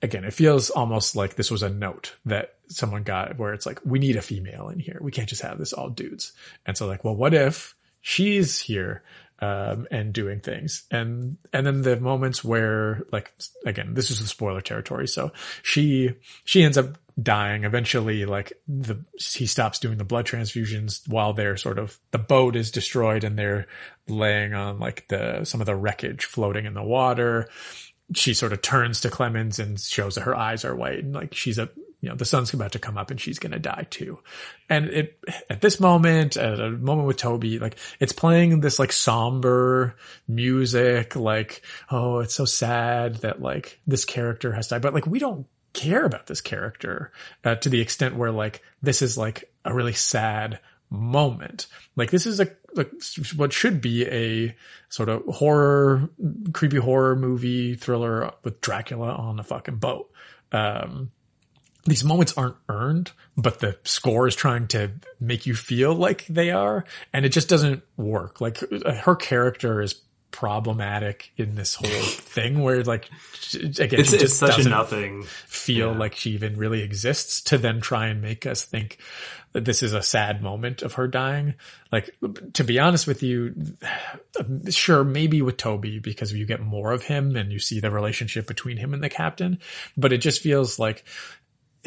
again 0.00 0.24
it 0.24 0.32
feels 0.32 0.70
almost 0.70 1.16
like 1.16 1.34
this 1.34 1.50
was 1.50 1.62
a 1.62 1.68
note 1.68 2.14
that 2.24 2.54
someone 2.68 3.02
got 3.02 3.38
where 3.38 3.52
it's 3.52 3.66
like 3.66 3.80
we 3.84 3.98
need 3.98 4.16
a 4.16 4.22
female 4.22 4.68
in 4.68 4.78
here 4.78 4.98
we 5.00 5.10
can't 5.10 5.28
just 5.28 5.42
have 5.42 5.58
this 5.58 5.72
all 5.72 5.90
dudes 5.90 6.32
and 6.64 6.76
so 6.76 6.86
like 6.86 7.04
well 7.04 7.16
what 7.16 7.34
if 7.34 7.74
she's 8.00 8.58
here 8.58 9.02
um, 9.40 9.86
and 9.90 10.12
doing 10.12 10.40
things. 10.40 10.84
And, 10.90 11.36
and 11.52 11.66
then 11.66 11.82
the 11.82 11.98
moments 11.98 12.42
where 12.42 13.02
like, 13.12 13.32
again, 13.64 13.94
this 13.94 14.10
is 14.10 14.20
the 14.20 14.26
spoiler 14.26 14.60
territory. 14.60 15.06
So 15.06 15.32
she, 15.62 16.14
she 16.44 16.62
ends 16.62 16.78
up 16.78 16.98
dying 17.20 17.64
eventually. 17.64 18.24
Like 18.24 18.52
the, 18.66 19.04
he 19.16 19.46
stops 19.46 19.78
doing 19.78 19.98
the 19.98 20.04
blood 20.04 20.26
transfusions 20.26 21.06
while 21.08 21.32
they're 21.32 21.56
sort 21.56 21.78
of, 21.78 21.98
the 22.10 22.18
boat 22.18 22.56
is 22.56 22.70
destroyed 22.70 23.24
and 23.24 23.38
they're 23.38 23.66
laying 24.08 24.54
on 24.54 24.78
like 24.78 25.08
the, 25.08 25.44
some 25.44 25.60
of 25.60 25.66
the 25.66 25.76
wreckage 25.76 26.24
floating 26.24 26.66
in 26.66 26.74
the 26.74 26.82
water. 26.82 27.48
She 28.14 28.34
sort 28.34 28.52
of 28.52 28.62
turns 28.62 29.00
to 29.02 29.10
Clemens 29.10 29.58
and 29.58 29.78
shows 29.78 30.14
that 30.14 30.22
her 30.22 30.34
eyes 30.34 30.64
are 30.64 30.74
white 30.74 31.04
and 31.04 31.14
like 31.14 31.34
she's 31.34 31.58
a, 31.58 31.68
you 32.00 32.08
know, 32.08 32.14
the 32.14 32.24
sun's 32.24 32.54
about 32.54 32.72
to 32.72 32.78
come 32.78 32.96
up 32.96 33.10
and 33.10 33.20
she's 33.20 33.38
going 33.38 33.52
to 33.52 33.58
die 33.58 33.86
too. 33.90 34.20
And 34.68 34.86
it, 34.86 35.18
at 35.50 35.60
this 35.60 35.80
moment, 35.80 36.36
at 36.36 36.60
a 36.60 36.70
moment 36.70 37.08
with 37.08 37.16
Toby, 37.16 37.58
like 37.58 37.76
it's 37.98 38.12
playing 38.12 38.60
this 38.60 38.78
like 38.78 38.92
somber 38.92 39.96
music, 40.28 41.16
like, 41.16 41.62
oh, 41.90 42.20
it's 42.20 42.34
so 42.34 42.44
sad 42.44 43.16
that 43.16 43.42
like 43.42 43.80
this 43.86 44.04
character 44.04 44.52
has 44.52 44.68
died, 44.68 44.82
but 44.82 44.94
like 44.94 45.06
we 45.06 45.18
don't 45.18 45.46
care 45.72 46.04
about 46.04 46.26
this 46.26 46.40
character 46.40 47.12
uh, 47.44 47.56
to 47.56 47.68
the 47.68 47.80
extent 47.80 48.16
where 48.16 48.32
like 48.32 48.62
this 48.80 49.02
is 49.02 49.18
like 49.18 49.52
a 49.64 49.74
really 49.74 49.92
sad 49.92 50.60
moment. 50.90 51.66
Like 51.96 52.10
this 52.10 52.26
is 52.26 52.38
a 52.38 52.48
like 52.74 52.92
what 53.34 53.52
should 53.52 53.80
be 53.80 54.06
a 54.06 54.56
sort 54.88 55.08
of 55.08 55.24
horror, 55.26 56.08
creepy 56.52 56.76
horror 56.76 57.16
movie 57.16 57.74
thriller 57.74 58.30
with 58.44 58.60
Dracula 58.60 59.12
on 59.14 59.40
a 59.40 59.44
fucking 59.44 59.76
boat. 59.76 60.10
Um, 60.52 61.10
these 61.88 62.04
moments 62.04 62.34
aren't 62.36 62.56
earned, 62.68 63.12
but 63.36 63.60
the 63.60 63.78
score 63.84 64.26
is 64.28 64.36
trying 64.36 64.68
to 64.68 64.92
make 65.20 65.46
you 65.46 65.54
feel 65.54 65.94
like 65.94 66.26
they 66.26 66.50
are, 66.50 66.84
and 67.12 67.24
it 67.24 67.30
just 67.30 67.48
doesn't 67.48 67.82
work. 67.96 68.40
Like 68.40 68.62
uh, 68.84 68.92
her 68.94 69.16
character 69.16 69.80
is 69.80 69.94
problematic 70.30 71.32
in 71.38 71.54
this 71.54 71.74
whole 71.74 71.88
thing 72.02 72.60
where 72.62 72.84
like 72.84 73.08
again 73.54 73.98
It's 73.98 74.10
just 74.10 74.38
such 74.38 74.50
a 74.50 74.56
doesn't 74.56 74.70
nothing. 74.70 75.22
feel 75.22 75.92
like 75.94 76.14
she 76.16 76.32
even 76.32 76.56
really 76.56 76.82
exists 76.82 77.40
to 77.44 77.58
then 77.58 77.80
try 77.80 78.08
and 78.08 78.20
make 78.20 78.44
us 78.44 78.62
think 78.62 78.98
that 79.52 79.64
this 79.64 79.82
is 79.82 79.94
a 79.94 80.02
sad 80.02 80.42
moment 80.42 80.82
of 80.82 80.94
her 80.94 81.08
dying. 81.08 81.54
Like, 81.90 82.14
to 82.52 82.64
be 82.64 82.78
honest 82.78 83.06
with 83.06 83.22
you, 83.22 83.54
sure, 84.70 85.04
maybe 85.04 85.40
with 85.40 85.56
Toby 85.56 85.98
because 85.98 86.32
you 86.32 86.44
get 86.44 86.60
more 86.60 86.92
of 86.92 87.04
him 87.04 87.34
and 87.34 87.50
you 87.50 87.58
see 87.58 87.80
the 87.80 87.90
relationship 87.90 88.46
between 88.46 88.76
him 88.76 88.92
and 88.92 89.02
the 89.02 89.08
captain, 89.08 89.58
but 89.96 90.12
it 90.12 90.18
just 90.18 90.42
feels 90.42 90.78
like 90.78 91.04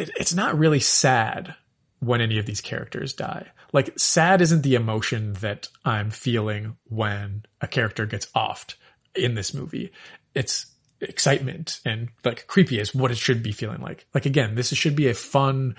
it, 0.01 0.11
it's 0.17 0.33
not 0.33 0.57
really 0.57 0.79
sad 0.79 1.55
when 1.99 2.21
any 2.21 2.39
of 2.39 2.45
these 2.45 2.61
characters 2.61 3.13
die. 3.13 3.47
Like, 3.71 3.97
sad 3.97 4.41
isn't 4.41 4.63
the 4.63 4.75
emotion 4.75 5.33
that 5.33 5.67
I'm 5.85 6.09
feeling 6.09 6.77
when 6.89 7.45
a 7.61 7.67
character 7.67 8.05
gets 8.05 8.25
offed 8.35 8.75
in 9.15 9.35
this 9.35 9.53
movie. 9.53 9.91
It's 10.33 10.65
excitement 10.99 11.79
and 11.83 12.09
like 12.23 12.47
creepy 12.47 12.79
is 12.79 12.93
what 12.93 13.11
it 13.11 13.17
should 13.17 13.41
be 13.41 13.51
feeling 13.51 13.81
like. 13.81 14.05
Like 14.13 14.25
again, 14.25 14.55
this 14.55 14.69
should 14.69 14.95
be 14.95 15.09
a 15.09 15.13
fun, 15.13 15.75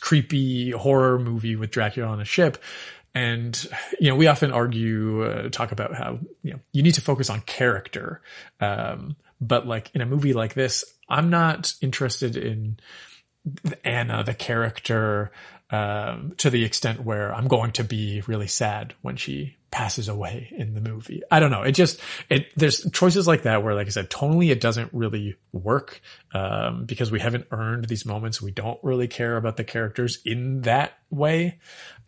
creepy 0.00 0.70
horror 0.70 1.18
movie 1.18 1.56
with 1.56 1.70
Dracula 1.70 2.08
on 2.08 2.20
a 2.20 2.24
ship. 2.24 2.58
And, 3.14 3.66
you 3.98 4.10
know, 4.10 4.16
we 4.16 4.26
often 4.26 4.52
argue, 4.52 5.24
uh, 5.24 5.48
talk 5.48 5.72
about 5.72 5.94
how, 5.94 6.18
you 6.42 6.52
know, 6.52 6.60
you 6.72 6.82
need 6.82 6.94
to 6.94 7.00
focus 7.00 7.30
on 7.30 7.40
character. 7.42 8.20
Um, 8.60 9.16
but 9.40 9.66
like 9.66 9.90
in 9.94 10.02
a 10.02 10.06
movie 10.06 10.34
like 10.34 10.54
this, 10.54 10.84
I'm 11.08 11.30
not 11.30 11.72
interested 11.80 12.36
in 12.36 12.78
Anna, 13.84 14.24
the 14.24 14.34
character, 14.34 15.30
um, 15.70 16.34
to 16.38 16.50
the 16.50 16.64
extent 16.64 17.04
where 17.04 17.34
I'm 17.34 17.48
going 17.48 17.72
to 17.72 17.84
be 17.84 18.22
really 18.26 18.46
sad 18.46 18.94
when 19.02 19.16
she 19.16 19.56
passes 19.72 20.08
away 20.08 20.48
in 20.56 20.74
the 20.74 20.80
movie. 20.80 21.22
I 21.30 21.40
don't 21.40 21.50
know. 21.50 21.62
It 21.62 21.72
just, 21.72 22.00
it, 22.30 22.46
there's 22.56 22.88
choices 22.92 23.26
like 23.26 23.42
that 23.42 23.62
where, 23.62 23.74
like 23.74 23.88
I 23.88 23.90
said, 23.90 24.08
tonally 24.08 24.50
it 24.50 24.60
doesn't 24.60 24.90
really 24.92 25.36
work, 25.52 26.00
um, 26.32 26.84
because 26.84 27.10
we 27.10 27.20
haven't 27.20 27.48
earned 27.50 27.86
these 27.86 28.06
moments. 28.06 28.40
We 28.40 28.52
don't 28.52 28.78
really 28.82 29.08
care 29.08 29.36
about 29.36 29.56
the 29.56 29.64
characters 29.64 30.20
in 30.24 30.62
that 30.62 30.98
way. 31.10 31.58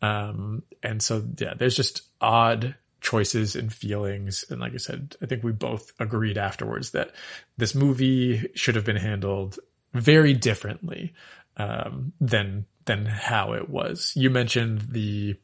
Um, 0.01 0.63
and 0.83 1.03
so, 1.03 1.25
yeah, 1.39 1.55
there's 1.55 1.77
just 1.77 2.03
odd 2.21 2.77
choices 3.01 3.55
and 3.55 3.73
feelings. 3.73 4.45
And 4.51 4.61
like 4.61 4.75
I 4.75 4.79
said, 4.79 5.17
I 5.21 5.27
think 5.27 5.43
we 5.43 5.53
both 5.53 5.93
agreed 5.99 6.39
afterwards 6.39 6.93
that 6.93 7.13
this 7.57 7.75
movie 7.75 8.49
should 8.55 8.77
have 8.77 8.85
been 8.85 8.97
handled 8.97 9.59
very 9.95 10.35
differently, 10.35 11.15
um, 11.57 12.13
than, 12.21 12.67
than 12.85 13.07
how 13.07 13.53
it 13.55 13.69
was. 13.69 14.13
You 14.17 14.31
mentioned 14.31 14.83
the, 14.91 15.37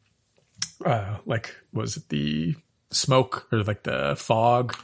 uh, 0.84 1.18
like, 1.26 1.54
was 1.72 1.96
it 1.96 2.08
the 2.08 2.54
smoke 2.90 3.46
or 3.52 3.62
like 3.64 3.82
the 3.82 4.14
fog? 4.16 4.76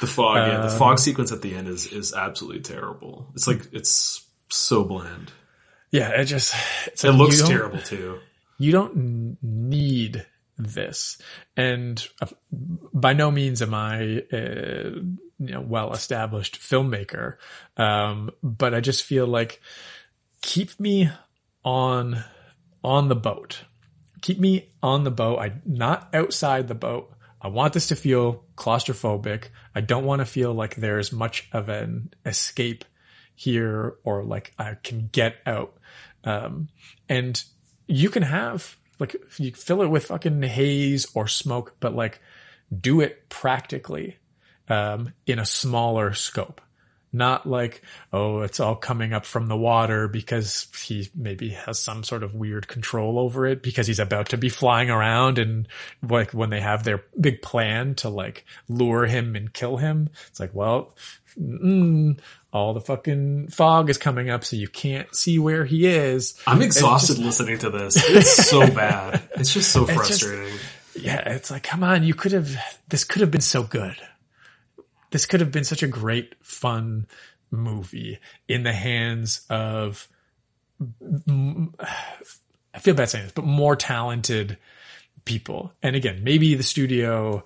The 0.00 0.06
fog, 0.06 0.36
yeah, 0.36 0.60
the 0.60 0.72
Um, 0.72 0.78
fog 0.78 0.98
sequence 0.98 1.32
at 1.32 1.42
the 1.42 1.54
end 1.54 1.66
is 1.68 1.86
is 1.92 2.14
absolutely 2.14 2.60
terrible. 2.62 3.30
It's 3.34 3.46
like 3.48 3.62
it's 3.72 4.24
so 4.48 4.84
bland. 4.84 5.32
Yeah, 5.90 6.10
it 6.10 6.26
just, 6.26 6.54
it's 6.86 7.02
It 7.04 7.10
like 7.10 7.18
looks 7.18 7.42
terrible 7.42 7.80
too. 7.80 8.20
you 8.58 8.70
don't 8.72 9.36
need 9.42 10.24
this. 10.56 11.18
And 11.56 12.06
uh, 12.22 12.26
by 12.94 13.12
no 13.12 13.30
means 13.30 13.60
am 13.62 13.74
I, 13.74 14.22
uh, 14.32 14.90
you 15.38 15.54
know, 15.54 15.60
well 15.60 15.92
established 15.92 16.60
filmmaker. 16.60 17.36
Um, 17.76 18.30
but 18.42 18.74
I 18.74 18.80
just 18.80 19.04
feel 19.04 19.26
like 19.26 19.60
keep 20.42 20.78
me 20.80 21.10
on, 21.64 22.24
on 22.82 23.08
the 23.08 23.16
boat. 23.16 23.62
Keep 24.20 24.40
me 24.40 24.72
on 24.82 25.04
the 25.04 25.10
boat. 25.10 25.38
I 25.38 25.52
not 25.64 26.08
outside 26.12 26.68
the 26.68 26.74
boat. 26.74 27.12
I 27.40 27.48
want 27.48 27.72
this 27.72 27.88
to 27.88 27.96
feel 27.96 28.44
claustrophobic. 28.56 29.48
I 29.74 29.80
don't 29.80 30.04
want 30.04 30.20
to 30.20 30.26
feel 30.26 30.52
like 30.52 30.74
there's 30.74 31.12
much 31.12 31.48
of 31.52 31.68
an 31.68 32.12
escape 32.26 32.84
here 33.36 33.94
or 34.02 34.24
like 34.24 34.52
I 34.58 34.74
can 34.82 35.08
get 35.12 35.36
out. 35.46 35.78
Um, 36.24 36.68
and 37.08 37.42
you 37.86 38.10
can 38.10 38.24
have 38.24 38.76
like 38.98 39.14
you 39.38 39.52
fill 39.52 39.82
it 39.82 39.88
with 39.88 40.06
fucking 40.06 40.42
haze 40.42 41.06
or 41.14 41.28
smoke, 41.28 41.76
but 41.78 41.94
like 41.94 42.20
do 42.76 43.00
it 43.00 43.28
practically, 43.28 44.16
um, 44.68 45.12
in 45.26 45.38
a 45.38 45.46
smaller 45.46 46.12
scope. 46.14 46.60
Not 47.10 47.46
like, 47.48 47.80
oh, 48.12 48.42
it's 48.42 48.60
all 48.60 48.76
coming 48.76 49.14
up 49.14 49.24
from 49.24 49.48
the 49.48 49.56
water 49.56 50.08
because 50.08 50.68
he 50.86 51.08
maybe 51.14 51.48
has 51.48 51.78
some 51.78 52.04
sort 52.04 52.22
of 52.22 52.34
weird 52.34 52.68
control 52.68 53.18
over 53.18 53.46
it 53.46 53.62
because 53.62 53.86
he's 53.86 53.98
about 53.98 54.28
to 54.28 54.36
be 54.36 54.50
flying 54.50 54.90
around 54.90 55.38
and 55.38 55.66
like 56.06 56.32
when 56.32 56.50
they 56.50 56.60
have 56.60 56.84
their 56.84 57.02
big 57.18 57.40
plan 57.40 57.94
to 57.94 58.10
like 58.10 58.44
lure 58.68 59.06
him 59.06 59.36
and 59.36 59.54
kill 59.54 59.78
him, 59.78 60.10
it's 60.28 60.38
like, 60.38 60.54
well, 60.54 60.94
mm, 61.40 62.18
all 62.52 62.74
the 62.74 62.80
fucking 62.82 63.48
fog 63.48 63.88
is 63.88 63.96
coming 63.96 64.28
up 64.28 64.44
so 64.44 64.56
you 64.56 64.68
can't 64.68 65.14
see 65.16 65.38
where 65.38 65.64
he 65.64 65.86
is. 65.86 66.38
I'm 66.46 66.60
exhausted 66.60 67.14
just- 67.14 67.24
listening 67.24 67.58
to 67.60 67.70
this. 67.70 67.96
It's 67.96 68.48
so 68.50 68.60
bad. 68.74 69.22
It's 69.36 69.54
just 69.54 69.72
so 69.72 69.86
just- 69.86 69.96
frustrating. 69.96 70.58
yeah, 71.00 71.26
it's 71.32 71.50
like, 71.50 71.62
come 71.62 71.82
on, 71.82 72.02
you 72.02 72.12
could 72.12 72.32
have, 72.32 72.54
this 72.90 73.04
could 73.04 73.22
have 73.22 73.30
been 73.30 73.40
so 73.40 73.62
good. 73.62 73.96
This 75.10 75.26
could 75.26 75.40
have 75.40 75.52
been 75.52 75.64
such 75.64 75.82
a 75.82 75.88
great, 75.88 76.34
fun 76.42 77.06
movie 77.50 78.18
in 78.46 78.62
the 78.62 78.72
hands 78.72 79.40
of, 79.48 80.06
I 81.00 82.78
feel 82.78 82.94
bad 82.94 83.08
saying 83.08 83.24
this, 83.24 83.32
but 83.32 83.44
more 83.44 83.74
talented 83.74 84.58
people. 85.24 85.72
And 85.82 85.94
again, 85.94 86.24
maybe 86.24 86.54
the 86.54 86.62
studio 86.62 87.44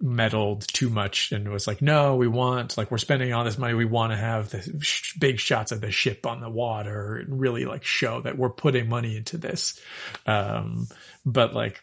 meddled 0.00 0.66
too 0.68 0.88
much 0.88 1.32
and 1.32 1.48
was 1.50 1.66
like, 1.66 1.82
no, 1.82 2.16
we 2.16 2.26
want, 2.26 2.78
like, 2.78 2.90
we're 2.90 2.98
spending 2.98 3.32
all 3.32 3.44
this 3.44 3.58
money. 3.58 3.74
We 3.74 3.84
want 3.84 4.12
to 4.12 4.16
have 4.16 4.50
the 4.50 4.80
sh- 4.80 5.18
big 5.18 5.38
shots 5.38 5.72
of 5.72 5.80
the 5.80 5.90
ship 5.90 6.26
on 6.26 6.40
the 6.40 6.48
water 6.48 7.16
and 7.16 7.38
really 7.38 7.66
like 7.66 7.84
show 7.84 8.20
that 8.22 8.38
we're 8.38 8.50
putting 8.50 8.88
money 8.88 9.16
into 9.16 9.36
this. 9.36 9.78
Um, 10.26 10.88
but 11.26 11.52
like, 11.52 11.82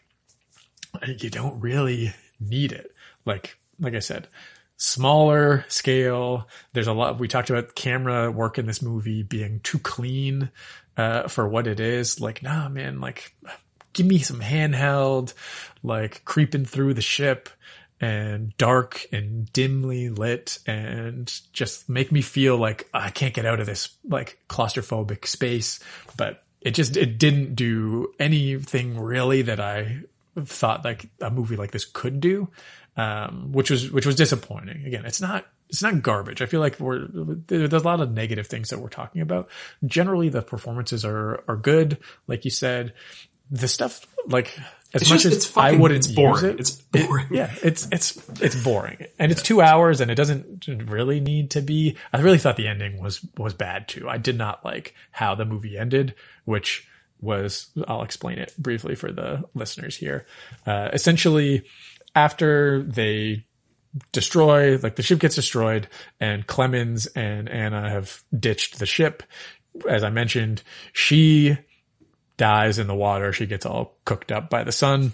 you 1.06 1.30
don't 1.30 1.60
really 1.60 2.12
need 2.40 2.72
it. 2.72 2.92
Like, 3.24 3.56
like 3.78 3.94
I 3.94 4.00
said, 4.00 4.26
smaller 4.80 5.66
scale. 5.68 6.48
There's 6.72 6.86
a 6.86 6.94
lot. 6.94 7.20
We 7.20 7.28
talked 7.28 7.50
about 7.50 7.74
camera 7.74 8.30
work 8.30 8.58
in 8.58 8.64
this 8.64 8.80
movie 8.80 9.22
being 9.22 9.60
too 9.60 9.78
clean 9.78 10.50
uh, 10.96 11.28
for 11.28 11.46
what 11.46 11.66
it 11.66 11.80
is. 11.80 12.18
Like, 12.18 12.42
nah, 12.42 12.68
man. 12.70 12.98
Like, 12.98 13.36
give 13.92 14.06
me 14.06 14.18
some 14.18 14.40
handheld, 14.40 15.34
like 15.82 16.24
creeping 16.24 16.64
through 16.64 16.94
the 16.94 17.02
ship 17.02 17.50
and 18.00 18.56
dark 18.56 19.06
and 19.12 19.52
dimly 19.52 20.08
lit 20.08 20.58
and 20.66 21.30
just 21.52 21.86
make 21.90 22.10
me 22.10 22.22
feel 22.22 22.56
like 22.56 22.88
I 22.94 23.10
can't 23.10 23.34
get 23.34 23.44
out 23.44 23.60
of 23.60 23.66
this 23.66 23.90
like 24.08 24.38
claustrophobic 24.48 25.26
space. 25.26 25.78
But 26.16 26.42
it 26.62 26.70
just, 26.70 26.96
it 26.96 27.18
didn't 27.18 27.54
do 27.54 28.14
anything 28.18 28.98
really 28.98 29.42
that 29.42 29.60
I 29.60 30.04
thought 30.42 30.86
like 30.86 31.10
a 31.20 31.30
movie 31.30 31.56
like 31.56 31.72
this 31.72 31.84
could 31.84 32.20
do. 32.20 32.48
Um, 32.96 33.52
which 33.52 33.70
was, 33.70 33.90
which 33.90 34.04
was 34.04 34.16
disappointing. 34.16 34.84
Again, 34.84 35.06
it's 35.06 35.20
not, 35.20 35.46
it's 35.68 35.82
not 35.82 36.02
garbage. 36.02 36.42
I 36.42 36.46
feel 36.46 36.60
like 36.60 36.78
we're, 36.80 37.06
there's 37.08 37.72
a 37.72 37.78
lot 37.78 38.00
of 38.00 38.10
negative 38.12 38.46
things 38.48 38.68
that 38.70 38.80
we're 38.80 38.88
talking 38.88 39.22
about. 39.22 39.48
Generally, 39.86 40.30
the 40.30 40.42
performances 40.42 41.04
are, 41.04 41.42
are 41.48 41.56
good. 41.56 41.98
Like 42.26 42.44
you 42.44 42.50
said, 42.50 42.92
the 43.50 43.68
stuff, 43.68 44.04
like, 44.26 44.58
as 44.92 45.02
It's 45.02 45.10
much 45.10 45.22
just- 45.22 45.26
as 45.26 45.36
it's 45.38 45.46
fucking- 45.46 45.78
I 45.78 45.80
wouldn't 45.80 45.98
it's 46.04 46.08
boring. 46.08 46.44
use 46.44 46.54
it, 46.54 46.60
It's 46.60 46.82
it- 46.92 47.06
boring. 47.06 47.26
yeah, 47.30 47.54
it's, 47.62 47.88
it's, 47.92 48.18
it's 48.40 48.56
boring 48.62 49.06
and 49.20 49.30
it's 49.32 49.40
two 49.42 49.62
hours 49.62 50.00
and 50.00 50.10
it 50.10 50.16
doesn't 50.16 50.66
really 50.68 51.20
need 51.20 51.52
to 51.52 51.62
be. 51.62 51.96
I 52.12 52.20
really 52.20 52.38
thought 52.38 52.56
the 52.56 52.66
ending 52.68 53.00
was, 53.00 53.24
was 53.38 53.54
bad 53.54 53.86
too. 53.88 54.08
I 54.08 54.18
did 54.18 54.36
not 54.36 54.64
like 54.64 54.94
how 55.12 55.36
the 55.36 55.44
movie 55.44 55.78
ended, 55.78 56.16
which 56.44 56.86
was, 57.20 57.68
I'll 57.86 58.02
explain 58.02 58.38
it 58.38 58.52
briefly 58.58 58.94
for 58.96 59.12
the 59.12 59.44
listeners 59.54 59.96
here. 59.96 60.26
Uh, 60.66 60.88
essentially 60.92 61.62
after 62.14 62.82
they 62.82 63.46
destroy, 64.12 64.76
like 64.78 64.96
the 64.96 65.02
ship 65.02 65.18
gets 65.18 65.34
destroyed 65.34 65.88
and 66.20 66.46
Clemens 66.46 67.06
and 67.06 67.48
Anna 67.48 67.90
have 67.90 68.22
ditched 68.36 68.78
the 68.78 68.86
ship. 68.86 69.22
As 69.88 70.04
I 70.04 70.10
mentioned, 70.10 70.62
she 70.92 71.58
dies 72.36 72.78
in 72.78 72.86
the 72.86 72.94
water. 72.94 73.32
She 73.32 73.46
gets 73.46 73.66
all 73.66 73.96
cooked 74.04 74.32
up 74.32 74.50
by 74.50 74.64
the 74.64 74.72
sun, 74.72 75.12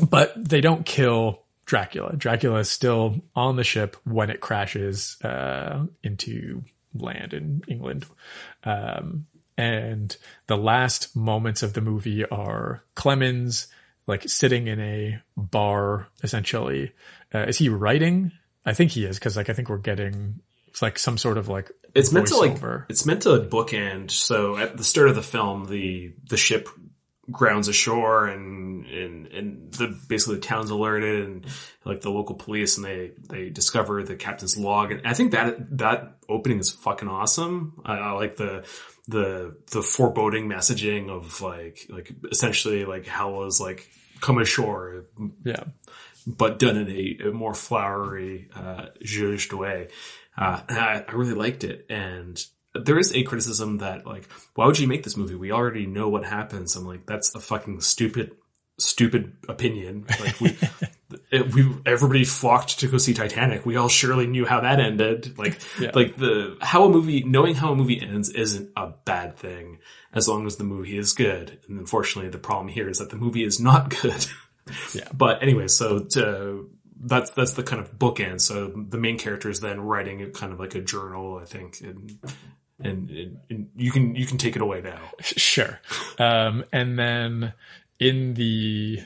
but 0.00 0.32
they 0.36 0.60
don't 0.60 0.84
kill 0.84 1.42
Dracula. 1.66 2.14
Dracula 2.16 2.60
is 2.60 2.70
still 2.70 3.16
on 3.34 3.56
the 3.56 3.64
ship 3.64 3.96
when 4.04 4.30
it 4.30 4.40
crashes, 4.40 5.16
uh, 5.22 5.86
into 6.02 6.62
land 6.94 7.32
in 7.32 7.62
England. 7.68 8.06
Um, 8.62 9.26
and 9.56 10.16
the 10.46 10.56
last 10.56 11.14
moments 11.16 11.62
of 11.62 11.72
the 11.72 11.80
movie 11.80 12.24
are 12.26 12.84
Clemens, 12.94 13.68
like 14.06 14.28
sitting 14.28 14.66
in 14.66 14.80
a 14.80 15.20
bar 15.36 16.08
essentially. 16.22 16.92
Uh, 17.34 17.40
is 17.48 17.58
he 17.58 17.68
writing? 17.68 18.32
I 18.66 18.74
think 18.74 18.92
he 18.92 19.04
is 19.04 19.18
because 19.18 19.36
like 19.36 19.48
I 19.50 19.52
think 19.52 19.68
we're 19.68 19.78
getting 19.78 20.40
it's 20.68 20.82
like 20.82 20.98
some 20.98 21.18
sort 21.18 21.38
of 21.38 21.48
like 21.48 21.70
It's 21.94 22.12
meant 22.12 22.26
to 22.28 22.36
like 22.36 22.58
voiceover. 22.58 22.84
it's 22.88 23.06
meant 23.06 23.22
to 23.22 23.40
bookend. 23.40 24.10
So 24.10 24.56
at 24.56 24.76
the 24.76 24.84
start 24.84 25.08
of 25.08 25.14
the 25.14 25.22
film, 25.22 25.66
the 25.66 26.14
the 26.28 26.36
ship 26.36 26.68
grounds 27.30 27.68
ashore 27.68 28.26
and 28.26 28.84
and 28.86 29.26
and 29.28 29.72
the 29.72 29.98
basically 30.08 30.34
the 30.34 30.40
town's 30.42 30.68
alerted 30.70 31.24
and 31.24 31.46
like 31.86 32.02
the 32.02 32.10
local 32.10 32.34
police 32.34 32.76
and 32.76 32.84
they 32.84 33.12
they 33.30 33.48
discover 33.48 34.02
the 34.02 34.14
captain's 34.14 34.58
log 34.58 34.92
and 34.92 35.06
I 35.06 35.14
think 35.14 35.32
that 35.32 35.78
that 35.78 36.18
opening 36.28 36.58
is 36.58 36.70
fucking 36.70 37.08
awesome. 37.08 37.80
I, 37.84 37.94
I 37.96 38.10
like 38.12 38.36
the 38.36 38.64
the 39.08 39.56
the 39.72 39.82
foreboding 39.82 40.48
messaging 40.48 41.10
of 41.10 41.40
like 41.42 41.86
like 41.90 42.10
essentially 42.30 42.84
like 42.84 43.06
hell 43.06 43.44
is 43.44 43.60
like 43.60 43.88
come 44.20 44.38
ashore 44.38 45.04
yeah. 45.44 45.64
but 46.26 46.58
done 46.58 46.76
in 46.76 46.88
a, 46.88 47.28
a 47.28 47.32
more 47.32 47.54
flowery, 47.54 48.48
uh, 48.54 48.86
zhuzhed 49.04 49.52
way. 49.52 49.88
Uh, 50.36 50.60
and 50.68 50.78
I, 50.78 51.04
I 51.06 51.12
really 51.12 51.34
liked 51.34 51.64
it. 51.64 51.86
And 51.90 52.42
there 52.74 52.98
is 52.98 53.14
a 53.14 53.22
criticism 53.22 53.78
that 53.78 54.06
like, 54.06 54.28
why 54.54 54.66
would 54.66 54.78
you 54.78 54.88
make 54.88 55.04
this 55.04 55.16
movie? 55.16 55.34
We 55.34 55.52
already 55.52 55.86
know 55.86 56.08
what 56.08 56.24
happens. 56.24 56.74
I'm 56.74 56.86
like, 56.86 57.06
that's 57.06 57.34
a 57.34 57.40
fucking 57.40 57.82
stupid, 57.82 58.32
stupid 58.78 59.36
opinion. 59.48 60.06
Like 60.18 60.40
we, 60.40 60.56
it, 61.30 61.52
we, 61.54 61.66
everybody 61.86 62.24
flocked 62.24 62.80
to 62.80 62.88
go 62.88 62.98
see 62.98 63.14
Titanic. 63.14 63.64
We 63.66 63.76
all 63.76 63.88
surely 63.88 64.26
knew 64.26 64.44
how 64.46 64.60
that 64.60 64.80
ended. 64.80 65.38
Like, 65.38 65.60
Yeah. 65.80 65.90
like 65.94 66.16
the, 66.16 66.56
how 66.60 66.84
a 66.84 66.88
movie, 66.88 67.22
knowing 67.24 67.54
how 67.54 67.72
a 67.72 67.76
movie 67.76 68.00
ends 68.00 68.30
isn't 68.30 68.70
a 68.76 68.92
bad 69.04 69.36
thing 69.36 69.78
as 70.12 70.28
long 70.28 70.46
as 70.46 70.56
the 70.56 70.64
movie 70.64 70.96
is 70.98 71.12
good. 71.12 71.58
And 71.68 71.78
unfortunately, 71.78 72.30
the 72.30 72.38
problem 72.38 72.68
here 72.68 72.88
is 72.88 72.98
that 72.98 73.10
the 73.10 73.16
movie 73.16 73.44
is 73.44 73.58
not 73.60 73.90
good. 74.02 74.26
Yeah. 74.94 75.08
But 75.12 75.42
anyway, 75.42 75.68
so 75.68 76.00
to, 76.12 76.70
that's 77.06 77.30
that's 77.32 77.52
the 77.52 77.62
kind 77.62 77.82
of 77.82 77.98
bookend. 77.98 78.40
So 78.40 78.68
the 78.88 78.96
main 78.98 79.18
character 79.18 79.50
is 79.50 79.60
then 79.60 79.80
writing 79.80 80.30
kind 80.32 80.52
of 80.52 80.58
like 80.60 80.74
a 80.74 80.80
journal, 80.80 81.38
I 81.40 81.44
think, 81.44 81.80
and 81.82 82.18
and, 82.80 83.10
and, 83.10 83.36
and 83.50 83.68
you 83.76 83.90
can 83.92 84.14
you 84.16 84.24
can 84.26 84.38
take 84.38 84.56
it 84.56 84.62
away 84.62 84.80
now. 84.80 85.00
Sure. 85.20 85.78
Um, 86.18 86.64
and 86.72 86.98
then 86.98 87.52
in 88.00 88.34
the, 88.34 89.00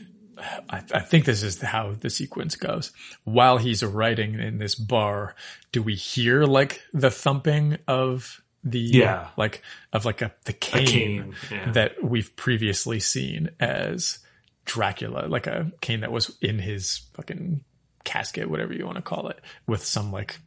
I, 0.71 0.83
I 0.95 1.01
think 1.01 1.25
this 1.25 1.43
is 1.43 1.61
how 1.61 1.93
the 1.93 2.11
sequence 2.11 2.57
goes. 2.57 2.93
While 3.25 3.59
he's 3.59 3.83
writing 3.83 4.35
in 4.35 4.59
this 4.59 4.75
bar, 4.75 5.35
do 5.73 5.83
we 5.83 5.95
hear 5.95 6.45
like 6.45 6.81
the 6.93 7.11
thumping 7.11 7.79
of 7.87 8.43
the, 8.65 8.79
Yeah. 8.81 9.29
like, 9.37 9.63
of 9.93 10.05
like 10.05 10.23
a, 10.23 10.33
the 10.45 10.53
cane, 10.53 10.87
cane, 10.87 11.35
yeah. 11.51 11.71
that 11.73 12.03
we've 12.05 12.35
previously 12.37 13.01
seen 13.01 13.51
as 13.61 14.19
Dracula, 14.65 15.27
like 15.29 15.47
a 15.47 15.73
cane 15.81 16.01
that 16.01 16.13
was 16.13 16.37
in 16.43 16.59
his 16.59 17.03
fucking 17.15 17.63
casket, 18.05 18.49
whatever 18.51 18.73
you 18.75 18.85
want 18.85 18.97
to 18.97 19.03
call 19.03 19.29
it, 19.29 19.41
with 19.67 19.85
some 19.85 20.13
like 20.13 20.39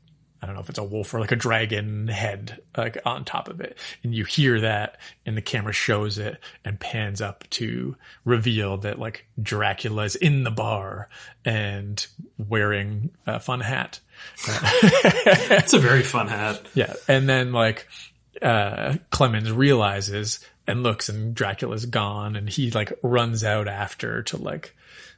I 0.42 0.48
don't 0.48 0.56
know 0.56 0.62
if 0.62 0.70
it's 0.70 0.80
a 0.80 0.84
wolf 0.84 1.14
or 1.14 1.20
like 1.20 1.32
a 1.32 1.36
dragon 1.36 2.08
head 2.08 2.60
like 2.76 2.98
on 3.06 3.26
top 3.26 3.48
of 3.48 3.62
it. 3.62 3.78
And 4.04 4.16
you 4.16 4.26
hear 4.26 4.62
that 4.62 4.98
and 5.26 5.38
the 5.38 5.42
camera 5.42 5.74
shows 5.74 6.18
it 6.18 6.40
and 6.66 6.80
pans 6.80 7.22
up 7.22 7.48
to 7.52 7.96
reveal 8.26 8.78
that 8.78 8.98
like 8.98 9.28
Dracula's 9.42 10.16
in 10.16 10.44
the 10.44 10.52
bar 10.52 11.10
and 11.46 12.06
wearing 12.38 13.12
a 13.28 13.40
fun 13.40 13.60
hat. 13.60 14.00
It's 15.54 15.74
a 15.74 15.80
very 15.80 16.04
fun 16.04 16.28
hat. 16.28 16.62
Yeah. 16.74 16.94
And 17.08 17.30
then 17.30 17.52
like, 17.52 17.88
uh, 18.42 18.96
Clemens 19.12 19.52
realizes 19.52 20.40
and 20.66 20.82
looks 20.82 21.08
and 21.10 21.36
Dracula's 21.36 21.86
gone 21.86 22.36
and 22.36 22.50
he 22.50 22.72
like 22.72 22.94
runs 23.04 23.44
out 23.44 23.68
after 23.68 24.24
to 24.24 24.38
like, 24.38 24.76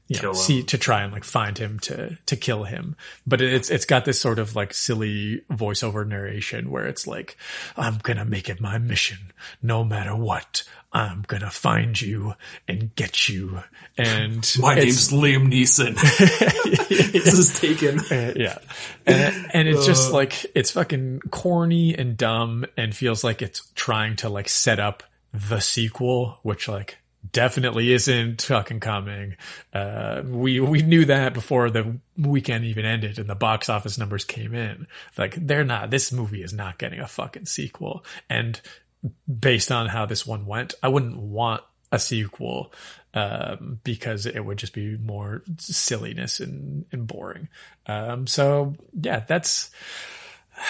you 0.07 0.21
know, 0.21 0.34
see 0.34 0.63
to 0.63 0.77
try 0.77 1.03
and 1.03 1.13
like 1.13 1.23
find 1.23 1.57
him 1.57 1.80
to 1.80 2.17
to 2.25 2.35
kill 2.35 2.63
him. 2.63 2.95
But 3.25 3.41
it's 3.41 3.69
it's 3.69 3.85
got 3.85 4.05
this 4.05 4.19
sort 4.19 4.39
of 4.39 4.55
like 4.55 4.73
silly 4.73 5.41
voiceover 5.49 6.07
narration 6.07 6.69
where 6.69 6.85
it's 6.85 7.07
like, 7.07 7.38
I'm 7.77 7.97
gonna 8.03 8.25
make 8.25 8.49
it 8.49 8.59
my 8.59 8.77
mission, 8.77 9.31
no 9.61 9.84
matter 9.84 10.15
what. 10.15 10.63
I'm 10.95 11.23
gonna 11.25 11.49
find 11.49 11.99
you 11.99 12.35
and 12.67 12.93
get 12.95 13.27
you. 13.27 13.63
And 13.97 14.49
My 14.59 14.75
name's 14.75 15.09
Liam 15.09 15.51
Neeson. 15.51 15.95
this 16.89 17.34
is 17.34 17.59
taken. 17.59 17.99
uh, 17.99 18.34
yeah. 18.35 18.59
And, 19.07 19.49
and 19.53 19.67
it's 19.67 19.88
just 19.88 20.11
like, 20.11 20.45
it's 20.53 20.69
fucking 20.71 21.21
corny 21.31 21.97
and 21.97 22.15
dumb 22.15 22.65
and 22.77 22.95
feels 22.95 23.23
like 23.23 23.41
it's 23.41 23.67
trying 23.73 24.17
to 24.17 24.30
like 24.30 24.47
set 24.47 24.80
up 24.80 25.01
the 25.34 25.59
sequel, 25.59 26.38
which 26.43 26.67
like 26.67 26.99
definitely 27.31 27.93
isn't 27.93 28.41
fucking 28.41 28.79
coming. 28.79 29.35
Uh, 29.73 30.21
we, 30.25 30.59
we 30.59 30.81
knew 30.81 31.05
that 31.05 31.33
before 31.33 31.69
the 31.69 31.97
weekend 32.17 32.65
even 32.65 32.85
ended 32.85 33.19
and 33.19 33.29
the 33.29 33.35
box 33.35 33.69
office 33.69 33.97
numbers 33.97 34.25
came 34.25 34.53
in. 34.53 34.87
Like 35.17 35.35
they're 35.35 35.63
not, 35.63 35.89
this 35.89 36.11
movie 36.11 36.43
is 36.43 36.53
not 36.53 36.77
getting 36.77 36.99
a 36.99 37.07
fucking 37.07 37.45
sequel. 37.45 38.03
And 38.29 38.59
based 39.39 39.71
on 39.71 39.87
how 39.87 40.05
this 40.05 40.25
one 40.25 40.45
went, 40.45 40.73
I 40.83 40.89
wouldn't 40.89 41.17
want 41.17 41.63
a 41.91 41.99
sequel 41.99 42.73
um, 43.13 43.79
because 43.83 44.25
it 44.25 44.39
would 44.39 44.57
just 44.57 44.73
be 44.73 44.97
more 44.97 45.43
silliness 45.59 46.39
and, 46.39 46.85
and 46.91 47.05
boring. 47.07 47.47
Um, 47.85 48.27
so 48.27 48.75
yeah, 48.99 49.19
that's. 49.19 49.69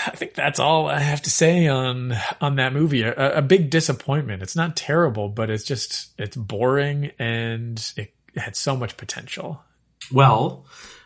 I 0.07 0.11
think 0.11 0.34
that's 0.34 0.60
all 0.60 0.88
I 0.88 0.99
have 0.99 1.22
to 1.24 1.30
say 1.30 1.68
on 1.68 2.15
on 2.41 2.56
that 2.56 2.74
movie. 2.74 3.03
A, 3.03 3.38
a 3.38 3.41
big 3.41 3.70
disappointment. 3.70 4.41
It's 4.41 4.56
not 4.56 4.76
terrible, 4.76 5.30
but 5.30 5.49
it's 5.49 5.64
just 5.64 6.11
it's 6.18 6.36
boring 6.36 7.11
and 7.20 7.84
it 7.95 8.14
had 8.36 8.56
so 8.56 8.76
much 8.76 8.98
potential. 8.98 9.64
Well, 10.11 10.65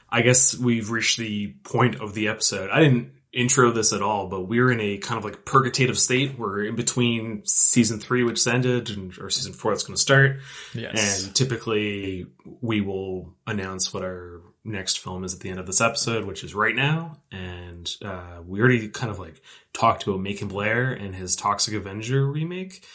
I 0.09 0.21
guess 0.21 0.57
we've 0.57 0.89
reached 0.89 1.17
the 1.17 1.53
point 1.63 2.01
of 2.01 2.13
the 2.13 2.29
episode. 2.29 2.69
I 2.69 2.79
didn't 2.79 3.11
intro 3.33 3.71
this 3.71 3.93
at 3.93 4.01
all, 4.01 4.27
but 4.27 4.41
we're 4.41 4.71
in 4.71 4.79
a 4.79 4.97
kind 4.97 5.17
of 5.17 5.25
like 5.25 5.45
purgative 5.45 5.97
state. 5.97 6.37
We're 6.37 6.63
in 6.65 6.75
between 6.75 7.45
season 7.45 7.99
three, 7.99 8.23
which 8.23 8.45
ended, 8.47 8.89
and 8.89 9.17
or 9.19 9.29
season 9.29 9.53
four 9.53 9.71
that's 9.71 9.83
going 9.83 9.95
to 9.95 10.01
start. 10.01 10.37
Yes. 10.73 11.25
And 11.25 11.35
typically 11.35 12.27
we 12.61 12.81
will 12.81 13.35
announce 13.45 13.93
what 13.93 14.03
our 14.03 14.41
next 14.67 14.99
film 14.99 15.23
is 15.23 15.33
at 15.33 15.39
the 15.39 15.49
end 15.49 15.59
of 15.59 15.65
this 15.65 15.81
episode, 15.81 16.25
which 16.25 16.43
is 16.43 16.53
right 16.53 16.75
now. 16.75 17.17
And 17.31 17.89
uh, 18.03 18.41
we 18.45 18.59
already 18.59 18.89
kind 18.89 19.09
of 19.09 19.19
like 19.19 19.41
talked 19.73 20.05
about 20.05 20.19
Macon 20.19 20.47
Blair 20.49 20.91
and 20.91 21.15
his 21.15 21.35
Toxic 21.35 21.73
Avenger 21.73 22.25
remake. 22.25 22.85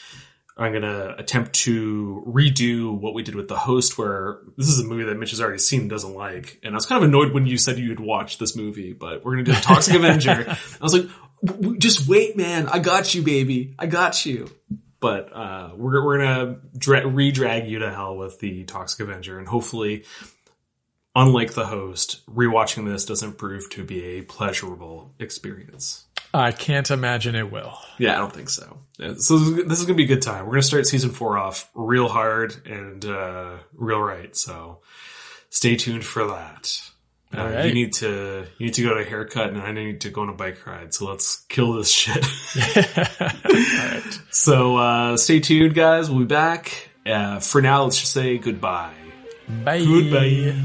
I'm 0.56 0.70
going 0.72 0.82
to 0.82 1.16
attempt 1.16 1.54
to 1.54 2.22
redo 2.28 2.94
what 2.96 3.14
we 3.14 3.22
did 3.22 3.34
with 3.34 3.48
The 3.48 3.56
Host, 3.56 3.96
where 3.96 4.40
this 4.58 4.68
is 4.68 4.80
a 4.80 4.84
movie 4.84 5.04
that 5.04 5.16
Mitch 5.16 5.30
has 5.30 5.40
already 5.40 5.58
seen 5.58 5.82
and 5.82 5.90
doesn't 5.90 6.14
like. 6.14 6.60
And 6.62 6.74
I 6.74 6.76
was 6.76 6.84
kind 6.84 7.02
of 7.02 7.08
annoyed 7.08 7.32
when 7.32 7.46
you 7.46 7.56
said 7.56 7.78
you'd 7.78 7.98
watch 7.98 8.36
this 8.36 8.54
movie, 8.54 8.92
but 8.92 9.24
we're 9.24 9.32
going 9.32 9.46
to 9.46 9.50
do 9.50 9.56
The 9.56 9.62
Toxic 9.62 9.94
Avenger. 9.94 10.30
I 10.80 10.84
was 10.84 10.92
like, 10.92 11.08
"W- 11.42 11.62
w- 11.62 11.78
just 11.78 12.06
wait, 12.06 12.36
man. 12.36 12.68
I 12.68 12.80
got 12.80 13.14
you, 13.14 13.22
baby. 13.22 13.74
I 13.78 13.86
got 13.86 14.26
you. 14.26 14.50
But 15.00 15.32
uh, 15.34 15.70
we're, 15.74 16.04
we're 16.04 16.18
going 16.18 16.28
to 16.28 16.78
dra- 16.78 17.06
re-drag 17.08 17.66
you 17.66 17.78
to 17.78 17.90
hell 17.90 18.16
with 18.18 18.38
The 18.38 18.64
Toxic 18.64 19.00
Avenger. 19.00 19.38
And 19.38 19.48
hopefully, 19.48 20.04
unlike 21.14 21.54
The 21.54 21.66
Host, 21.66 22.22
rewatching 22.26 22.86
this 22.86 23.04
doesn't 23.04 23.38
prove 23.38 23.68
to 23.70 23.84
be 23.84 24.02
a 24.04 24.22
pleasurable 24.22 25.14
experience. 25.18 26.04
I 26.34 26.52
can't 26.52 26.90
imagine 26.90 27.34
it 27.34 27.52
will. 27.52 27.78
Yeah, 27.98 28.14
I 28.14 28.18
don't 28.18 28.32
think 28.32 28.48
so. 28.48 28.78
So 29.18 29.38
this 29.38 29.78
is 29.78 29.84
gonna 29.84 29.96
be 29.96 30.04
a 30.04 30.06
good 30.06 30.22
time. 30.22 30.46
We're 30.46 30.52
gonna 30.52 30.62
start 30.62 30.86
season 30.86 31.10
four 31.10 31.36
off 31.36 31.70
real 31.74 32.08
hard 32.08 32.54
and 32.66 33.04
uh, 33.04 33.58
real 33.74 34.00
right. 34.00 34.34
So 34.34 34.80
stay 35.50 35.76
tuned 35.76 36.04
for 36.04 36.28
that. 36.28 36.80
Uh, 37.36 37.44
right. 37.44 37.66
You 37.66 37.74
need 37.74 37.92
to 37.94 38.46
you 38.58 38.66
need 38.66 38.74
to 38.74 38.82
go 38.82 38.94
to 38.94 39.00
a 39.00 39.04
haircut, 39.04 39.50
and 39.50 39.58
I 39.60 39.72
need 39.72 40.02
to 40.02 40.10
go 40.10 40.22
on 40.22 40.28
a 40.28 40.34
bike 40.34 40.66
ride. 40.66 40.94
So 40.94 41.10
let's 41.10 41.44
kill 41.48 41.74
this 41.74 41.90
shit. 41.90 42.24
So 44.32 44.76
uh, 44.76 45.16
stay 45.18 45.40
tuned, 45.40 45.74
guys. 45.74 46.10
We'll 46.10 46.20
be 46.20 46.24
back. 46.24 46.88
Uh, 47.04 47.38
for 47.38 47.60
now, 47.60 47.84
let's 47.84 48.00
just 48.00 48.12
say 48.12 48.38
goodbye. 48.38 48.94
Bye. 49.64 49.84
Goodbye. 49.84 50.56